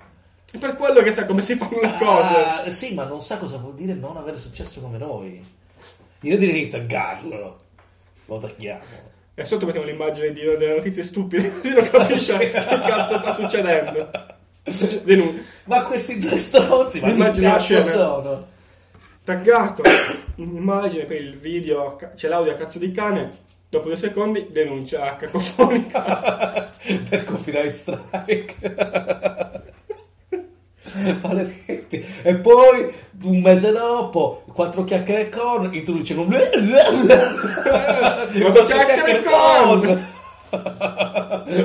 È 0.51 0.57
per 0.59 0.77
quello 0.77 1.03
che 1.03 1.11
sa 1.11 1.27
come 1.27 1.43
si 1.43 1.57
fanno 1.57 1.81
le 1.81 1.95
cose. 1.99 2.35
Ah, 2.45 2.71
sì, 2.71 2.95
ma 2.95 3.03
non 3.05 3.21
sa 3.21 3.37
cosa 3.39 3.57
vuol 3.57 3.75
dire 3.75 3.95
non 3.95 4.17
avere 4.17 4.39
successo 4.39 4.81
come 4.81 4.97
noi. 4.99 5.45
Io 6.21 6.39
direi 6.39 6.65
di 6.65 6.69
taggarlo. 6.69 7.57
Lo 8.27 8.39
tagliamo. 8.39 8.83
E 9.35 9.45
sotto 9.45 9.67
mettiamo 9.67 9.87
l'immagine 9.87 10.33
di 10.33 10.41
delle 10.41 10.77
notizie 10.77 11.03
stupide, 11.03 11.53
così 11.61 11.73
non 11.75 11.89
capisce 11.91 12.39
che 12.39 12.51
cazzo 12.51 13.19
sta 13.19 13.35
succedendo. 13.35 14.11
Denun- 15.05 15.45
Ma 15.65 15.83
questi 15.85 16.19
due 16.19 16.39
stronzi, 16.39 17.01
ma 17.01 17.09
Immagina 17.11 17.59
che 17.59 17.75
cazzo 17.75 17.89
sono? 17.89 18.47
Taggato 19.23 19.83
un'immagine 20.37 21.05
per 21.05 21.21
il 21.21 21.37
video, 21.39 21.99
c'è 22.15 22.29
l'audio 22.29 22.53
a 22.53 22.57
cazzo 22.57 22.79
di 22.79 22.91
cane. 22.93 23.45
Dopo 23.69 23.89
due 23.89 23.97
secondi 23.97 24.47
denuncia 24.51 25.11
a 25.11 25.17
cacofonica. 25.17 26.73
per 27.09 27.25
copyright 27.25 27.75
strike. 27.75 28.55
Maledetti. 31.21 32.05
E 32.23 32.35
poi 32.37 32.93
un 33.23 33.41
mese 33.41 33.73
dopo, 33.73 34.45
quattro 34.57 34.85
chiacchiere 34.85 35.29
con 35.29 35.69
introducono 35.75 36.23
un 36.23 36.29
Quattro 38.41 38.65
chiacchiere 38.65 39.23
con! 39.23 40.07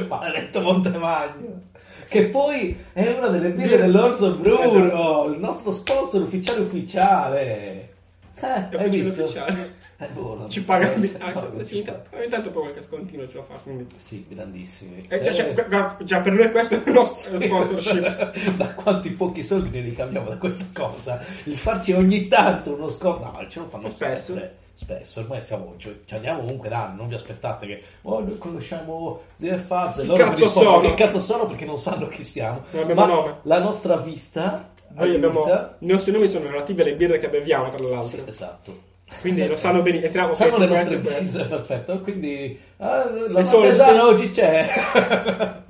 Maledetto 0.09 0.61
Montemagno. 0.61 1.61
Che 2.09 2.23
poi 2.25 2.77
è 2.91 3.15
una 3.17 3.29
delle 3.29 3.51
birre 3.51 3.77
dell'Orzo 3.77 4.31
Bruno, 4.31 5.23
il 5.31 5.39
nostro 5.39 5.71
sponsor 5.71 6.23
ufficiale 6.23 6.59
ufficiale. 6.59 7.93
Eh, 8.35 8.77
hai 8.77 8.89
visto? 8.89 9.21
Ufficiale. 9.21 9.79
Eh, 10.01 10.07
boh, 10.13 10.35
non- 10.35 10.49
Ci 10.49 10.63
paga 10.63 10.87
non- 10.95 11.15
ah, 11.19 11.63
sì, 11.63 11.77
intanto, 11.77 12.09
intanto 12.23 12.49
poi 12.49 12.63
qualche 12.63 12.81
scontino 12.81 13.27
ce 13.27 13.35
lo 13.35 13.43
fa. 13.43 13.53
Quindi. 13.61 13.85
Sì, 13.97 14.25
grandissimi. 14.27 15.05
Eh, 15.07 15.21
già, 15.21 15.31
Se- 15.31 15.53
c'è- 15.53 15.67
già- 15.69 15.97
già 16.03 16.21
per 16.21 16.33
noi 16.33 16.49
questo 16.49 16.73
è 16.73 16.81
il 16.83 16.91
nostro 16.91 17.39
sponsorship. 17.39 18.55
da 18.57 18.73
quanti 18.73 19.11
pochi 19.11 19.43
soldi 19.43 19.69
ne 19.69 19.85
ricambiamo 19.85 20.29
da 20.29 20.37
questa 20.37 20.65
cosa 20.73 21.23
il 21.45 21.55
farci 21.57 21.93
ogni 21.93 22.27
tanto 22.27 22.73
uno 22.73 22.89
scopo 22.89 23.23
no 23.25 23.47
ce 23.47 23.59
lo 23.59 23.67
fanno 23.67 23.89
Spesso. 23.89 24.33
sempre 24.33 24.55
spesso 24.73 25.19
ormai 25.19 25.41
siamo 25.41 25.75
cioè, 25.77 25.93
ci 26.05 26.15
andiamo 26.15 26.39
comunque 26.41 26.69
da 26.69 26.85
anni 26.85 26.97
non 26.97 27.07
vi 27.07 27.13
aspettate 27.15 27.67
che 27.67 27.83
oh 28.03 28.21
noi 28.21 28.37
conosciamo 28.37 29.21
Zio 29.35 29.53
e 29.53 29.55
e 29.55 30.03
loro 30.05 30.23
cazzo 30.23 30.49
sono? 30.49 30.79
che 30.79 30.93
cazzo 30.95 31.19
sono 31.19 31.45
perché 31.45 31.65
non 31.65 31.77
sanno 31.77 32.07
chi 32.07 32.23
siamo 32.23 32.63
Non 32.71 32.81
abbiamo 32.83 33.01
ma 33.01 33.07
nome. 33.07 33.35
la 33.43 33.59
nostra 33.59 33.97
vista 33.97 34.69
Noi 34.95 35.15
abbiamo, 35.15 35.45
I 35.79 35.85
nostri 35.85 36.11
nomi 36.11 36.27
sono 36.27 36.47
relativi 36.49 36.81
alle 36.81 36.95
birre 36.95 37.17
che 37.19 37.29
beviamo, 37.29 37.69
tra 37.69 37.79
l'altro. 37.79 38.01
Sì, 38.07 38.23
esatto 38.25 38.89
Quindi 39.19 39.45
lo 39.45 39.55
sanno 39.55 39.81
benissimo. 39.81 40.31
Sanno 40.33 40.57
le 40.57 40.67
nostre 40.67 40.97
birre 40.99 41.45
perfetto 41.45 41.99
quindi 42.01 42.59
ah, 42.77 43.03
la. 43.27 43.41
Montesana 43.43 44.05
oggi 44.05 44.29
c'è 44.29 44.67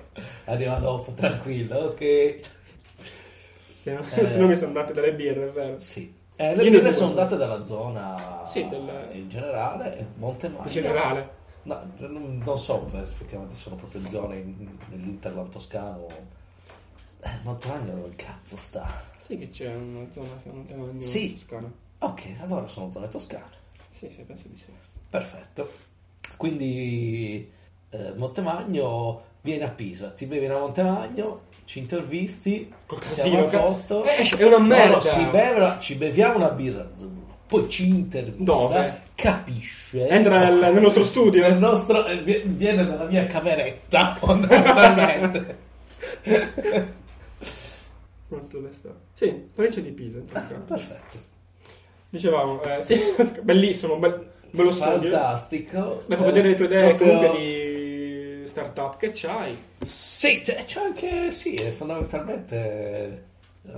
arriva 0.45 0.75
dopo 0.77 1.11
tranquillo 1.13 1.77
ok 1.77 1.97
questo. 1.97 2.49
I 3.83 3.93
nostri 3.93 4.39
nomi 4.39 4.55
sono 4.55 4.73
dati 4.73 4.93
dalle 4.93 5.13
birre, 5.13 5.47
è 5.47 5.51
vero. 5.51 5.79
Sì. 5.79 6.13
Eh, 6.35 6.55
le 6.55 6.63
Io 6.63 6.69
birre 6.71 6.91
sono 6.91 7.09
devo- 7.09 7.21
date 7.21 7.35
dalla 7.37 7.65
zona 7.65 8.43
Sì, 8.45 8.67
del- 8.67 9.09
in 9.13 9.27
generale, 9.29 10.07
Montemagno. 10.17 10.65
In 10.65 10.69
generale. 10.71 11.29
No, 11.63 11.79
non, 11.97 12.41
non 12.43 12.59
so, 12.59 12.87
beh, 12.91 13.01
effettivamente 13.01 13.55
sono 13.55 13.75
proprio 13.75 14.01
zone 14.09 14.37
in- 14.37 14.77
nell'Interland 14.89 15.49
toscano. 15.51 16.07
Eh, 17.23 17.29
Montemagno 17.43 17.93
dove 17.95 18.15
cazzo 18.15 18.55
sta? 18.57 18.87
Sì 19.19 19.37
che 19.37 19.49
c'è 19.49 19.73
una 19.73 20.05
zona, 20.11 20.29
se 20.41 20.49
non 20.51 20.65
te 20.65 20.73
ne 20.75 21.01
Sì. 21.01 21.33
Toscana. 21.33 21.71
Ok, 22.03 22.23
allora 22.41 22.67
sono 22.67 22.89
zone 22.91 23.07
toscane. 23.07 23.59
Sì, 23.91 24.09
sì, 24.09 24.21
penso 24.23 24.47
di 24.47 24.57
sì. 24.57 24.65
Perfetto. 25.09 25.71
Quindi 26.35 27.47
eh, 27.89 28.13
Montemagno 28.15 29.21
viene 29.41 29.65
a 29.65 29.69
Pisa, 29.69 30.09
ti 30.09 30.25
bevi 30.25 30.45
una 30.45 30.57
Montemagno, 30.57 31.41
ci 31.65 31.79
intervisti, 31.79 32.73
siamo 33.01 33.45
a 33.45 33.49
posto. 33.49 34.03
Eh, 34.03 34.27
è 34.35 34.43
una 34.43 34.59
merda. 34.59 34.95
no, 34.95 35.01
si 35.01 35.23
beve- 35.25 35.77
ci 35.79 35.95
beviamo 35.95 36.37
una 36.37 36.49
birra. 36.49 36.89
Poi 37.47 37.69
ci 37.69 37.87
intervista, 37.87 38.43
Dove? 38.43 39.01
capisce. 39.13 40.07
Entra 40.07 40.49
nel, 40.49 40.73
nel 40.73 40.81
nostro 40.81 41.03
studio. 41.03 41.41
Nel 41.41 41.57
nostro- 41.57 42.05
eh, 42.07 42.23
vi- 42.23 42.41
viene 42.45 42.85
dalla 42.85 43.05
mia 43.05 43.27
cameretta, 43.27 44.15
fondamentalmente. 44.19 45.57
Dove 48.27 48.71
sta? 48.71 48.89
Sì, 49.13 49.31
provincia 49.53 49.81
di 49.81 49.91
Pisa, 49.91 50.17
in 50.19 50.25
Toscana. 50.25 50.59
Perfetto. 50.65 51.29
Dicevamo, 52.11 52.61
eh, 52.63 52.81
sì, 52.81 52.99
bellissimo, 53.41 53.95
bel- 53.95 54.27
bello 54.51 54.71
studio. 54.73 55.09
Fantastico. 55.09 56.01
Dopo 56.05 56.23
vedere 56.25 56.49
le 56.49 56.55
tue 56.57 56.65
idee 56.65 56.93
Proprio- 56.93 57.15
comunque 57.17 57.39
di 57.39 58.43
startup 58.47 58.97
che 58.97 59.11
c'hai. 59.13 59.57
Sì, 59.79 60.41
c'è, 60.43 60.65
c'è 60.65 60.81
anche, 60.81 61.31
sì, 61.31 61.55
fondamentalmente, 61.55 63.25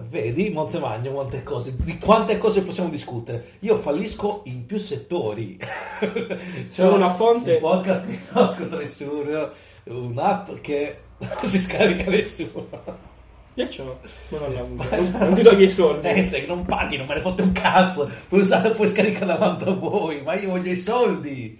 vedi, 0.10 0.50
Montemagno, 0.50 1.12
quante 1.12 1.44
cose, 1.44 1.76
di 1.78 2.00
quante 2.00 2.40
cose 2.40 2.64
possiamo 2.64 2.90
discutere. 2.90 3.52
Io 3.60 3.78
fallisco 3.78 4.42
in 4.46 4.66
più 4.66 4.78
settori. 4.78 5.56
C'è 6.74 6.88
una 6.88 7.12
fonte- 7.14 7.54
Un 7.54 7.60
podcast 7.60 8.08
che 8.10 8.20
non 8.32 8.44
ascolta 8.46 8.78
nessuno, 8.78 9.52
un'app 9.84 10.50
che 10.60 10.98
non 11.20 11.30
si 11.44 11.60
scarica 11.60 12.10
nessuno. 12.10 13.12
Io 13.56 13.68
c'ho, 13.68 14.00
ma 14.30 14.38
non 14.48 14.78
uso. 14.80 15.18
Non, 15.18 15.36
ti 15.36 15.42
do 15.42 15.52
i 15.52 15.56
miei 15.56 15.70
soldi. 15.70 16.08
Eh, 16.08 16.24
se 16.24 16.46
non 16.46 16.66
paghi 16.66 16.98
non 16.98 17.06
me 17.06 17.16
ne 17.16 17.22
fotte 17.22 17.44
un 17.44 17.52
cazzo, 17.52 18.10
puoi, 18.28 18.42
usare, 18.42 18.72
puoi 18.72 18.88
scaricare 18.88 19.26
davanti 19.26 19.70
a 19.70 19.74
voi, 19.74 20.22
ma 20.22 20.34
io 20.34 20.50
voglio 20.50 20.72
i 20.72 20.76
soldi. 20.76 21.60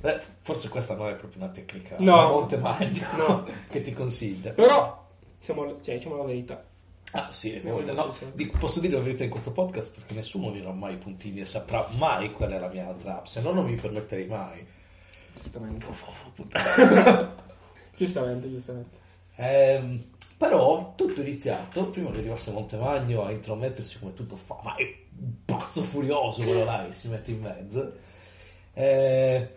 Beh, 0.00 0.20
forse 0.42 0.68
questa 0.68 0.94
non 0.94 1.08
è 1.08 1.14
proprio 1.14 1.42
una 1.42 1.50
tecnica 1.50 1.96
No. 1.98 2.28
Montemagno 2.28 3.06
No. 3.16 3.46
che 3.68 3.82
ti 3.82 3.92
consiglia. 3.92 4.52
Però, 4.52 5.04
siamo, 5.40 5.78
cioè, 5.82 5.96
diciamo 5.96 6.16
la 6.16 6.24
verità. 6.24 6.64
Ah 7.12 7.32
sì, 7.32 7.52
è 7.52 7.60
vero. 7.60 7.80
no, 7.92 8.14
posso 8.60 8.78
dire 8.78 8.96
la 8.96 9.02
verità 9.02 9.24
in 9.24 9.30
questo 9.30 9.50
podcast 9.50 9.94
perché 9.94 10.14
nessuno 10.14 10.52
dirà 10.52 10.70
mai 10.70 10.94
i 10.94 10.96
puntini 10.96 11.40
e 11.40 11.44
saprà 11.44 11.84
mai 11.98 12.30
qual 12.32 12.50
è 12.50 12.58
la 12.60 12.68
mia 12.68 12.86
altra 12.86 13.16
app, 13.16 13.24
se 13.24 13.40
no 13.40 13.50
non 13.50 13.64
mi 13.64 13.74
permetterei 13.74 14.26
mai. 14.26 14.64
Giustamente. 15.34 15.86
Giustamente, 17.96 18.48
giustamente. 18.48 18.98
Ehm, 19.36 20.04
però 20.40 20.94
tutto 20.96 21.20
è 21.20 21.24
iniziato, 21.26 21.88
prima 21.88 22.10
che 22.10 22.16
arrivasse 22.16 22.50
Montemagno 22.50 23.26
a 23.26 23.30
intromettersi 23.30 23.98
come 23.98 24.14
tutto 24.14 24.36
fa, 24.36 24.58
ma 24.62 24.74
è 24.74 24.84
un 25.18 25.44
pazzo 25.44 25.82
furioso 25.82 26.42
quello 26.42 26.64
là 26.64 26.86
che 26.88 26.94
si 26.94 27.08
mette 27.08 27.30
in 27.30 27.40
mezzo. 27.42 27.92
Eh, 28.72 29.48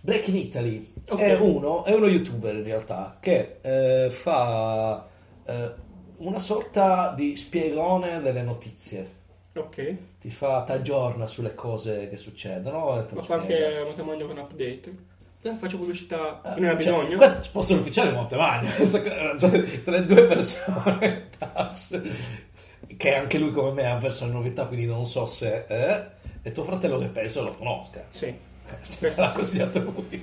Break 0.00 0.26
in 0.26 0.36
Italy 0.36 0.92
Ok. 1.10 1.20
è, 1.20 1.36
uno, 1.38 1.84
è 1.84 1.92
uno 1.92 2.08
youtuber 2.08 2.52
in 2.52 2.64
realtà 2.64 3.18
che 3.20 3.58
eh, 3.60 4.10
fa 4.10 5.06
eh, 5.44 5.72
una 6.16 6.38
sorta 6.40 7.12
di 7.14 7.36
spiegone 7.36 8.20
delle 8.20 8.42
notizie. 8.42 9.08
Ok. 9.54 9.96
Ti 10.18 10.30
fa, 10.30 10.64
ti 10.64 10.72
aggiorna 10.72 11.28
sulle 11.28 11.54
cose 11.54 12.08
che 12.08 12.16
succedono 12.16 13.00
e 13.00 13.06
te 13.06 13.14
lo 13.14 13.22
fa 13.22 13.36
anche 13.36 13.82
Montemagno 13.84 14.26
con 14.26 14.38
update. 14.38 15.07
Eh, 15.42 15.54
Faccio 15.58 15.78
pubblicità, 15.78 16.40
Ah, 16.42 16.54
se 16.54 16.60
ne 16.60 16.66
ha 16.66 16.70
cioè, 16.70 16.76
bisogno. 16.78 17.16
questo 17.16 17.40
è 17.40 17.44
sponsor 17.44 17.78
ufficiale 17.78 18.10
Montemagno 18.12 18.70
questa 18.74 19.00
cosa, 19.02 19.38
cioè, 19.38 19.82
tra 19.84 19.92
le 19.98 20.04
due 20.04 20.22
persone 20.24 21.28
che 22.96 23.14
anche 23.14 23.38
lui 23.38 23.52
come 23.52 23.70
me 23.72 23.86
ha 23.90 23.96
verso 23.98 24.26
le 24.26 24.32
novità 24.32 24.64
quindi 24.66 24.86
non 24.86 25.06
so 25.06 25.26
se 25.26 25.64
eh, 25.68 26.04
e 26.42 26.50
tuo 26.52 26.64
fratello 26.64 26.98
che 26.98 27.06
penso 27.06 27.42
lo 27.44 27.54
conosca 27.54 28.04
Sì. 28.10 28.34
te 28.98 29.12
l'ha 29.16 29.30
consigliato 29.32 29.80
lui 29.80 30.20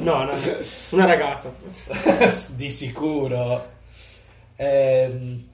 No, 0.00 0.24
no, 0.24 0.32
una 0.90 1.06
ragazza. 1.06 1.50
di 2.54 2.70
sicuro 2.70 3.72
Ehm... 4.56 5.48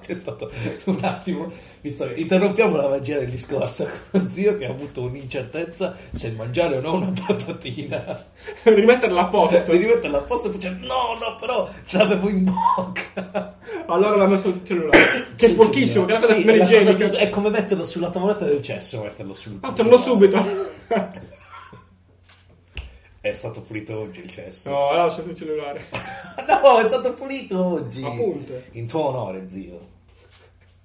c'è 0.00 0.16
stato 0.16 0.50
un 0.84 0.98
attimo 1.04 1.50
visto 1.86 2.06
che 2.08 2.14
interrompiamo 2.14 2.74
la 2.76 2.88
magia 2.88 3.18
del 3.18 3.30
discorso 3.30 3.88
con 4.10 4.28
zio 4.30 4.56
che 4.56 4.66
ha 4.66 4.70
avuto 4.70 5.02
un'incertezza 5.02 5.94
se 6.10 6.30
mangiare 6.32 6.78
o 6.78 6.80
no 6.80 6.94
una 6.94 7.12
patatina 7.26 8.26
Rimetterla 8.64 9.20
a 9.20 9.26
posto. 9.26 9.62
di 9.72 9.76
rimetterla 9.78 10.18
a 10.18 10.22
posto 10.22 10.48
e 10.48 10.50
poi 10.50 10.56
dice 10.58 10.76
no 10.82 11.16
no 11.20 11.36
però 11.38 11.68
ce 11.84 11.98
l'avevo 11.98 12.28
in 12.28 12.44
bocca 12.44 13.54
Allora 13.86 14.16
l'ha 14.16 14.26
messo 14.26 14.42
sul 14.42 14.60
cellulare. 14.64 14.98
Che 15.36 15.46
è 15.46 15.48
sporchissimo, 15.48 16.04
che 16.06 16.18
Sì, 16.18 16.42
è 16.42 16.56
la 16.56 16.66
cosa 16.66 16.94
più- 16.94 17.10
è 17.10 17.30
come 17.30 17.50
metterlo 17.50 17.84
sulla 17.84 18.10
tavoletta 18.10 18.44
del 18.44 18.60
cesso 18.62 19.02
metterlo 19.02 19.32
sul 19.34 19.58
Fatelo 19.60 20.00
subito. 20.02 20.44
è 23.20 23.32
stato 23.34 23.62
pulito 23.62 23.98
oggi 23.98 24.20
il 24.20 24.30
cesso 24.30 24.70
No, 24.70 24.92
l'ha 24.92 25.04
lasciato 25.04 25.24
sul 25.24 25.34
cellulare. 25.36 25.84
no 26.62 26.78
è 26.78 26.84
stato 26.86 27.12
pulito 27.14 27.64
oggi 27.64 28.02
Appunto. 28.04 28.60
in 28.72 28.86
tuo 28.86 29.04
onore 29.06 29.48
zio 29.48 29.94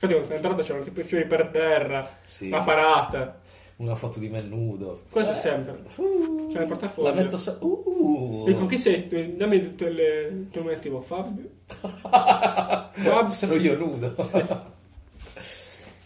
Infatti 0.03 0.13
quando 0.13 0.23
sono 0.23 0.35
entrato 0.35 0.61
c'erano 0.63 0.83
tipo 0.83 0.99
i 1.01 1.03
fiori 1.03 1.25
per 1.27 1.47
terra, 1.51 2.09
Sì. 2.25 2.49
la 2.49 2.61
parata. 2.61 3.39
una 3.77 3.95
foto 3.95 4.19
di 4.19 4.29
me 4.29 4.41
nudo 4.41 5.03
Questo 5.09 5.31
Eh, 5.31 5.35
c'è 5.35 5.39
sempre. 5.39 5.79
uh, 5.95 6.47
C'è 6.51 6.57
nel 6.59 6.67
portafoglio. 6.67 7.07
la 7.09 7.15
metto 7.15 7.37
se- 7.37 7.57
uh. 7.59 8.45
E 8.47 8.53
con 8.53 8.67
chi 8.67 8.77
sei? 8.77 9.07
Tu- 9.07 9.33
Dammi 9.35 9.55
il 9.55 9.75
tuo, 9.75 9.87
il 9.87 10.47
tuo 10.51 10.61
nome 10.61 10.73
attivo. 10.75 11.01
Fabio? 11.01 11.49
Fabio? 12.01 13.27
sono 13.29 13.55
io 13.55 13.75
nudo 13.77 14.13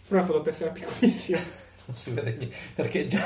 Una 0.07 0.23
foto 0.23 0.41
per 0.41 0.53
essere 0.53 0.69
piccolissima. 0.71 1.39
non 1.87 1.95
si 1.95 2.11
vede 2.11 2.35
niente, 2.37 2.55
perché 2.75 3.07
già, 3.07 3.21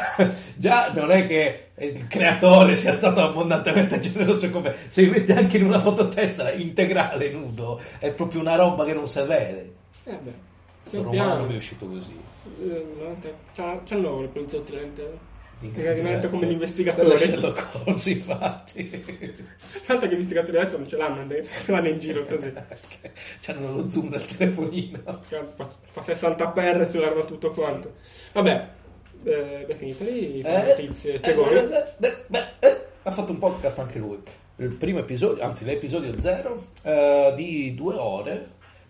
già 0.56 0.92
non 0.94 1.12
è 1.12 1.26
che 1.28 1.68
il 1.78 2.08
creatore 2.08 2.76
sia 2.76 2.94
stato 2.94 3.22
abbondantemente 3.22 4.00
generoso 4.02 4.50
come 4.50 4.76
se 4.90 5.04
mi 5.04 5.10
metti 5.12 5.32
anche 5.32 5.58
in 5.58 5.66
una 5.66 5.80
fototessera 5.80 6.52
integrale 6.52 7.30
nudo, 7.32 7.80
è 8.00 8.12
proprio 8.12 8.42
una 8.42 8.56
roba 8.56 8.84
che 8.86 8.94
non 8.94 9.08
si 9.08 9.22
vede. 9.22 9.74
Eh 10.06 10.12
beh, 10.22 10.34
Questo 10.90 11.04
romano 11.04 11.46
mi 11.46 11.54
è 11.54 11.58
uscito 11.58 11.88
così. 11.88 12.16
Eh, 12.62 12.86
veramente, 12.98 13.34
c'ha- 13.56 13.82
C'hanno 13.86 14.22
le 14.22 14.28
poliziotti 14.28 14.72
lente. 14.74 15.28
Incredibile. 15.62 15.94
Praticamente 15.94 16.30
come 16.30 16.52
investigatori. 16.54 17.18
Sherlock 17.20 17.68
Holmes, 17.86 18.06
infatti. 18.08 18.90
Tanto 19.86 20.02
che 20.04 20.08
gli 20.10 20.14
investigatori 20.14 20.58
adesso 20.58 20.78
non 20.78 20.88
ce 20.88 20.96
l'hanno, 20.98 21.24
ne- 21.26 21.44
vanno 21.68 21.88
in 21.90 22.00
giro 22.00 22.26
così. 22.26 22.52
C'hanno 23.42 23.74
lo 23.76 23.88
zoom 23.90 24.10
del 24.10 24.24
telefonino. 24.26 25.00
Fa, 25.56 25.70
fa 25.90 26.04
60 26.04 26.48
per 26.50 26.90
sull'arma 26.90 27.24
tutto 27.26 27.50
quanto. 27.50 27.94
Vabbè, 28.32 28.68
eh, 29.26 29.66
è 29.68 29.74
finito 29.76 30.04
lì, 30.06 30.40
Eh, 30.42 30.64
notizie, 30.66 31.14
eh, 31.14 31.18
spiegoni. 31.18 31.54
eh, 31.56 31.86
eh, 32.00 32.46
eh, 32.60 32.78
ha 33.04 33.12
fatto 33.12 33.32
un 33.34 33.38
podcast 33.38 33.80
anche 33.80 34.00
lui. 34.00 34.18
Il 34.58 34.70
primo 34.70 35.00
episodio, 35.00 35.44
anzi 35.44 35.66
l'episodio 35.66 36.20
zero, 36.22 36.68
eh, 36.84 37.34
di 37.36 37.74
due 37.76 37.96
ore, 37.96 38.48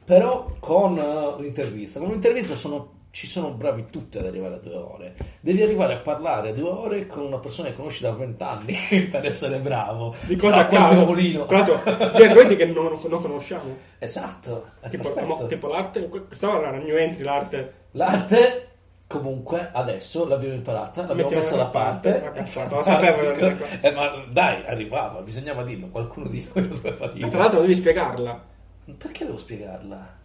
però 0.10 0.48
con 0.60 0.98
eh, 0.98 1.40
l'intervista. 1.42 2.00
Con 2.00 2.10
l'intervista 2.10 2.56
sono- 2.56 2.98
ci 3.12 3.28
sono 3.28 3.50
bravi 3.52 3.86
tutti 3.92 4.18
ad 4.18 4.26
arrivare 4.26 4.56
a 4.56 4.58
due 4.58 4.74
ore. 4.76 5.16
Devi 5.40 5.62
arrivare 5.62 5.94
a 5.94 5.98
parlare 5.98 6.54
due 6.54 6.70
ore 6.70 7.06
con 7.08 7.24
una 7.26 7.38
persona 7.38 7.70
che 7.70 7.76
conosci 7.76 8.02
da 8.02 8.10
vent'anni 8.12 8.76
per 9.12 9.24
essere 9.26 9.58
bravo. 9.60 10.16
Di 10.22 10.36
cosa 10.36 10.68
a 10.68 10.72
l'altro, 10.72 11.14
di 11.16 12.24
argomenti 12.24 12.56
che 12.56 12.66
non, 12.66 13.00
non 13.08 13.22
conosciamo. 13.22 13.76
Esatto, 14.00 14.66
Tipo, 14.90 15.14
mo- 15.26 15.46
tipo 15.48 15.68
l'arte, 15.68 16.08
questa 16.08 16.58
era 16.60 16.72
la 16.72 16.78
new 16.78 16.96
entry, 16.96 17.24
l'arte. 17.24 17.74
L'arte, 17.92 18.68
comunque, 19.06 19.70
adesso 19.74 20.28
l'abbiamo 20.28 20.56
imparata, 20.56 21.02
l'abbiamo 21.06 21.30
Mettiamola 21.30 21.40
messa 21.40 21.56
da 21.56 21.66
parte. 21.66 22.10
parte, 22.12 22.26
ma 22.26 22.32
cazzata, 22.32 22.76
lo 22.78 22.84
sapevo, 22.84 23.32
Ecco. 23.32 23.56
qua. 23.58 23.68
Eh, 23.82 23.92
ma 23.92 24.24
dai, 24.32 24.64
arrivava, 24.66 25.22
bisognava 25.22 25.64
dirlo, 25.64 25.88
qualcuno 25.90 26.28
di 26.28 26.48
noi 26.54 26.68
lo 26.68 26.76
doveva 26.76 27.08
dire. 27.08 27.28
Tra 27.30 27.40
l'altro 27.40 27.62
devi 27.62 27.76
spiegarla. 27.76 28.49
Perché 28.98 29.26
devo 29.26 29.38
spiegarla? 29.38 30.18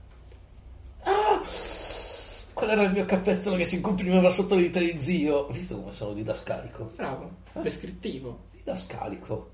Ah! 1.03 1.43
Qual 2.55 2.71
era 2.71 2.83
il 2.85 2.93
mio 2.93 3.05
capezzolo 3.05 3.57
che 3.57 3.65
si 3.65 3.81
comprimeva 3.81 4.31
sotto 4.31 4.55
le 4.55 4.63
dita 4.63 4.79
di 4.79 4.97
zio? 5.01 5.49
Visto 5.49 5.81
come 5.81 5.93
sono 5.93 6.13
didascalico? 6.13 6.93
Bravo, 6.95 7.31
descrittivo. 7.61 8.45
Didascalico. 8.53 9.51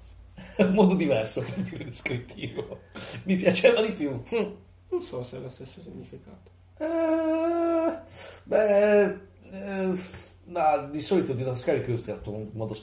È 0.54 0.62
un 0.62 0.74
modo 0.74 0.94
diverso 0.94 1.40
per 1.42 1.60
dire 1.60 1.84
descrittivo. 1.84 2.80
Mi 3.24 3.36
piaceva 3.36 3.80
di 3.80 3.92
più. 3.92 4.10
Mm. 4.34 4.52
Non 4.90 5.02
so 5.02 5.22
se 5.24 5.38
è 5.38 5.40
lo 5.40 5.48
stesso 5.48 5.80
significato. 5.80 6.50
Eh, 6.76 7.98
beh, 8.44 9.04
eh, 9.50 9.92
no, 10.44 10.88
di 10.90 11.00
solito 11.00 11.32
didascalico 11.32 11.90
è 11.90 11.94
usato 11.94 12.32
in 12.34 12.50
modo 12.52 12.76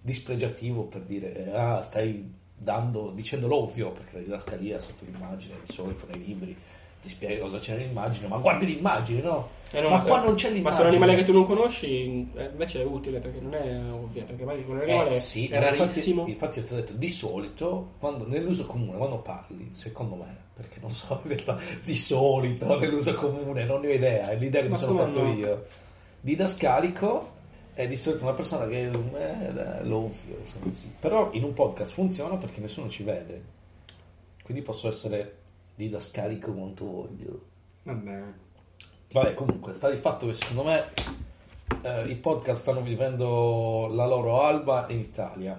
dispregiativo 0.00 0.84
per 0.84 1.02
dire 1.02 1.34
eh, 1.34 1.50
ah, 1.50 1.82
stai 1.82 2.37
dando, 2.58 3.12
dicendo 3.14 3.46
l'ovvio, 3.46 3.90
perché 3.92 4.16
la 4.16 4.22
didascalia 4.22 4.80
sotto 4.80 5.04
l'immagine 5.04 5.54
di 5.64 5.72
solito 5.72 6.06
nei 6.10 6.24
libri 6.24 6.56
ti 7.00 7.08
spiega 7.08 7.42
cosa 7.42 7.58
c'è 7.60 7.76
nell'immagine, 7.76 8.26
ma 8.26 8.38
guardi 8.38 8.66
l'immagine, 8.66 9.20
no? 9.22 9.48
Eh 9.70 9.80
no, 9.80 9.88
ma 9.90 10.02
se- 10.02 10.08
qua 10.08 10.20
non 10.24 10.34
c'è 10.34 10.48
Ma 10.48 10.54
l'immagine. 10.54 10.74
se 10.82 10.82
è 10.82 10.82
un 10.88 10.90
animale 11.02 11.14
che 11.16 11.24
tu 11.24 11.32
non 11.32 11.46
conosci, 11.46 12.30
eh, 12.34 12.44
invece 12.50 12.80
è 12.80 12.84
utile 12.84 13.20
perché 13.20 13.38
non 13.40 13.54
è 13.54 13.92
ovvio. 13.92 14.24
Perché 14.24 14.44
magari 14.44 14.64
quell'animale 14.64 15.10
Eh, 15.10 15.14
sì, 15.14 15.46
è 15.46 15.60
ma 15.60 15.66
infatti, 15.68 15.78
rarissimo. 15.78 16.26
infatti 16.26 16.58
io 16.58 16.64
ti 16.64 16.72
ho 16.72 16.76
detto 16.76 16.92
di 16.94 17.08
solito 17.08 17.92
quando, 18.00 18.26
nell'uso 18.26 18.66
comune 18.66 18.96
quando 18.98 19.18
parli 19.18 19.68
secondo 19.72 20.16
me 20.16 20.46
perché 20.58 20.78
non 20.80 20.90
so 20.90 21.20
in 21.22 21.28
realtà 21.28 21.56
di 21.84 21.94
solito 21.96 22.76
nell'uso 22.80 23.14
comune 23.14 23.64
non 23.64 23.80
ne 23.82 23.88
ho 23.90 23.92
idea 23.92 24.30
è 24.30 24.36
l'idea 24.36 24.62
che 24.62 24.66
mi 24.66 24.72
Ma 24.72 24.78
sono 24.78 24.92
come 24.96 25.04
fatto 25.04 25.22
no? 25.22 25.32
io 25.34 25.66
didascalico 26.20 27.36
è 27.78 27.86
di 27.86 27.96
solito 27.96 28.24
una 28.24 28.32
persona 28.32 28.66
che 28.66 28.86
eh, 28.86 29.84
l'ovvio 29.84 30.38
insomma, 30.40 30.64
così. 30.64 30.92
però 30.98 31.28
in 31.34 31.44
un 31.44 31.54
podcast 31.54 31.92
funziona 31.92 32.34
perché 32.34 32.60
nessuno 32.60 32.88
ci 32.88 33.04
vede 33.04 33.42
quindi 34.42 34.64
posso 34.64 34.88
essere 34.88 35.36
didascalico 35.76 36.52
quanto 36.52 36.84
voglio 36.84 37.40
Vabbè. 37.84 38.22
Vabbè, 39.12 39.34
comunque, 39.34 39.74
sta 39.74 39.88
di 39.90 39.96
fatto 39.96 40.26
che 40.26 40.34
secondo 40.34 40.64
me 40.64 40.86
eh, 41.82 42.08
i 42.08 42.16
podcast 42.16 42.62
stanno 42.62 42.82
vivendo 42.82 43.88
la 43.92 44.06
loro 44.06 44.42
alba 44.42 44.86
in 44.88 44.98
Italia 44.98 45.58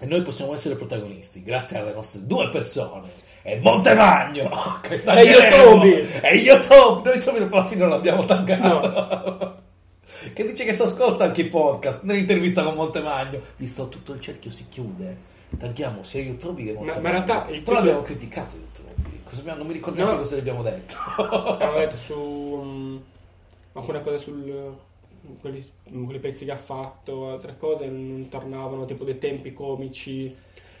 e 0.00 0.04
noi 0.04 0.20
possiamo 0.22 0.52
essere 0.52 0.74
protagonisti 0.74 1.44
grazie 1.44 1.78
alle 1.78 1.94
nostre 1.94 2.26
due 2.26 2.50
persone. 2.50 3.08
E 3.42 3.60
Montemagno 3.60 4.50
che 4.82 5.02
taglieremo, 5.02 5.84
Yotobi. 5.84 5.92
e 6.22 6.36
Yotobi 6.36 7.08
noi 7.08 7.18
Yotobi 7.20 7.54
alla 7.54 7.66
fine 7.66 7.80
non 7.80 7.90
l'abbiamo 7.90 8.24
taggato 8.24 9.70
che 10.32 10.46
dice 10.46 10.64
che 10.64 10.72
si 10.72 10.82
ascolta 10.82 11.24
anche 11.24 11.42
i 11.42 11.48
podcast. 11.48 12.02
Nell'intervista 12.02 12.62
con 12.62 12.74
Montemagno. 12.74 13.40
Visto 13.56 13.88
tutto 13.88 14.12
il 14.12 14.20
cerchio 14.20 14.50
si 14.50 14.66
chiude. 14.68 15.30
Tagliamo 15.58 16.02
sia 16.02 16.22
Yotobi 16.22 16.64
che 16.64 16.72
Ma- 16.72 16.78
Montemagno. 16.80 17.02
ma 17.02 17.08
in 17.08 17.14
realtà 17.14 17.40
però 17.42 17.56
titolo- 17.58 17.78
abbiamo 17.78 18.02
criticato 18.02 18.54
Yotobi 18.56 19.20
cosa 19.24 19.54
non 19.54 19.66
mi 19.66 19.72
ricordo 19.72 20.04
No. 20.04 20.16
cosa 20.16 20.36
gli 20.36 20.38
abbiamo 20.40 20.62
detto. 20.62 20.94
Abbiamo 21.16 21.78
detto 21.78 21.96
su 22.04 22.14
mm, 22.64 22.96
alcune 23.72 24.02
cose 24.02 24.18
sul 24.18 24.76
quelli, 25.40 25.64
quelli 25.84 26.18
pezzi 26.18 26.44
che 26.44 26.50
ha 26.50 26.56
fatto, 26.56 27.30
altre 27.30 27.56
cose 27.58 27.86
non 27.86 28.28
tornavano, 28.28 28.84
tipo 28.84 29.04
dei 29.04 29.18
tempi 29.18 29.52
comici, 29.54 30.34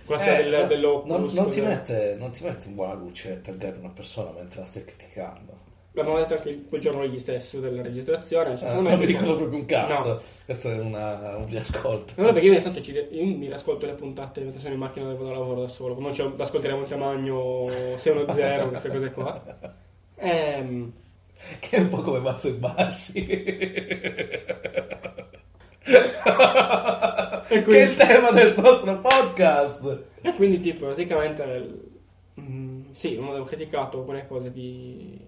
Eh, 0.06 0.66
del, 0.66 1.02
non, 1.06 1.28
non 1.32 1.48
ti 1.50 1.60
mette, 1.60 2.16
non 2.18 2.30
ti 2.32 2.42
mette 2.44 2.66
in 2.68 2.74
buona 2.74 2.92
luce 2.94 3.40
taggare 3.40 3.76
una 3.78 3.88
persona 3.90 4.30
mentre 4.32 4.60
la 4.60 4.66
stai 4.66 4.84
criticando. 4.84 5.61
L'abbiamo 5.94 6.18
detto 6.18 6.34
anche 6.34 6.48
il- 6.48 6.64
quel 6.68 6.80
giorno 6.80 7.02
lì 7.04 7.18
stesso 7.18 7.60
della 7.60 7.82
registrazione. 7.82 8.56
cioè, 8.56 8.74
me 8.80 8.90
non 8.90 8.98
mi 8.98 9.04
ricordo 9.04 9.36
proprio 9.36 9.58
un 9.58 9.66
cazzo. 9.66 10.08
No. 10.08 10.20
Questo 10.46 10.70
è 10.70 10.78
una, 10.78 11.36
un 11.36 11.46
riascolto. 11.46 12.14
No, 12.16 12.24
no, 12.26 12.32
perché 12.32 12.48
io, 12.48 12.62
tanto 12.62 12.80
ci- 12.80 12.92
io 13.10 13.24
mi 13.24 13.46
riascolto 13.46 13.84
le 13.84 13.92
puntate 13.92 14.40
mentre 14.40 14.58
sono 14.60 14.72
in 14.72 14.78
macchina 14.80 15.10
e 15.10 15.14
vado 15.14 15.28
a 15.28 15.32
lavoro 15.32 15.60
da 15.60 15.68
solo. 15.68 15.94
Quando 15.94 16.12
c'è 16.14 16.26
da 16.28 16.44
ascoltare 16.44 16.74
Montemagno 16.74 17.66
610, 17.98 18.68
queste 18.68 18.88
cose 18.90 19.10
qua. 19.10 19.42
Ehm, 20.16 20.92
Che 21.58 21.76
è 21.76 21.80
un 21.80 21.88
po' 21.88 22.00
come 22.02 22.20
Mazzo 22.20 22.48
e 22.48 22.52
Bassi. 22.52 23.26
E 23.26 24.44
Che 25.84 27.54
è 27.54 27.56
il 27.58 27.64
quindi- 27.64 27.94
tema 27.96 28.30
del 28.30 28.54
nostro 28.56 28.98
podcast. 29.00 30.02
E 30.22 30.32
quindi, 30.34 30.60
tipo, 30.60 30.86
praticamente, 30.86 31.70
mm, 32.40 32.82
sì, 32.94 33.16
uno 33.16 33.30
avevo 33.30 33.44
criticato 33.44 33.98
alcune 33.98 34.26
cose 34.26 34.52
di 34.52 35.18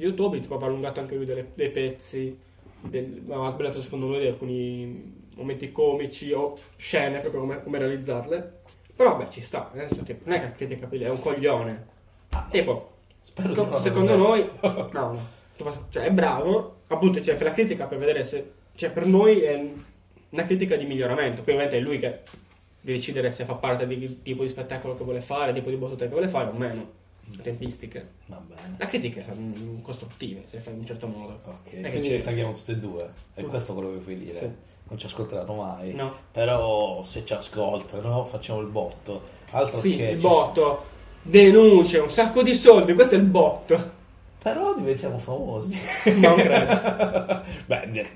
YouTube, 0.00 0.40
tipo, 0.40 0.54
aveva 0.54 0.70
allungato 0.70 1.00
anche 1.00 1.14
lui 1.16 1.24
delle- 1.24 1.52
dei 1.54 1.70
pezzi, 1.70 2.38
del, 2.80 3.22
aveva 3.26 3.48
sbagliato 3.48 3.82
secondo 3.82 4.18
di 4.18 4.26
alcuni 4.26 5.18
momenti 5.36 5.70
comici 5.72 6.32
o 6.32 6.54
scene, 6.76 7.20
proprio 7.20 7.40
come, 7.40 7.62
come 7.62 7.78
realizzarle. 7.78 8.58
Però, 8.94 9.16
beh, 9.16 9.30
ci 9.30 9.40
sta, 9.40 9.70
senso, 9.74 10.02
tipo, 10.02 10.28
non 10.28 10.36
è 10.36 10.40
che 10.40 10.52
critica 10.52 10.86
Pili, 10.86 11.04
è 11.04 11.10
un 11.10 11.20
coglione. 11.20 11.86
Tipo, 12.50 12.90
Spero 13.20 13.54
non 13.54 13.76
secondo 13.76 14.12
averlo 14.12 14.28
noi, 14.28 14.50
no, 14.92 15.18
no, 15.58 15.86
cioè, 15.90 16.04
è 16.04 16.10
bravo, 16.10 16.80
appunto, 16.86 17.22
cioè, 17.22 17.36
fa 17.36 17.44
la 17.44 17.52
critica 17.52 17.86
per 17.86 17.98
vedere 17.98 18.24
se, 18.24 18.50
cioè, 18.74 18.90
per 18.90 19.06
noi 19.06 19.40
è 19.40 19.70
una 20.30 20.44
critica 20.44 20.76
di 20.76 20.86
miglioramento, 20.86 21.42
poi 21.42 21.54
ovviamente 21.54 21.76
è 21.76 21.80
lui 21.80 21.98
che 21.98 22.20
di 22.80 22.92
decidere 22.92 23.30
se 23.30 23.44
fa 23.44 23.54
parte 23.54 23.86
di 23.86 24.22
tipo 24.22 24.42
di 24.42 24.48
spettacolo 24.48 24.96
che 24.96 25.04
vuole 25.04 25.20
fare, 25.20 25.52
tipo 25.52 25.68
di 25.68 25.76
battuta 25.76 26.04
che 26.04 26.10
vuole 26.10 26.28
fare 26.28 26.48
o 26.48 26.52
meno, 26.52 26.90
le 27.36 27.42
tempistiche. 27.42 28.08
Va 28.26 28.40
bene. 28.46 28.76
La 28.78 28.86
critica 28.86 29.20
è 29.20 29.34
mm, 29.34 29.80
costruttive, 29.82 30.42
se 30.46 30.56
le 30.56 30.62
fai 30.62 30.72
in 30.74 30.80
un 30.80 30.86
certo 30.86 31.06
modo. 31.06 31.40
Ok, 31.44 31.72
è 31.80 31.90
quindi 31.90 32.08
le 32.10 32.20
tagliamo 32.20 32.52
tutte 32.52 32.72
e 32.72 32.76
due. 32.76 33.10
E 33.34 33.42
Mm. 33.42 33.48
questo 33.48 33.72
è 33.72 33.74
quello 33.74 33.92
che 33.92 33.98
puoi 33.98 34.18
dire. 34.18 34.38
Sì. 34.38 34.50
Non 34.88 34.98
ci 34.98 35.06
ascolteranno 35.06 35.54
mai. 35.54 35.94
No. 35.94 36.12
Però 36.32 37.02
se 37.04 37.24
ci 37.24 37.32
ascoltano 37.32 38.24
facciamo 38.26 38.60
il 38.60 38.66
botto. 38.66 39.22
Altro 39.52 39.78
Sì, 39.80 39.96
che 39.96 40.04
il 40.08 40.18
botto, 40.18 40.84
denunce, 41.22 41.98
un 41.98 42.10
sacco 42.10 42.42
di 42.42 42.54
soldi, 42.54 42.94
questo 42.94 43.14
è 43.14 43.18
il 43.18 43.24
botto. 43.24 43.98
Però 44.42 44.74
diventiamo 44.74 45.18
famosi. 45.18 45.78
Non 46.16 46.34
credo. 46.36 47.42
Beh, 47.66 48.08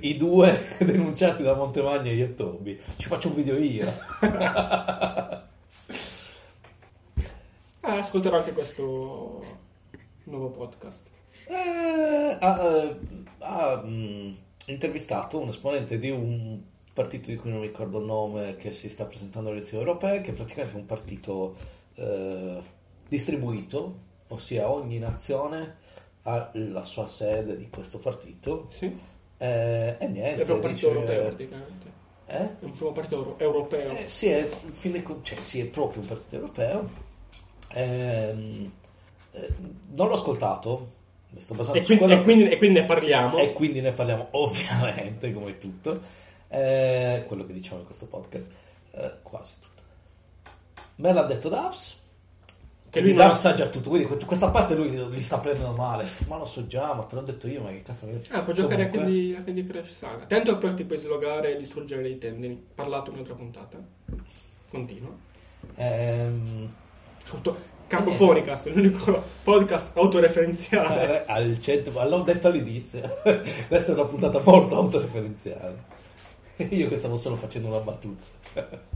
i 0.00 0.16
due 0.16 0.58
denunciati 0.80 1.42
da 1.42 1.54
Montemagno 1.54 2.10
e 2.10 2.14
Iettobi. 2.14 2.80
Ci 2.96 3.06
faccio 3.06 3.28
un 3.28 3.34
video 3.34 3.56
io. 3.58 3.92
Ah, 7.88 8.00
ascolterò 8.00 8.36
anche 8.36 8.52
questo 8.52 9.42
nuovo 10.24 10.50
podcast. 10.50 11.06
Eh, 11.46 12.36
ha, 12.38 12.62
eh, 12.62 12.96
ha, 13.38 13.82
mm, 13.82 14.32
intervistato 14.66 15.38
un 15.38 15.48
esponente 15.48 15.98
di 15.98 16.10
un 16.10 16.60
partito 16.92 17.30
di 17.30 17.36
cui 17.36 17.48
non 17.50 17.62
ricordo 17.62 17.98
il 18.00 18.04
nome 18.04 18.56
che 18.56 18.72
si 18.72 18.90
sta 18.90 19.06
presentando 19.06 19.48
alle 19.48 19.58
elezioni 19.60 19.84
europee, 19.84 20.20
che 20.20 20.32
è 20.32 20.34
praticamente 20.34 20.76
un 20.76 20.84
partito 20.84 21.56
eh, 21.94 22.60
distribuito, 23.08 23.98
ossia 24.28 24.70
ogni 24.70 24.98
nazione 24.98 25.76
ha 26.24 26.50
la 26.52 26.82
sua 26.84 27.06
sede 27.08 27.56
di 27.56 27.70
questo 27.70 28.00
partito. 28.00 28.66
Sì, 28.68 28.84
Eh, 29.38 29.96
e 29.98 30.06
niente. 30.08 30.42
è 30.42 30.50
un 30.52 30.60
partito 30.60 30.68
dice- 30.72 30.86
europeo 30.88 31.22
praticamente. 31.22 31.86
Eh? 32.26 32.36
È 32.36 32.48
un 32.60 32.72
primo 32.72 32.92
partito 32.92 33.16
euro- 33.16 33.38
europeo. 33.38 33.96
Eh, 33.96 34.08
sì, 34.08 34.26
è, 34.28 34.46
cioè, 35.22 35.38
sì, 35.40 35.60
è 35.60 35.64
proprio 35.64 36.02
un 36.02 36.08
partito 36.08 36.34
europeo. 36.34 37.06
Ehm, 37.74 38.70
eh, 39.32 39.48
non 39.94 40.08
l'ho 40.08 40.14
ascoltato, 40.14 40.90
sto 41.38 41.54
basando 41.54 41.78
E 41.78 41.84
quindi, 41.84 42.04
quello 42.04 42.20
e 42.20 42.22
quindi- 42.24 42.48
e 42.48 42.56
quindi 42.58 42.80
ne 42.80 42.86
parliamo. 42.86 43.38
e 43.38 43.52
quindi 43.52 43.80
ne 43.80 43.92
parliamo 43.92 44.28
ovviamente, 44.32 45.32
come 45.32 45.58
tutto. 45.58 46.00
Eh, 46.48 47.24
quello 47.26 47.44
che 47.44 47.52
diciamo 47.52 47.80
in 47.80 47.84
questo 47.86 48.06
podcast. 48.06 48.48
Eh, 48.92 49.12
quasi 49.22 49.54
tutto. 49.60 49.82
Me 50.96 51.12
l'ha 51.12 51.22
detto 51.24 51.48
Davs. 51.48 51.96
Che 52.90 53.00
lui 53.02 53.12
Davs 53.12 53.38
sa 53.40 53.54
già 53.54 53.66
tutto. 53.68 53.90
Quindi 53.90 54.08
que- 54.08 54.24
questa 54.24 54.48
parte 54.48 54.74
lui 54.74 54.90
li 55.10 55.20
sta 55.20 55.38
prendendo 55.38 55.72
male. 55.72 56.08
Ma 56.26 56.38
lo 56.38 56.46
so 56.46 56.66
già, 56.66 56.94
ma 56.94 57.02
te 57.02 57.16
l'ho 57.16 57.20
detto 57.20 57.46
io, 57.46 57.60
ma 57.60 57.68
che 57.68 57.82
cazzo 57.82 58.06
mi 58.06 58.18
Ah, 58.30 58.40
può 58.40 58.54
giocare 58.54 58.84
a 58.84 58.88
Comunque, 58.88 59.12
Candy, 59.12 59.34
a 59.34 59.42
Candy 59.42 59.64
Crush 59.66 59.92
Saga. 59.98 60.22
Attento 60.24 60.56
poi 60.56 60.74
ti 60.74 60.84
puoi 60.84 60.98
slogare 60.98 61.52
e 61.54 61.58
distruggere 61.58 62.00
dei 62.00 62.16
tendini. 62.16 62.60
Parlato 62.74 63.10
in 63.10 63.16
un'altra 63.16 63.34
puntata. 63.34 63.78
Continua. 64.70 65.10
ehm, 65.74 66.72
Auto- 67.30 67.76
Cacofonicast, 67.86 68.66
l'unico 68.66 69.22
podcast 69.42 69.96
autoreferenziale. 69.96 71.24
eh, 71.26 71.32
al 71.32 71.58
cento, 71.58 71.90
ma 71.90 72.04
l'ho 72.06 72.20
detto 72.20 72.48
all'inizio. 72.48 73.00
Questa 73.68 73.92
è 73.92 73.94
una 73.94 74.04
puntata 74.04 74.40
molto 74.44 74.76
autoreferenziale. 74.76 75.96
Io 76.70 76.88
che 76.88 76.98
stavo 76.98 77.16
solo 77.16 77.36
facendo 77.36 77.68
una 77.68 77.78
battuta. 77.78 78.24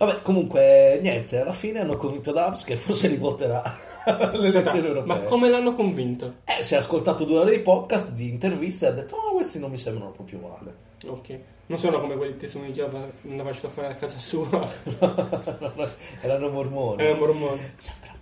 Vabbè, 0.00 0.22
comunque, 0.22 0.98
niente, 1.02 1.42
alla 1.42 1.52
fine 1.52 1.80
hanno 1.80 1.98
convinto 1.98 2.32
Davs 2.32 2.64
che 2.64 2.76
forse 2.76 3.06
li 3.06 3.18
voterà 3.18 3.62
alle 4.04 4.48
elezioni 4.48 4.86
europee. 4.86 5.06
Ma 5.06 5.20
come 5.20 5.50
l'hanno 5.50 5.74
convinto? 5.74 6.36
Eh, 6.46 6.62
si 6.62 6.72
è 6.72 6.78
ascoltato 6.78 7.24
due 7.24 7.40
ore 7.40 7.56
di 7.56 7.60
podcast, 7.60 8.12
di 8.12 8.30
interviste 8.30 8.86
e 8.86 8.88
ha 8.88 8.92
detto, 8.92 9.16
oh, 9.16 9.34
questi 9.34 9.58
non 9.58 9.70
mi 9.70 9.76
sembrano 9.76 10.10
proprio 10.12 10.38
male. 10.38 10.74
Ok. 11.06 11.38
Non 11.66 11.78
sono 11.78 12.00
come 12.00 12.16
quelli 12.16 12.38
che 12.38 12.48
sono 12.48 12.64
di 12.64 12.72
Java, 12.72 13.10
andava 13.28 13.50
a 13.50 13.52
fare 13.52 13.88
a 13.88 13.94
casa 13.96 14.18
sua. 14.18 14.48
Erano 16.22 16.48
mormoni. 16.48 17.02
È 17.02 17.10
un 17.10 17.18
mormone. 17.18 17.72
Sembra. 17.76 18.19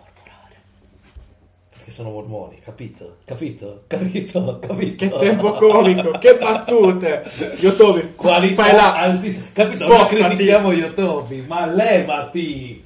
Perché 1.89 2.03
sono 2.03 2.11
mormoni, 2.11 2.61
capito? 2.61 3.16
Capito? 3.24 3.84
Capito? 3.86 4.59
Capito? 4.59 5.09
Che 5.09 5.18
tempo 5.18 5.53
comico, 5.55 6.11
che 6.18 6.36
battute. 6.36 7.24
Yotobi, 7.61 8.12
Qualità 8.14 8.62
fai 8.62 8.74
là. 8.74 8.95
altissima. 8.97 9.47
Capito? 9.55 9.86
Non 9.86 9.97
Spostati. 9.97 10.22
critichiamo 10.22 10.72
Yotobi, 10.72 11.45
ma 11.49 11.64
levati! 11.64 12.84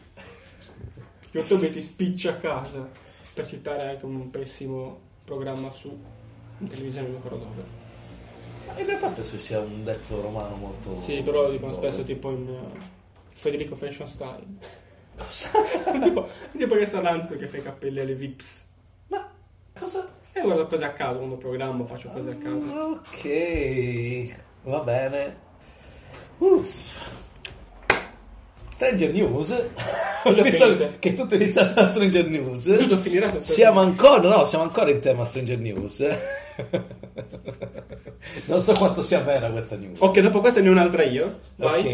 Yotobi 1.33 1.73
ti 1.73 1.83
spiccia 1.83 2.31
a 2.31 2.35
casa. 2.35 2.89
Per 3.35 3.45
citare 3.49 3.89
anche 3.89 4.05
un 4.05 4.31
pessimo 4.31 5.01
programma 5.25 5.73
su 5.73 5.91
televisione, 6.69 7.09
non 7.09 7.17
ricordo 7.17 7.45
dove. 7.45 8.81
In 8.81 8.87
realtà 8.87 9.09
penso 9.09 9.37
sia 9.39 9.59
un 9.59 9.83
detto 9.83 10.21
romano 10.21 10.55
molto... 10.55 11.01
Sì, 11.01 11.23
però 11.23 11.43
lo 11.43 11.51
dicono 11.51 11.73
spesso 11.73 12.05
tipo 12.05 12.31
in 12.31 12.47
uh, 12.49 12.79
Federico 13.35 13.75
Fashion 13.75 14.07
Style. 14.07 14.47
Tipo, 16.03 16.29
tipo 16.57 16.75
che 16.75 16.87
sta 16.87 17.01
Lanzo 17.01 17.37
che 17.37 17.47
fa 17.47 17.59
i 17.59 17.63
cappelli 17.63 18.01
alle 18.01 18.15
Vips. 18.15 18.71
Cosa? 19.83 20.09
E 20.33 20.41
guardo 20.41 20.67
cose 20.67 20.85
a 20.85 20.93
caso 20.93 21.19
quando 21.19 21.37
programmo, 21.37 21.85
faccio 21.85 22.09
cose 22.09 22.31
a 22.31 22.37
caso. 22.37 22.67
Ok, 23.01 24.37
va 24.63 24.79
bene. 24.79 25.37
Uff. 26.39 26.71
Stranger 28.69 29.13
News. 29.13 29.55
Che 31.01 31.15
tutto 31.15 31.35
è 31.35 31.37
iniziato 31.37 31.75
da 31.75 31.89
Stranger 31.89 32.29
News. 32.29 32.77
Tutto 32.79 32.97
finirà 32.97 33.29
tutto. 33.29 33.43
Siamo 33.43 33.81
ancora, 33.81 34.29
no, 34.29 34.45
siamo 34.45 34.63
ancora 34.63 34.91
in 34.91 35.01
tema 35.01 35.25
Stranger 35.25 35.59
News. 35.59 35.99
non 38.47 38.61
so 38.61 38.73
quanto 38.75 39.03
sia 39.03 39.21
vera 39.21 39.51
questa 39.51 39.75
news. 39.75 39.99
Ok, 40.01 40.21
dopo 40.21 40.39
questa 40.39 40.61
ne 40.61 40.69
ho 40.69 40.71
un'altra 40.71 41.03
io. 41.03 41.41
Vai. 41.57 41.81
Ok. 41.81 41.87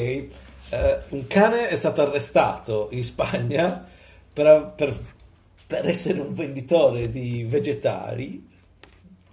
Eh, 0.70 0.98
un 1.08 1.26
cane 1.26 1.68
è 1.68 1.76
stato 1.76 2.02
arrestato 2.02 2.88
in 2.90 3.02
Spagna 3.02 3.86
per, 4.30 4.74
per- 4.76 4.94
per 5.68 5.86
essere 5.86 6.20
un 6.20 6.32
venditore 6.32 7.10
di 7.10 7.44
vegetali, 7.44 8.48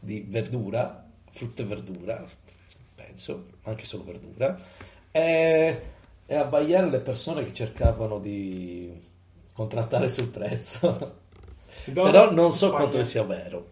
di 0.02 0.26
verdura, 0.28 1.08
frutta 1.32 1.62
e 1.62 1.66
verdura, 1.66 2.26
penso, 2.94 3.46
anche 3.64 3.86
solo 3.86 4.04
verdura, 4.04 4.60
e, 5.12 5.82
e 6.26 6.36
abbaiare 6.36 6.90
le 6.90 7.00
persone 7.00 7.46
che 7.46 7.54
cercavano 7.54 8.20
di 8.20 9.02
contrattare 9.54 10.10
sul 10.10 10.28
prezzo. 10.28 11.20
Però 11.94 12.30
non 12.32 12.52
so 12.52 12.68
Spagna. 12.68 12.76
quanto 12.76 13.04
sia 13.06 13.24
vero. 13.24 13.70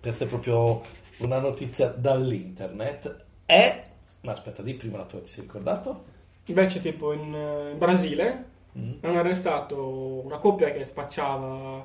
Questa 0.00 0.24
è 0.24 0.28
proprio 0.28 0.82
una 1.18 1.38
notizia 1.40 1.88
dall'internet. 1.88 3.24
E... 3.44 3.82
Ma 4.22 4.32
aspetta, 4.32 4.62
di 4.62 4.72
prima 4.72 4.96
la 4.96 5.04
tua 5.04 5.20
ti 5.20 5.28
sei 5.28 5.42
ricordato? 5.42 6.04
Invece, 6.46 6.80
tipo 6.80 7.12
in, 7.12 7.34
eh, 7.34 7.70
in 7.72 7.78
Brasile 7.78 8.56
Mm. 8.78 8.92
hanno 9.00 9.18
arrestato 9.18 10.22
una 10.24 10.38
coppia 10.38 10.68
che 10.70 10.84
spacciava 10.84 11.84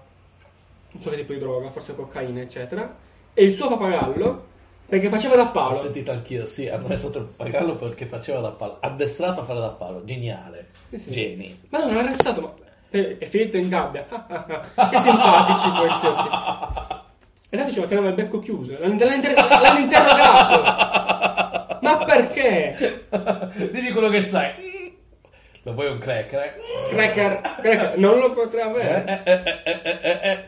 un 0.94 1.02
so 1.02 1.10
che 1.10 1.16
tipo 1.18 1.34
di 1.34 1.40
droga, 1.40 1.70
forse 1.70 1.96
cocaina, 1.96 2.42
eccetera. 2.42 2.96
E 3.34 3.44
il 3.44 3.56
suo 3.56 3.68
pappagallo 3.70 4.52
perché 4.88 5.10
faceva 5.10 5.36
da 5.36 5.44
L'ho 5.44 5.52
palo. 5.52 5.74
sentito 5.74 6.12
anch'io, 6.12 6.46
sì, 6.46 6.68
hanno 6.70 6.86
arrestato 6.86 7.18
il 7.20 7.26
pappagallo 7.26 7.76
perché 7.76 8.06
faceva 8.06 8.40
da 8.42 8.52
palo. 8.52 8.78
Addestrato 8.80 9.42
a 9.42 9.44
fare 9.44 9.60
da 9.60 9.70
palo, 9.70 10.04
geniale. 10.04 10.68
Sì, 10.90 11.00
sì. 11.00 11.12
Geni. 11.12 11.60
Ma 11.70 11.80
non 11.80 11.88
l'hanno 11.88 12.00
arrestato, 12.08 12.40
ma 12.42 12.54
eh, 12.92 13.18
è 13.18 13.26
finito 13.26 13.58
in 13.58 13.70
gabbia. 13.70 14.06
che 14.08 14.98
simpatici 15.00 15.70
poliziotti. 15.70 16.28
Esatto, 17.50 17.70
diceva 17.70 17.88
che 17.88 17.94
aveva 17.94 18.10
il 18.10 18.14
becco 18.16 18.40
chiuso. 18.40 18.78
L'hanno, 18.80 18.94
inter- 18.94 19.36
l'hanno 19.36 19.80
interrogato. 19.80 21.78
Ma 21.82 21.98
perché? 22.06 23.06
Dimmi 23.72 23.92
quello 23.92 24.10
che 24.10 24.22
sai. 24.22 24.72
Lo 25.64 25.74
vuoi 25.74 25.88
un 25.90 25.98
cracker? 25.98 26.42
eh? 26.44 26.54
Cracker, 26.90 27.42
cracker, 27.62 27.98
non 27.98 28.20
lo 28.20 28.34
potrà 28.34 28.66
avere. 28.66 29.24
Eh, 29.24 29.32
eh, 29.32 29.42
eh, 29.44 29.62
eh, 29.64 29.80
eh, 29.84 30.00
eh, 30.02 30.30
eh. 30.32 30.44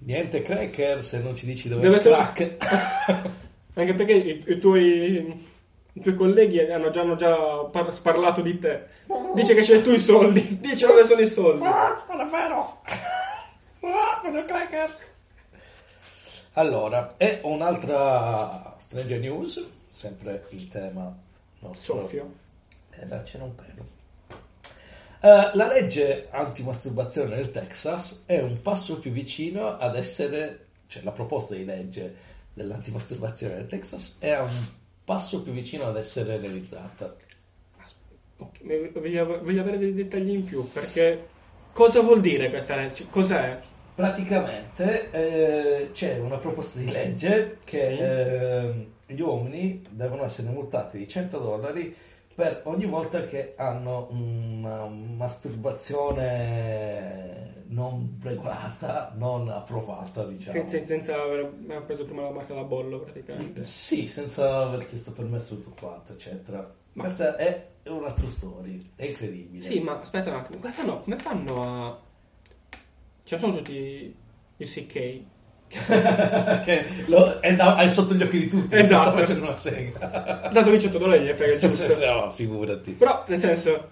Niente 0.00 0.42
cracker 0.42 1.02
se 1.02 1.18
non 1.18 1.34
ci 1.34 1.46
dici 1.46 1.68
dove 1.68 1.82
Deve 1.82 1.96
è 1.96 1.98
il 1.98 2.04
crack. 2.04 2.56
Anche 3.74 3.94
perché 3.94 4.12
i, 4.12 4.44
i 4.46 4.58
tuoi, 4.58 5.44
i 5.92 6.00
tuoi 6.00 6.14
colleghi 6.14 6.60
hanno 6.60 6.90
già, 6.90 7.00
hanno 7.00 7.16
già 7.16 7.36
par- 7.70 7.94
sparlato 7.94 8.40
di 8.40 8.58
te. 8.58 8.86
Dice 9.34 9.54
che 9.54 9.62
c'hai 9.62 9.82
tu 9.82 9.90
i 9.90 10.00
soldi. 10.00 10.58
Dice 10.60 10.86
dove 10.86 11.04
sono 11.04 11.20
i 11.20 11.26
soldi. 11.26 11.64
Ah, 11.64 12.04
non 12.08 12.20
è 12.20 12.26
vero. 12.26 12.80
Ah, 13.80 14.22
è 14.22 14.44
cracker. 14.44 14.96
Allora, 16.54 17.14
e 17.16 17.40
un'altra 17.42 18.74
Stranger 18.78 19.20
News, 19.20 19.64
sempre 19.88 20.44
in 20.50 20.68
tema 20.68 21.16
nostro. 21.60 22.00
Soffio. 22.00 22.32
Eh, 22.90 23.06
là 23.06 23.22
c'era 23.22 23.44
un 23.44 23.54
pelo. 23.54 23.97
Eh, 25.20 25.50
la 25.54 25.66
legge 25.66 26.28
antimasturbazione 26.30 27.34
nel 27.36 27.50
Texas 27.50 28.22
è 28.26 28.38
un 28.40 28.62
passo 28.62 28.98
più 28.98 29.10
vicino 29.10 29.76
ad 29.76 29.96
essere, 29.96 30.66
cioè 30.86 31.02
la 31.02 31.10
proposta 31.10 31.54
di 31.54 31.64
legge 31.64 32.14
dell'antimasturbazione 32.52 33.54
nel 33.54 33.66
Texas 33.66 34.16
è 34.20 34.38
un 34.38 34.48
passo 35.04 35.42
più 35.42 35.52
vicino 35.52 35.86
ad 35.86 35.96
essere 35.96 36.36
realizzata. 36.38 37.14
Ok, 38.40 38.60
ne- 38.62 38.90
Voglio, 38.90 39.40
voglio 39.42 39.60
avere 39.60 39.78
dei 39.78 39.92
dettagli 39.94 40.30
in 40.30 40.44
più 40.44 40.70
perché 40.70 41.26
cosa 41.72 42.00
vuol 42.00 42.20
dire 42.20 42.48
questa 42.50 42.76
legge? 42.76 43.06
Cos'è? 43.10 43.58
Praticamente 43.96 45.10
eh, 45.10 45.90
c'è 45.90 46.18
una 46.20 46.36
proposta 46.36 46.78
di 46.78 46.88
legge 46.90 47.58
che 47.64 47.80
Sì. 47.80 47.96
eh, 47.98 48.86
gli 49.06 49.20
uomini 49.20 49.82
devono 49.90 50.22
essere 50.24 50.50
multati 50.50 50.98
di 50.98 51.08
100 51.08 51.38
dollari 51.38 51.96
per 52.38 52.62
ogni 52.66 52.86
volta 52.86 53.26
che 53.26 53.54
hanno 53.56 54.06
una 54.12 54.86
masturbazione 54.86 57.64
non 57.66 58.16
regolata, 58.22 59.12
non 59.16 59.48
approvata, 59.48 60.24
diciamo. 60.24 60.56
Senza, 60.56 60.84
senza 60.86 61.20
aver 61.20 61.52
preso 61.84 62.04
prima 62.04 62.22
la 62.22 62.30
marca 62.30 62.54
da 62.54 62.62
bollo 62.62 63.00
praticamente. 63.00 63.64
Sì, 63.64 64.06
senza 64.06 64.58
aver 64.58 64.86
chiesto 64.86 65.10
permesso 65.10 65.56
tutto 65.56 65.74
quanto, 65.80 66.12
eccetera. 66.12 66.72
Questa 66.92 67.34
è 67.34 67.70
una 67.88 68.12
true 68.12 68.30
story, 68.30 68.92
è 68.94 69.06
incredibile. 69.06 69.64
Sì, 69.64 69.80
ma 69.80 69.98
aspetta 69.98 70.30
un 70.30 70.36
attimo, 70.36 70.60
come 70.60 70.72
fanno, 70.72 71.00
come 71.00 71.18
fanno 71.18 71.62
a... 71.64 71.98
Ci 73.24 73.36
sono 73.36 73.56
tutti 73.56 74.16
i 74.58 74.64
CK. 74.64 75.22
Che 75.68 76.84
lo- 77.06 77.38
è, 77.40 77.54
da- 77.54 77.76
è 77.76 77.88
sotto 77.88 78.14
gli 78.14 78.22
occhi 78.22 78.38
di 78.38 78.48
tutti, 78.48 78.74
Esatto. 78.76 79.10
sta 79.10 79.18
facendo 79.18 79.42
una 79.44 79.56
sega. 79.56 80.50
Dato 80.52 80.70
lì 80.70 80.80
100 80.80 80.98
dollari 80.98 81.24
gli 81.24 81.28
frega 81.30 81.58
giusto. 81.68 81.92
sì, 81.94 82.00
ma 82.04 82.30
figurati. 82.30 82.92
Però, 82.92 83.24
nel 83.28 83.40
senso... 83.40 83.88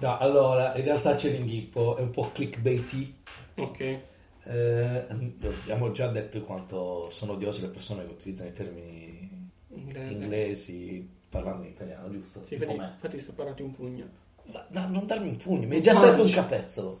No, 0.00 0.18
allora, 0.18 0.74
in 0.76 0.84
realtà 0.84 1.14
c'è 1.14 1.30
l'inghippo, 1.30 1.96
è 1.96 2.00
un 2.00 2.10
po' 2.10 2.30
clickbaity. 2.32 3.14
Ok. 3.56 3.98
Eh, 4.46 5.06
abbiamo 5.08 5.92
già 5.92 6.08
detto 6.08 6.40
quanto 6.42 7.08
sono 7.10 7.32
odiose 7.32 7.62
le 7.62 7.68
persone 7.68 8.04
che 8.04 8.10
utilizzano 8.10 8.48
i 8.50 8.52
termini 8.52 9.50
Inglese. 9.70 10.12
inglesi 10.12 11.08
parlando 11.30 11.62
in 11.64 11.70
italiano, 11.70 12.10
giusto? 12.10 12.40
Sì, 12.44 12.58
Tipo 12.58 12.72
infatti, 12.72 12.78
me. 12.80 12.92
infatti 12.94 13.20
sto 13.20 13.32
parati 13.32 13.62
un 13.62 13.72
pugno. 13.74 14.04
Ma, 14.52 14.66
no, 14.70 14.88
non 14.90 15.06
darmi 15.06 15.28
un 15.28 15.36
pugno, 15.36 15.66
mi 15.66 15.76
hai 15.76 15.80
già 15.82 15.92
Un 15.92 15.96
stretto 15.98 16.22
un 16.22 16.30
punch. 16.30 16.34
capezzolo. 16.34 17.00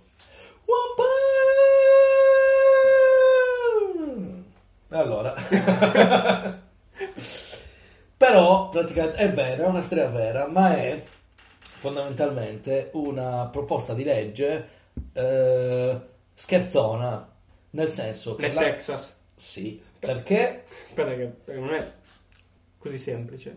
Whopper! 0.64 1.04
Allora, 4.94 5.34
però 8.16 8.68
praticamente 8.68 9.16
è 9.16 9.32
vera, 9.32 9.64
è 9.64 9.66
una 9.66 9.82
storia 9.82 10.08
vera, 10.08 10.46
ma 10.46 10.76
è 10.76 11.02
fondamentalmente 11.60 12.90
una 12.92 13.46
proposta 13.50 13.92
di 13.92 14.04
legge 14.04 14.68
eh, 15.12 16.00
scherzona, 16.32 17.28
nel 17.70 17.90
senso 17.90 18.36
che 18.36 18.42
Nel 18.46 18.54
la- 18.54 18.60
Texas. 18.62 19.14
Sì, 19.34 19.82
perché 19.98 20.62
Aspetta 20.84 21.12
che 21.16 21.32
non 21.54 21.74
è 21.74 21.92
così 22.78 22.98
semplice. 22.98 23.56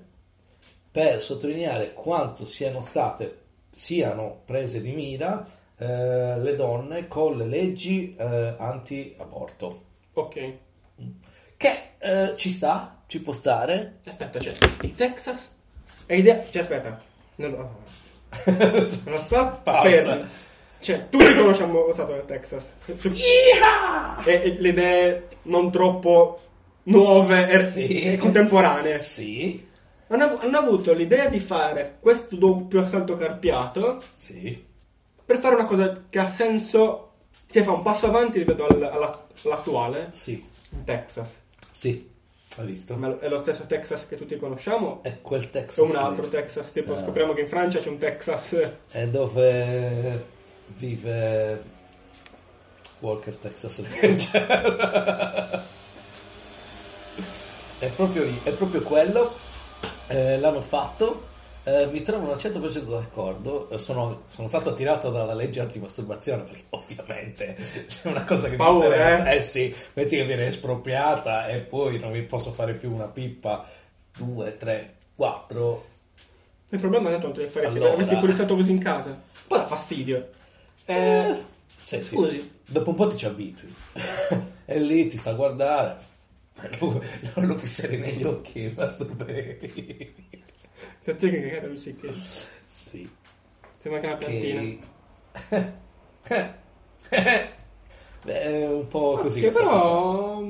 per 0.92 1.22
sottolineare 1.22 1.94
quanto 1.94 2.48
siano 2.48 2.82
state, 2.82 3.42
siano 3.70 4.42
prese 4.44 4.82
di 4.82 4.92
mira 4.92 5.46
eh, 5.78 6.40
le 6.40 6.56
donne 6.56 7.08
con 7.08 7.38
le 7.38 7.46
leggi 7.46 8.16
eh, 8.18 8.56
anti-aborto. 8.58 9.84
Ok. 10.14 10.54
Che 11.58 11.90
eh, 11.98 12.34
ci 12.38 12.52
sta, 12.52 13.02
ci 13.08 13.20
può 13.20 13.34
stare. 13.34 13.98
Aspetta, 14.06 14.40
cioè, 14.40 14.54
il 14.82 14.96
Texas 14.96 15.50
è 16.06 16.14
idea... 16.14 16.44
Cioè, 16.50 16.62
aspetta. 16.62 17.02
Non 17.36 17.52
lo, 17.52 17.58
non 18.52 19.02
lo 19.06 19.18
so. 19.22 19.60
Pausa. 19.64 19.90
Fermi. 19.90 20.28
Cioè, 20.80 21.10
tutti 21.10 21.36
conosciamo 21.36 21.88
lo 21.88 21.94
stato 21.94 22.12
del 22.14 22.26
Texas. 22.26 22.70
E, 24.24 24.34
e 24.44 24.58
le 24.60 24.70
idee 24.70 25.28
non 25.44 25.72
troppo 25.72 26.42
nuove 26.84 27.50
e, 27.50 27.66
Sì. 27.66 28.02
e 28.02 28.18
contemporanee. 28.18 29.00
Sì, 29.00 29.66
Hanno, 30.10 30.38
hanno 30.40 30.58
avuto 30.60 30.94
l'idea 30.94 31.28
di 31.30 31.40
fare 31.40 31.98
questo 32.00 32.36
doppio 32.36 32.82
assalto 32.84 33.18
carpiato 33.18 34.02
sì. 34.16 34.64
per 35.26 35.38
fare 35.40 35.56
una 35.56 35.66
cosa 35.66 36.04
che 36.10 36.20
ha 36.20 36.28
senso, 36.30 37.12
cioè 37.50 37.64
fa 37.64 37.72
un 37.72 37.82
passo 37.82 38.06
avanti 38.06 38.38
rispetto 38.38 38.66
al- 38.68 38.84
alla- 38.84 39.28
all'attuale 39.44 40.10
Sì, 40.12 40.42
in 40.70 40.84
Texas. 40.86 41.28
Sì, 41.78 42.10
hai 42.58 42.66
visto? 42.66 42.96
Ma 42.96 43.20
è 43.20 43.30
lo 43.30 43.40
stesso 43.40 43.66
Texas 43.68 44.08
che 44.08 44.18
tutti 44.18 44.36
conosciamo? 44.38 45.04
È 45.04 45.22
quel 45.22 45.44
O 45.44 45.50
Texas 45.50 45.78
un 45.78 45.92
lì. 45.92 45.96
altro 45.96 46.28
Texas? 46.28 46.72
Tipo 46.72 46.96
Eh. 46.96 46.98
scopriamo 47.04 47.34
che 47.34 47.42
in 47.42 47.48
Francia 47.48 47.78
c'è 47.80 47.90
un 47.90 48.00
Texas. 48.00 48.58
È 48.90 49.08
dove 49.08 50.26
vive 50.70 51.62
Walker 53.00 53.36
Texas 53.36 53.80
Ranger. 53.88 55.66
è 57.78 57.88
proprio 57.90 58.24
lì, 58.24 58.40
è 58.42 58.52
proprio 58.54 58.82
quello. 58.82 59.36
Eh, 60.08 60.40
l'hanno 60.40 60.62
fatto. 60.62 61.36
Eh, 61.68 61.86
mi 61.88 62.02
trovo 62.02 62.32
al 62.32 62.38
100% 62.38 62.84
d'accordo. 62.92 63.70
Eh, 63.70 63.78
Sono, 63.78 64.24
sono 64.30 64.48
stato 64.48 64.70
attirato 64.70 65.10
dalla 65.12 65.34
legge 65.34 65.60
antimasturbazione 65.60 66.44
perché 66.44 66.64
ovviamente 66.70 67.58
c'è 67.88 68.08
una 68.08 68.24
cosa 68.24 68.50
che 68.50 68.56
Paura, 68.56 68.88
mi 68.88 68.94
interessa. 68.96 69.30
eh? 69.32 69.36
Eh 69.36 69.42
sì, 69.42 69.76
metti 69.94 70.16
che 70.16 70.24
viene 70.24 70.48
espropriata 70.48 71.48
e 71.48 71.60
poi 71.60 72.00
non 72.00 72.12
mi 72.12 72.22
posso 72.24 72.54
fare 72.54 72.74
più 72.74 72.94
una 72.94 73.08
pippa. 73.08 73.68
Due, 74.16 74.56
tre, 74.56 74.94
quattro. 75.14 75.86
Il 76.70 76.80
problema 76.80 77.10
è 77.10 77.16
che 77.18 77.22
non 77.22 77.34
te 77.34 77.42
ne 77.44 77.48
faresti, 77.50 77.78
Allora. 77.78 77.92
avresti 77.94 78.16
pure 78.16 78.34
stato 78.34 78.56
così 78.56 78.72
in 78.72 78.80
casa. 78.80 79.20
Poi 79.48 79.60
dà 79.60 79.66
fastidio. 79.66 80.30
Eh, 80.86 80.96
Eh, 80.96 81.36
senti, 81.76 82.08
scusi. 82.08 82.60
dopo 82.66 82.90
un 82.92 82.96
po' 82.96 83.08
ti 83.08 83.18
ci 83.18 83.26
abitui. 83.26 83.74
e 84.66 84.80
lì 84.80 85.08
ti 85.08 85.18
sta 85.18 85.32
a 85.32 85.34
guardare. 85.34 85.98
Lo, 86.80 87.02
lo 87.36 87.56
fisserei 87.58 88.00
negli 88.00 88.24
occhi 88.24 88.64
e 88.74 90.14
masturberei. 91.08 91.16
Se 91.16 91.16
te 91.16 91.30
che 91.30 91.50
cagare 91.50 91.78
sì 91.78 91.96
che 91.96 92.12
Sì. 92.66 93.10
sembra 93.82 94.00
che 94.02 94.08
una 94.08 94.16
piantina. 94.18 94.62
Che... 96.24 96.54
Beh, 98.24 98.42
è 98.42 98.68
un 98.68 98.88
po' 98.88 99.16
così. 99.18 99.40
Che 99.40 99.50
però 99.50 100.42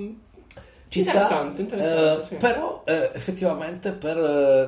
Ci 0.87 1.01
sta, 1.01 1.11
interessante, 1.11 1.61
interessante, 1.61 2.21
eh, 2.21 2.25
sì. 2.25 2.35
Però 2.35 2.83
eh, 2.85 3.11
effettivamente 3.13 3.91
per, 3.91 4.17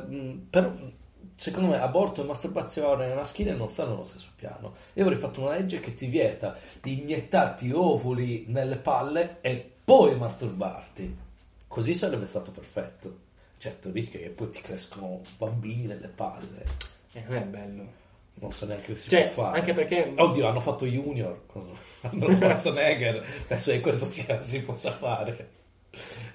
mh, 0.07 0.47
per- 0.49 0.91
secondo 1.35 1.69
me 1.69 1.79
aborto 1.79 2.21
e 2.21 2.25
masturbazione 2.25 3.13
maschile 3.15 3.53
non 3.55 3.69
stanno 3.69 3.91
nello 3.91 4.03
stesso 4.05 4.27
piano. 4.35 4.73
Io 4.93 5.03
avrei 5.03 5.17
fatto 5.17 5.41
una 5.41 5.51
legge 5.55 5.79
che 5.79 5.95
ti 5.95 6.07
vieta 6.07 6.55
di 6.81 7.01
iniettarti 7.01 7.71
ovuli 7.71 8.45
nelle 8.49 8.75
palle 8.75 9.37
e 9.41 9.71
poi 9.83 10.15
masturbarti. 10.17 11.17
Così 11.67 11.95
sarebbe 11.95 12.27
stato 12.27 12.51
perfetto. 12.51 13.27
Certo, 13.59 13.91
rischi 13.91 14.17
che 14.17 14.29
poi 14.29 14.49
ti 14.49 14.61
crescono 14.61 15.21
bambini 15.37 15.85
nelle 15.85 16.07
palle. 16.07 16.63
Eh, 17.13 17.23
non 17.27 17.35
è 17.35 17.41
bello. 17.41 17.91
Non 18.35 18.51
so 18.53 18.65
neanche 18.65 18.95
se 18.95 19.01
si 19.01 19.09
Cioè, 19.09 19.29
può 19.31 19.43
fare. 19.43 19.59
anche 19.59 19.73
perché 19.73 20.13
Oddio, 20.15 20.47
hanno 20.47 20.61
fatto 20.61 20.85
Junior. 20.85 21.41
Hanno 22.01 22.33
Schwarzenegger. 22.33 23.25
Penso 23.47 23.71
che 23.71 23.81
questo 23.81 24.09
si 24.43 24.61
possa 24.63 24.93
fare. 24.93 25.49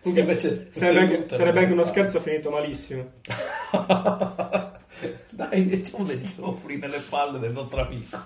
Sì, 0.00 0.10
invece 0.18 0.68
sarebbe 0.72 0.98
anche, 0.98 1.34
sarebbe 1.34 1.60
anche 1.60 1.72
uno 1.72 1.84
scherzo 1.84 2.20
finito 2.20 2.50
malissimo. 2.50 3.10
Dai, 5.30 5.64
mettiamo 5.64 6.04
degli 6.04 6.30
ofri 6.40 6.76
nelle 6.76 6.98
palle 7.08 7.38
del 7.38 7.52
nostro 7.52 7.80
amico. 7.80 8.18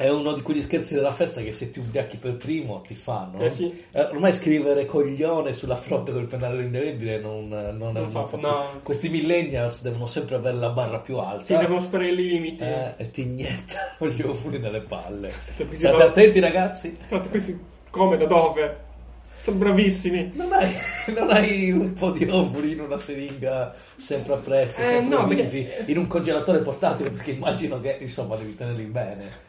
È 0.00 0.08
uno 0.08 0.32
di 0.32 0.42
quegli 0.42 0.62
scherzi 0.62 0.94
della 0.94 1.10
festa 1.10 1.40
che 1.40 1.50
se 1.50 1.70
ti 1.70 1.80
ubriachi 1.80 2.18
per 2.18 2.36
primo 2.36 2.80
ti 2.82 2.94
fanno. 2.94 3.38
Eh 3.40 3.50
sì. 3.50 3.84
Eh, 3.90 4.02
ormai 4.02 4.32
scrivere 4.32 4.86
coglione 4.86 5.52
sulla 5.52 5.74
fronte 5.74 6.12
col 6.12 6.26
pennarello 6.26 6.60
indelebile 6.60 7.18
non, 7.18 7.48
non, 7.48 7.76
Non 7.76 7.92
non 7.94 8.10
fa- 8.12 8.26
fa 8.26 8.36
no. 8.36 8.64
Questi 8.84 9.08
millennials 9.08 9.82
devono 9.82 10.06
sempre 10.06 10.36
avere 10.36 10.56
la 10.56 10.70
barra 10.70 11.00
più 11.00 11.16
alta. 11.18 11.42
Sì, 11.42 11.56
devono 11.56 11.80
superare 11.80 12.12
i 12.12 12.14
limiti. 12.14 12.62
Eh, 12.62 12.94
e 12.96 13.10
ti 13.10 13.22
iniettano 13.22 14.08
gli 14.14 14.22
ofuri 14.22 14.58
nelle 14.60 14.82
palle. 14.82 15.32
Si 15.56 15.66
State 15.76 15.96
va- 15.96 16.04
attenti 16.04 16.38
ragazzi. 16.38 16.96
Infatti, 17.00 17.28
questi 17.28 17.58
come 17.90 18.16
da 18.16 18.26
dove? 18.26 18.86
Sono 19.40 19.56
bravissimi. 19.56 20.30
Non 20.34 20.52
hai, 20.52 20.72
non 21.06 21.30
hai 21.30 21.72
un 21.72 21.92
po' 21.94 22.12
di 22.12 22.24
ovuli 22.30 22.72
in 22.72 22.80
una 22.82 22.98
seringa 23.00 23.74
sempre 23.96 24.34
appresso, 24.34 24.80
Eh, 24.80 24.84
sempre 24.84 25.16
no, 25.16 25.26
vivi, 25.26 25.42
perché- 25.42 25.90
in 25.90 25.98
un 25.98 26.06
congelatore 26.06 26.58
portatile 26.60 27.10
perché 27.10 27.32
immagino 27.32 27.80
che 27.80 27.98
insomma 28.00 28.36
devi 28.36 28.54
tenerli 28.54 28.84
bene. 28.84 29.46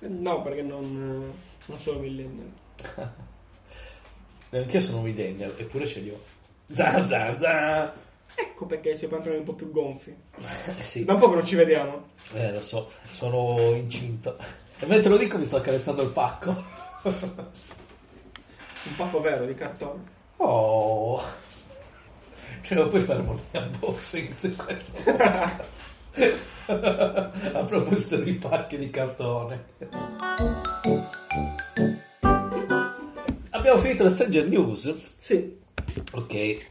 No, 0.00 0.42
perché 0.42 0.62
non, 0.62 1.32
non 1.66 1.78
sono 1.78 1.98
millennial. 1.98 2.50
E 4.50 4.58
Anch'io 4.58 4.80
sono 4.80 5.00
millennial, 5.02 5.54
eppure 5.56 5.86
ce 5.86 6.00
li 6.00 6.10
ho. 6.10 6.20
Zan 6.70 7.06
zan 7.06 7.38
zan. 7.38 7.92
Ecco 8.34 8.66
perché 8.66 8.90
i 8.92 8.96
suoi 8.96 9.10
pantaloni 9.10 9.40
un 9.40 9.44
po' 9.44 9.54
più 9.54 9.70
gonfi. 9.70 10.14
Eh 10.38 10.82
sì, 10.82 11.04
Da 11.04 11.14
un 11.14 11.20
po' 11.20 11.28
che 11.30 11.34
non 11.34 11.46
ci 11.46 11.56
vediamo. 11.56 12.06
eh, 12.32 12.52
lo 12.52 12.60
so, 12.62 12.90
sono 13.08 13.72
incinto. 13.74 14.36
E 14.78 14.86
mentre 14.86 15.10
lo 15.10 15.18
dico 15.18 15.36
mi 15.36 15.44
sto 15.44 15.56
accarezzando 15.56 16.02
il 16.02 16.10
pacco. 16.10 16.50
Un 18.82 18.96
pacco 18.96 19.20
vero 19.20 19.44
di 19.44 19.54
cartone. 19.54 20.02
Oh. 20.38 21.20
Prima 22.62 22.82
o 22.84 22.88
poi 22.88 23.00
faremo 23.00 23.32
un 23.32 23.40
unboxing 23.52 24.32
su 24.32 24.56
questo 24.56 24.92
podcast. 25.04 25.64
A 26.66 27.64
proposito 27.66 28.16
di 28.16 28.34
pacchi 28.34 28.76
di 28.78 28.90
cartone. 28.90 29.64
Abbiamo 33.50 33.78
finito 33.80 34.04
le 34.04 34.10
Stranger 34.10 34.48
News. 34.48 34.94
Sì, 35.16 35.58
Ok. 36.12 36.28
di 36.32 36.66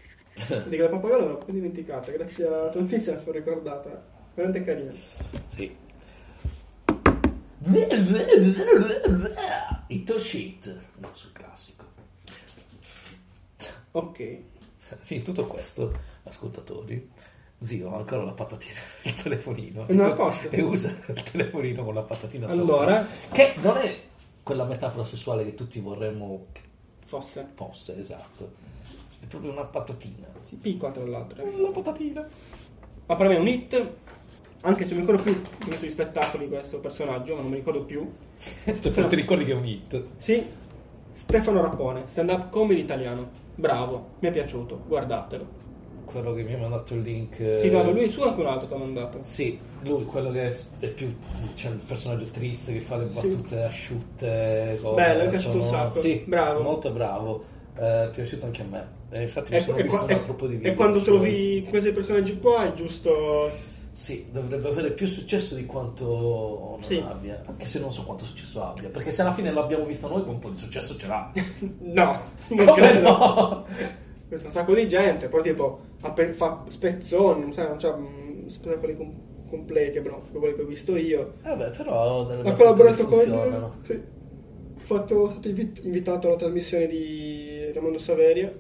che 0.70 0.78
la 0.78 0.88
pappagallo 0.90 1.28
l'ho 1.28 1.36
proprio 1.36 1.56
dimenticata. 1.56 2.12
Grazie 2.12 2.48
alla 2.48 2.70
tua 2.70 2.82
notizia 2.82 3.22
l'ho 3.24 3.32
ricordata. 3.32 4.04
Veramente 4.34 4.64
carina. 4.64 4.92
Sì. 5.56 5.76
Hit 9.88 10.10
or 10.12 10.20
shit. 10.20 10.80
No, 10.98 11.10
sul 11.14 11.32
classico. 11.34 11.84
Ok. 13.92 14.38
Finito 15.02 15.32
tutto 15.32 15.48
questo, 15.48 15.94
ascoltatori, 16.24 17.12
zio 17.62 17.94
ancora 17.96 18.24
la 18.24 18.32
patatina 18.32 18.80
il 19.04 19.14
telefonino. 19.14 19.88
E 19.88 19.94
non 19.94 20.08
la 20.08 20.12
sposta. 20.14 20.50
E 20.50 20.62
usa 20.62 20.96
il 21.08 21.24
telefonino 21.24 21.84
con 21.84 21.94
la 21.94 22.02
patatina 22.02 22.48
sopra. 22.48 22.62
Allora, 22.64 23.08
Che 23.32 23.54
non 23.62 23.78
è 23.78 23.96
quella 24.44 24.64
metafora 24.66 25.04
sessuale 25.04 25.44
che 25.46 25.54
tutti 25.56 25.80
vorremmo 25.80 26.46
fosse. 27.06 27.48
fosse, 27.56 28.00
esatto. 28.00 28.52
È 29.20 29.26
proprio 29.26 29.52
una 29.52 29.66
patatina. 29.66 30.28
Si 30.42 30.56
piccola 30.56 30.92
tra 30.94 31.06
l'altro. 31.06 31.44
eh. 31.44 31.60
La 31.60 31.70
patatina. 31.70 32.28
Ma 33.06 33.16
per 33.16 33.28
me 33.28 33.36
è 33.36 33.40
un 33.40 33.48
hit. 33.48 33.90
Anche 34.62 34.86
se 34.86 34.94
mi 34.94 35.02
ricordo 35.02 35.24
più 35.24 35.42
sui 35.78 35.90
spettacoli 35.90 36.44
di 36.46 36.50
questo 36.50 36.80
personaggio, 36.80 37.36
ma 37.36 37.42
non 37.42 37.50
mi 37.50 37.58
ricordo 37.58 37.84
più. 37.84 38.10
tu 38.82 38.92
ti 39.08 39.16
ricordi 39.16 39.46
che 39.46 39.52
è 39.52 39.56
un 39.56 39.66
hit? 39.66 40.04
Sì, 40.18 40.44
Stefano 41.14 41.62
Rappone, 41.62 42.04
stand 42.08 42.30
up 42.30 42.50
comedy 42.50 42.82
italiano. 42.82 43.30
Bravo, 43.56 44.12
mi 44.20 44.28
è 44.30 44.32
piaciuto, 44.32 44.82
guardatelo. 44.88 45.59
Quello 46.12 46.34
che 46.34 46.42
mi 46.44 46.54
ha 46.54 46.58
mandato 46.58 46.96
il 46.96 47.02
link. 47.02 47.36
Sì, 47.60 47.70
guarda, 47.70 47.92
lui 47.92 48.10
su 48.10 48.22
anche 48.24 48.40
un 48.40 48.48
altro 48.48 48.68
ti 48.68 48.74
ha 48.74 48.78
mandato. 48.78 49.20
Sì, 49.22 49.60
lui 49.84 50.06
quello 50.06 50.32
che 50.32 50.48
è, 50.48 50.56
è 50.80 50.88
più. 50.88 51.16
C'è 51.56 51.70
il 51.70 51.80
personaggio 51.88 52.24
triste 52.32 52.74
che 52.74 52.82
fa 52.82 52.98
le 52.98 53.08
Sì. 53.08 53.14
battute 53.14 53.62
asciutte. 53.64 54.80
cose, 54.82 54.96
Bello, 54.96 55.20
mi 55.22 55.26
è 55.28 55.30
piaciuto 55.30 55.58
un 55.58 55.64
sacco. 55.64 56.00
Sì, 56.00 56.24
Bravo. 56.26 56.62
Molto 56.64 56.92
bravo. 56.92 57.44
Eh, 57.78 58.06
è 58.06 58.10
piaciuto 58.12 58.46
anche 58.46 58.62
a 58.62 58.66
me. 58.66 58.88
E 59.12 59.22
infatti 59.24 59.52
mi 59.52 59.58
E, 59.58 59.62
sono 59.62 59.78
e 59.78 59.84
visto 59.84 59.98
qua- 59.98 60.06
un 60.08 60.12
altro 60.14 60.34
po' 60.34 60.48
di 60.48 60.54
e- 60.54 60.58
video. 60.58 60.72
e 60.72 60.76
quando 60.76 61.02
trovi 61.02 61.66
questi 61.70 61.92
personaggi 61.92 62.40
qua 62.40 62.66
è 62.66 62.74
giusto. 62.74 63.68
Sì, 63.92 64.28
dovrebbe 64.32 64.68
avere 64.70 64.92
più 64.92 65.08
successo 65.08 65.56
di 65.56 65.66
quanto 65.66 66.06
non 66.76 66.84
Sì. 66.84 67.04
abbia. 67.08 67.42
Anche 67.48 67.66
se 67.66 67.80
non 67.80 67.92
so 67.92 68.04
quanto 68.04 68.24
successo 68.26 68.64
abbia. 68.64 68.90
Perché 68.90 69.12
se 69.12 69.22
alla 69.22 69.34
fine 69.34 69.52
l'abbiamo 69.52 69.86
vista 69.86 70.08
noi, 70.08 70.24
un 70.26 70.40
po' 70.40 70.50
di 70.50 70.58
successo 70.58 70.96
ce 70.98 71.08
l'ha. 71.08 71.32
No, 71.82 72.18
non 72.50 72.66
Come 72.66 72.74
credo. 72.74 73.02
no? 73.10 73.66
Questo 74.28 74.46
è 74.46 74.50
un 74.50 74.56
sacco 74.56 74.76
di 74.76 74.88
gente, 74.88 75.28
poi 75.28 75.42
tipo 75.42 75.80
fa 76.00 76.12
pe- 76.12 76.34
fa 76.34 76.64
spezzoni, 76.68 77.42
non, 77.42 77.54
sai, 77.54 77.68
non 77.68 77.78
c'ha 77.78 77.96
mm, 77.96 78.48
spettacoli 78.48 78.96
com- 78.96 79.46
completi, 79.48 80.00
però 80.00 80.22
quelli 80.32 80.56
che 80.56 80.62
ho 80.62 80.66
visto 80.66 80.96
io. 80.96 81.34
Vabbè, 81.44 81.72
però. 81.72 82.28
nelle 82.28 82.50
Ha 82.50 82.56
collaborato 82.56 83.06
con 83.06 83.20
sì. 83.84 84.02
fatto, 84.78 85.14
sono 85.14 85.30
stato 85.30 85.48
invit- 85.50 85.84
invitato 85.84 86.28
alla 86.28 86.38
trasmissione 86.38 86.88
di 86.88 87.72
Raimondo 87.74 88.00
Saveria. 88.00 88.52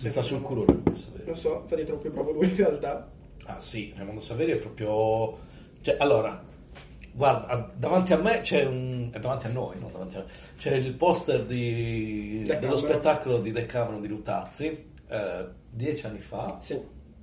Mi 0.00 0.10
sta 0.10 0.20
sul 0.20 0.42
culo 0.42 0.64
Raimondo 0.66 0.94
Saverio. 0.94 1.26
Non 1.26 1.36
so, 1.36 1.60
infatti 1.62 1.80
è 1.80 1.86
troppo 1.86 2.08
bravo 2.10 2.32
lui 2.32 2.48
in 2.48 2.56
realtà. 2.56 3.10
Ah 3.46 3.58
sì, 3.58 3.92
Raimondo 3.96 4.20
Saverio 4.20 4.56
è 4.56 4.58
proprio... 4.58 5.50
Cioè, 5.80 5.96
allora, 5.98 6.44
guarda, 7.12 7.72
davanti 7.74 8.12
a 8.12 8.18
me 8.18 8.40
c'è 8.40 8.64
un... 8.64 9.08
è 9.12 9.18
davanti 9.18 9.46
a 9.46 9.50
noi, 9.50 9.78
non 9.80 9.90
davanti 9.90 10.16
a. 10.16 10.24
C'è 10.56 10.74
il 10.74 10.92
poster 10.94 11.44
di... 11.44 12.44
dello 12.44 12.76
spettacolo 12.76 13.38
di 13.38 13.50
Decameron 13.50 14.00
di 14.00 14.08
Luttazzi, 14.08 14.90
eh, 15.12 15.46
dieci 15.70 16.06
anni 16.06 16.18
fa, 16.20 16.58
Sì. 16.60 16.80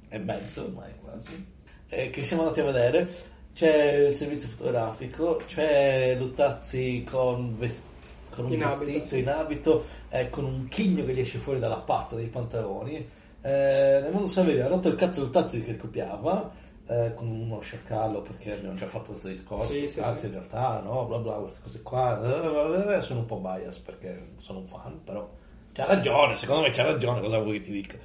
e 0.09 0.17
mezzo 0.19 0.63
ormai 0.63 0.91
quasi, 1.03 1.45
eh, 1.89 2.09
che 2.09 2.23
siamo 2.23 2.43
andati 2.43 2.59
a 2.61 2.65
vedere. 2.65 3.09
C'è 3.53 3.93
il 4.09 4.15
servizio 4.15 4.47
fotografico, 4.47 5.41
c'è 5.45 6.15
Luttazzi 6.17 7.03
con, 7.09 7.57
ves- 7.57 7.87
con 8.29 8.45
un 8.45 8.51
In 8.53 8.63
abito, 8.63 8.85
vestito 8.85 9.09
sì. 9.09 9.17
in 9.19 9.27
abito 9.29 9.83
e 10.09 10.29
con 10.29 10.45
un 10.45 10.67
chigno 10.69 11.03
che 11.03 11.13
gli 11.13 11.19
esce 11.19 11.39
fuori 11.39 11.59
dalla 11.59 11.77
patta 11.79 12.15
dei 12.15 12.27
pantaloni. 12.27 13.05
Eh, 13.41 13.99
Raimondo 14.01 14.27
Saverio 14.27 14.65
ha 14.65 14.67
rotto 14.67 14.87
il 14.87 14.95
cazzo 14.95 15.21
Luttazzi 15.21 15.63
che 15.63 15.75
copiava 15.75 16.51
eh, 16.87 17.13
con 17.15 17.27
uno 17.29 17.59
sciacallo 17.59 18.21
perché 18.21 18.53
abbiamo 18.53 18.75
già 18.75 18.87
fatto 18.87 19.07
questo 19.09 19.27
discorso. 19.27 19.71
Sì, 19.73 19.87
sì, 19.89 19.99
Anzi, 19.99 20.21
sì. 20.21 20.25
in 20.27 20.31
realtà, 20.33 20.79
no, 20.83 21.05
bla 21.05 21.17
bla, 21.17 21.33
queste 21.33 21.59
cose 21.61 21.81
qua. 21.81 22.95
eh, 22.95 23.01
sono 23.01 23.19
un 23.21 23.25
po' 23.25 23.37
bias 23.39 23.77
perché 23.79 24.27
sono 24.37 24.59
un 24.59 24.67
fan, 24.67 25.03
però 25.03 25.29
c'ha 25.73 25.85
ragione, 25.85 26.35
secondo 26.35 26.63
me 26.63 26.71
c'ha 26.71 26.83
ragione, 26.83 27.21
cosa 27.21 27.39
vuoi 27.39 27.59
che 27.59 27.61
ti 27.61 27.71
dica? 27.71 27.97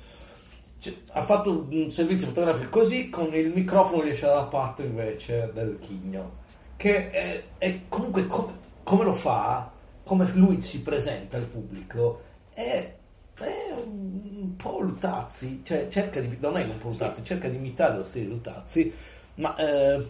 Cioè, 0.78 0.94
ha 1.12 1.22
fatto 1.22 1.66
un 1.70 1.90
servizio 1.90 2.26
fotografico 2.26 2.68
così 2.68 3.08
con 3.08 3.34
il 3.34 3.48
microfono 3.48 4.02
che 4.02 4.08
gli 4.08 4.10
esce 4.10 4.26
dalla 4.26 4.44
patta 4.44 4.82
invece 4.82 5.50
del 5.54 5.78
chigno 5.80 6.42
che 6.76 7.10
è, 7.10 7.42
è 7.56 7.80
comunque 7.88 8.26
come, 8.26 8.52
come 8.82 9.04
lo 9.04 9.14
fa 9.14 9.70
come 10.02 10.30
lui 10.34 10.60
si 10.60 10.82
presenta 10.82 11.38
al 11.38 11.44
pubblico 11.44 12.20
è, 12.52 12.92
è 13.34 13.72
un 13.74 14.56
po' 14.56 14.80
Lutazzi 14.80 15.62
cioè 15.64 15.88
cerca 15.88 16.20
di 16.20 16.36
non 16.38 16.58
è 16.58 16.64
un 16.64 16.76
po' 16.76 16.88
Lutazzi 16.88 17.24
cerca 17.24 17.48
di 17.48 17.56
imitare 17.56 17.96
lo 17.96 18.04
stile 18.04 18.26
Lutazzi 18.26 18.92
ma 19.36 19.56
eh, 19.56 20.06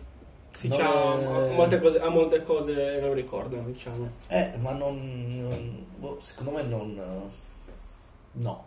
Sì, 0.57 0.69
non 0.69 0.79
c'ha 0.79 1.49
è- 1.51 1.55
molte 1.55 1.81
cose, 1.81 1.99
ha 2.01 2.09
molte 2.09 2.43
cose 2.43 2.75
che 2.75 3.01
non 3.01 3.13
ricordano, 3.15 3.67
diciamo. 3.69 4.09
eh, 4.29 4.53
ma 4.61 4.71
non, 4.73 5.47
non- 5.49 5.87
boh, 5.97 6.19
secondo 6.21 6.51
me 6.53 6.63
non 6.63 7.31
no 8.37 8.67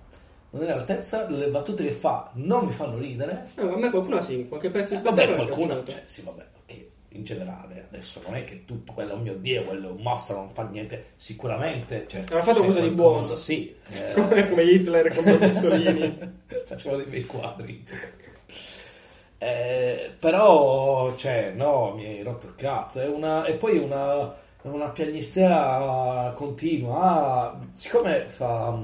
non 0.50 0.64
è 0.64 0.72
all'altezza 0.72 1.30
le 1.30 1.48
battute 1.50 1.84
che 1.84 1.92
fa 1.92 2.30
non 2.36 2.66
mi 2.66 2.72
fanno 2.72 2.98
ridere 2.98 3.50
No, 3.56 3.74
a 3.74 3.78
me 3.78 3.90
qualcuno 3.90 4.22
sì, 4.22 4.48
qualche 4.48 4.70
pezzo 4.70 4.94
di 4.94 5.00
Eh, 5.00 5.04
vabbè, 5.04 5.34
qualcuno, 5.36 5.84
cioè, 5.86 6.02
sì, 6.06 6.22
vabbè, 6.22 6.46
ok, 6.64 6.86
in 7.10 7.24
generale, 7.26 7.88
adesso 7.90 8.22
non 8.24 8.36
è 8.36 8.44
che 8.46 8.64
tutto 8.64 8.94
quello, 8.94 9.14
oh 9.14 9.18
mio 9.18 9.36
Dio, 9.36 9.66
quello 9.66 9.90
è 9.90 9.92
un 9.92 10.02
mostro, 10.02 10.38
non 10.38 10.50
fa 10.52 10.64
niente, 10.64 11.08
sicuramente, 11.16 12.06
cioè, 12.08 12.22
Avrà 12.22 12.42
fatto 12.44 12.60
qualcosa 12.60 12.80
di 12.82 12.92
buono. 12.92 13.36
Sì, 13.36 13.76
eh, 13.92 14.14
Come, 14.14 14.48
come 14.48 14.64
Hitler, 14.64 15.14
come 15.14 15.34
Mussolini. 15.48 16.18
facciamo 16.66 16.96
dei 16.96 17.06
bei 17.08 17.26
quadri. 17.26 17.86
Eh, 19.40 20.16
però, 20.20 21.16
cioè, 21.16 21.52
no, 21.56 21.94
mi 21.96 22.06
hai 22.06 22.24
rotto 22.24 22.48
il 22.48 22.56
cazzo, 22.56 23.02
è 23.02 23.08
una, 23.08 23.46
e 23.46 23.54
poi 23.54 23.78
una, 23.78 24.34
una 24.64 24.90
piagnistea 24.90 26.34
continua, 26.36 27.52
Ah, 27.52 27.60
siccome 27.74 28.26
fa... 28.26 28.78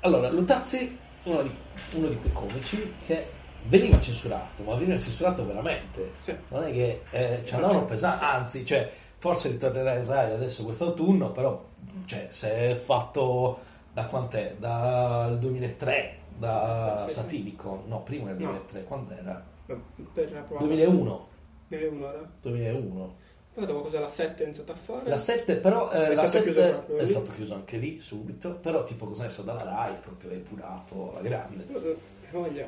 Allora, 0.00 0.30
Lutazzi, 0.30 0.98
uno 1.24 1.42
di, 1.42 1.54
uno 1.92 2.08
di 2.08 2.16
quei 2.16 2.32
comici 2.32 2.94
che 3.06 3.26
veniva 3.64 4.00
censurato, 4.00 4.62
ma 4.64 4.74
veniva 4.74 4.98
censurato 4.98 5.46
veramente. 5.46 6.12
Sì. 6.18 6.34
Non 6.48 6.64
è 6.64 6.72
che 6.72 7.02
eh, 7.10 7.42
ci 7.44 7.54
andavano 7.54 7.84
pesante, 7.84 8.24
anzi, 8.24 8.66
cioè, 8.66 8.90
forse 9.18 9.50
ritornerà 9.50 9.94
in 9.94 10.06
Rai 10.06 10.32
adesso 10.32 10.64
quest'autunno, 10.64 11.30
però 11.30 11.64
cioè, 12.06 12.28
se 12.30 12.52
è 12.52 12.76
fatto 12.76 13.60
da 13.92 14.06
quant'è? 14.06 14.56
Dal 14.58 15.38
2003, 15.38 16.16
da 16.46 17.04
Sì, 17.06 17.08
sì. 17.14 17.20
Satirico, 17.20 17.84
no, 17.86 18.02
prima 18.02 18.32
del 18.32 18.36
No. 18.42 18.50
2003, 18.50 18.84
quando 18.84 19.12
era? 19.14 19.44
Per 19.66 19.80
provare. 20.12 20.66
2001, 20.66 21.28
2001 21.68 22.08
era. 22.08 22.30
2001. 22.42 23.16
Poi 23.54 23.66
dopo 23.66 23.80
cosa 23.82 24.00
la 24.00 24.08
7 24.08 24.42
ha 24.42 24.46
iniziato 24.46 24.72
a 24.72 24.74
fare? 24.74 25.08
La 25.08 25.16
7 25.18 25.56
però 25.56 25.90
eh, 25.92 26.06
È 26.10 26.14
la 26.14 26.24
stato 26.26 26.30
7 26.30 26.42
chiuso 26.52 26.68
proprio 26.70 26.96
è 26.96 27.02
lì? 27.04 27.10
stato 27.10 27.32
chiuso 27.32 27.54
anche 27.54 27.76
lì 27.76 27.98
subito, 28.00 28.54
però 28.54 28.82
tipo 28.84 29.06
cosa 29.06 29.24
ne 29.24 29.30
so 29.30 29.42
dalla 29.42 29.62
Rai, 29.62 29.94
proprio 30.02 30.30
epurato 30.30 31.10
alla 31.12 31.20
grande. 31.20 31.66
Eh, 31.70 31.96
voglia. 32.30 32.66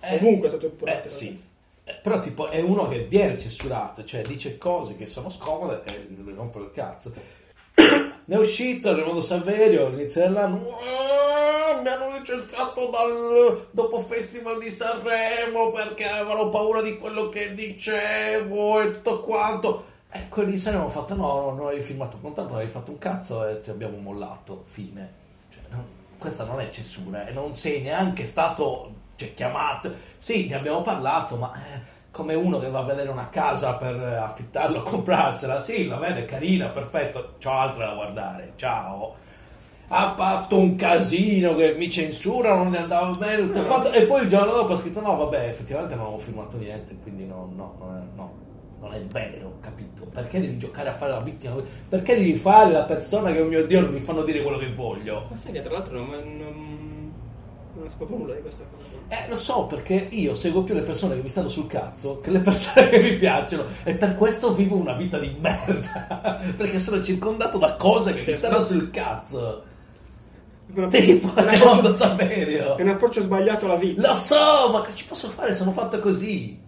Eh, 0.00 0.14
Ovunque 0.16 0.46
è 0.46 0.50
stato 0.50 0.66
epurato. 0.66 1.04
Eh, 1.04 1.08
sì. 1.08 1.42
Eh, 1.84 1.94
Però 2.02 2.18
tipo 2.20 2.48
è 2.48 2.60
uno 2.60 2.88
che 2.88 3.04
viene 3.04 3.38
censurato, 3.38 4.04
cioè 4.04 4.22
dice 4.22 4.58
cose 4.58 4.96
che 4.96 5.06
sono 5.06 5.28
scomode 5.30 5.82
e 5.84 6.08
le 6.24 6.34
rompe 6.34 6.58
il 6.58 6.70
cazzo. 6.72 7.12
Ne 8.28 8.34
è 8.34 8.38
uscito 8.38 8.92
Raimondo 8.94 9.20
Saverio 9.20 9.86
all'inizio 9.86 10.20
dell'anno. 10.22 10.78
"Ah, 10.80 11.80
Mi 11.80 11.88
hanno 11.88 12.16
licenziato 12.18 12.90
dal 12.90 13.68
dopo 13.70 14.00
Festival 14.00 14.58
di 14.58 14.70
Sanremo 14.70 15.70
perché 15.70 16.08
avevano 16.08 16.48
paura 16.48 16.82
di 16.82 16.98
quello 16.98 17.28
che 17.28 17.54
dicevo 17.54 18.80
e 18.80 18.90
tutto 18.90 19.20
quanto. 19.20 19.84
E 20.10 20.28
quelli 20.28 20.52
di 20.52 20.58
Sanremo 20.58 20.84
hanno 20.84 20.92
fatto: 20.92 21.14
no, 21.14 21.40
no, 21.40 21.50
non 21.52 21.66
hai 21.68 21.82
filmato 21.82 22.18
con 22.20 22.34
tanto, 22.34 22.54
non 22.54 22.62
hai 22.62 22.68
fatto 22.68 22.90
un 22.90 22.98
cazzo 22.98 23.46
e 23.46 23.60
ti 23.60 23.70
abbiamo 23.70 23.98
mollato. 23.98 24.64
Fine. 24.70 25.12
Cioè, 25.52 25.60
no, 25.70 25.84
questa 26.18 26.42
non 26.44 26.58
è 26.60 26.68
censura 26.70 27.26
e 27.28 27.32
non 27.32 27.54
sei 27.54 27.82
neanche 27.82 28.26
stato 28.26 28.92
cioè, 29.14 29.34
chiamato. 29.34 29.92
Sì, 30.16 30.48
ne 30.48 30.56
abbiamo 30.56 30.82
parlato, 30.82 31.36
ma 31.36 31.52
eh, 31.54 31.80
come 32.16 32.32
uno 32.32 32.58
che 32.58 32.70
va 32.70 32.78
a 32.78 32.84
vedere 32.84 33.10
una 33.10 33.28
casa 33.28 33.74
per 33.74 33.94
eh, 33.94 34.16
affittarla 34.16 34.78
o 34.78 34.82
comprarsela, 34.82 35.60
sì, 35.60 35.86
la 35.86 35.98
vede 35.98 36.24
carina, 36.24 36.68
perfetto, 36.68 37.34
c'ho 37.38 37.50
altro 37.50 37.84
da 37.84 37.92
guardare, 37.92 38.52
ciao. 38.56 39.14
Ha 39.88 40.14
fatto 40.16 40.58
un 40.58 40.76
casino 40.76 41.54
che 41.54 41.74
mi 41.76 41.90
censurano, 41.90 42.62
non 42.62 42.72
ne 42.72 42.78
andava 42.78 43.10
bene, 43.10 43.42
tutto 43.42 43.66
quanto. 43.66 43.92
E 43.92 44.06
poi 44.06 44.22
il 44.22 44.30
giorno 44.30 44.54
dopo 44.54 44.72
ha 44.72 44.78
scritto: 44.78 45.00
No, 45.00 45.14
vabbè, 45.16 45.48
effettivamente 45.48 45.94
non 45.94 46.06
avevo 46.06 46.18
filmato 46.18 46.56
niente, 46.56 46.96
quindi 47.02 47.26
no, 47.26 47.52
no, 47.54 47.76
non 47.78 47.96
è, 47.96 48.16
no, 48.16 48.32
non 48.80 48.94
è 48.94 49.00
vero, 49.02 49.58
capito? 49.60 50.06
Perché 50.06 50.40
devi 50.40 50.56
giocare 50.56 50.88
a 50.88 50.94
fare 50.94 51.12
la 51.12 51.20
vittima? 51.20 51.54
Perché 51.88 52.16
devi 52.16 52.36
fare 52.36 52.72
la 52.72 52.84
persona 52.84 53.30
che, 53.30 53.40
oh 53.42 53.44
mio 53.44 53.64
Dio, 53.66 53.82
non 53.82 53.92
mi 53.92 54.00
fanno 54.00 54.22
dire 54.22 54.42
quello 54.42 54.58
che 54.58 54.72
voglio? 54.72 55.26
Ma 55.28 55.36
sai 55.36 55.52
che 55.52 55.60
tra 55.60 55.72
l'altro 55.72 55.98
non, 55.98 56.95
sapevo 57.90 58.16
nulla 58.16 58.34
di 58.34 58.40
questa 58.42 58.64
cosa. 58.74 58.84
Eh, 59.08 59.28
lo 59.28 59.36
so, 59.36 59.64
perché 59.66 60.08
io 60.10 60.34
seguo 60.34 60.62
più 60.62 60.74
le 60.74 60.82
persone 60.82 61.14
che 61.16 61.22
mi 61.22 61.28
stanno 61.28 61.48
sul 61.48 61.66
cazzo 61.66 62.20
che 62.20 62.30
le 62.30 62.40
persone 62.40 62.88
che 62.90 62.98
mi 63.00 63.16
piacciono. 63.16 63.64
E 63.84 63.94
per 63.94 64.16
questo 64.16 64.54
vivo 64.54 64.76
una 64.76 64.92
vita 64.94 65.18
di 65.18 65.34
merda. 65.40 66.40
perché 66.56 66.78
sono 66.78 67.02
circondato 67.02 67.58
da 67.58 67.74
cose 67.76 68.14
che 68.14 68.30
mi 68.30 68.36
stanno 68.36 68.60
sul 68.60 68.90
cazzo. 68.90 69.62
È 70.74 70.80
un 70.80 70.88
Tipo, 70.88 71.28
approccio- 71.28 71.44
Raimondo 71.64 71.88
è 71.90 71.92
Saverio. 71.92 72.76
un 72.80 72.88
approccio 72.88 73.22
sbagliato 73.22 73.66
alla 73.66 73.76
vita. 73.76 74.08
Lo 74.08 74.14
so, 74.16 74.68
ma 74.72 74.80
che 74.82 74.92
ci 74.94 75.04
posso 75.04 75.28
fare? 75.30 75.54
Sono 75.54 75.70
fatto 75.72 76.00
così. 76.00 76.58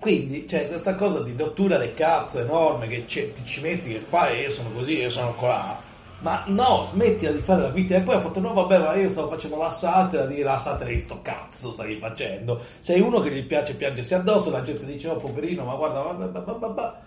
Quindi, 0.00 0.44
c'è 0.46 0.66
questa 0.68 0.94
cosa 0.96 1.22
di 1.22 1.32
rottura 1.38 1.78
del 1.78 1.94
cazzo 1.94 2.40
enorme 2.40 2.86
che 2.88 3.04
ti 3.06 3.32
ci 3.44 3.60
metti, 3.60 3.90
che 3.92 4.00
fai, 4.00 4.40
io 4.42 4.50
sono 4.50 4.70
così, 4.70 4.98
io 4.98 5.10
sono 5.10 5.32
qua. 5.34 5.80
Ma 6.20 6.42
no, 6.46 6.88
smettila 6.90 7.30
di 7.30 7.40
fare 7.40 7.62
la 7.62 7.68
vita. 7.68 7.96
E 7.96 8.00
poi 8.00 8.16
ha 8.16 8.20
fatto, 8.20 8.40
no, 8.40 8.52
vabbè, 8.54 8.78
ma 8.78 8.94
io 8.94 9.08
stavo 9.08 9.28
facendo 9.28 9.56
la 9.56 9.70
satira, 9.70 10.26
di 10.26 10.40
la 10.40 10.56
satira 10.56 10.90
di 10.90 10.98
sto 10.98 11.20
cazzo 11.22 11.70
stavi 11.70 11.98
facendo. 11.98 12.60
Sei 12.80 13.00
uno 13.00 13.20
che 13.20 13.30
gli 13.30 13.44
piace 13.44 13.74
piangersi 13.74 14.14
addosso, 14.14 14.50
la 14.50 14.62
gente 14.62 14.86
dice, 14.86 15.08
oh, 15.08 15.16
poverino, 15.16 15.64
ma 15.64 15.74
guarda, 15.74 16.00
va, 16.00 16.40
va, 16.40 16.66
va. 16.68 17.00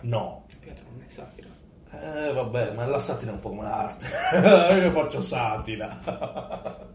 No. 0.00 0.44
Pietro 0.60 0.84
non 0.90 1.04
è 1.06 1.10
satira. 1.10 1.48
Eh, 1.90 2.32
vabbè, 2.32 2.72
ma 2.72 2.86
la 2.86 2.98
satira 2.98 3.30
è 3.30 3.34
un 3.34 3.40
po' 3.40 3.50
come 3.50 3.62
l'arte. 3.62 4.06
io 4.80 4.90
faccio 4.90 5.22
satira. 5.22 5.98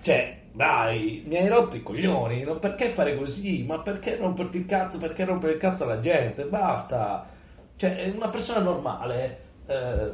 Cioè, 0.00 0.38
dai, 0.52 1.22
mi 1.26 1.36
hai 1.36 1.48
rotto 1.48 1.76
i 1.76 1.82
coglioni. 1.82 2.42
no? 2.42 2.56
Perché 2.58 2.88
fare 2.88 3.14
così? 3.16 3.64
Ma 3.64 3.80
perché 3.80 4.16
romperti 4.16 4.56
il 4.56 4.64
cazzo? 4.64 4.96
Perché 4.96 5.24
rompere 5.24 5.52
il 5.52 5.58
cazzo 5.58 5.84
alla 5.84 6.00
gente? 6.00 6.44
Basta. 6.44 7.26
Cioè, 7.76 8.10
una 8.14 8.28
persona 8.28 8.60
normale. 8.60 9.47
Eh, 9.68 10.10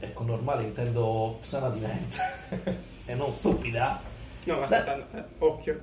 ecco, 0.00 0.24
normale 0.24 0.64
intendo 0.64 1.38
sana 1.42 1.68
di 1.68 1.80
mente. 1.80 2.16
e 3.06 3.14
non 3.14 3.30
stupida. 3.30 4.00
No, 4.44 4.56
ma 4.56 4.64
aspetta, 4.64 5.06
eh, 5.12 5.24
occhio. 5.38 5.80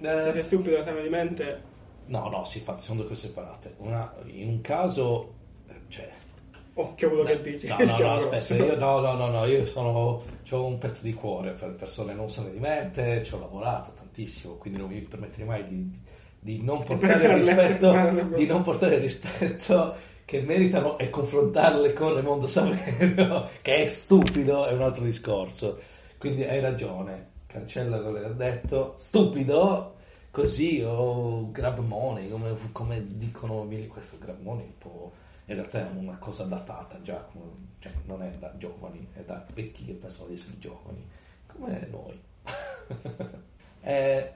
Se 0.00 0.28
Eh, 0.28 0.32
sei 0.32 0.42
stupido 0.42 0.78
e 0.78 0.82
sei 0.82 1.02
di 1.02 1.08
mente, 1.08 1.62
no, 2.06 2.28
no, 2.28 2.44
sì, 2.44 2.58
infatti 2.58 2.82
sono 2.82 3.00
due 3.00 3.08
cose 3.08 3.28
separate. 3.28 3.74
Una, 3.78 4.12
in 4.26 4.48
un 4.48 4.60
caso, 4.60 5.34
eh, 5.68 5.74
cioè, 5.88 6.10
occhio 6.74 7.08
quello 7.08 7.24
che 7.24 7.40
dici. 7.40 7.66
No, 7.66 7.76
no, 7.78 7.98
no, 7.98 8.14
aspetta, 8.14 8.54
io, 8.54 8.76
no, 8.76 9.00
no, 9.00 9.14
no, 9.14 9.28
no, 9.28 9.44
io 9.46 9.66
sono, 9.66 10.22
ho 10.50 10.64
un 10.64 10.78
pezzo 10.78 11.02
di 11.02 11.14
cuore 11.14 11.52
per 11.52 11.74
persone 11.74 12.14
non 12.14 12.28
sane 12.28 12.50
di 12.50 12.58
mente, 12.58 13.24
ci 13.24 13.34
ho 13.34 13.40
lavorato 13.40 13.92
tantissimo, 13.96 14.54
quindi 14.54 14.78
non 14.78 14.90
mi 14.90 15.00
permetterei 15.00 15.46
mai 15.46 15.66
di, 15.66 15.98
di 16.38 16.62
non 16.62 16.82
portare 16.84 17.34
rispetto, 17.34 17.92
di 18.34 18.46
non 18.46 18.62
portare 18.62 18.98
rispetto 18.98 20.14
che 20.26 20.42
meritano 20.42 20.98
e 20.98 21.08
confrontarle 21.08 21.94
con 21.94 22.12
Raimondo 22.12 22.46
Saverio, 22.46 23.48
che 23.62 23.84
è 23.84 23.86
stupido, 23.86 24.66
è 24.66 24.72
un 24.72 24.82
altro 24.82 25.04
discorso. 25.04 25.80
Quindi 26.18 26.44
hai 26.44 26.60
ragione, 26.60 27.30
cancella 27.46 27.98
quello 28.00 28.18
che 28.18 28.26
ha 28.26 28.30
detto, 28.30 28.94
stupido, 28.98 29.94
così 30.30 30.82
o 30.84 31.50
grab 31.50 31.78
money, 31.78 32.28
come, 32.28 32.54
come 32.72 33.04
dicono 33.06 33.66
questo 33.88 34.18
grab 34.18 34.42
money 34.42 34.66
un 34.66 34.78
po' 34.78 35.12
in 35.48 35.54
realtà 35.54 35.88
è 35.88 35.90
una 35.96 36.16
cosa 36.18 36.42
datata 36.44 37.00
già, 37.02 37.24
cioè 37.78 37.92
non 38.06 38.22
è 38.22 38.30
da 38.30 38.52
giovani, 38.58 39.06
è 39.12 39.20
da 39.20 39.46
vecchi 39.54 39.84
che 39.84 39.92
pensano 39.92 40.26
di 40.26 40.34
essere 40.34 40.58
giovani, 40.58 41.08
come 41.46 41.88
noi. 41.88 42.20
eh, 43.80 44.32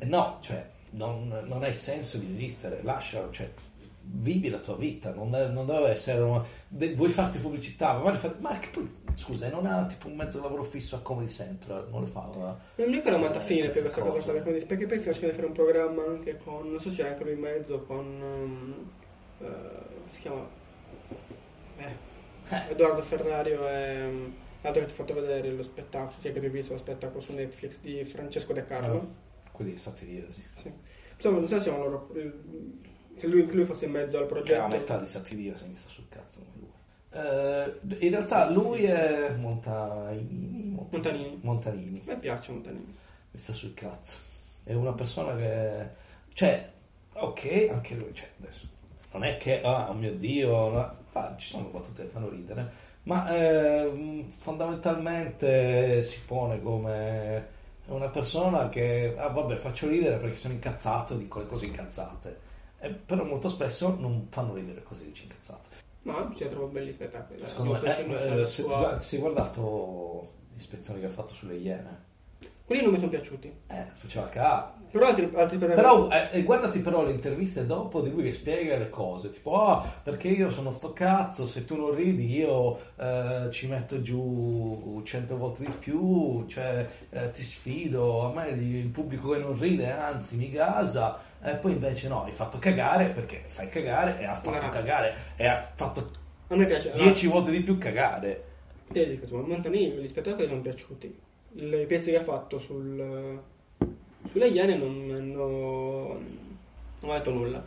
no, 0.00 0.38
cioè 0.42 0.68
non, 0.90 1.42
non 1.46 1.62
ha 1.62 1.72
senso 1.72 2.18
di 2.18 2.30
esistere, 2.30 2.82
lascia, 2.82 3.26
cioè, 3.30 3.50
vivi 4.14 4.50
la 4.50 4.58
tua 4.58 4.76
vita, 4.76 5.12
non, 5.12 5.30
non 5.30 5.66
deve 5.66 5.88
essere 5.88 6.20
una, 6.20 6.44
de, 6.68 6.94
vuoi 6.94 7.08
farti 7.08 7.38
pubblicità, 7.38 7.98
ma, 7.98 8.14
fate, 8.14 8.36
ma 8.40 8.58
che 8.58 8.68
poi 8.68 8.90
scusa, 9.14 9.48
non 9.48 9.66
ha 9.66 9.86
tipo 9.86 10.08
un 10.08 10.16
mezzo 10.16 10.40
lavoro 10.40 10.62
fisso 10.62 10.96
a 10.96 11.00
Comedy 11.00 11.28
Central, 11.28 11.88
non 11.90 12.00
lo 12.00 12.06
fa. 12.06 12.30
Non 12.32 12.58
mi 12.76 12.94
ricordo 12.94 13.18
quanto 13.18 13.38
a 13.38 13.40
fine 13.40 13.68
per 13.68 13.82
questa 13.82 14.00
cosa, 14.02 14.20
cosa 14.20 14.32
perché, 14.32 14.66
perché 14.66 14.86
poi 14.86 14.98
stiamo 14.98 15.18
cercando 15.18 15.28
di 15.28 15.34
fare 15.34 15.46
un 15.46 15.52
programma 15.52 16.04
anche 16.04 16.36
con, 16.36 16.70
non 16.70 16.80
so 16.80 16.90
se 16.90 16.96
c'era 16.96 17.08
anche 17.10 17.24
lui 17.24 17.32
in 17.32 17.40
mezzo, 17.40 17.80
con, 17.82 18.06
um, 18.06 18.90
uh, 19.38 19.46
si 20.08 20.20
chiama, 20.20 20.46
eh, 21.76 21.96
eh. 22.48 22.70
Edoardo 22.70 23.02
Ferrario 23.02 23.68
e 23.68 24.06
um, 24.06 24.34
l'altro 24.60 24.80
che 24.82 24.86
ti 24.86 24.92
ho 24.92 24.96
fatto 24.96 25.14
vedere 25.14 25.50
lo 25.50 25.62
spettacolo, 25.62 26.12
cioè 26.20 26.32
che 26.32 26.38
avevi 26.38 26.58
visto 26.58 26.72
lo 26.72 26.78
spettacolo 26.78 27.20
su 27.20 27.32
Netflix 27.32 27.80
di 27.80 28.04
Francesco 28.04 28.52
De 28.52 28.64
Carlo. 28.66 28.94
Oh 28.94 29.30
quelli 29.52 29.76
stati 29.76 30.06
lì, 30.06 30.24
sì. 30.28 30.42
sì. 30.54 30.72
Insomma, 31.14 31.38
non 31.38 31.46
so 31.46 31.60
se 31.60 31.70
loro, 31.70 32.10
che 33.16 33.26
lui, 33.26 33.46
lui, 33.50 33.64
fosse 33.64 33.86
in 33.86 33.92
mezzo 33.92 34.18
al 34.18 34.26
progetto. 34.26 34.60
È 34.60 34.62
a 34.62 34.68
metà 34.68 34.98
di 34.98 35.06
Sattiria 35.06 35.56
se 35.56 35.66
mi 35.66 35.76
sta 35.76 35.88
sul 35.88 36.08
cazzo. 36.08 36.40
Uh, 37.12 37.94
in 37.98 38.08
realtà 38.08 38.50
lui 38.50 38.84
è 38.84 39.34
Montanini, 39.36 40.86
Montanini. 40.90 41.38
Montanini. 41.42 42.02
A 42.06 42.10
me 42.12 42.18
piace 42.18 42.52
Montanini. 42.52 42.96
Mi 43.30 43.38
sta 43.38 43.52
sul 43.52 43.74
cazzo. 43.74 44.16
È 44.64 44.72
una 44.72 44.92
persona 44.92 45.36
che... 45.36 46.00
Cioè, 46.32 46.70
ok, 47.12 47.68
anche 47.70 47.94
lui, 47.94 48.14
cioè, 48.14 48.28
adesso, 48.40 48.66
non 49.12 49.24
è 49.24 49.36
che, 49.36 49.60
ah, 49.62 49.90
oh 49.90 49.94
mio 49.94 50.14
Dio, 50.14 50.70
no, 50.70 50.96
ah, 51.12 51.34
ci 51.36 51.48
sono 51.48 51.68
battute 51.68 52.04
che 52.04 52.08
fanno 52.08 52.28
ridere, 52.30 52.70
ma 53.04 53.34
eh, 53.34 54.24
fondamentalmente 54.38 56.02
si 56.02 56.20
pone 56.26 56.62
come 56.62 57.60
una 57.86 58.08
persona 58.08 58.68
che, 58.68 59.14
ah 59.16 59.28
vabbè, 59.28 59.56
faccio 59.56 59.88
ridere 59.88 60.16
perché 60.16 60.36
sono 60.36 60.54
incazzato, 60.54 61.14
dico 61.14 61.40
le 61.40 61.46
cose 61.46 61.66
incazzate. 61.66 62.50
Eh, 62.82 62.90
però 62.90 63.24
molto 63.24 63.48
spesso 63.48 63.96
non 63.98 64.26
fanno 64.28 64.54
ridere 64.54 64.82
cose 64.82 65.04
dici 65.04 65.22
incazzate. 65.22 65.68
No, 66.02 66.32
ci 66.36 66.48
trovo 66.48 66.66
belli 66.66 66.92
spettacoli. 66.92 67.38
Secondo 67.38 67.78
me, 67.80 67.96
eh, 67.96 68.40
eh, 68.40 68.46
se, 68.46 68.62
sua... 68.62 68.98
si 68.98 69.16
è 69.16 69.18
guardato 69.20 70.32
l'ispezione 70.52 70.98
che 70.98 71.06
ha 71.06 71.10
fatto 71.10 71.32
sulle 71.32 71.54
Iene. 71.54 72.10
Quelli 72.64 72.82
non 72.82 72.92
mi 72.92 72.98
sono 72.98 73.10
piaciuti. 73.10 73.52
Eh, 73.68 73.86
faceva 73.94 74.28
ca. 74.28 74.74
Però 74.90 75.06
altri, 75.06 75.30
altri 75.34 75.58
Però 75.58 76.08
eh, 76.10 76.42
guardati 76.42 76.80
però 76.80 77.04
le 77.04 77.12
interviste 77.12 77.66
dopo 77.66 78.00
di 78.00 78.10
lui 78.10 78.24
che 78.24 78.32
spiega 78.32 78.76
le 78.76 78.90
cose, 78.90 79.30
tipo 79.30 79.62
ah, 79.62 79.82
perché 80.02 80.28
io 80.28 80.50
sono 80.50 80.70
sto 80.70 80.92
cazzo, 80.92 81.46
se 81.46 81.64
tu 81.64 81.76
non 81.76 81.94
ridi 81.94 82.36
io 82.36 82.78
eh, 82.96 83.48
ci 83.50 83.68
metto 83.68 84.02
giù 84.02 85.00
cento 85.04 85.38
volte 85.38 85.64
di 85.64 85.72
più, 85.78 86.44
cioè 86.46 86.86
eh, 87.08 87.30
ti 87.30 87.42
sfido, 87.42 88.26
a 88.28 88.34
me 88.34 88.48
il 88.48 88.88
pubblico 88.88 89.30
che 89.30 89.38
non 89.38 89.58
ride, 89.58 89.90
anzi 89.90 90.36
mi 90.36 90.50
gasa, 90.50 91.18
e 91.42 91.54
poi 91.56 91.72
invece 91.72 92.08
no, 92.08 92.24
hai 92.24 92.32
fatto 92.32 92.58
cagare 92.58 93.06
perché 93.06 93.44
fai 93.46 93.68
cagare 93.68 94.18
e 94.20 94.24
ha 94.24 94.34
fatto 94.34 94.66
no. 94.66 94.70
cagare 94.70 95.14
e 95.36 95.46
ha 95.46 95.60
fatto 95.60 96.10
dieci 96.94 97.26
volte 97.26 97.50
di 97.50 97.60
più 97.60 97.78
cagare. 97.78 98.44
Io 98.92 99.06
dico, 99.06 99.36
ma 99.36 99.46
Montanini, 99.46 99.96
gli 99.96 100.08
spettacoli 100.08 100.46
sono 100.46 100.60
piaciuti. 100.60 101.18
Le 101.54 101.84
pezzi 101.86 102.10
che 102.10 102.18
ha 102.18 102.22
fatto 102.22 102.58
sul 102.58 103.40
sulle 104.30 104.48
Iene 104.48 104.76
non 104.76 105.10
hanno, 105.12 106.20
non 107.00 107.10
ho 107.10 107.12
detto 107.12 107.30
nulla. 107.30 107.62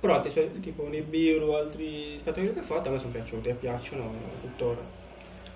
Però 0.00 0.14
altri, 0.14 0.60
tipo 0.60 0.86
Nibiru, 0.88 1.52
altri 1.52 2.16
spettacoli 2.18 2.52
che 2.54 2.60
ha 2.60 2.62
fatto 2.62 2.88
a 2.88 2.92
me 2.92 2.98
sono 2.98 3.10
piaciuti 3.10 3.48
e 3.48 3.54
piacciono 3.54 4.10
tuttora. 4.40 4.98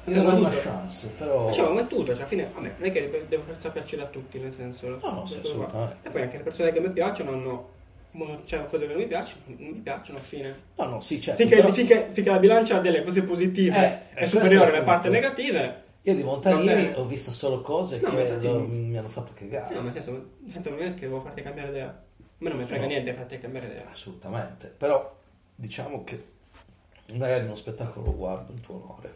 Ho 0.06 0.10
una 0.10 0.50
chance, 0.50 1.06
però. 1.16 1.50
Cioè, 1.52 1.72
ma 1.72 1.80
è 1.80 1.86
tutto, 1.86 2.06
cioè, 2.06 2.16
alla 2.16 2.26
fine 2.26 2.50
a 2.54 2.60
me 2.60 2.74
non 2.76 2.88
è 2.88 2.92
che 2.92 3.24
devo 3.28 3.42
far 3.58 3.72
piacere 3.72 4.02
a 4.02 4.06
tutti, 4.06 4.38
nel 4.38 4.52
senso. 4.52 4.88
No, 4.88 5.10
no, 5.10 5.26
sì, 5.26 5.38
assolutamente. 5.42 6.08
E 6.08 6.10
poi 6.10 6.22
anche 6.22 6.36
le 6.36 6.42
persone 6.42 6.72
che 6.72 6.80
mi 6.80 6.90
piacciono 6.90 7.30
hanno 7.32 7.72
c'è 8.44 8.64
cose 8.68 8.86
che 8.86 8.92
non 8.92 9.02
mi 9.02 9.08
piacciono, 9.08 9.42
non 9.46 9.68
mi 9.70 9.80
piacciono, 9.80 10.18
fine. 10.20 10.56
No, 10.76 10.84
no, 10.84 11.00
sì, 11.00 11.20
certo. 11.20 11.40
Finché, 11.40 11.56
però... 11.56 11.72
finché, 11.72 12.08
finché 12.10 12.30
la 12.30 12.38
bilancia 12.38 12.78
delle 12.78 13.02
cose 13.02 13.22
positive 13.22 14.10
eh, 14.14 14.14
è 14.14 14.26
superiore 14.26 14.70
alle 14.70 14.84
parti 14.84 15.08
negative, 15.08 15.82
io 16.02 16.14
di 16.14 16.22
Montanini 16.22 16.92
ho 16.94 17.06
visto 17.06 17.32
solo 17.32 17.62
cose 17.62 17.98
no, 17.98 18.10
che 18.10 18.38
non, 18.46 18.66
mi 18.66 18.96
hanno 18.96 19.08
fatto 19.08 19.32
cagare. 19.34 19.74
No, 19.74 19.80
ma 19.80 19.92
senso, 19.92 20.10
non 20.10 20.82
è 20.82 20.94
che 20.94 21.06
devo 21.06 21.22
farti 21.22 21.42
cambiare 21.42 21.70
idea. 21.70 21.86
A 21.86 22.22
me 22.38 22.48
non 22.50 22.58
mi 22.58 22.66
frega 22.66 22.82
no. 22.82 22.88
niente 22.88 23.14
farti 23.14 23.38
cambiare 23.38 23.66
idea. 23.68 23.88
Assolutamente. 23.90 24.72
Però 24.76 25.16
diciamo 25.54 26.04
che 26.04 26.22
magari 27.14 27.44
uno 27.44 27.54
spettacolo 27.54 28.04
lo 28.04 28.14
guardo 28.14 28.52
in 28.52 28.60
tuo 28.60 28.74
onore. 28.74 29.14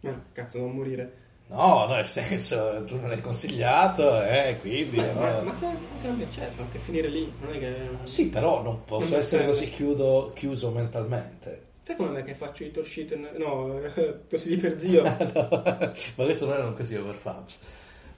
No, 0.00 0.22
cazzo, 0.32 0.58
non 0.58 0.72
morire. 0.72 1.18
No, 1.48 1.86
no, 1.86 1.94
nel 1.94 2.06
senso, 2.06 2.84
tu 2.86 2.96
me 3.00 3.08
l'hai 3.08 3.20
consigliato, 3.20 4.22
eh, 4.22 4.58
quindi... 4.60 4.98
Ma, 4.98 5.12
no. 5.12 5.20
ma, 5.20 5.42
ma 5.42 5.56
se 5.56 5.66
cambia, 6.00 6.26
certo, 6.30 6.62
anche 6.62 6.78
finire 6.78 7.08
lì, 7.08 7.32
non 7.40 7.54
è 7.54 7.58
che... 7.58 7.74
Sì, 8.04 8.28
però 8.28 8.62
non 8.62 8.84
posso 8.84 9.10
non 9.10 9.18
essere 9.18 9.46
così 9.46 9.68
chiudo, 9.70 10.30
chiuso 10.34 10.70
mentalmente. 10.70 11.68
Sai 11.82 11.96
come 11.96 12.10
me 12.10 12.22
che 12.22 12.34
faccio 12.34 12.62
i 12.62 12.70
torshit? 12.70 13.16
No, 13.36 13.80
così 14.30 14.56
per 14.58 14.78
zio. 14.78 15.02
no, 15.34 15.48
ma 15.50 15.92
questo 16.14 16.46
non 16.46 16.54
era 16.54 16.66
un 16.66 16.74
consiglio 16.74 17.04
per 17.04 17.16
Fabs. 17.16 17.60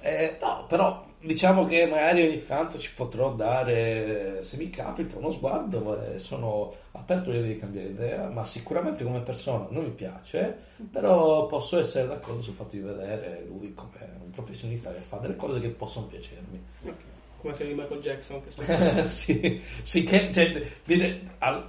Eh, 0.03 0.37
no, 0.41 0.67
però 0.69 1.07
diciamo 1.21 1.65
che 1.65 1.87
magari 1.87 2.27
ogni 2.27 2.45
tanto 2.45 2.77
ci 2.79 2.93
potrò 2.93 3.33
dare, 3.33 4.41
se 4.41 4.57
mi 4.57 4.69
capita, 4.69 5.17
uno 5.17 5.31
sguardo. 5.31 6.03
Eh, 6.03 6.19
sono 6.19 6.75
aperto 6.93 7.31
a 7.31 7.35
di 7.35 7.59
cambiare 7.59 7.89
idea, 7.89 8.29
ma 8.29 8.45
sicuramente 8.45 9.05
come 9.05 9.21
persona 9.21 9.67
non 9.71 9.85
mi 9.85 9.91
piace. 9.91 10.71
Però 10.91 11.47
posso 11.47 11.79
essere 11.79 12.09
d'accordo 12.09 12.43
sul 12.43 12.55
fatto 12.55 12.75
di 12.75 12.83
vedere 12.83 13.45
lui 13.47 13.73
come 13.75 14.11
un 14.23 14.31
professionista 14.31 14.93
che 14.93 15.01
fa 15.01 15.19
delle 15.19 15.37
cose 15.37 15.61
che 15.61 15.69
possono 15.69 16.07
piacermi. 16.07 16.63
Okay. 16.83 16.95
Come 17.39 17.55
se 17.55 17.67
di 17.67 17.75
Michael 17.75 18.01
Jackson. 18.01 18.43
Che 18.43 19.09
sì, 19.09 19.63
sì, 19.83 20.03
che 20.03 20.33
cioè, 20.33 20.61
viene, 20.85 21.23
al, 21.39 21.65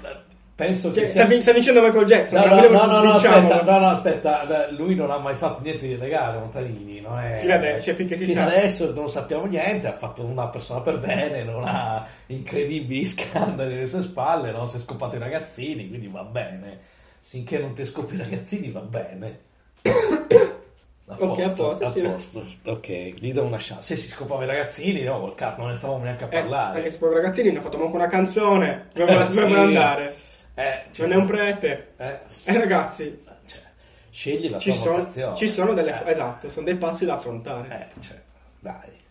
penso 0.55 0.93
cioè, 0.93 1.03
che 1.03 1.09
sia... 1.09 1.41
sta, 1.41 1.51
dicendo 1.51 1.81
Michael 1.81 2.05
Jackson 2.05 2.47
no 2.47 2.55
no 2.55 2.67
no, 2.67 2.85
no, 2.85 3.03
no, 3.03 3.13
aspetta, 3.13 3.63
no, 3.63 3.79
no, 3.79 3.87
aspetta 3.87 4.67
lui 4.71 4.93
non 4.93 5.09
ha 5.09 5.17
mai 5.17 5.33
fatto 5.33 5.61
niente 5.61 5.87
di 5.87 5.97
legale 5.97 6.37
Montanini 6.37 7.01
non 7.01 7.17
è... 7.19 7.37
fino, 7.39 7.55
adesso, 7.55 7.81
cioè, 7.81 7.95
finché 7.95 8.17
si 8.17 8.25
fino 8.25 8.43
adesso 8.43 8.93
non 8.93 9.09
sappiamo 9.09 9.45
niente 9.45 9.87
ha 9.87 9.93
fatto 9.93 10.23
una 10.23 10.47
persona 10.47 10.81
per 10.81 10.99
bene 10.99 11.43
non 11.43 11.63
ha 11.65 12.05
incredibili 12.27 13.05
scandali 13.07 13.73
alle 13.73 13.87
sue 13.87 14.01
spalle 14.03 14.51
non 14.51 14.67
si 14.67 14.77
è 14.77 14.79
scopato 14.79 15.15
i 15.15 15.19
ragazzini 15.19 15.87
quindi 15.87 16.07
va 16.07 16.23
bene 16.23 16.79
finché 17.19 17.57
non 17.57 17.73
ti 17.73 17.83
scopi 17.83 18.13
i 18.13 18.17
ragazzini 18.19 18.69
va 18.69 18.81
bene 18.81 19.39
a 21.07 21.15
ok, 21.17 21.39
a 21.39 21.49
posto, 21.49 21.85
a 21.85 21.91
sì. 21.91 22.01
posto. 22.01 22.45
Ok, 22.65 22.87
gli 22.87 23.33
do 23.33 23.43
una 23.43 23.57
chance. 23.59 23.81
Se 23.81 23.97
si 23.97 24.07
scopava 24.07 24.43
i 24.43 24.47
ragazzini, 24.47 25.03
no, 25.03 25.19
col 25.19 25.35
cazzo, 25.35 25.59
non 25.59 25.69
ne 25.69 25.75
stavamo 25.75 26.03
neanche 26.03 26.23
a 26.23 26.27
eh, 26.27 26.29
parlare. 26.29 26.73
Perché 26.75 26.89
si 26.89 26.95
scopava 26.95 27.19
i 27.19 27.21
ragazzini, 27.21 27.51
ne 27.51 27.57
ha 27.57 27.61
fatto 27.61 27.77
manco 27.77 27.95
una 27.95 28.07
canzone. 28.07 28.87
Dove, 28.95 29.11
eh, 29.11 29.17
dove 29.17 29.31
sì. 29.31 29.53
andare? 29.53 30.15
Eh, 30.55 30.83
cioè, 30.91 31.07
non 31.07 31.17
è 31.17 31.19
un 31.19 31.25
prete. 31.25 31.93
Eh, 31.97 32.19
eh 32.43 32.57
ragazzi, 32.57 33.23
cioè, 33.45 33.61
scegli 34.09 34.49
la 34.49 34.59
ci 34.59 34.69
tua 34.69 34.79
sono, 34.79 34.97
vocazione. 34.97 35.35
Ci 35.35 35.49
sono 35.49 35.73
delle... 35.73 36.03
Eh. 36.03 36.11
Esatto, 36.11 36.49
sono 36.49 36.65
dei 36.65 36.75
passi 36.75 37.05
da 37.05 37.15
affrontare. 37.15 37.89
Eh, 37.95 38.01
cioè, 38.01 38.21
dai. 38.59 39.01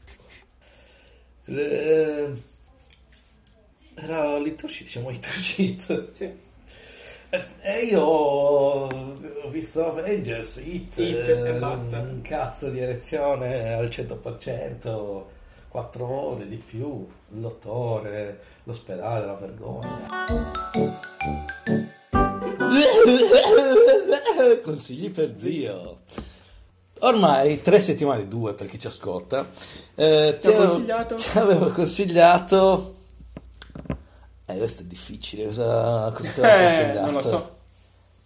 Eh, 1.44 2.32
era 3.94 4.38
Little 4.38 4.68
Shit, 4.68 4.86
siamo 4.86 5.10
Little 5.10 5.32
Shit. 5.32 6.12
Sì. 6.12 6.50
E 7.34 7.46
eh, 7.62 7.84
io 7.84 8.02
ho 8.02 9.48
visto 9.48 9.86
Avengers, 9.86 10.56
Hit, 10.56 10.98
Hit 10.98 11.28
e 11.28 11.54
basta. 11.58 12.00
Un 12.00 12.20
cazzo 12.20 12.68
di 12.68 12.78
erezione 12.78 13.72
al 13.72 13.86
100%, 13.86 15.24
4 15.72 16.06
ore 16.06 16.46
di 16.46 16.56
più, 16.56 17.08
il 17.30 17.40
dottore, 17.40 18.42
l'ospedale, 18.64 19.24
la 19.24 19.36
vergogna. 19.36 20.06
Consigli 24.62 25.10
per 25.10 25.38
zio. 25.38 26.00
Ormai 26.98 27.62
tre 27.62 27.80
settimane, 27.80 28.28
due 28.28 28.52
per 28.52 28.66
chi 28.66 28.78
ci 28.78 28.86
ascolta, 28.86 29.48
eh, 29.94 30.36
ti, 30.38 30.48
avevo, 30.48 30.72
consigliato? 30.72 31.14
ti 31.16 31.38
avevo 31.38 31.72
consigliato. 31.72 32.96
Eh, 34.44 34.58
questo 34.58 34.82
è 34.82 34.84
difficile. 34.84 35.46
Cosa, 35.46 36.12
cosa 36.14 36.30
ti 36.32 36.40
avevo 36.40 36.54
eh, 36.54 36.66
consigliato? 36.66 37.00
Non 37.00 37.14
lo 37.14 37.22
so. 37.22 37.56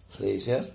Fraser? 0.07 0.73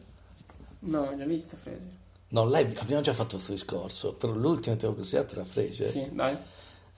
No, 0.78 1.02
ho 1.02 1.14
già 1.18 1.24
visto 1.26 1.54
Fraser. 1.60 2.00
No, 2.28 2.44
abbiamo 2.44 3.02
già 3.02 3.12
fatto 3.12 3.34
questo 3.34 3.52
discorso, 3.52 4.14
però 4.14 4.32
l'ultimo 4.32 4.74
che 4.74 4.80
ti 4.80 4.86
avevo 4.86 4.94
consigliato 4.94 5.34
era 5.34 5.44
Fraser. 5.44 5.90
Sì, 5.90 6.08
dai. 6.12 6.38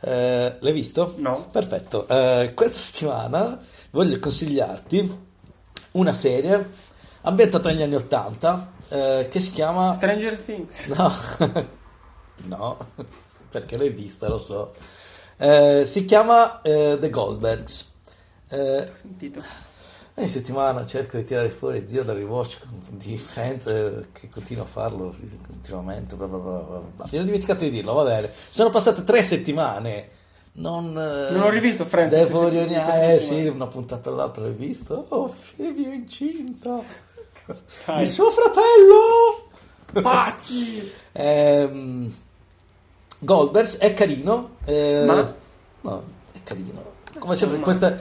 Eh, 0.00 0.56
l'hai 0.58 0.72
visto? 0.72 1.14
No. 1.18 1.48
Perfetto. 1.50 2.06
Eh, 2.08 2.52
questa 2.54 2.78
settimana 2.78 3.58
voglio 3.90 4.18
consigliarti 4.18 5.22
una 5.92 6.12
serie 6.12 6.70
ambientata 7.22 7.70
negli 7.70 7.82
anni 7.82 7.94
Ottanta 7.94 8.72
eh, 8.88 9.28
che 9.30 9.40
si 9.40 9.52
chiama 9.52 9.94
Stranger 9.94 10.36
Things. 10.38 10.86
No, 12.46 12.56
no, 12.56 12.76
perché 13.48 13.78
l'hai 13.78 13.90
vista, 13.90 14.28
lo 14.28 14.38
so. 14.38 14.74
Eh, 15.36 15.84
si 15.86 16.04
chiama 16.04 16.60
eh, 16.62 16.98
The 17.00 17.10
Goldbergs. 17.10 17.92
Eh, 18.48 18.92
Sentito. 19.00 19.42
Ogni 20.16 20.28
settimana 20.28 20.86
cerco 20.86 21.16
di 21.16 21.24
tirare 21.24 21.50
fuori 21.50 21.84
Zio 21.88 22.04
da 22.04 22.12
rewatch 22.12 22.58
di 22.90 23.16
Friends 23.18 23.66
eh, 23.66 24.06
che 24.12 24.28
continua 24.28 24.62
a 24.64 24.66
farlo 24.66 25.14
continuamente. 25.46 26.14
Bla 26.14 26.26
bla 26.26 26.38
bla 26.38 26.58
bla. 26.60 27.04
Mi 27.10 27.16
ero 27.18 27.24
dimenticato 27.24 27.64
di 27.64 27.70
dirlo, 27.70 27.92
va 27.94 28.04
bene. 28.04 28.30
Sono 28.50 28.70
passate 28.70 29.02
tre 29.04 29.22
settimane. 29.22 30.10
Non, 30.56 30.90
eh, 30.96 31.32
Non 31.32 31.42
ho 31.42 31.48
rivisto 31.48 31.84
Friends 31.84 32.14
Devo 32.14 32.38
queste 32.42 32.58
riuni- 32.60 32.74
settimane. 32.74 33.14
Eh 33.14 33.18
sì, 33.18 33.46
una 33.46 33.66
puntata 33.66 34.10
all'altra 34.10 34.44
l'hai 34.44 34.52
visto. 34.52 35.06
Oh, 35.08 35.34
Phoebe 35.56 35.90
è 35.90 35.94
incinta. 35.94 36.80
Dai. 37.86 38.02
Il 38.02 38.08
suo 38.08 38.30
fratello. 38.30 39.50
Pazzi! 40.00 40.90
Ehm, 41.12 42.12
Goldbergs 43.18 43.78
è 43.78 43.92
carino. 43.94 44.50
eh, 44.64 45.04
Ma? 45.06 45.34
No, 45.82 46.02
è 46.32 46.38
carino. 46.42 46.92
Come 47.18 47.36
sempre, 47.36 47.58
questa, 47.60 47.96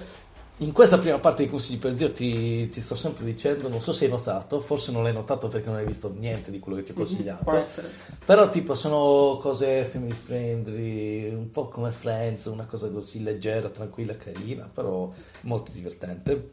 in 0.57 0.71
questa 0.71 0.99
prima 0.99 1.17
parte 1.17 1.43
di 1.43 1.49
consigli 1.49 1.79
per 1.79 1.95
zio 1.95 2.11
ti, 2.11 2.69
ti 2.69 2.79
sto 2.79 2.93
sempre 2.93 3.25
dicendo, 3.25 3.67
non 3.67 3.81
so 3.81 3.91
se 3.91 4.05
hai 4.05 4.11
notato, 4.11 4.59
forse 4.59 4.91
non 4.91 5.03
l'hai 5.03 5.11
notato 5.11 5.47
perché 5.47 5.67
non 5.67 5.77
hai 5.77 5.85
visto 5.85 6.13
niente 6.15 6.51
di 6.51 6.59
quello 6.59 6.77
che 6.77 6.83
ti 6.83 6.91
ho 6.91 6.95
consigliato. 6.95 7.43
Può 7.43 7.57
essere. 7.57 7.89
Però 8.23 8.47
tipo 8.49 8.75
sono 8.75 9.37
cose 9.41 9.83
family 9.83 10.13
friendly, 10.13 11.33
un 11.33 11.49
po' 11.49 11.67
come 11.67 11.89
Friends, 11.89 12.45
una 12.45 12.65
cosa 12.65 12.89
così 12.89 13.23
leggera, 13.23 13.69
tranquilla, 13.69 14.15
carina, 14.15 14.69
però 14.71 15.11
molto 15.41 15.71
divertente. 15.71 16.51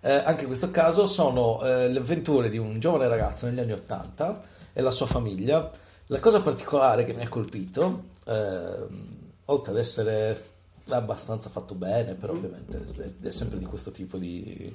Eh, 0.00 0.12
anche 0.12 0.42
in 0.42 0.46
questo 0.46 0.70
caso 0.70 1.06
sono 1.06 1.62
eh, 1.62 1.88
le 1.88 1.98
avventure 1.98 2.48
di 2.48 2.56
un 2.56 2.78
giovane 2.80 3.08
ragazzo 3.08 3.46
negli 3.46 3.60
anni 3.60 3.72
80 3.72 4.40
e 4.72 4.80
la 4.80 4.90
sua 4.90 5.06
famiglia. 5.06 5.70
La 6.06 6.20
cosa 6.20 6.40
particolare 6.40 7.04
che 7.04 7.12
mi 7.12 7.22
ha 7.22 7.28
colpito, 7.28 8.04
ehm, 8.24 9.06
oltre 9.46 9.72
ad 9.72 9.78
essere 9.78 10.56
abbastanza 10.96 11.50
fatto 11.50 11.74
bene, 11.74 12.14
però 12.14 12.32
ovviamente 12.32 12.80
è, 13.22 13.30
sempre 13.30 13.58
di 13.58 13.64
questo 13.66 13.90
tipo 13.90 14.16
di, 14.16 14.74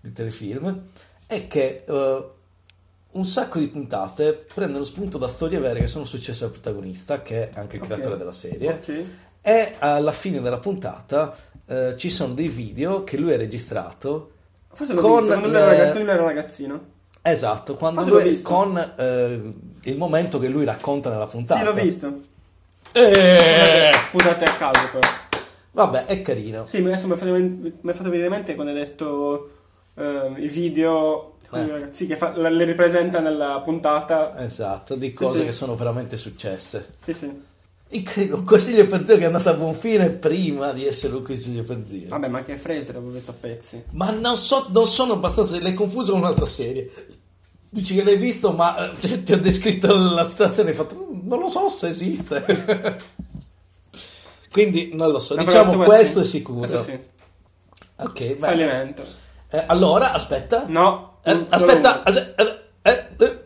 di 0.00 0.12
telefilm, 0.12 0.82
è 1.26 1.46
che 1.46 1.84
eh, 1.86 2.24
un 3.12 3.24
sacco 3.24 3.58
di 3.58 3.68
puntate 3.68 4.32
prendono 4.52 4.84
spunto 4.84 5.18
da 5.18 5.28
storie 5.28 5.58
vere 5.58 5.80
che 5.80 5.86
sono 5.86 6.04
successe 6.04 6.44
al 6.44 6.50
protagonista, 6.50 7.22
che 7.22 7.50
è 7.50 7.58
anche 7.58 7.76
il 7.76 7.82
Ok. 7.82 7.88
creatore 7.88 8.16
della 8.16 8.32
serie, 8.32 8.72
Ok. 8.72 9.04
e 9.40 9.74
alla 9.78 10.12
fine 10.12 10.40
della 10.40 10.58
puntata 10.58 11.34
eh, 11.66 11.94
ci 11.96 12.10
sono 12.10 12.34
dei 12.34 12.48
video 12.48 13.04
che 13.04 13.16
lui 13.16 13.32
ha 13.32 13.36
registrato. 13.36 14.32
Forse 14.72 14.92
l'ho 14.92 15.00
Con 15.00 15.20
visto, 15.22 15.26
quando 15.26 15.48
lui 15.48 15.56
le- 15.56 15.76
quando 15.76 15.98
lui 16.00 16.08
era 16.10 16.22
ragazzino. 16.24 16.80
Esatto, 17.22 17.74
quando 17.74 18.02
Forse 18.04 18.28
lui, 18.28 18.42
con 18.42 18.94
eh, 18.96 19.52
il 19.82 19.96
momento 19.96 20.38
che 20.38 20.48
lui 20.48 20.64
racconta 20.64 21.10
nella 21.10 21.26
puntata. 21.26 21.58
Sì, 21.60 21.66
l'ho 21.66 21.72
visto. 21.82 22.20
Eh, 22.92 23.90
Scusate 24.10 24.44
a 24.44 24.52
caso 24.56 24.80
però. 24.92 25.08
Vabbè, 25.76 26.06
è 26.06 26.20
carino. 26.22 26.64
Sì, 26.66 26.80
ma 26.80 26.88
adesso 26.88 27.06
mi 27.06 27.12
ha 27.12 27.16
fatto, 27.16 27.32
fatto 27.92 28.08
venire 28.10 28.24
in 28.24 28.30
mente 28.32 28.54
quando 28.54 28.72
hai 28.72 28.78
detto 28.78 29.50
ehm, 29.94 30.36
i 30.38 30.48
video 30.48 31.36
Eh. 31.52 31.66
ragazzi 31.68 32.06
che 32.06 32.16
fa- 32.16 32.36
le 32.36 32.64
ripresenta 32.64 33.20
nella 33.20 33.60
puntata. 33.62 34.42
Esatto, 34.44 34.94
di 34.96 35.12
cose 35.12 35.40
sì. 35.40 35.44
che 35.44 35.52
sono 35.52 35.76
veramente 35.76 36.16
successe. 36.16 36.86
Sì, 37.04 37.12
sì. 37.14 37.54
Incredibile, 37.90 38.38
un 38.38 38.44
consiglio 38.44 38.84
per 38.88 39.06
zio 39.06 39.16
che 39.16 39.22
è 39.22 39.26
andato 39.26 39.48
a 39.50 39.54
buon 39.54 39.74
fine 39.74 40.10
prima 40.10 40.72
di 40.72 40.84
essere 40.86 41.14
un 41.14 41.22
consiglio 41.22 41.62
per 41.62 41.80
zio. 41.84 42.08
Vabbè, 42.08 42.26
ma 42.28 42.38
anche 42.38 42.56
Fraser 42.56 42.96
avevo 42.96 43.12
visto 43.12 43.30
a 43.30 43.34
pezzi. 43.38 43.80
Ma 43.92 44.10
non 44.10 44.36
so, 44.36 44.66
non 44.72 44.86
sono 44.86 45.12
abbastanza. 45.12 45.60
L'hai 45.60 45.74
confuso 45.74 46.10
con 46.12 46.20
un'altra 46.22 46.46
serie. 46.46 46.90
Dici 47.70 47.94
che 47.94 48.02
l'hai 48.02 48.16
visto, 48.16 48.50
ma 48.52 48.90
eh, 48.90 48.96
ti- 48.96 49.22
ti 49.22 49.32
ho 49.34 49.38
descritto 49.38 49.94
la 49.94 50.24
situazione 50.24 50.70
e 50.70 50.72
hai 50.72 50.78
fatto. 50.78 50.96
"Mm, 51.12 51.28
Non 51.28 51.38
lo 51.40 51.48
so 51.48 51.68
se 51.68 51.86
esiste. 51.88 52.44
Quindi 54.56 54.90
non 54.94 55.10
lo 55.10 55.18
so. 55.18 55.34
No, 55.34 55.44
diciamo 55.44 55.76
questo 55.84 56.20
è 56.20 56.24
sicuro. 56.24 56.82
Sì. 56.82 56.98
Ok, 57.98 58.18
bene. 58.20 58.36
Fallimento. 58.38 59.02
Eh, 59.50 59.64
allora, 59.66 60.12
aspetta. 60.12 60.64
No. 60.68 61.18
Eh, 61.24 61.44
aspetta. 61.48 61.92
non- 61.94 62.02
as- 62.04 62.16
eh, 62.16 62.58
eh, 62.82 63.06
eh. 63.18 63.44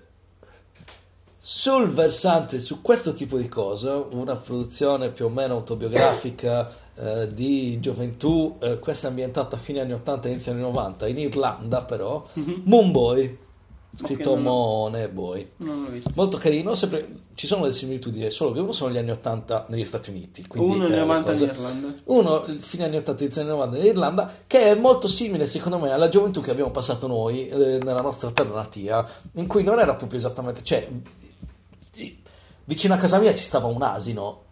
Sul 1.43 1.89
versante, 1.91 2.61
su 2.61 2.81
questo 2.83 3.13
tipo 3.15 3.37
di 3.39 3.49
cosa, 3.49 3.97
una 3.97 4.37
produzione 4.37 5.11
più 5.11 5.25
o 5.25 5.29
meno 5.31 5.55
autobiografica 5.55 6.71
eh, 6.97 7.33
di 7.33 7.81
gioventù, 7.81 8.57
eh, 8.61 8.79
questa 8.79 9.07
è 9.07 9.11
ambientata 9.11 9.57
a 9.57 9.59
fine 9.59 9.81
anni 9.81 9.93
80 9.95 10.29
inizio 10.29 10.53
anni 10.53 10.61
90, 10.61 11.09
in 11.09 11.19
Irlanda 11.19 11.83
però, 11.85 12.25
Mhm. 12.35 12.63
Moonboy, 12.65 13.39
scritto 13.97 14.31
Ok, 14.31 14.37
non 14.37 14.45
l'ho- 14.45 14.51
Mone 14.51 15.09
Boy. 15.09 15.51
Non 15.59 15.85
l'ho 15.85 15.91
visto. 15.91 16.11
Molto 16.15 16.39
carino, 16.39 16.75
sempre- 16.75 17.09
ci 17.35 17.47
sono 17.47 17.63
delle 17.63 17.73
similitudini, 17.73 18.31
solo 18.31 18.53
che 18.53 18.61
uno 18.61 18.73
sono 18.73 18.93
gli 18.93 18.99
anni 18.99 19.11
80 19.11 19.67
negli 19.69 19.85
Stati 19.85 20.11
Uniti. 20.11 20.47
Quindi, 20.47 20.75
Uno 20.75 20.87
le 20.89 20.97
90 20.99 21.33
in 21.33 21.41
Irlanda. 21.43 21.95
uno, 22.05 22.45
fine 22.59 22.85
anni 22.85 22.97
80 22.97 23.23
inizio 23.23 23.41
anni 23.43 23.51
90 23.51 23.77
in 23.79 23.85
Irlanda, 23.87 24.33
che 24.47 24.61
è 24.61 24.75
molto 24.75 25.09
simile 25.09 25.47
secondo 25.47 25.79
me 25.79 25.91
alla 25.91 26.09
gioventù 26.09 26.41
che 26.41 26.51
abbiamo 26.51 26.71
passato 26.71 27.07
noi 27.07 27.49
eh, 27.49 27.57
nella 27.83 28.01
nostra 28.03 28.31
terra 28.31 28.55
natia, 28.55 29.05
in 29.35 29.47
cui 29.47 29.63
non 29.65 29.79
era 29.81 29.95
proprio 29.95 30.19
esattamente, 30.19 30.63
cioè, 30.63 30.87
vicino 32.65 32.95
a 32.95 32.99
casa 32.99 33.19
mia 33.19 33.35
ci 33.35 33.45
stava 33.45 33.67
un 33.67 33.83
asino, 33.83 34.43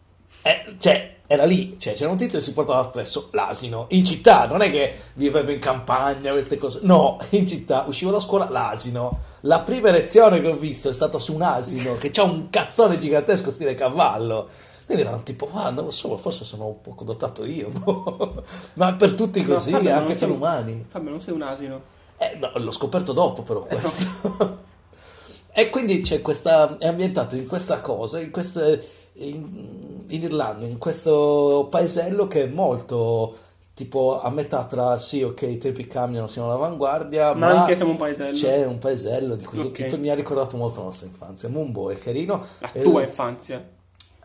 Eh, 0.42 0.76
cioè, 0.78 1.16
era 1.30 1.44
lì, 1.44 1.76
cioè, 1.78 1.92
c'era 1.92 2.10
un 2.10 2.16
tizio 2.16 2.38
che 2.38 2.44
si 2.44 2.54
portava 2.54 2.80
appresso 2.80 3.28
l'asino, 3.32 3.84
in 3.90 4.02
città, 4.02 4.46
non 4.46 4.62
è 4.62 4.70
che 4.70 4.94
vivevo 5.12 5.50
in 5.50 5.58
campagna, 5.58 6.32
queste 6.32 6.56
cose, 6.56 6.80
no, 6.84 7.18
in 7.30 7.46
città, 7.46 7.84
uscivo 7.86 8.10
da 8.10 8.18
scuola, 8.18 8.48
l'asino, 8.48 9.18
la 9.42 9.60
prima 9.60 9.88
elezione 9.90 10.40
che 10.40 10.48
ho 10.48 10.56
visto 10.56 10.88
è 10.88 10.92
stata 10.94 11.18
su 11.18 11.34
un 11.34 11.42
asino, 11.42 11.96
che 11.96 12.10
c'ha 12.10 12.22
un 12.22 12.48
cazzone 12.48 12.98
gigantesco 12.98 13.50
stile 13.50 13.74
cavallo, 13.74 14.48
quindi 14.86 15.02
erano 15.04 15.22
tipo, 15.22 15.50
ah, 15.52 15.68
non 15.68 15.84
lo 15.84 15.90
so, 15.90 16.16
forse 16.16 16.44
sono 16.44 16.66
un 16.66 16.80
poco 16.80 17.04
dotato 17.04 17.44
io, 17.44 17.68
boh. 17.76 18.42
ma 18.76 18.94
per 18.94 19.12
tutti 19.12 19.42
No, 19.42 19.52
così, 19.52 19.70
Fabio, 19.70 19.90
non 19.90 19.98
anche 19.98 20.14
per 20.14 20.28
sei- 20.28 20.30
umani. 20.30 20.86
Fabio, 20.88 21.10
non 21.10 21.20
sei 21.20 21.34
un 21.34 21.42
asino. 21.42 21.80
Eh, 22.16 22.38
no, 22.40 22.50
l'ho 22.54 22.72
scoperto 22.72 23.12
dopo 23.12 23.42
però 23.42 23.66
Eh, 23.68 23.76
questo. 23.76 24.58
e 25.52 25.68
quindi 25.68 26.00
c'è 26.00 26.22
questa, 26.22 26.78
è 26.78 26.86
ambientato 26.86 27.36
in 27.36 27.46
questa 27.46 27.82
cosa, 27.82 28.18
in, 28.18 28.30
queste, 28.30 28.82
in, 29.16 29.87
in 30.10 30.22
Irlanda, 30.22 30.66
in 30.66 30.78
questo 30.78 31.66
paesello 31.70 32.26
che 32.28 32.44
è 32.44 32.46
molto 32.46 33.36
tipo 33.74 34.20
a 34.20 34.28
metà 34.30 34.64
tra 34.64 34.98
sì, 34.98 35.22
ok, 35.22 35.42
i 35.42 35.58
tempi 35.58 35.86
cambiano, 35.86 36.26
siamo 36.26 36.48
all'avanguardia, 36.48 37.32
Ma 37.34 37.52
ma, 37.54 37.60
anche 37.60 37.76
siamo 37.76 37.92
un 37.92 37.96
paesello. 37.96 38.32
c'è 38.32 38.64
un 38.66 38.78
paesello 38.78 39.36
di 39.36 39.44
questo 39.44 39.68
Ok. 39.68 39.72
tipo 39.74 39.96
mi 39.98 40.08
ha 40.10 40.14
ricordato 40.14 40.56
molto 40.56 40.80
la 40.80 40.86
nostra 40.86 41.06
infanzia. 41.06 41.48
Mumbo 41.48 41.90
è 41.90 41.98
carino. 41.98 42.44
La 42.58 42.70
e- 42.72 42.82
tua 42.82 43.02
infanzia. 43.02 43.64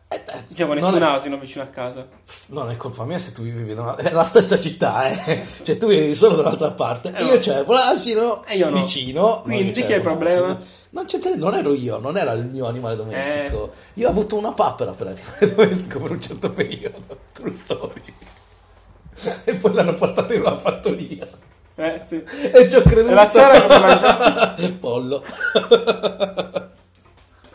eh, 0.07 0.15
eh, 0.55 0.65
non 0.65 0.75
nessun 0.75 1.01
è- 1.01 1.05
asino 1.05 1.37
vicino 1.37 1.63
a 1.63 1.67
casa. 1.67 2.07
non 2.47 2.69
è 2.71 2.77
colpa 2.77 3.03
mia 3.03 3.17
se 3.19 3.31
tu 3.31 3.41
vivi 3.43 3.71
in 3.71 3.77
una- 3.79 3.95
è 3.95 4.11
la 4.11 4.23
stessa 4.23 4.59
città, 4.59 5.07
eh. 5.09 5.43
cioè 5.63 5.77
tu 5.77 5.87
vivi 5.87 6.13
solo 6.15 6.35
dall'altra 6.37 6.71
parte. 6.71 7.11
Eh, 7.15 7.23
io 7.23 7.33
no. 7.33 7.39
c'avevo 7.39 7.73
l'asino 7.73 8.43
E 8.45 8.57
io 8.57 8.69
no. 8.69 8.79
vicino. 8.79 9.41
Quindi 9.43 9.71
chi 9.71 9.91
è 9.91 9.95
il 9.97 10.01
problema? 10.01 10.47
l'asino. 10.47 10.65
Non, 10.93 11.07
non 11.37 11.55
ero 11.55 11.73
io, 11.73 11.97
non 11.97 12.17
era 12.17 12.33
il 12.33 12.45
mio 12.45 12.67
animale 12.67 12.95
domestico. 12.95 13.71
Eh. 13.71 13.99
Io 13.99 14.07
ho 14.07 14.11
avuto 14.11 14.35
una 14.35 14.51
papera 14.53 14.91
per 14.91 15.07
animale 15.07 15.49
domestico 15.55 15.99
per 15.99 16.11
un 16.11 16.21
certo 16.21 16.51
periodo. 16.51 17.17
True 17.31 17.53
story. 17.53 18.03
E 19.43 19.55
poi 19.55 19.73
l'hanno 19.73 19.95
portato 19.95 20.33
in 20.33 20.41
una 20.41 20.57
fattoria. 20.57 21.27
Eh, 21.75 21.99
sì. 22.05 22.23
E 22.23 22.69
ci 22.69 22.75
ho 22.75 22.83
creduto. 22.83 23.09
E 23.09 23.13
la 23.15 23.25
sera 23.25 23.61
cosa 23.63 23.79
mangiavi? 23.79 24.71
Pollo. 24.79 25.23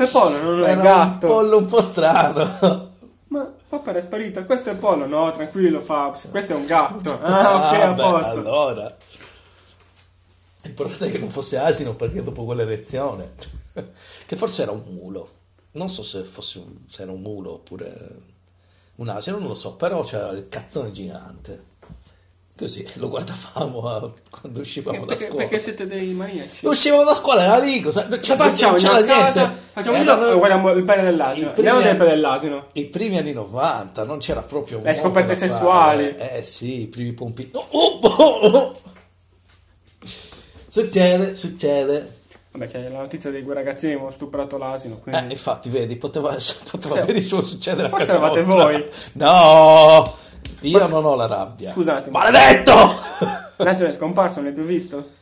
E 0.01 0.07
Polo 0.07 0.43
non 0.43 0.63
è 0.63 0.71
Era 0.71 0.81
gatto. 0.81 1.27
un 1.27 1.33
pollo 1.33 1.57
un 1.59 1.65
po' 1.67 1.81
strano. 1.81 2.91
Ma 3.29 3.53
papera 3.69 3.99
è 3.99 4.03
sparita. 4.03 4.45
Questo 4.45 4.71
è 4.71 4.77
Polo. 4.77 5.07
No, 5.07 5.31
tranquillo, 5.33 5.79
Fabs. 5.81 6.27
Questo 6.31 6.53
è 6.55 6.57
un 6.57 6.67
gatto. 6.67 7.19
Ah, 7.23 7.69
ok, 7.71 7.83
a 7.83 7.93
beh, 7.93 8.03
posto. 8.03 8.29
allora. 8.31 8.97
L'importante 10.69 11.07
è 11.07 11.11
che 11.11 11.19
non 11.19 11.31
fosse 11.31 11.57
asino 11.59 11.95
perché 11.95 12.23
dopo 12.23 12.45
quell'erezione, 12.45 13.33
che 14.27 14.37
forse 14.37 14.63
era 14.63 14.71
un 14.73 14.83
mulo, 14.91 15.29
non 15.73 15.89
so 15.89 16.03
se 16.03 16.23
fosse 16.25 16.59
un, 16.59 16.73
se 16.89 17.03
era 17.03 17.13
un 17.13 17.21
mulo 17.23 17.55
oppure 17.55 17.97
un 18.97 19.09
asino, 19.09 19.39
non 19.39 19.49
lo 19.49 19.55
so, 19.55 19.75
però 19.75 20.03
c'era 20.03 20.31
il 20.31 20.49
cazzone 20.49 20.93
gigante. 20.93 21.65
Così 22.59 22.85
lo 22.95 23.09
guardavamo 23.09 23.89
a- 23.89 24.13
quando 24.31 24.59
uscivamo 24.61 25.05
da 25.05 25.15
Perché, 25.15 25.27
scuola. 25.29 25.47
perché 25.47 25.61
siete 25.63 25.87
dei 25.87 26.09
maniaci? 26.13 26.67
Uscivamo 26.67 27.05
da 27.05 27.15
scuola, 27.15 27.45
era 27.45 27.59
lì, 27.59 27.81
cosa, 27.81 28.09
Ce 28.21 28.35
facciamo, 28.35 28.73
non 28.73 28.81
c'era 28.81 28.97
andiamo 28.97 29.21
a 29.21 29.23
niente. 29.23 29.39
casa, 29.41 29.55
facciamo 29.73 29.95
un 29.97 30.03
Erano 30.03 30.21
giro 30.23 30.33
e 30.35 30.39
guardiamo 30.39 30.71
il 30.73 30.83
pene 30.85 31.03
dell'asino. 31.05 31.51
i 31.51 31.53
primi 31.53 31.69
Andiamo 31.69 31.79
del 31.79 31.89
anni- 31.89 31.99
pene 31.99 32.11
dell'asino. 32.11 32.67
I 32.73 32.85
primi 32.87 33.19
anni 33.19 33.33
90 33.33 34.03
non 34.05 34.19
c'era 34.19 34.41
proprio 34.43 34.79
Le 34.79 34.85
molto 34.87 35.01
scoperte 35.01 35.29
da 35.29 35.35
fare. 35.39 35.49
sessuali. 35.51 36.17
Eh 36.17 36.43
sì, 36.43 36.81
i 36.83 36.87
primi 36.89 37.13
pompini. 37.13 37.51
Oh, 37.53 37.65
oh, 37.71 37.99
oh, 38.03 38.49
oh. 38.49 38.81
Succede, 40.69 41.35
succede. 41.35 42.17
Vabbè, 42.53 42.67
c'è 42.69 42.89
la 42.89 43.01
notizia 43.01 43.31
di 43.31 43.43
quei 43.43 43.55
ragazzini 43.57 43.89
che 43.91 43.95
avevano 43.99 44.11
stuprato 44.15 44.57
l'asino. 44.59 44.97
Eh, 44.97 45.11
Quindi... 45.11 45.33
infatti, 45.33 45.69
vedi, 45.71 45.97
poteva, 45.97 46.31
poteva 46.71 46.97
Cioè, 46.97 47.05
benissimo 47.07 47.43
succedere 47.43 47.89
a 47.89 47.91
casa 47.91 48.13
eravate 48.13 48.43
vostra. 48.43 48.65
voi. 48.65 48.87
No, 49.13 50.15
io 50.61 50.87
non 50.89 51.05
ho 51.05 51.15
la 51.15 51.27
rabbia. 51.27 51.73
Scusate. 51.73 52.11
Maledetto! 52.11 52.73
L'asino 53.59 53.89
è 53.89 53.93
scomparso, 53.93 54.37
non 54.37 54.45
l'hai 54.45 54.53
più 54.55 54.65
visto? 54.65 55.17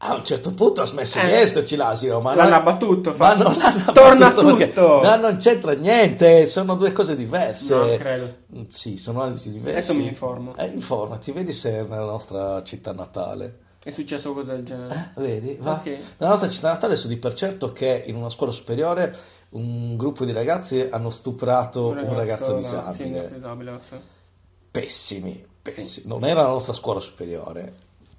A 0.00 0.14
un 0.14 0.24
certo 0.24 0.52
punto 0.52 0.82
ha 0.82 0.86
smesso 0.86 1.18
Eh. 1.18 1.26
di 1.26 1.32
esserci 1.32 1.74
l'asino, 1.74 2.20
ma 2.20 2.32
L'hanno 2.34 2.50
non- 2.50 2.58
abbattuto, 2.60 3.14
Ma 3.16 3.34
non 3.34 3.52
l'hanno 3.56 3.92
Torna 3.92 4.26
abbattuto 4.28 4.54
perché- 4.54 4.68
tutto! 4.72 5.00
No, 5.02 5.16
non 5.16 5.36
c'entra 5.38 5.72
niente, 5.72 6.46
sono 6.46 6.76
due 6.76 6.92
cose 6.92 7.16
diverse. 7.16 7.74
No, 7.74 7.96
credo. 7.96 8.34
Sì, 8.68 8.96
sono 8.96 9.22
analisi 9.22 9.50
diverse. 9.50 9.78
Adesso 9.90 9.94
mi 9.98 10.06
informo. 10.06 10.54
Eh, 10.56 10.66
informati, 10.66 11.32
vedi 11.32 11.50
se 11.50 11.78
è 11.78 11.82
nella 11.82 12.04
nostra 12.04 12.62
città 12.62 12.92
natale. 12.92 13.56
È 13.88 13.90
successo 13.90 14.34
cosa 14.34 14.52
del 14.52 14.64
genere. 14.64 15.12
Eh, 15.16 15.20
vedi? 15.22 15.56
Va. 15.60 15.72
Ok. 15.72 15.86
Nella 15.86 16.32
nostra 16.32 16.50
città 16.50 16.68
natale 16.72 16.94
so 16.94 17.08
di 17.08 17.16
per 17.16 17.32
certo 17.32 17.72
che 17.72 18.02
in 18.04 18.16
una 18.16 18.28
scuola 18.28 18.52
superiore 18.52 19.16
un 19.52 19.96
gruppo 19.96 20.26
di 20.26 20.32
ragazzi 20.32 20.86
hanno 20.90 21.08
stuprato 21.08 21.88
un 21.88 22.12
ragazzo, 22.14 22.50
no, 22.50 22.58
disabile. 22.58 23.28
Sì, 23.28 23.34
disabile, 23.36 23.80
sì. 23.88 23.96
Pessimi, 24.70 25.42
pessimi. 25.62 26.06
Non 26.06 26.24
era 26.26 26.42
la 26.42 26.48
nostra 26.48 26.74
scuola 26.74 27.00
superiore. 27.00 27.72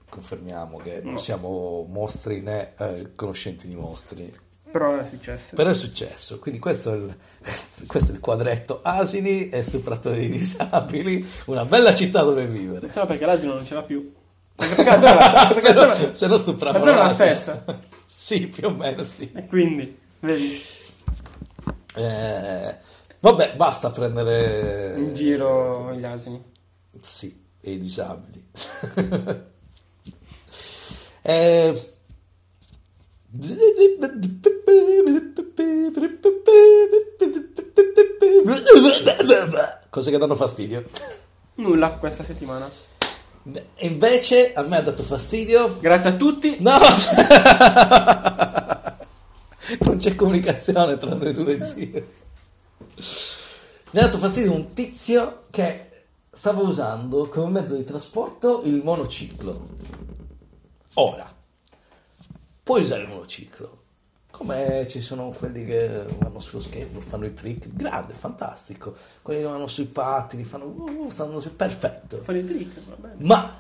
Confermiamo 0.10 0.78
che 0.78 1.02
non 1.04 1.12
No. 1.14 1.18
siamo 1.20 1.86
mostri 1.88 2.42
né 2.42 2.74
eh, 2.76 3.12
conoscenti 3.16 3.68
di 3.68 3.76
mostri. 3.76 4.36
Però 4.72 4.98
è 5.00 5.06
successo. 5.08 5.56
Però 5.56 5.70
è 5.70 5.74
successo, 5.76 6.40
quindi 6.40 6.60
questo 6.60 6.94
è 6.94 6.96
il, 6.96 7.16
questo 7.86 8.12
è 8.12 8.16
il 8.16 8.20
quadretto 8.20 8.80
asini 8.82 9.50
e 9.50 9.62
stupratori 9.62 10.22
di 10.30 10.38
disabili, 10.40 11.24
una 11.46 11.66
bella 11.66 11.94
città 11.94 12.24
dove 12.24 12.48
vivere. 12.48 12.92
Solo 12.92 13.06
perché 13.06 13.28
l'asino 13.28 13.54
non 13.54 13.66
ce 13.68 13.76
l'ha 13.76 13.84
più. 13.84 14.12
Perché 14.60 14.76
perché 14.76 14.84
la 14.84 15.00
zona 15.00 15.20
è 15.20 15.48
la 15.48 15.54
se, 15.54 15.74
no, 15.74 16.14
se 16.16 16.28
no 16.28 16.38
stupravano 16.38 16.86
la 16.86 16.92
zona 16.92 17.02
è 17.02 17.04
la 17.04 17.14
stessa. 17.14 17.64
Sì, 18.10 18.48
più 18.48 18.68
o 18.68 18.72
meno 18.72 19.04
sì. 19.04 19.32
E 19.34 19.46
quindi, 19.46 19.98
vedi, 20.20 20.60
Eh, 21.96 22.78
vabbè, 23.20 23.56
basta 23.56 23.92
prendere... 23.92 24.96
in 24.98 25.14
giro 25.14 25.94
gli 25.94 26.04
asini. 26.04 26.44
Sì, 27.02 27.46
e 27.62 27.72
i 27.72 27.80
disabili. 27.80 28.50
Eh, 31.22 31.78
Cose 39.90 40.12
che 40.12 40.18
danno 40.18 40.36
fastidio. 40.36 40.86
Nulla 41.56 41.92
questa 41.92 42.24
settimana. 42.24 42.70
E 43.76 43.88
invece 43.88 44.54
a 44.54 44.62
me 44.64 44.78
ha 44.78 44.82
dato 44.82 45.04
fastidio. 45.04 45.78
Grazie 45.80 46.10
a 46.10 46.14
tutti. 46.14 46.58
No! 46.60 46.78
non 49.82 49.98
c'è 49.98 50.16
comunicazione 50.16 50.98
tra 50.98 51.14
noi 51.14 51.34
due, 51.34 51.64
zio. 51.64 52.08
Mi 53.92 54.00
ha 54.00 54.06
dato 54.06 54.18
fastidio 54.18 54.54
un 54.54 54.74
tizio 54.74 55.44
che 55.50 55.90
stava 56.32 56.62
usando 56.62 57.28
come 57.28 57.62
mezzo 57.62 57.76
di 57.76 57.84
trasporto 57.84 58.62
il 58.66 58.82
monociclo. 58.84 59.68
Ora, 60.96 61.30
puoi 62.64 62.82
usare 62.82 63.04
il 63.04 63.10
monociclo. 63.10 63.79
Come 64.40 64.86
ci 64.88 65.02
sono 65.02 65.32
quelli 65.38 65.66
che 65.66 66.06
vanno 66.20 66.40
sullo 66.40 66.62
skateboard, 66.62 67.06
fanno 67.06 67.26
i 67.26 67.34
trick, 67.34 67.68
grande, 67.74 68.14
fantastico. 68.18 68.94
Quelli 69.22 69.42
che 69.42 69.46
vanno 69.46 69.68
sui 69.68 69.84
pattini, 69.84 70.44
fanno... 70.44 70.64
Uh, 70.64 71.10
stanno 71.10 71.40
su... 71.40 71.54
Perfetto. 71.58 72.22
Fare 72.24 72.40
i 72.40 72.46
trick, 72.46 72.80
va 72.88 72.96
bene. 72.96 73.16
Ma 73.20 73.60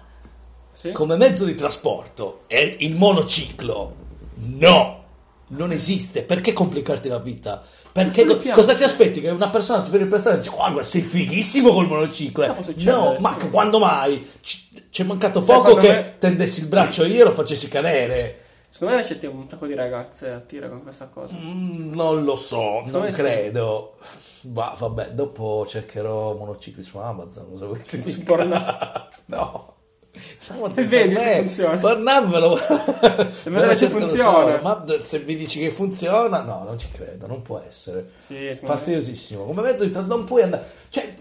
Sì. 0.73 0.93
come 0.93 1.17
mezzo 1.17 1.43
di 1.43 1.53
trasporto 1.53 2.43
è 2.47 2.77
il 2.79 2.95
monociclo. 2.95 3.93
No, 4.35 5.03
non 5.47 5.71
esiste. 5.73 6.23
Perché 6.23 6.53
complicarti 6.53 7.09
la 7.09 7.19
vita? 7.19 7.61
Perché 7.91 8.23
co- 8.25 8.39
cosa 8.53 8.73
ti 8.73 8.83
aspetti? 8.83 9.19
Che 9.19 9.31
una 9.31 9.49
persona 9.49 9.81
ti 9.81 9.89
viene 9.89 10.05
per 10.05 10.21
strada 10.21 10.37
e 10.37 10.41
dice 10.41 10.55
guarda 10.55 10.81
sei 10.81 11.01
fighissimo 11.01 11.73
col 11.73 11.87
monociclo. 11.87 12.43
eh." 12.45 12.47
No, 12.85 13.15
sì. 13.17 13.21
ma 13.21 13.35
quando 13.51 13.79
mai? 13.79 14.25
Ci 14.39 14.67
ci 14.91 15.01
è 15.01 15.05
mancato 15.05 15.41
poco 15.41 15.75
che 15.75 15.89
me- 15.91 16.15
tendessi 16.19 16.61
il 16.61 16.67
braccio 16.67 17.03
io 17.03 17.21
e 17.21 17.23
lo 17.25 17.33
facessi 17.33 17.67
cadere. 17.67 18.43
Secondo 18.69 18.95
me 18.95 19.03
c'è 19.03 19.27
un 19.27 19.49
sacco 19.49 19.65
di 19.65 19.73
ragazze 19.73 20.29
a 20.29 20.39
tira 20.39 20.69
con 20.69 20.83
questa 20.83 21.07
cosa. 21.07 21.33
Mm, 21.35 21.93
non 21.93 22.23
lo 22.23 22.35
so, 22.35 22.83
non 22.85 23.01
me 23.01 23.11
sì. 23.11 23.17
credo. 23.17 23.95
Va, 24.43 24.75
vabbè, 24.77 25.11
dopo 25.11 25.65
cercherò 25.67 26.35
monocicli 26.35 26.83
su 26.83 26.99
Amazon. 26.99 27.49
Cosa 27.49 27.65
vuoi 27.65 27.81
ti 27.81 28.09
Su? 28.09 28.23
Pornhub. 28.23 29.07
No. 29.29 29.75
Siamo 30.11 30.73
Se 30.73 30.85
vedi 30.85 31.15
se 31.15 31.37
funziona. 31.37 31.77
Pornhubvelo. 31.77 32.57
Se 33.41 33.49
vedere 33.49 33.75
se 33.75 33.89
funziona. 33.89 34.59
Ma 34.61 34.83
se 35.03 35.19
mi 35.19 35.35
dici 35.35 35.59
che 35.59 35.69
funziona, 35.69 36.41
no, 36.41 36.63
non 36.63 36.77
ci 36.77 36.87
credo, 36.91 37.27
non 37.27 37.41
può 37.41 37.61
essere. 37.65 38.11
Sì, 38.15 38.35
secondo 38.35 38.61
me. 38.61 38.67
Fastidiosissimo. 38.67 39.45
Come 39.45 39.61
mezzo 39.61 39.83
di 39.85 39.91
non 40.07 40.23
puoi 40.25 40.43
andare. 40.43 40.65
Cioè, 40.89 41.15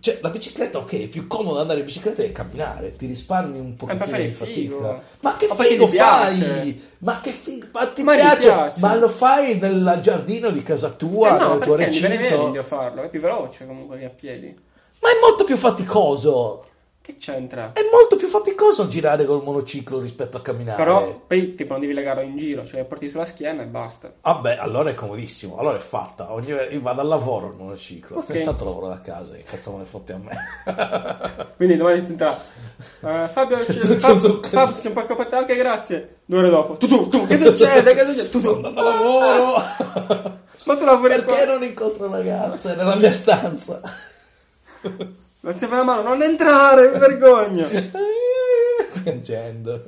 cioè, 0.00 0.18
la 0.22 0.30
bicicletta, 0.30 0.78
ok, 0.78 1.02
è 1.02 1.06
più 1.08 1.26
comodo 1.26 1.60
andare 1.60 1.80
in 1.80 1.84
bicicletta 1.84 2.22
che 2.22 2.32
camminare, 2.32 2.96
ti 2.96 3.06
risparmi 3.06 3.58
un 3.58 3.76
pochettino 3.76 4.04
fai 4.06 4.22
di 4.22 4.28
fatica. 4.30 5.02
Ma 5.20 5.36
che 5.36 5.46
Ma 5.46 5.54
figo 5.54 5.86
fai? 5.86 6.82
Ma 6.98 7.20
che 7.20 7.30
figo, 7.32 7.66
ma 7.72 7.86
ti 7.88 8.02
Ma 8.02 8.14
piace? 8.14 8.48
piace. 8.48 8.80
Ma 8.80 8.94
lo 8.94 9.08
fai 9.08 9.58
nel 9.58 9.98
giardino 10.02 10.50
di 10.50 10.62
casa 10.62 10.90
tua, 10.90 11.36
Eh 11.36 11.38
no, 11.38 11.48
nel 11.54 11.60
tuo 11.60 11.74
recinto? 11.76 12.46
meglio 12.46 12.62
farlo, 12.62 13.02
è 13.02 13.08
più 13.10 13.20
veloce 13.20 13.66
comunque 13.66 13.98
che 13.98 14.04
a 14.06 14.10
piedi. 14.10 14.46
Ma 15.00 15.08
è 15.10 15.18
molto 15.20 15.44
più 15.44 15.56
faticoso. 15.56 16.64
Che 17.02 17.16
c'entra? 17.16 17.72
È 17.72 17.80
molto 17.90 18.16
più 18.16 18.28
faticoso 18.28 18.86
girare 18.86 19.24
col 19.24 19.42
monociclo 19.42 19.98
rispetto 19.98 20.36
a 20.36 20.42
camminare. 20.42 20.76
Però 20.76 21.22
poi 21.26 21.54
tipo 21.54 21.72
non 21.72 21.80
devi 21.80 21.94
legarlo 21.94 22.20
in 22.20 22.36
giro, 22.36 22.62
cioè 22.66 22.84
porti 22.84 23.08
sulla 23.08 23.24
schiena 23.24 23.62
e 23.62 23.66
basta. 23.66 24.12
Vabbè, 24.20 24.58
allora 24.60 24.90
è 24.90 24.94
comodissimo, 24.94 25.56
allora 25.56 25.78
è 25.78 25.80
fatta. 25.80 26.30
Ogni... 26.30 26.48
Io 26.48 26.80
vado 26.80 27.00
al 27.00 27.08
lavoro 27.08 27.48
il 27.48 27.56
monociclo. 27.56 28.18
Ok. 28.18 28.34
Intanto 28.34 28.64
lavoro 28.64 28.88
da 28.88 29.00
casa, 29.00 29.32
che 29.32 29.44
cazzo 29.44 29.72
me 29.72 29.78
ne 29.78 29.84
fotte 29.86 30.12
a 30.12 30.18
me. 30.18 31.48
Quindi 31.56 31.78
domani 31.78 32.02
si 32.02 32.10
entra. 32.10 32.36
eh, 32.36 33.28
Fabio, 33.28 33.56
c'è, 33.64 33.78
Tu, 33.78 33.88
tu, 33.88 33.98
Fab- 33.98 34.20
tu. 34.20 34.48
Fab, 34.48 34.80
c'è 34.80 34.88
un 34.88 34.92
pacco 34.92 35.14
per 35.14 35.26
te 35.28 35.36
anche 35.36 35.56
grazie. 35.56 36.16
Due 36.26 36.38
ore 36.38 36.50
dopo. 36.50 36.76
Tu, 36.76 36.86
tu, 36.86 37.08
tu, 37.08 37.26
che 37.26 37.38
succede? 37.38 37.94
Che 37.94 38.04
succede? 38.04 38.28
Tu, 38.28 38.40
tu. 38.42 38.48
andando 38.50 38.80
a 38.80 38.84
lavoro. 38.84 39.54
Ma 40.64 40.76
tu 40.76 40.84
lavori 40.84 41.14
Perché 41.14 41.44
qua. 41.44 41.54
non 41.54 41.62
incontro 41.62 42.10
ragazze 42.10 42.74
nella 42.74 42.94
mia 42.94 43.12
stanza? 43.14 43.80
Per 45.40 45.68
la 45.70 45.82
mano, 45.84 46.02
non 46.02 46.22
entrare, 46.22 46.90
mi 46.90 46.98
vergogno. 46.98 47.66
Piangendo. 49.02 49.82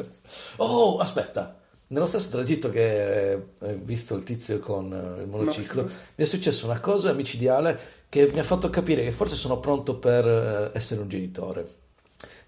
Oh, 0.57 0.99
aspetta. 0.99 1.57
Nello 1.89 2.07
stesso 2.07 2.31
tragitto 2.31 2.71
che 2.71 3.39
hai 3.61 3.75
visto 3.75 4.15
il 4.15 4.23
tizio 4.23 4.59
con 4.61 4.91
eh, 4.93 5.21
il 5.23 5.29
monociclo, 5.29 5.83
No. 5.83 5.89
mi 6.15 6.25
è 6.25 6.27
successa 6.27 6.65
una 6.65 6.81
cosa 6.81 7.13
micidiale 7.13 7.79
che 8.09 8.31
mi 8.33 8.39
ha 8.39 8.43
fatto 8.45 8.71
capire 8.71 9.03
che 9.05 9.13
forse 9.13 9.35
sono 9.35 9.59
pronto 9.59 9.97
per 9.97 10.27
eh, 10.27 10.71
essere 10.73 11.03
un 11.03 11.09
genitore. 11.09 11.69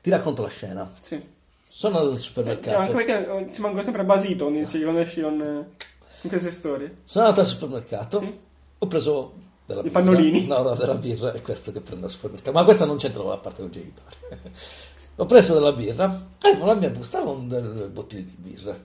Ti 0.01 0.09
racconto 0.09 0.41
la 0.41 0.49
scena. 0.49 0.91
Sì. 1.03 1.21
Sono 1.69 1.99
al 1.99 2.19
supermercato. 2.19 2.79
anche 2.79 2.93
perché 2.95 3.31
eh, 3.31 3.51
ci 3.55 3.61
manco 3.61 3.83
sempre 3.83 4.05
basito 4.05 4.45
quando 4.47 5.01
esci 5.01 5.21
eh, 5.21 5.25
in 5.25 6.29
queste 6.29 6.51
storie. 6.51 6.99
Sono 7.05 7.25
andato 7.27 7.41
al 7.43 7.47
supermercato, 7.47 8.21
Sì. 8.21 8.39
ho 8.79 8.87
preso 8.87 9.35
della 9.67 9.81
I 9.81 9.85
birra. 9.85 10.01
pannolini. 10.01 10.47
No, 10.47 10.63
no, 10.63 10.75
della 10.75 10.95
birra, 10.95 11.33
è 11.33 11.43
questo 11.43 11.73
che 11.73 11.81
prendo 11.81 12.07
al 12.07 12.13
supermercato. 12.13 12.53
Ma 12.53 12.65
questa 12.65 12.85
non 12.85 12.97
c'entra 12.97 13.21
con 13.23 13.31
la 13.31 13.39
parte 13.39 13.63
del 13.63 13.71
genitore. 13.71 14.17
ho 15.17 15.27
preso 15.27 15.55
della 15.55 15.73
birra 15.73 16.27
e 16.43 16.59
con 16.59 16.67
la 16.67 16.75
mia 16.75 16.91
busta 16.91 17.23
con 17.23 17.47
delle 17.49 17.87
bottiglie 17.87 18.25
di 18.25 18.37
birra. 18.39 18.77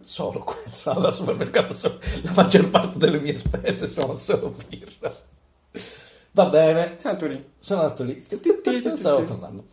Solo 0.00 0.42
quello. 0.44 0.70
Sono 0.70 0.96
andato 0.96 1.06
al 1.14 1.18
supermercato, 1.18 1.72
solo- 1.72 1.98
la 2.22 2.32
maggior 2.34 2.68
parte 2.70 2.98
delle 2.98 3.18
mie 3.20 3.36
spese 3.38 3.86
sono 3.86 4.14
solo 4.14 4.54
birra. 4.68 5.12
Va 6.32 6.46
bene, 6.46 6.96
Sento 6.98 7.26
lì. 7.26 7.52
sono 7.58 7.80
andato 7.80 8.04
lì, 8.04 8.24
stavo 8.94 9.22
tornando. 9.24 9.64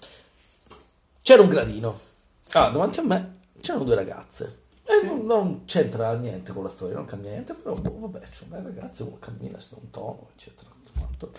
C'era 1.21 1.41
un 1.41 1.49
gradino. 1.49 1.99
Ah, 2.53 2.69
davanti 2.69 2.99
a 2.99 3.03
me 3.03 3.37
c'erano 3.61 3.83
due 3.83 3.95
ragazze. 3.95 4.63
E 4.87 4.99
Sì. 4.99 5.05
non, 5.07 5.23
non 5.23 5.65
c'entra 5.65 6.13
niente 6.15 6.51
con 6.53 6.63
la 6.63 6.69
storia, 6.69 6.95
non 6.95 7.05
cambia 7.05 7.31
niente, 7.31 7.53
però 7.53 7.73
boh, 7.75 7.99
vabbè, 7.99 8.19
c'è 8.19 8.43
una 8.49 8.61
ragazza, 8.61 9.03
uno 9.03 9.17
cammina, 9.19 9.59
sta 9.59 9.75
un 9.79 9.89
tono, 9.89 10.29
eccetera. 10.35 10.69
tutto 10.83 10.99
quanto. 10.99 11.31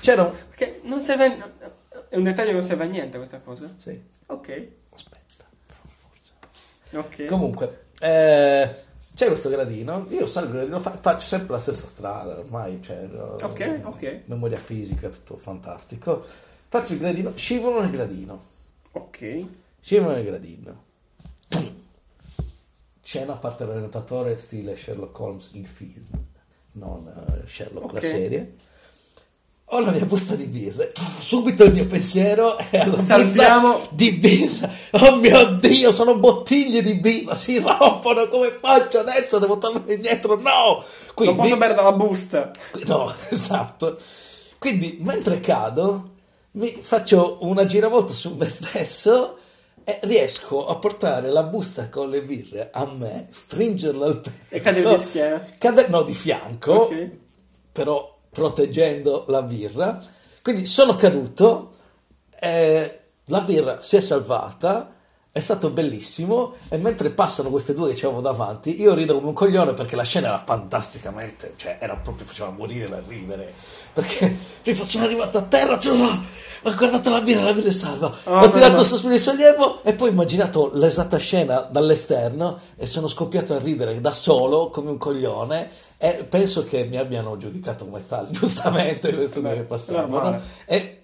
C'era 0.00 0.22
un... 0.24 0.32
Perché 0.48 0.80
non 0.84 1.02
serve. 1.02 1.36
È 2.08 2.16
un 2.16 2.22
dettaglio 2.22 2.50
che 2.50 2.56
non 2.58 2.64
serve 2.66 2.84
a 2.84 2.86
niente 2.86 3.18
questa 3.18 3.40
cosa. 3.40 3.70
Sì, 3.74 4.00
Ok. 4.26 4.68
aspetta, 4.94 5.44
però 5.66 5.80
forse... 6.08 6.32
Ok. 6.96 7.24
Comunque, 7.26 7.86
eh, 8.00 8.74
c'è 9.14 9.26
questo 9.26 9.48
gradino, 9.48 10.06
io 10.10 10.26
salgo 10.26 10.50
il 10.50 10.56
gradino, 10.58 10.78
fa- 10.78 10.96
faccio 10.96 11.26
sempre 11.26 11.52
la 11.52 11.58
stessa 11.58 11.86
strada, 11.88 12.38
ormai 12.38 12.78
c'è... 12.78 13.08
eh, 13.12 13.42
Ok, 13.44 13.80
ok. 13.82 14.20
Memoria 14.26 14.58
fisica, 14.60 15.08
tutto 15.08 15.36
fantastico. 15.36 16.24
Faccio 16.68 16.92
il 16.92 17.00
gradino, 17.00 17.32
scivolo 17.34 17.80
nel 17.80 17.90
gradino. 17.90 18.40
Ok. 18.92 19.46
Scivolo 19.80 20.14
nel 20.14 20.24
gradino. 20.24 20.84
Pum. 21.48 21.76
Scena 23.08 23.32
a 23.32 23.36
parte 23.36 23.64
l'orientatore 23.64 24.36
stile 24.36 24.76
Sherlock 24.76 25.18
Holmes 25.18 25.48
il 25.52 25.66
film, 25.66 26.04
non 26.72 27.06
eh, 27.08 27.48
Sherlock 27.48 27.92
la 27.92 28.00
Ok. 28.00 28.04
serie. 28.04 28.54
Ho 29.70 29.80
la 29.80 29.92
mia 29.92 30.04
busta 30.04 30.34
di 30.34 30.44
birre. 30.44 30.92
Subito 31.18 31.64
il 31.64 31.72
mio 31.72 31.86
pensiero 31.86 32.58
è 32.58 32.76
alla 32.76 33.02
Salviamo. 33.02 33.72
busta 33.78 33.88
di 33.92 34.12
birra. 34.12 34.70
Oh 34.90 35.16
mio 35.16 35.56
Dio, 35.56 35.90
sono 35.90 36.18
bottiglie 36.18 36.82
di 36.82 36.96
birra, 36.96 37.34
si 37.34 37.58
rompono. 37.58 38.28
Come 38.28 38.50
faccio 38.60 38.98
adesso? 38.98 39.38
Devo 39.38 39.56
tornare 39.56 39.94
indietro? 39.94 40.38
No! 40.38 40.84
Quindi, 41.14 41.34
Non 41.34 41.44
posso 41.44 41.56
perdere 41.56 41.82
la 41.84 41.92
busta. 41.92 42.50
No, 42.84 43.10
esatto. 43.30 43.98
Quindi, 44.58 44.98
mentre 45.00 45.40
cado, 45.40 46.10
mi 46.52 46.76
faccio 46.82 47.38
una 47.40 47.64
giravolta 47.64 48.12
su 48.12 48.34
me 48.34 48.48
stesso 48.48 49.38
e 49.88 49.98
riesco 50.02 50.66
a 50.66 50.76
portare 50.76 51.30
la 51.30 51.44
busta 51.44 51.88
con 51.88 52.10
le 52.10 52.20
birre 52.20 52.68
a 52.70 52.84
me, 52.84 53.28
stringerla 53.30 54.04
al 54.04 54.20
petto. 54.20 54.36
E 54.54 54.60
cadere 54.60 54.90
di 54.94 55.00
schiena. 55.00 55.46
Cade- 55.56 55.88
no, 55.88 56.02
di 56.02 56.12
fianco, 56.12 56.72
Ok. 56.74 57.10
però 57.72 58.14
proteggendo 58.28 59.24
la 59.28 59.40
birra. 59.40 59.98
Quindi 60.42 60.66
sono 60.66 60.94
caduto, 60.94 61.72
eh, 62.38 62.98
la 63.24 63.40
birra 63.40 63.80
si 63.80 63.96
è 63.96 64.00
salvata, 64.00 64.92
è 65.32 65.40
stato 65.40 65.70
bellissimo 65.70 66.54
e 66.68 66.76
mentre 66.76 67.08
passano 67.10 67.48
queste 67.48 67.72
due 67.72 67.94
che 67.94 68.00
c'avevo 68.00 68.20
davanti, 68.20 68.80
io 68.80 68.92
rido 68.92 69.14
come 69.14 69.28
un 69.28 69.32
coglione 69.34 69.72
perché 69.72 69.96
la 69.96 70.02
scena 70.04 70.28
era 70.28 70.42
fantasticamente, 70.44 71.54
cioè 71.56 71.78
era 71.80 71.96
proprio, 71.96 72.26
faceva 72.26 72.50
morire 72.50 72.86
da 72.88 73.00
ridere, 73.06 73.52
perché 74.00 74.36
prima 74.62 74.84
sono 74.84 75.04
arrivato 75.04 75.38
a 75.38 75.42
terra, 75.42 75.76
cioè, 75.80 75.96
ho 75.96 76.74
guardato 76.74 77.10
la 77.10 77.20
birra, 77.20 77.42
la 77.42 77.52
birra 77.52 77.68
è 77.68 77.72
salva, 77.72 78.14
Oh, 78.24 78.38
ho 78.38 78.50
tirato 78.50 78.72
no. 78.72 78.78
un 78.78 78.84
sospiro 78.84 79.12
di 79.12 79.18
sollievo 79.18 79.82
e 79.82 79.94
poi 79.94 80.08
ho 80.08 80.12
immaginato 80.12 80.70
l'esatta 80.74 81.16
scena 81.16 81.60
dall'esterno 81.68 82.60
e 82.76 82.86
sono 82.86 83.08
scoppiato 83.08 83.54
a 83.54 83.58
ridere 83.58 84.00
da 84.00 84.12
solo 84.12 84.70
come 84.70 84.90
un 84.90 84.98
coglione 84.98 85.68
e 85.98 86.26
penso 86.28 86.64
che 86.64 86.84
mi 86.84 86.96
abbiano 86.96 87.36
giudicato 87.36 87.86
come 87.86 88.06
tale, 88.06 88.28
giustamente 88.32 89.12
questo 89.12 89.40
Beh, 89.40 89.48
deve 89.48 89.62
passare. 89.62 90.06
normale. 90.06 90.40
E 90.66 90.97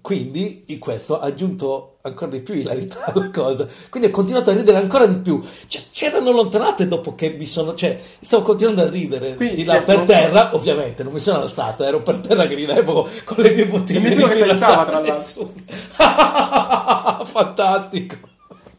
quindi 0.00 0.64
in 0.66 0.78
questo 0.78 1.18
ha 1.18 1.24
aggiunto 1.24 1.96
ancora 2.02 2.30
di 2.30 2.40
più 2.40 2.54
ilarità 2.54 3.04
alla 3.06 3.30
cosa. 3.30 3.66
Quindi 3.88 4.08
ho 4.08 4.12
continuato 4.12 4.50
a 4.50 4.54
ridere 4.54 4.78
ancora 4.78 5.06
di 5.06 5.16
più. 5.16 5.42
Cioè, 5.66 5.82
c'erano 5.90 6.30
allontanate 6.30 6.86
dopo 6.86 7.14
che 7.14 7.30
mi 7.30 7.46
sono. 7.46 7.74
Cioè, 7.74 7.98
stavo 8.20 8.42
continuando 8.42 8.82
a 8.82 8.90
ridere 8.90 9.36
Quindi, 9.36 9.56
di 9.56 9.64
là 9.64 9.74
cioè, 9.74 9.84
per 9.84 10.00
terra. 10.00 10.54
Ovviamente 10.54 11.02
non 11.02 11.12
mi 11.12 11.20
sono 11.20 11.40
alzato, 11.40 11.84
ero 11.84 12.02
per 12.02 12.16
terra 12.16 12.46
che 12.46 12.54
ridevo 12.54 13.08
con 13.24 13.36
le 13.38 13.54
mie 13.54 13.66
bottiglie. 13.66 14.00
Nessuno 14.00 14.28
di 14.28 14.34
che 14.34 14.42
aiutava, 14.42 14.84
tra 14.84 15.00
nessuno. 15.00 15.52
Fantastico. 17.24 18.32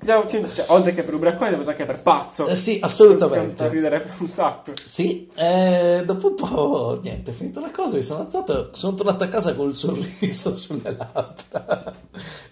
Cioè, 0.05 0.65
oltre 0.69 0.93
che 0.93 1.03
per 1.03 1.13
ubriacone, 1.13 1.49
devo 1.49 1.67
anche 1.69 1.85
per 1.85 1.99
pazzo. 1.99 2.45
Eh 2.47 2.55
sì, 2.55 2.75
Per 2.75 2.83
assolutamente. 2.85 3.67
ridere 3.69 4.13
un 4.19 4.27
sacco. 4.29 4.71
Sì, 4.83 5.29
eh, 5.35 6.03
dopo 6.05 6.27
un 6.27 6.35
po', 6.35 6.99
niente, 7.01 7.31
finita 7.31 7.59
la 7.61 7.71
cosa, 7.71 7.95
mi 7.95 8.01
sono 8.01 8.21
alzato, 8.21 8.69
sono 8.73 8.95
tornato 8.95 9.23
a 9.23 9.27
casa 9.27 9.55
col 9.55 9.73
sorriso 9.73 10.55
sulle 10.57 10.95
labbra 10.97 11.93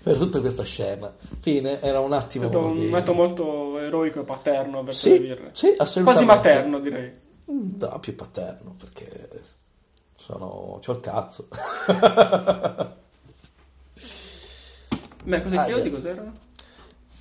per 0.04 0.18
tutta 0.18 0.40
questa 0.40 0.64
scena. 0.64 1.14
Fine, 1.40 1.80
era 1.82 2.00
un 2.00 2.14
È 2.14 2.18
attimo 2.18 2.48
stato 2.50 2.66
un 2.66 2.74
di... 2.74 2.94
atto 2.94 3.14
molto 3.14 3.78
eroico 3.80 4.22
e 4.22 4.24
paterno 4.24 4.82
le 4.84 4.92
Sì, 4.92 5.20
birre. 5.20 5.50
sì, 5.54 5.68
Quasi 5.76 5.82
assolutamente. 5.82 6.26
materno, 6.34 6.80
direi. 6.80 7.12
No, 7.46 8.00
più 8.00 8.16
paterno, 8.16 8.76
perché 8.80 9.30
sono... 10.16 10.80
c'ho 10.82 10.92
il 10.94 11.00
cazzo. 11.02 11.48
Beh, 15.26 15.42
cosa 15.42 15.62
Ah, 15.62 15.66
chiodi? 15.66 15.88
yeah. 15.88 15.92
Cos'erano? 15.92 16.34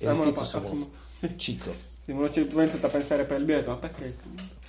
E 0.05 0.11
il 0.11 0.19
tizio 0.19 0.45
sono. 0.45 0.89
Sì, 1.19 1.33
Cico. 1.37 1.71
sì, 2.05 2.13
ci- 2.31 2.49
ho 2.53 2.59
iniziato 2.59 2.85
a 2.85 2.89
pensare 2.89 3.23
per 3.23 3.39
il 3.39 3.45
biglietto, 3.45 3.69
ma 3.69 3.75
perché? 3.77 4.15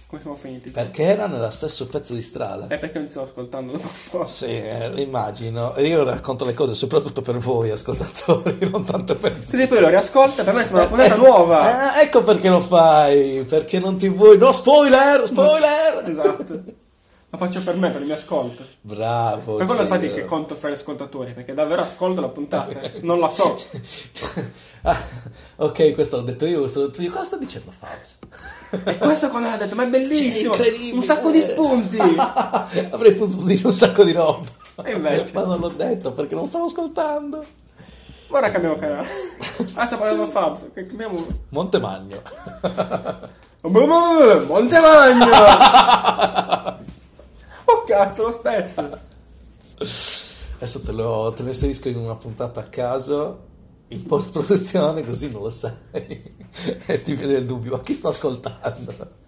Come 0.06 0.20
siamo 0.20 0.36
finiti? 0.36 0.70
Perché 0.70 1.02
era 1.02 1.26
nello 1.26 1.50
stesso 1.50 1.88
pezzo 1.88 2.14
di 2.14 2.22
strada. 2.22 2.68
È 2.68 2.78
perché 2.78 2.98
non 2.98 3.08
stavo 3.08 3.26
ascoltando 3.26 3.72
dopo 3.72 3.86
un 3.88 4.10
po'. 4.10 4.24
Sì, 4.26 4.46
eh, 4.46 4.92
immagino. 4.96 5.74
E 5.74 5.86
io 5.88 6.04
racconto 6.04 6.44
le 6.44 6.54
cose 6.54 6.74
soprattutto 6.74 7.20
per 7.22 7.38
voi, 7.38 7.70
ascoltatori, 7.70 8.58
non 8.70 8.84
tanto 8.84 9.16
per 9.16 9.40
Se 9.42 9.66
poi 9.66 9.80
lo 9.80 9.88
riascolta, 9.88 10.44
per 10.44 10.54
me 10.54 10.62
sembra 10.62 10.82
una 10.82 10.88
puntata 10.88 11.16
nuova. 11.16 11.92
Ah, 11.94 12.00
ecco 12.00 12.22
perché 12.22 12.48
lo 12.48 12.60
fai, 12.60 13.44
perché 13.48 13.80
non 13.80 13.96
ti 13.96 14.08
vuoi... 14.08 14.38
No, 14.38 14.52
spoiler, 14.52 15.26
spoiler! 15.26 16.02
Esatto. 16.06 16.62
Lo 17.34 17.40
faccio 17.40 17.64
per 17.64 17.74
me, 17.74 17.90
per 17.90 18.00
il 18.00 18.06
mio 18.06 18.14
ascolto. 18.14 18.64
Bravo. 18.80 19.56
Per 19.56 19.66
quello 19.66 19.82
infatti 19.82 20.08
che 20.12 20.24
conto 20.24 20.54
fra 20.54 20.68
gli 20.70 20.74
ascoltatori, 20.74 21.32
perché 21.32 21.52
davvero 21.52 21.82
ascolto 21.82 22.20
la 22.20 22.28
puntata. 22.28 22.80
Non 23.00 23.18
la 23.18 23.28
so. 23.28 23.56
Ah, 24.86 25.00
ok, 25.56 25.94
questo 25.94 26.18
l'ho 26.18 26.24
detto 26.24 26.44
io, 26.44 26.58
questo 26.60 26.80
l'ho 26.80 26.86
detto 26.88 27.00
io. 27.00 27.10
Cosa 27.10 27.24
sta 27.24 27.38
dicendo 27.38 27.72
Fabs? 27.76 28.18
E 28.84 28.98
questo 28.98 29.30
quando 29.30 29.48
l'ha 29.48 29.56
detto, 29.56 29.74
ma 29.74 29.84
è 29.84 29.88
bellissimo. 29.88 30.52
Cioè, 30.52 30.66
incredibile. 30.66 30.96
Un 30.98 31.02
sacco 31.02 31.30
di 31.30 31.40
spunti. 31.40 31.96
Avrei 32.92 33.14
potuto 33.14 33.44
dire 33.46 33.66
un 33.66 33.72
sacco 33.72 34.04
di 34.04 34.12
roba. 34.12 34.46
Invece? 34.84 35.30
Ma 35.32 35.44
non 35.44 35.58
l'ho 35.58 35.70
detto 35.70 36.12
perché 36.12 36.34
non 36.34 36.46
stavo 36.46 36.66
ascoltando. 36.66 37.42
Ora 38.28 38.50
cambiamo 38.50 38.76
canale. 38.76 39.08
Ah, 39.74 39.86
sta 39.86 39.96
parlando 39.96 40.26
Fabs. 40.26 40.66
Cambiamo. 40.74 41.18
Montemagno. 41.48 42.20
Montemagno! 43.62 45.32
Oh 47.74 47.82
cazzo, 47.82 48.22
lo 48.22 48.32
stesso. 48.32 48.80
Adesso 50.56 50.80
te 50.82 50.92
lo, 50.92 51.32
te 51.34 51.42
lo 51.42 51.48
inserisco 51.48 51.88
in 51.88 51.96
una 51.96 52.14
puntata 52.14 52.60
a 52.60 52.64
caso 52.64 53.52
in 53.88 54.04
post 54.04 54.32
produzione 54.32 55.04
così 55.04 55.30
non 55.30 55.42
lo 55.42 55.50
sai. 55.50 56.32
E 56.86 57.02
ti 57.02 57.14
viene 57.14 57.34
il 57.34 57.46
dubbio 57.46 57.72
ma 57.72 57.80
chi 57.80 57.94
sto 57.94 58.08
ascoltando? 58.08 59.22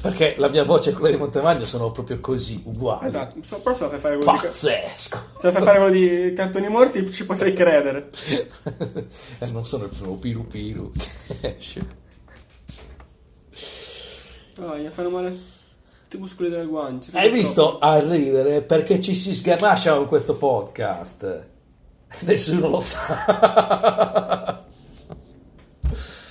Perché 0.00 0.34
la 0.38 0.48
mia 0.48 0.64
voce 0.64 0.90
e 0.90 0.92
quella 0.92 1.10
di 1.10 1.16
Montemagno 1.16 1.66
sono 1.66 1.92
proprio 1.92 2.18
così 2.18 2.60
uguali. 2.64 3.06
Esatto, 3.06 3.38
però 3.62 3.76
se 3.76 3.82
lo 3.82 3.88
fai 3.88 3.98
fare 4.00 4.16
quello 4.16 4.32
di, 4.32 4.38
pazzesco. 4.38 5.18
se 5.38 5.46
lo 5.46 5.52
fai 5.52 5.62
fare 5.62 5.78
quello 5.78 5.92
di 5.92 6.32
cartoni 6.34 6.68
morti 6.68 7.12
ci 7.12 7.24
potrei 7.24 7.52
credere. 7.52 8.10
e 9.38 9.50
non 9.52 9.64
sono 9.64 9.84
il 9.84 9.90
primo 9.90 10.16
piru 10.16 10.46
piru 10.48 10.90
che 10.90 11.56
esce. 11.56 11.86
Oh, 14.60 14.74
mi 14.74 14.90
fanno 14.92 15.10
male 15.10 15.32
tutti 16.08 16.16
i 16.16 16.20
muscoli 16.20 16.48
delle 16.48 16.64
guance. 16.64 17.10
hai 17.14 17.30
visto 17.30 17.78
a 17.78 17.98
ridere 18.00 18.62
perché 18.62 18.98
ci 18.98 19.14
si 19.14 19.34
sganascia 19.34 19.94
con 19.94 20.06
questo 20.06 20.36
podcast 20.36 21.46
nessuno 22.24 22.68
lo 22.68 22.80
sa 22.80 24.64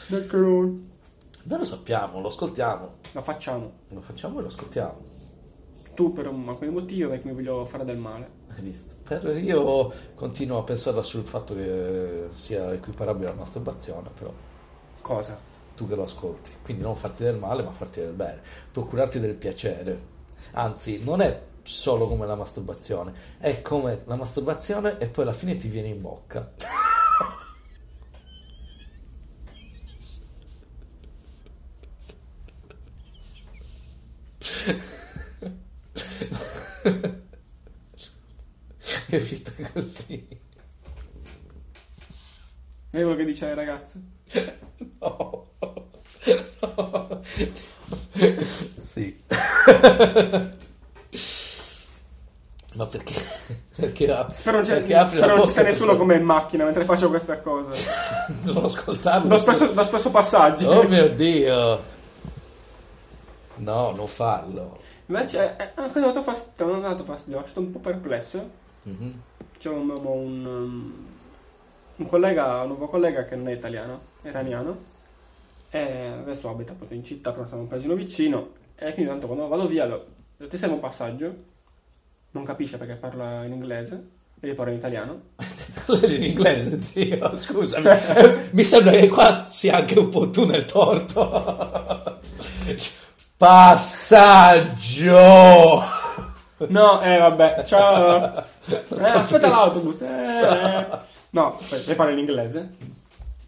non? 0.07 0.89
noi 1.43 1.59
lo 1.59 1.63
sappiamo 1.63 2.19
lo 2.21 2.27
ascoltiamo 2.27 2.91
La 3.11 3.21
facciamo. 3.21 3.71
lo 3.89 4.01
facciamo 4.01 4.39
e 4.39 4.41
lo 4.41 4.47
ascoltiamo 4.47 4.95
Tu 5.93 6.11
per 6.11 6.27
un 6.27 6.49
alcun 6.49 6.69
motivo 6.69 7.09
perché 7.11 7.27
mi 7.27 7.33
voglio 7.35 7.65
fare 7.65 7.83
del 7.85 7.97
male. 7.97 8.29
Hai 8.55 8.61
visto? 8.61 8.95
Per- 9.03 9.37
io 9.43 9.91
continuo 10.15 10.57
a 10.59 10.63
pensare 10.63 11.01
sul 11.03 11.23
fatto 11.23 11.53
che 11.55 12.29
sia 12.33 12.71
equiparabile 12.73 13.27
alla 13.29 13.37
masturbazione, 13.39 14.09
però 14.17 14.31
Cosa? 15.01 15.37
Tu 15.77 15.87
che 15.87 15.95
lo 15.95 16.03
ascolti, 16.03 16.49
quindi 16.63 16.81
non 16.81 16.95
farti 16.95 17.23
del 17.23 17.37
male 17.37 17.61
ma 17.61 17.71
farti 17.71 17.99
del 17.99 18.13
bene, 18.13 18.41
procurarti 18.71 19.19
del 19.19 19.35
piacere. 19.35 20.15
Anzi, 20.53 21.03
non 21.03 21.21
è 21.21 21.39
solo 21.61 22.07
come 22.07 22.25
la 22.25 22.35
masturbazione, 22.35 23.13
è 23.37 23.61
come 23.61 24.01
la 24.05 24.15
masturbazione 24.15 24.97
e 24.97 25.07
poi 25.07 25.23
alla 25.23 25.33
fine 25.33 25.55
ti 25.55 25.67
viene 25.67 25.89
in 25.89 26.01
bocca. 26.01 26.51
È 39.07 39.15
uscita 39.15 39.51
così. 39.71 40.27
Vedi 42.89 43.03
quello 43.03 43.15
che 43.15 43.25
dice 43.25 43.45
alle 43.45 43.55
ragazze? 43.55 44.16
No. 44.99 45.45
No. 46.59 47.21
Sì. 48.81 49.15
Ma 52.75 52.85
perché? 52.85 53.13
Perché, 53.75 54.11
ap- 54.11 54.33
Spero 54.33 54.57
non, 54.57 54.65
c'è, 54.65 54.73
perché 54.77 54.95
apri 54.95 55.17
spero 55.17 55.31
la 55.33 55.37
non 55.37 55.45
ci 55.47 55.51
sia 55.51 55.61
bocca 55.61 55.71
nessuno 55.71 55.91
per- 55.91 55.99
come 55.99 56.15
in 56.15 56.23
macchina 56.23 56.63
mentre 56.65 56.83
faccio 56.85 57.09
questa 57.09 57.39
cosa. 57.39 57.69
Non 58.45 58.63
ascoltarlo. 58.65 59.27
Do 59.29 59.35
spesso, 59.37 59.67
do 59.67 59.83
spesso 59.83 60.09
passaggi. 60.11 60.65
Oh 60.65 60.83
mio 60.83 61.09
Dio. 61.09 61.81
No, 63.55 63.91
non 63.91 64.07
farlo. 64.07 64.79
Invece, 65.07 65.55
eh, 65.57 65.63
eh, 65.63 65.71
cosa 65.91 65.99
mi 65.99 66.03
ha 66.03 66.07
dato 66.07 66.21
fastidio? 66.23 66.65
Non 66.65 66.79
mi 66.79 66.85
ha 66.85 66.89
dato 66.89 67.03
fastidio, 67.03 67.43
sono 67.51 67.65
un 67.65 67.71
po' 67.71 67.79
perplesso. 67.79 68.49
Mhm. 68.83 69.21
C'è 69.57 69.69
un, 69.69 69.89
un, 69.89 70.45
um, 70.45 71.07
un 71.97 72.07
collega, 72.07 72.61
un 72.61 72.67
nuovo 72.69 72.87
collega 72.87 73.25
che 73.25 73.35
non 73.35 73.49
è 73.49 73.53
italiano, 73.53 74.01
è 74.21 74.29
iraniano. 74.29 74.77
E 75.69 76.07
adesso 76.21 76.49
abita 76.49 76.73
proprio 76.73 76.97
in 76.97 77.03
città, 77.03 77.31
però 77.31 77.45
stiamo 77.45 77.63
un 77.63 77.69
paesino 77.69 77.93
vicino. 77.95 78.51
E 78.75 78.93
quindi 78.93 79.11
tanto 79.11 79.27
quando 79.27 79.47
vado 79.47 79.67
via, 79.67 79.85
lo, 79.85 80.05
ti 80.47 80.57
serve 80.57 80.75
un 80.75 80.81
passaggio. 80.81 81.35
Non 82.31 82.43
capisce 82.43 82.77
perché 82.77 82.95
parla 82.95 83.43
in 83.43 83.53
inglese. 83.53 84.15
E 84.39 84.47
io 84.47 84.55
parlo 84.55 84.71
in 84.71 84.77
italiano. 84.77 85.19
Parla 85.85 86.07
in 86.07 86.23
inglese, 86.23 86.79
zio, 86.81 87.35
scusami. 87.35 87.87
Eh, 87.87 88.49
Mi 88.53 88.63
sembra 88.63 88.91
che 88.91 89.07
qua 89.07 89.33
sia 89.33 89.77
anche 89.77 89.97
un 89.97 90.09
po' 90.09 90.29
tu 90.29 90.45
nel 90.45 90.65
torto. 90.65 92.19
Passaggio. 93.35 95.15
No, 96.67 97.01
eh 97.01 97.17
vabbè, 97.17 97.63
ciao. 97.65 98.45
Eh, 98.65 98.83
aspetta 98.99 99.49
l'autobus. 99.49 100.01
Eh, 100.01 100.05
eh. 100.07 101.15
No, 101.37 101.55
lei 101.85 101.93
parla 101.93 102.13
in 102.13 102.17
inglese. 102.17 102.69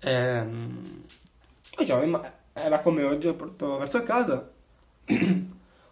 Ehm, 0.02 1.04
diciamo, 1.76 2.06
ma 2.06 2.34
era 2.54 2.82
come 2.82 3.02
oggi, 3.02 3.26
lo 3.26 3.34
porto 3.34 3.78
verso 3.80 4.04
casa. 4.04 4.48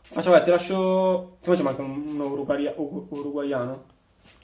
Faccio, 0.02 0.30
vabbè, 0.30 0.44
ti 0.44 0.52
lascio... 0.52 1.38
Ti 1.42 1.50
faccio 1.50 1.68
anche 1.68 1.82
un 1.82 2.20
uruguaiano. 2.20 3.84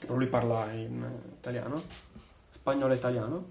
Però 0.00 0.14
lui 0.16 0.26
parla 0.26 0.68
in 0.72 1.08
italiano. 1.32 1.80
Spagnolo 2.54 2.92
e 2.92 2.96
italiano. 2.96 3.46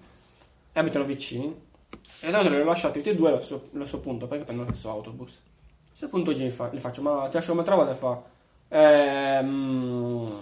e 0.72 0.80
abitano 0.80 1.04
vicini. 1.04 1.46
E 1.46 2.28
tra 2.28 2.30
l'altro 2.30 2.54
li 2.54 2.60
ho 2.60 2.64
lasciati 2.64 2.98
tutti 2.98 3.08
e 3.08 3.16
due 3.16 3.28
allo 3.28 3.38
stesso, 3.38 3.68
allo 3.72 3.84
stesso 3.84 4.00
punto 4.00 4.26
perché 4.26 4.44
prendono 4.44 4.68
lo 4.68 4.74
stesso 4.74 4.90
autobus. 4.90 5.32
A 5.32 5.88
questo 5.88 6.08
punto 6.08 6.32
gli, 6.32 6.50
fa- 6.50 6.68
gli 6.70 6.78
faccio, 6.78 7.00
ma 7.00 7.26
ti 7.28 7.34
lascio 7.36 7.52
come 7.52 7.62
trovate? 7.64 7.92
E 7.92 7.94
fa, 7.94 8.22
ehm, 8.68 10.32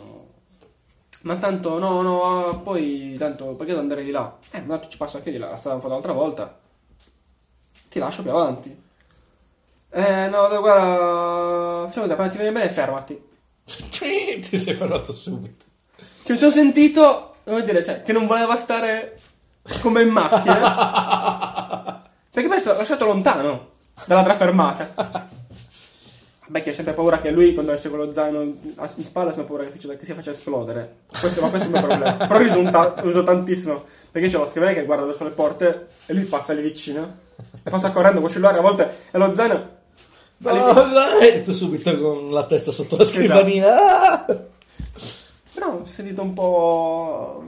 ma 1.22 1.36
tanto, 1.36 1.78
no, 1.78 2.02
no, 2.02 2.60
poi, 2.62 3.16
tanto, 3.18 3.46
perché 3.48 3.72
devo 3.72 3.80
andare 3.80 4.04
di 4.04 4.10
là? 4.10 4.36
Eh, 4.50 4.60
ma 4.60 4.74
tanto 4.74 4.88
ci 4.88 4.96
passo 4.96 5.18
anche 5.18 5.30
di 5.30 5.38
là, 5.38 5.56
stavo 5.56 5.80
fatto 5.80 5.92
l'altra 5.92 6.12
volta. 6.12 6.58
Ti 7.88 7.98
lascio 7.98 8.22
più 8.22 8.30
avanti. 8.30 8.82
Eh, 9.90 10.28
no, 10.28 10.48
guarda, 10.60 11.86
facciamo 11.86 12.10
appena 12.10 12.28
ti 12.28 12.38
viene 12.38 12.52
bene, 12.52 12.70
fermati. 12.70 13.30
Ti 13.64 14.58
sei 14.58 14.74
fermato 14.74 15.12
subito. 15.12 15.64
Cioè, 16.22 16.32
mi 16.32 16.38
sono 16.38 16.50
sentito, 16.50 17.36
come 17.44 17.62
dire, 17.62 17.84
cioè, 17.84 18.02
che 18.02 18.12
non 18.12 18.26
voleva 18.26 18.56
stare 18.56 19.18
come 19.82 20.02
in 20.02 20.08
macchina. 20.08 22.02
perché 22.32 22.48
poi 22.48 22.64
l'ho 22.64 22.76
lasciato 22.76 23.04
lontano 23.04 23.70
dall'altra 24.06 24.36
fermata. 24.36 25.28
Beh, 26.52 26.60
che 26.60 26.68
ho 26.68 26.74
sempre 26.74 26.92
paura 26.92 27.18
che 27.18 27.30
lui, 27.30 27.54
quando 27.54 27.72
esce 27.72 27.88
con 27.88 27.98
lo 27.98 28.12
zaino 28.12 28.42
in 28.42 28.54
spalla, 29.04 29.30
ho 29.30 29.32
sempre 29.32 29.54
paura 29.54 29.64
che, 29.64 29.70
faccia- 29.70 29.94
che 29.94 30.04
si 30.04 30.12
faccia 30.12 30.32
esplodere. 30.32 30.96
Questo, 31.18 31.40
ma 31.40 31.48
questo 31.48 31.68
è 31.68 31.70
il 31.70 31.78
mio 31.78 31.86
problema. 31.86 32.26
Però 32.26 32.38
lo 32.38 32.60
uso, 33.00 33.22
ta- 33.22 33.32
tantissimo. 33.32 33.84
Perché 34.10 34.28
c'è 34.28 34.36
lo 34.36 34.46
scrivere 34.46 34.74
che 34.74 34.84
guarda 34.84 35.06
verso 35.06 35.24
le 35.24 35.30
porte 35.30 35.86
e 36.04 36.12
lui 36.12 36.24
passa 36.24 36.52
lì 36.52 36.60
vicino. 36.60 37.20
Passa 37.62 37.90
correndo 37.90 38.18
con 38.18 38.26
il 38.26 38.34
cellulare, 38.34 38.58
a 38.58 38.60
volte 38.60 38.96
è 39.10 39.16
lo 39.16 39.34
zaino. 39.34 39.68
No, 40.36 40.72
dai, 40.74 41.42
tu 41.42 41.52
subito 41.52 41.96
con 41.96 42.30
la 42.30 42.44
testa 42.44 42.70
sotto 42.70 42.96
la 42.96 43.04
scrivania. 43.04 43.74
Ah! 43.74 44.24
Però 44.26 44.46
sono 45.54 45.86
sentito 45.86 46.20
un 46.20 46.34
po'. 46.34 47.44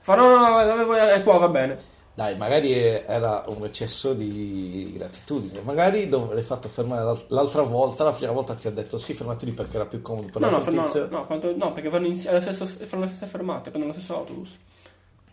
Fa 0.00 0.16
no, 0.16 0.26
no, 0.26 0.48
no, 0.48 0.64
dove 0.64 0.82
vuoi? 0.82 0.98
È 0.98 1.22
qua, 1.22 1.36
va 1.36 1.48
bene. 1.48 1.78
Dai, 2.14 2.36
magari 2.36 2.72
era 2.72 3.42
un 3.46 3.64
eccesso 3.64 4.12
di 4.12 4.92
gratitudine. 4.94 5.62
Magari 5.62 6.08
dove 6.10 6.34
l'hai 6.34 6.42
fatto 6.42 6.68
fermare 6.68 7.04
l'al- 7.04 7.24
l'altra 7.28 7.62
volta, 7.62 8.04
la 8.04 8.12
prima 8.12 8.32
volta 8.32 8.54
ti 8.54 8.66
ha 8.68 8.70
detto 8.70 8.98
sì, 8.98 9.14
fermati 9.14 9.46
lì 9.46 9.52
perché 9.52 9.76
era 9.76 9.86
più 9.86 10.02
comodo 10.02 10.26
per 10.28 10.40
No, 10.42 10.48
no, 10.50 10.52
l'altro 10.56 10.72
no, 10.74 10.82
tizio. 10.84 11.08
no, 11.08 11.24
quanto- 11.26 11.56
no, 11.56 11.72
perché 11.72 11.88
vanno, 11.88 12.06
insieme, 12.08 12.40
stesso, 12.42 12.66
fanno 12.66 13.04
le 13.04 13.08
stesse 13.08 13.26
fermate, 13.26 13.70
prendono 13.70 13.94
lo 13.94 13.98
stesso 13.98 14.16
autobus. 14.18 14.50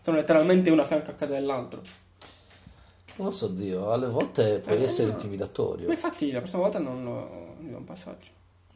Sono 0.02 0.16
letteralmente 0.16 0.70
una 0.70 0.82
a 0.82 0.86
fianco 0.86 1.10
a 1.10 1.14
casa 1.14 1.34
dell'altro. 1.34 1.82
Non 3.16 3.26
lo 3.26 3.32
so, 3.34 3.54
zio, 3.54 3.92
alle 3.92 4.06
volte 4.08 4.60
puoi 4.60 4.78
Eh, 4.78 4.84
essere 4.84 5.08
no. 5.08 5.12
intimidatorio. 5.12 5.86
Ma 5.86 5.92
infatti 5.92 6.30
la 6.30 6.38
prossima 6.38 6.62
volta 6.62 6.78
non 6.78 7.04
lo 7.04 7.56
do 7.58 7.76
un 7.76 7.84
passaggio. 7.84 8.30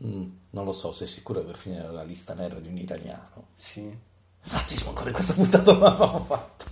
Mm, 0.05 0.25
non 0.51 0.65
lo 0.67 0.73
so, 0.73 0.93
sei 0.93 1.07
sicuro 1.07 1.41
che 1.41 1.47
per 1.47 1.57
finire 1.57 1.91
la 1.91 2.03
lista 2.03 2.35
nera 2.35 2.61
di 2.61 2.69
un 2.69 2.77
iraniano. 2.77 3.47
Sì. 3.55 3.97
Razzismo 4.43 4.91
ancora 4.91 5.09
in 5.09 5.15
questa 5.15 5.33
puntata 5.33 5.73
non 5.73 5.81
l'avevamo 5.81 6.19
fatto. 6.19 6.67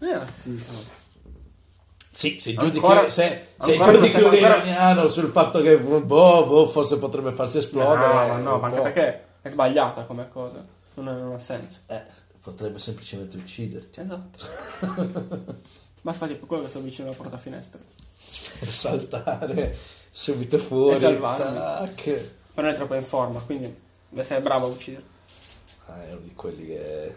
Non 0.00 0.10
è 0.10 0.18
razzismo. 0.18 1.06
Sì, 2.10 2.38
se 2.38 2.52
giudichi, 2.54 2.78
Ancora- 2.84 3.08
se, 3.08 3.46
se 3.58 3.78
giudichi 3.78 4.20
un 4.22 4.34
iraniano 4.34 5.06
sul 5.06 5.30
fatto 5.30 5.60
che 5.60 5.78
boh, 5.78 6.02
boh, 6.02 6.66
forse 6.66 6.98
potrebbe 6.98 7.30
farsi 7.30 7.58
esplodere. 7.58 8.06
no, 8.06 8.26
ma 8.26 8.36
no, 8.38 8.58
ma 8.58 8.66
anche 8.66 8.80
perché 8.80 9.26
è 9.40 9.48
sbagliata 9.50 10.02
come 10.02 10.28
cosa. 10.28 10.60
Non 10.94 11.08
ha, 11.08 11.12
non 11.12 11.34
ha 11.34 11.38
senso. 11.38 11.78
Eh, 11.86 12.02
potrebbe 12.40 12.78
semplicemente 12.78 13.36
ucciderti. 13.36 14.00
Esatto. 14.00 15.54
Basta 16.00 16.26
tipo 16.26 16.46
quello 16.46 16.62
che 16.64 16.68
sto 16.68 16.80
vicino 16.80 17.08
alla 17.08 17.16
porta 17.16 17.38
finestra. 17.38 17.80
Per 18.58 18.68
saltare 18.68 19.76
subito 20.10 20.58
fuori. 20.58 21.04
E 21.04 21.18
tac. 21.20 22.02
Però 22.02 22.66
non 22.66 22.70
è 22.70 22.74
troppo 22.74 22.94
in 22.94 23.04
forma, 23.04 23.38
quindi 23.40 23.72
deve 24.08 24.22
essere 24.22 24.40
bravo 24.40 24.66
a 24.66 24.70
uccidere. 24.70 25.04
Ah, 25.86 26.04
è 26.04 26.10
uno 26.10 26.20
di 26.20 26.34
quelli 26.34 26.66
che 26.66 27.16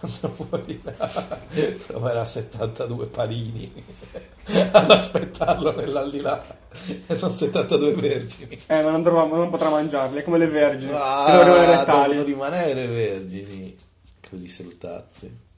quando 0.00 0.48
morirà 0.50 1.40
troverà 1.86 2.24
72 2.24 3.06
panini 3.06 3.84
ad 4.72 4.90
aspettarlo 4.90 5.74
nell'aldilà 5.76 6.44
e 7.06 7.16
non 7.20 7.32
72 7.32 7.94
vergini. 7.94 8.58
Eh, 8.66 8.82
ma 8.82 8.90
non, 8.90 9.02
dovrà- 9.02 9.24
non 9.26 9.50
potrà 9.50 9.68
mangiarli, 9.68 10.18
è 10.18 10.24
come 10.24 10.38
le 10.38 10.48
vergini. 10.48 10.92
Ah, 10.94 11.44
devono 11.44 12.22
rimanere 12.22 12.86
vergini. 12.86 13.76
Quelli 14.28 14.48
salutazzi. 14.48 15.50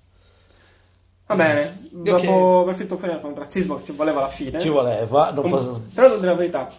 Va 1.26 1.36
bene, 1.36 1.88
dopo 1.90 2.60
aver 2.60 2.74
fatto 2.74 2.98
finire 2.98 3.20
con 3.20 3.30
il 3.30 3.36
razzismo 3.38 3.76
che 3.76 3.84
ci 3.84 3.92
voleva 3.92 4.18
alla 4.18 4.28
fine. 4.28 4.60
Ci 4.60 4.68
voleva, 4.68 5.30
non 5.30 5.48
posso... 5.48 5.82
Però 5.94 6.08
devo 6.08 6.20
dire 6.20 6.32
la 6.32 6.36
verità, 6.36 6.70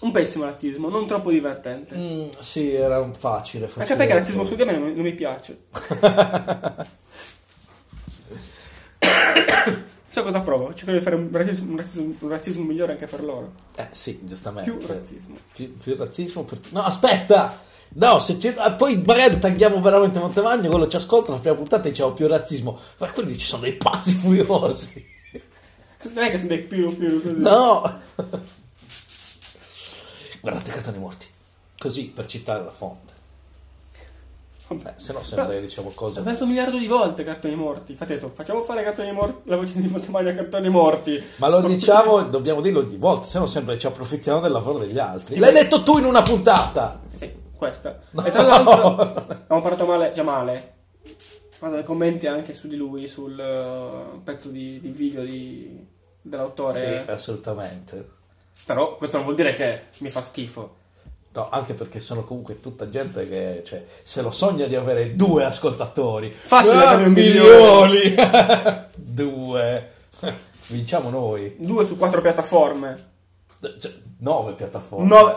un 0.00 0.10
pessimo 0.10 0.44
razzismo, 0.44 0.88
non 0.88 1.06
troppo 1.06 1.30
divertente. 1.30 1.96
Mm, 1.96 2.28
sì, 2.38 2.74
era 2.74 3.00
un 3.00 3.14
facile. 3.14 3.70
Anche 3.76 3.96
perché 3.96 4.12
il 4.12 4.18
razzismo 4.18 4.44
su 4.46 4.54
di 4.54 4.64
me 4.64 4.72
non, 4.72 4.92
non 4.92 5.02
mi 5.02 5.14
piace. 5.14 5.58
Sai 10.14 10.22
cosa 10.22 10.40
provo? 10.40 10.72
Cerco 10.74 10.92
di 10.92 11.00
fare 11.00 11.16
un 11.16 11.28
razzismo, 11.32 11.72
un 11.72 11.76
razzismo- 11.76 12.14
un 12.20 12.28
razzismo 12.28 12.62
migliore 12.62 12.92
anche 12.92 13.06
per 13.06 13.24
loro. 13.24 13.52
Eh 13.74 13.88
sì, 13.90 14.20
giustamente. 14.22 14.70
Più 14.70 14.86
razzismo. 14.86 15.34
Più, 15.52 15.76
più 15.76 15.96
razzismo 15.96 16.44
per... 16.44 16.60
No, 16.70 16.82
aspetta! 16.82 17.60
No, 17.94 18.18
se 18.20 18.38
c'è... 18.38 18.54
ah, 18.56 18.72
poi 18.72 19.02
magari 19.04 19.38
tagliamo 19.38 19.80
veramente 19.80 20.18
Montemagno, 20.20 20.68
quello 20.68 20.86
ci 20.86 20.96
ascolta, 20.96 21.32
la 21.32 21.38
prima 21.38 21.56
puntata 21.56 21.88
diciamo 21.88 22.12
più 22.12 22.28
razzismo. 22.28 22.78
Ma 22.98 23.10
quelli 23.10 23.36
ci 23.36 23.46
sono 23.46 23.62
dei 23.62 23.74
pazzi 23.74 24.12
furiosi. 24.14 25.12
Non 26.14 26.24
è 26.24 26.30
che 26.30 26.36
sono 26.36 26.48
dei 26.48 26.62
più 26.62 26.96
più 26.96 27.22
così. 27.22 27.40
No! 27.40 28.00
Guardate 30.44 30.68
i 30.68 30.74
cartoni 30.74 30.98
morti. 30.98 31.26
Così, 31.78 32.10
per 32.10 32.26
citare 32.26 32.62
la 32.62 32.70
fonte. 32.70 33.12
Vabbè. 34.68 34.90
Eh, 34.90 34.92
se 34.96 35.14
no 35.14 35.22
sembra 35.22 35.58
diciamo 35.58 35.88
Ho 35.88 35.92
cose... 35.92 36.20
aperto 36.20 36.42
un 36.42 36.50
miliardo 36.50 36.76
di 36.76 36.86
volte 36.86 37.24
cartoni 37.24 37.54
morti. 37.54 37.92
Infatti 37.92 38.12
ho 38.12 38.14
detto, 38.16 38.28
facciamo 38.28 38.62
fare 38.62 38.82
cartoni 38.82 39.10
morti, 39.12 39.48
la 39.48 39.56
voce 39.56 39.80
di 39.80 39.88
Montemagno 39.88 40.34
cartoni 40.34 40.68
morti. 40.68 41.22
Ma 41.36 41.48
lo 41.48 41.62
diciamo, 41.62 42.24
dobbiamo 42.24 42.60
dirlo 42.60 42.80
ogni 42.80 42.98
volta, 42.98 43.24
se 43.24 43.38
no 43.38 43.46
sembra 43.46 43.72
che 43.72 43.80
ci 43.80 43.86
approfittiamo 43.86 44.40
del 44.40 44.52
lavoro 44.52 44.80
degli 44.80 44.98
altri. 44.98 45.38
L'hai 45.38 45.52
detto 45.54 45.82
tu 45.82 45.96
in 45.96 46.04
una 46.04 46.20
puntata! 46.20 47.00
Sì, 47.08 47.32
questa. 47.56 48.02
E 48.22 48.30
tra 48.30 48.42
l'altro 48.42 48.98
abbiamo 49.00 49.62
parlato 49.62 49.86
male, 49.86 50.12
già 50.12 50.22
male. 50.22 50.74
Guarda, 51.58 51.82
commenti 51.84 52.26
anche 52.26 52.52
su 52.52 52.68
di 52.68 52.76
lui, 52.76 53.08
sul 53.08 53.40
eh, 53.40 54.20
pezzo 54.22 54.48
di, 54.48 54.78
di 54.78 54.90
video 54.90 55.24
di- 55.24 55.86
dell'autore. 56.20 57.04
Sì, 57.06 57.10
assolutamente. 57.10 58.22
Però 58.66 58.96
questo 58.96 59.16
non 59.16 59.24
vuol 59.26 59.36
dire 59.36 59.54
che 59.54 59.82
mi 59.98 60.10
fa 60.10 60.20
schifo. 60.20 60.82
No, 61.32 61.48
anche 61.50 61.74
perché 61.74 61.98
sono 61.98 62.22
comunque 62.22 62.60
tutta 62.60 62.88
gente 62.88 63.28
che 63.28 63.60
cioè, 63.64 63.84
se 64.02 64.22
lo 64.22 64.30
sogna 64.30 64.66
di 64.66 64.76
avere 64.76 65.16
due 65.16 65.44
ascoltatori. 65.44 66.32
Facile 66.32 66.74
Ah, 66.84 66.90
avere 66.90 67.08
milioni! 67.08 68.14
due. 68.94 69.90
Vinciamo 70.68 71.10
noi. 71.10 71.56
Due 71.58 71.86
su 71.86 71.96
quattro 71.96 72.20
piattaforme. 72.20 73.12
Cioè, 73.60 73.92
nove 74.20 74.52
piattaforme. 74.52 75.06
No. 75.06 75.36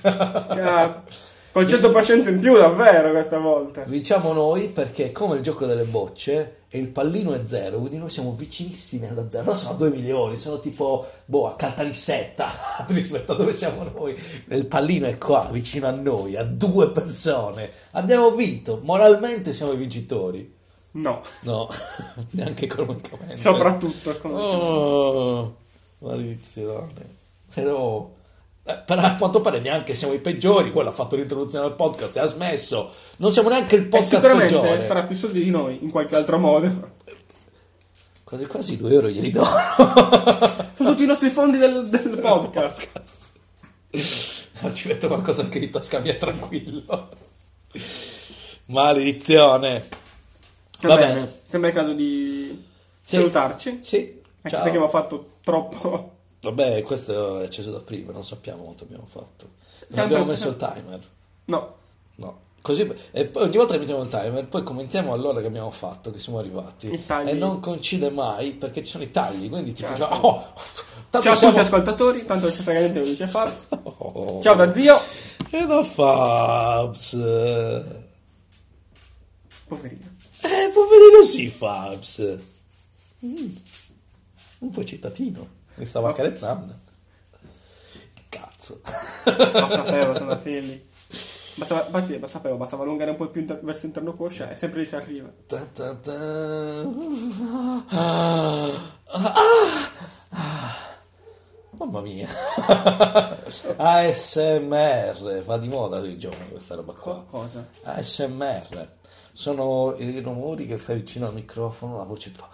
Cazzo. 0.00 1.28
Col 1.52 1.64
100% 1.64 2.28
in 2.28 2.38
più 2.38 2.56
davvero 2.56 3.10
questa 3.10 3.38
volta. 3.38 3.82
Vinciamo 3.82 4.32
noi 4.32 4.68
perché 4.68 5.12
come 5.12 5.36
il 5.36 5.42
gioco 5.42 5.66
delle 5.66 5.82
bocce 5.82 6.59
e 6.72 6.78
il 6.78 6.88
pallino 6.88 7.32
è 7.32 7.44
zero, 7.44 7.78
quindi 7.78 7.98
noi 7.98 8.10
siamo 8.10 8.32
vicinissimi 8.34 9.06
alla 9.08 9.28
zero. 9.28 9.44
Non 9.44 9.56
sono 9.56 9.76
due 9.76 9.90
milioni, 9.90 10.36
sono 10.36 10.60
tipo 10.60 11.04
boh, 11.24 11.48
a 11.48 11.56
Caltanissetta 11.56 12.86
rispetto 12.88 13.32
a 13.32 13.36
dove 13.36 13.52
siamo 13.52 13.82
noi. 13.82 14.16
Il 14.48 14.66
pallino 14.66 15.06
è 15.06 15.18
qua, 15.18 15.48
vicino 15.50 15.88
a 15.88 15.90
noi, 15.90 16.36
a 16.36 16.44
due 16.44 16.90
persone. 16.90 17.70
Abbiamo 17.92 18.30
vinto, 18.30 18.80
moralmente 18.84 19.52
siamo 19.52 19.72
i 19.72 19.76
vincitori. 19.76 20.54
No, 20.92 21.22
No, 21.42 21.68
neanche 22.30 22.64
economicamente. 22.66 23.38
soprattutto. 23.38 24.16
con- 24.18 24.32
Oh, 24.34 25.56
maledizione. 25.98 27.18
Però, 27.52 28.10
eh, 28.72 28.82
però 28.84 29.02
a 29.02 29.14
quanto 29.16 29.40
pare 29.40 29.60
neanche 29.60 29.94
siamo 29.94 30.12
i 30.14 30.18
peggiori. 30.20 30.70
Quello 30.72 30.88
ha 30.88 30.92
fatto 30.92 31.16
l'introduzione 31.16 31.66
al 31.66 31.74
podcast 31.74 32.16
e 32.16 32.20
ha 32.20 32.24
smesso. 32.26 32.92
Non 33.18 33.32
siamo 33.32 33.48
neanche 33.48 33.76
il 33.76 33.82
E 33.82 33.86
podcast 33.86 34.14
sicuramente 34.22 34.54
peggiore. 34.54 34.86
farà 34.86 35.04
più 35.04 35.16
soldi 35.16 35.42
di 35.42 35.50
noi 35.50 35.78
in 35.82 35.90
qualche 35.90 36.16
altro 36.16 36.38
modo. 36.38 36.98
Quasi 38.24 38.46
quasi 38.46 38.76
2 38.76 38.92
euro 38.92 39.08
glieli 39.08 39.30
do. 39.32 39.44
Sono 39.44 40.90
tutti 40.90 41.02
i 41.02 41.06
nostri 41.06 41.30
fondi 41.30 41.58
del, 41.58 41.88
del 41.88 42.18
podcast. 42.20 43.18
No, 44.60 44.72
ci 44.72 44.86
metto 44.88 45.08
qualcosa 45.08 45.42
anche 45.42 45.58
in 45.58 45.70
tasca 45.70 45.98
mia 45.98 46.14
tranquillo. 46.14 47.08
Maledizione. 48.66 49.88
Va 50.82 50.96
bene. 50.96 51.40
Sembra 51.48 51.70
il 51.70 51.74
caso 51.74 51.92
di 51.92 52.64
Sì. 53.02 53.16
salutarci. 53.16 53.78
Sì, 53.82 53.96
Anche 53.96 54.20
ciao. 54.42 54.50
perché 54.62 54.68
abbiamo 54.68 54.88
fatto 54.88 55.30
troppo. 55.42 56.18
Vabbè, 56.42 56.82
questo 56.82 57.40
è 57.40 57.44
acceso 57.44 57.70
da 57.70 57.78
prima, 57.80 58.12
non 58.12 58.24
sappiamo 58.24 58.62
quanto 58.64 58.84
abbiamo 58.84 59.06
fatto. 59.06 59.44
Non 59.46 59.52
Sempre- 59.78 60.02
abbiamo 60.04 60.24
messo 60.24 60.48
il 60.48 60.56
timer. 60.56 61.00
No, 61.46 61.74
No. 62.16 62.48
Così, 62.62 62.86
e 63.12 63.24
poi 63.24 63.44
ogni 63.44 63.56
volta 63.56 63.72
che 63.72 63.78
mettiamo 63.78 64.02
il 64.02 64.08
timer, 64.10 64.46
poi 64.46 64.62
commentiamo 64.62 65.14
all'ora 65.14 65.40
che 65.40 65.46
abbiamo 65.46 65.70
fatto, 65.70 66.10
che 66.10 66.18
siamo 66.18 66.38
arrivati. 66.38 66.90
E 67.26 67.32
non 67.32 67.58
coincide 67.58 68.10
mai 68.10 68.52
perché 68.52 68.82
ci 68.84 68.90
sono 68.90 69.04
i 69.04 69.10
tagli, 69.10 69.48
quindi 69.48 69.72
tipo, 69.72 69.88
Certo. 69.96 70.04
oh, 70.26 70.52
tanto 71.08 71.22
ciao 71.22 71.32
a 71.32 71.34
siamo... 71.36 71.54
tutti 71.54 71.64
ascoltatori, 71.66 72.26
tanto 72.26 72.44
non 72.44 72.54
ci 72.54 72.62
frega 72.62 72.80
niente, 72.80 72.98
lo 72.98 73.06
dice 73.06 73.26
Fabs. 73.26 73.66
Oh. 73.82 74.42
Ciao 74.42 74.54
da 74.54 74.70
zio. 74.74 75.00
E 75.50 75.66
da 75.66 75.82
Fabs. 75.82 77.12
Eh, 77.14 77.84
Poverino. 79.66 80.16
poverino 80.74 81.22
sì, 81.24 81.48
Fabs. 81.48 82.38
Un 83.20 84.70
po' 84.70 84.84
cittadino. 84.84 85.48
Mi 85.80 85.86
stavo 85.86 86.08
accarezzando. 86.08 86.74
Cazzo. 88.28 88.82
Lo 89.24 89.68
sapevo, 89.68 90.14
sono 90.14 90.36
figli. 90.36 90.86
Bastava, 91.56 91.86
infatti, 91.86 92.18
lo 92.18 92.26
sapevo, 92.26 92.56
bastava 92.56 92.82
allungare 92.82 93.10
un 93.12 93.16
po' 93.16 93.28
più 93.28 93.40
inter- 93.40 93.62
verso 93.62 93.86
interno 93.86 94.12
coscia 94.12 94.50
e 94.50 94.54
sempre 94.54 94.80
lì 94.80 94.86
si 94.86 94.94
arriva. 94.94 95.30
Ta 95.46 95.64
ta 95.72 95.94
ta. 95.94 96.82
Ah, 97.88 98.66
ah, 99.06 99.34
ah. 100.28 100.76
Mamma 101.70 102.00
mia. 102.02 102.28
ASMR, 103.76 105.42
va 105.44 105.56
di 105.56 105.68
moda 105.68 106.00
dei 106.00 106.18
giovani 106.18 106.50
questa 106.50 106.74
roba 106.74 106.92
qua. 106.92 107.14
Co- 107.14 107.24
cosa? 107.24 107.66
ASMR 107.84 108.86
sono 109.32 109.94
i 109.96 110.20
rumori 110.20 110.66
che 110.66 110.76
fai 110.76 110.96
vicino 110.96 111.26
al 111.26 111.32
microfono, 111.32 111.96
la 111.96 112.04
voce 112.04 112.32
tipo 112.32 112.46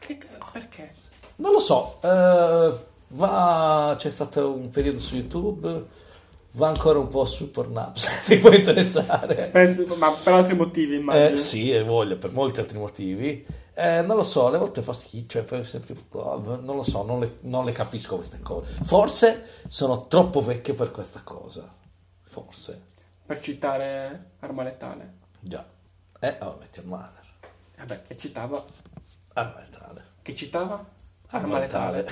Che, 0.00 0.18
perché? 0.52 0.92
Non 1.36 1.52
lo 1.52 1.60
so, 1.60 1.98
eh, 2.02 2.72
va, 3.08 3.94
c'è 3.98 4.10
stato 4.10 4.50
un 4.52 4.70
periodo 4.70 4.98
su 4.98 5.16
YouTube, 5.16 5.86
va 6.52 6.68
ancora 6.68 6.98
un 6.98 7.08
po' 7.08 7.24
su 7.24 7.50
Pornhub, 7.50 7.94
se 7.96 8.10
ti 8.24 8.36
può 8.38 8.50
interessare. 8.50 9.48
Penso, 9.52 9.86
ma 9.96 10.10
per 10.10 10.32
altri 10.32 10.56
motivi, 10.56 10.96
immagino. 10.96 11.28
Eh, 11.28 11.36
sì, 11.36 11.70
e 11.72 11.82
voglio, 11.82 12.16
per 12.16 12.32
molti 12.32 12.60
altri 12.60 12.78
motivi. 12.78 13.46
Eh, 13.74 14.02
non 14.02 14.16
lo 14.16 14.24
so, 14.24 14.48
alle 14.48 14.58
volte 14.58 14.82
fa 14.82 14.92
schifo, 14.92 15.28
cioè, 15.28 15.62
sempre- 15.62 15.94
non 16.10 16.74
lo 16.74 16.82
so, 16.82 17.04
non 17.04 17.20
le, 17.20 17.36
non 17.42 17.64
le 17.64 17.70
capisco 17.70 18.16
queste 18.16 18.40
cose. 18.40 18.72
Forse 18.82 19.44
sono 19.68 20.08
troppo 20.08 20.40
vecchio 20.42 20.74
per 20.74 20.90
questa 20.90 21.20
cosa. 21.22 21.72
Forse. 22.22 22.82
Per 23.24 23.40
citare 23.40 24.30
Arma 24.40 24.64
Letale. 24.64 25.14
Già. 25.40 25.64
Eh, 26.18 26.36
oh, 26.40 26.56
metti 26.58 26.80
mother. 26.84 27.22
Vabbè, 27.76 28.02
che 28.02 28.18
citava? 28.18 28.62
Arma 29.34 29.60
letale. 29.60 30.04
Che 30.28 30.34
citava? 30.34 30.84
Arma 31.28 31.58
letale. 31.58 32.06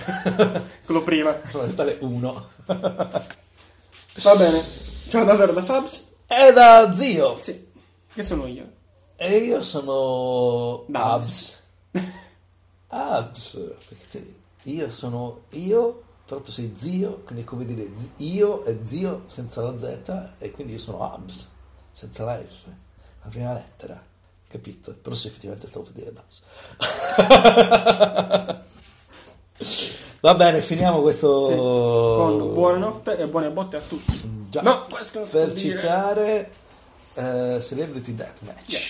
Quello 0.87 1.03
prima. 1.03 1.39
Arma 1.39 1.65
letale 1.65 1.99
1. 2.01 2.49
Va 2.65 4.37
bene. 4.39 4.65
Ciao 5.07 5.23
davvero 5.23 5.53
da 5.53 5.63
Fabs? 5.63 6.15
E 6.27 6.51
da 6.55 6.91
zio. 6.95 7.39
Sì. 7.39 7.73
Che 8.11 8.23
sono 8.23 8.47
io? 8.47 8.73
E 9.17 9.37
io 9.37 9.61
sono 9.61 10.87
Abs. 10.93 11.63
Abs. 12.87 13.75
Io 14.63 14.91
sono 14.91 15.43
io, 15.51 16.03
però 16.25 16.41
tu 16.41 16.51
sei 16.51 16.73
zio, 16.75 17.21
quindi 17.23 17.43
è 17.43 17.47
come 17.47 17.67
dire 17.67 17.95
zi- 17.95 18.13
io 18.17 18.65
e 18.65 18.79
zio 18.83 19.25
senza 19.27 19.61
la 19.63 19.79
Z, 19.79 20.31
e 20.39 20.51
quindi 20.51 20.73
io 20.73 20.79
sono 20.81 21.13
Abs, 21.13 21.49
senza 21.93 22.25
la 22.25 22.37
F. 22.39 22.65
La 23.23 23.29
prima 23.29 23.53
lettera, 23.53 24.03
capito? 24.49 24.95
Però 25.01 25.15
se 25.15 25.29
effettivamente 25.29 25.67
stavo 25.67 25.85
per 25.85 25.93
dire 25.93 26.13
Abs. 26.15 26.43
Va 30.21 30.35
bene, 30.35 30.61
finiamo 30.61 31.01
questo... 31.01 31.49
Sì. 31.51 31.55
Con 31.57 32.53
buonanotte 32.55 33.17
e 33.17 33.27
buone 33.27 33.51
botte 33.51 33.77
a 33.77 33.81
tutti. 33.81 34.47
Già. 34.51 34.61
No, 34.63 34.87
per 35.31 35.55
citare 35.55 36.51
eh, 37.15 37.59
Celebrity 37.61 38.15
Deathmatch 38.15 38.73
Yes. 38.73 38.83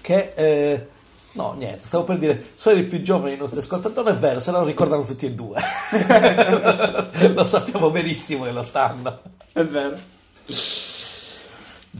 che 0.00 0.32
eh, 0.34 0.86
no 1.32 1.52
niente 1.56 1.86
stavo 1.86 2.04
per 2.04 2.18
dire 2.18 2.46
sono 2.56 2.76
i 2.78 2.82
più 2.82 3.00
giovani 3.02 3.34
i 3.34 3.36
nostri 3.38 3.60
ascoltatori 3.60 4.04
non 4.06 4.14
è 4.16 4.18
vero 4.18 4.40
se 4.40 4.50
no 4.50 4.58
lo 4.60 4.66
ricordano 4.66 5.04
tutti 5.04 5.26
e 5.26 5.32
due 5.32 5.58
lo 7.34 7.44
sappiamo 7.44 7.90
benissimo 7.90 8.44
che 8.44 8.50
lo 8.50 8.62
sanno 8.64 9.20
È 9.52 9.62
vero. 9.64 9.96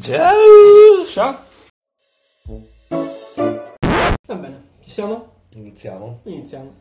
ciao 0.01 1.07
Ciao. 1.07 1.51
Va 4.33 4.39
bene, 4.39 4.63
ci 4.81 4.91
siamo? 4.91 5.31
iniziamo 5.57 6.21
Iniziamo. 6.23 6.73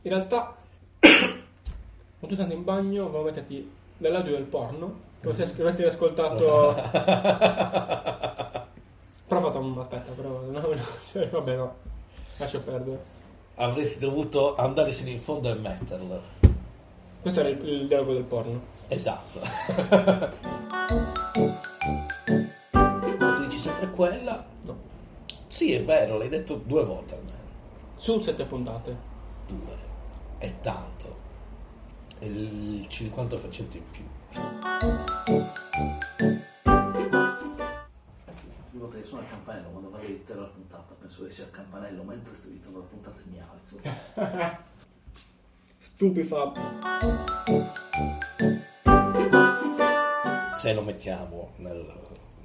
In 0.00 0.10
realtà, 0.10 0.56
quando 0.98 2.26
tu 2.26 2.34
sei 2.34 2.50
in 2.54 2.64
bagno, 2.64 3.04
volevo 3.04 3.24
metterti 3.24 3.70
dell'audio 3.98 4.32
del 4.32 4.44
porno. 4.44 5.08
Che 5.20 5.28
avresti 5.28 5.60
avresti 5.60 5.82
ascoltato. 5.82 6.74
però 9.28 9.40
fatto 9.40 9.58
un 9.58 9.76
aspetta, 9.78 10.12
però. 10.12 10.40
No, 10.40 10.58
no, 10.58 10.74
cioè, 11.12 11.28
vabbè, 11.28 11.56
no. 11.56 11.74
Lascio 12.38 12.60
perdere. 12.60 13.04
avresti 13.56 13.98
dovuto 13.98 14.56
andare 14.56 14.90
sino 14.90 15.10
in 15.10 15.20
fondo 15.20 15.50
e 15.50 15.54
metterlo 15.56 16.22
Questo 17.20 17.40
era 17.40 17.50
il, 17.50 17.62
il 17.62 17.88
dialogo 17.88 18.14
del 18.14 18.22
porno. 18.22 18.58
esatto 18.88 19.40
tu 22.72 23.38
dici 23.44 23.58
sempre 23.58 23.90
quella 23.90 24.42
no 24.62 24.89
sì 25.50 25.72
è 25.72 25.82
vero 25.82 26.16
l'hai 26.16 26.28
detto 26.28 26.54
due 26.54 26.84
volte 26.84 27.14
almeno 27.14 27.38
Su 27.96 28.20
sette 28.20 28.44
puntate. 28.44 28.96
due 29.48 29.76
è 30.38 30.60
tanto 30.60 31.18
è 32.18 32.26
il 32.26 32.86
50% 32.88 33.76
in 33.76 33.90
più 33.90 34.04
volta 38.72 38.96
che 38.96 39.04
sono 39.04 39.20
al 39.20 39.28
campanello, 39.28 39.68
quando 39.70 39.90
vado 39.90 40.04
a 40.04 40.06
editare 40.06 40.40
la 40.40 40.46
puntata, 40.46 40.94
penso 40.98 41.24
che 41.24 41.30
sia 41.30 41.44
il 41.44 41.50
campanello, 41.50 42.02
mentre 42.02 42.34
sto 42.34 42.48
editando 42.48 42.78
la 42.78 42.84
puntata 42.84 43.20
e 43.20 43.30
mi 43.30 43.40
alzo. 43.40 43.80
Stupifab. 45.78 46.58
se 50.56 50.74
lo 50.74 50.82
mettiamo 50.82 51.52
nel, 51.56 51.86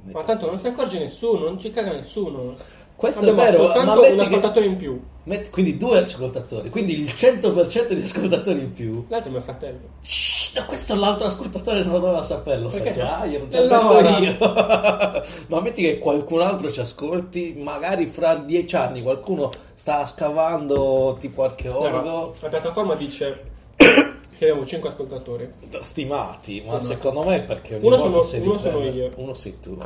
nel 0.03 0.13
Ma 0.13 0.23
tanto 0.23 0.45
non 0.45 0.57
si 0.57 0.67
accorge 0.67 0.99
nessuno, 0.99 1.45
non 1.45 1.59
ci 1.59 1.69
caga 1.71 1.91
nessuno. 1.91 2.55
Questo 2.95 3.29
Abbiamo 3.29 3.41
è 3.41 3.51
vero 3.51 3.67
ma 3.83 3.93
un 3.93 3.99
metti 3.99 4.15
che 4.15 4.21
ascoltatore 4.23 4.65
in 4.65 4.75
più. 4.77 4.99
metti- 5.23 5.49
quindi 5.49 5.77
due 5.77 5.99
ascoltatori 5.99 6.69
quindi 6.69 6.93
il 7.01 7.13
100% 7.15 7.93
di 7.93 8.01
ascoltatori 8.01 8.59
in 8.59 8.73
più 8.73 9.05
L'altro 9.09 9.29
è 9.29 9.33
mio 9.33 9.41
fratello. 9.41 9.79
Shhh, 10.01 10.57
no, 10.59 10.65
questo 10.65 10.95
l'altro 10.95 11.27
ascoltatore 11.27 11.83
non 11.83 11.99
doveva 11.99 12.23
saperlo 12.23 12.69
sa 12.69 12.77
Perché 12.81 12.99
già 12.99 13.17
no? 13.19 13.25
glielo 13.27 13.47
ho 13.51 13.57
allora? 13.97 14.17
io 14.19 14.37
ma 15.47 15.61
metti 15.61 15.81
che 15.81 15.99
qualcun 15.99 16.41
altro 16.41 16.71
ci 16.71 16.79
ascolti 16.79 17.53
magari 17.57 18.05
fra 18.05 18.35
dieci 18.35 18.75
anni 18.77 19.01
qualcuno 19.01 19.49
sta 19.73 20.05
scavando 20.05 21.17
tipo 21.19 21.43
archeologo 21.43 21.87
Allora, 21.87 22.31
la 22.41 22.49
piattaforma 22.49 22.95
dice 22.95 23.41
che 23.75 24.49
abbiamo 24.49 24.65
5 24.65 24.89
ascoltatori. 24.89 25.51
stimati 25.79 26.63
ma 26.65 26.79
Stimati. 26.79 26.85
secondo 26.85 27.23
me 27.23 27.35
è 27.37 27.41
perché 27.43 27.75
ogni 27.75 27.85
Uno 27.87 27.97
volta 27.97 28.21
sono- 28.21 28.23
si 28.23 28.37
uno 28.47 28.57
sono 28.59 28.81
io. 28.83 29.11
uno 29.15 29.33
sei 29.33 29.59
tu 29.59 29.77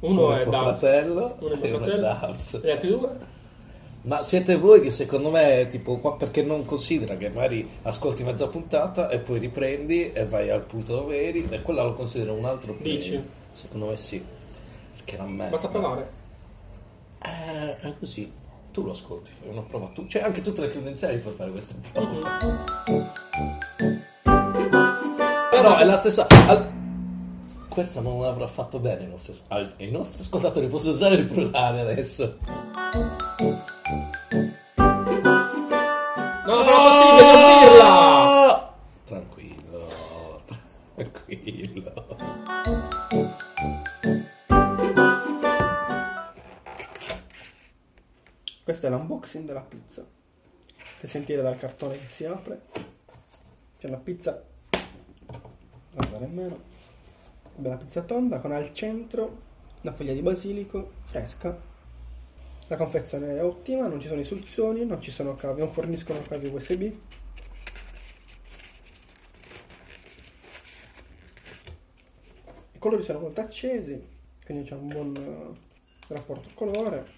Uno, 0.00 0.32
è 0.32 0.38
è 0.38 0.42
tuo 0.42 0.50
Dabs, 0.52 0.78
fratello 0.80 1.36
uno 1.40 1.52
è 1.54 1.56
mio 1.58 1.76
uno 1.76 1.84
è 1.84 1.86
fratello 1.88 2.00
Dabs. 2.02 2.54
e 2.54 2.60
gli 2.62 2.70
altri 2.70 2.88
due 2.88 3.08
Ma 4.02 4.22
siete 4.22 4.56
voi 4.56 4.80
che 4.80 4.90
secondo 4.90 5.30
me, 5.30 5.66
tipo, 5.68 5.98
qua- 5.98 6.14
perché 6.16 6.42
non 6.42 6.64
considera 6.64 7.14
che 7.14 7.28
magari 7.30 7.68
ascolti 7.82 8.22
mezza 8.22 8.46
puntata 8.46 9.08
e 9.08 9.18
poi 9.18 9.38
riprendi 9.40 10.12
e 10.12 10.24
vai 10.26 10.50
al 10.50 10.62
punto 10.62 10.94
dove 10.94 11.20
eri 11.26 11.44
e 11.50 11.62
quella 11.62 11.82
lo 11.82 11.94
considero 11.94 12.32
un 12.34 12.44
altro 12.44 12.74
premio. 12.74 12.92
Dici? 12.96 13.22
Secondo 13.50 13.86
me 13.86 13.96
sì. 13.96 14.24
Perché 14.94 15.16
non 15.16 15.32
merda. 15.32 15.50
basta 15.56 15.68
provare. 15.68 16.10
Eh, 17.24 17.76
è 17.76 17.94
così. 17.98 18.32
Tu 18.72 18.84
lo 18.84 18.92
ascolti, 18.92 19.32
fai 19.36 19.48
una 19.50 19.62
prova 19.62 19.88
tu. 19.92 20.06
C'è 20.06 20.20
anche 20.20 20.40
tutte 20.40 20.60
le 20.60 20.70
credenziali 20.70 21.18
per 21.18 21.32
fare 21.32 21.50
queste 21.50 21.74
prove. 21.92 22.20
Eh 25.52 25.60
no, 25.60 25.76
è 25.76 25.84
la 25.84 25.96
stessa. 25.96 26.26
al- 26.46 26.76
Questa 27.78 28.00
non 28.00 28.18
l'avrà 28.20 28.48
fatto 28.48 28.80
bene 28.80 29.04
i 29.04 29.06
nostri, 29.06 29.38
al- 29.50 29.74
i 29.76 29.92
nostri 29.92 30.22
ascoltatori. 30.22 30.66
Posso 30.66 30.90
usare 30.90 31.14
il 31.14 31.26
plurale 31.26 31.78
adesso. 31.78 32.38
No, 36.44 36.54
non 36.54 36.64
è 36.64 36.72
possibile 36.74 37.22
sentirla! 37.38 37.86
Ah! 38.48 38.74
Tranquillo, 39.04 40.42
tranquillo. 40.96 42.16
Questo 48.64 48.86
è 48.86 48.90
l'unboxing 48.90 49.46
della 49.46 49.60
pizza. 49.60 50.04
Potete 50.04 51.06
sentire 51.06 51.42
dal 51.42 51.56
cartone 51.56 51.96
che 51.96 52.08
si 52.08 52.24
apre. 52.24 52.60
C'è 53.78 53.86
la 53.86 53.98
pizza. 53.98 54.42
Guarda 55.92 56.18
nemmeno. 56.18 56.77
Bella 57.58 57.76
pizza 57.76 58.02
tonda 58.02 58.38
con 58.38 58.52
al 58.52 58.72
centro 58.72 59.46
una 59.80 59.92
foglia 59.92 60.12
di 60.12 60.22
basilico 60.22 60.92
fresca. 61.06 61.58
La 62.68 62.76
confezione 62.76 63.36
è 63.36 63.42
ottima, 63.42 63.88
non 63.88 64.00
ci 64.00 64.06
sono 64.06 64.20
istruzioni, 64.20 64.86
non 64.86 65.00
ci 65.00 65.10
sono 65.10 65.34
cavi, 65.34 65.58
non 65.58 65.72
forniscono 65.72 66.20
cavi 66.22 66.46
USB. 66.46 66.82
I 72.72 72.78
colori 72.78 73.02
sono 73.02 73.18
molto 73.18 73.40
accesi, 73.40 74.00
quindi 74.44 74.62
c'è 74.62 74.76
un 74.76 74.86
buon 74.86 75.16
eh, 75.16 76.14
rapporto 76.14 76.50
colore 76.54 77.16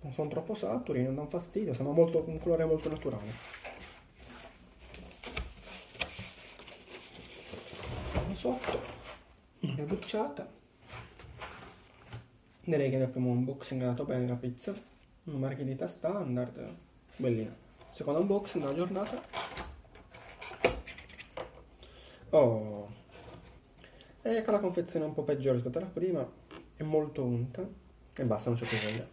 non 0.00 0.12
sono 0.12 0.28
troppo 0.28 0.54
saturi, 0.54 1.02
non 1.04 1.14
danno 1.14 1.28
fastidio, 1.28 1.72
sono 1.72 1.92
molto, 1.92 2.22
un 2.26 2.38
colore 2.38 2.66
molto 2.66 2.90
naturale. 2.90 3.56
Sotto, 8.34 8.97
una 9.60 9.82
bucciata, 9.82 10.48
Direi 12.68 12.90
che 12.90 12.98
nel 12.98 13.08
primo 13.08 13.30
unboxing 13.30 13.80
è 13.80 13.84
andato 13.84 14.04
bene 14.04 14.28
la 14.28 14.34
pizza. 14.34 14.74
Una 15.24 15.38
margherita 15.38 15.88
standard, 15.88 16.76
bellina. 17.16 17.56
Secondo 17.92 18.20
unboxing 18.20 18.62
della 18.62 18.76
giornata. 18.76 19.22
Oh. 22.28 22.88
Ecco 24.20 24.50
la 24.50 24.58
confezione 24.58 25.06
un 25.06 25.14
po' 25.14 25.22
peggiore 25.22 25.54
rispetto 25.54 25.78
alla 25.78 25.86
prima. 25.86 26.30
È 26.76 26.82
molto 26.82 27.24
unta. 27.24 27.66
E 28.14 28.24
basta, 28.24 28.50
non 28.50 28.58
c'è 28.58 28.66
più 28.66 28.76
voglia. 28.76 29.08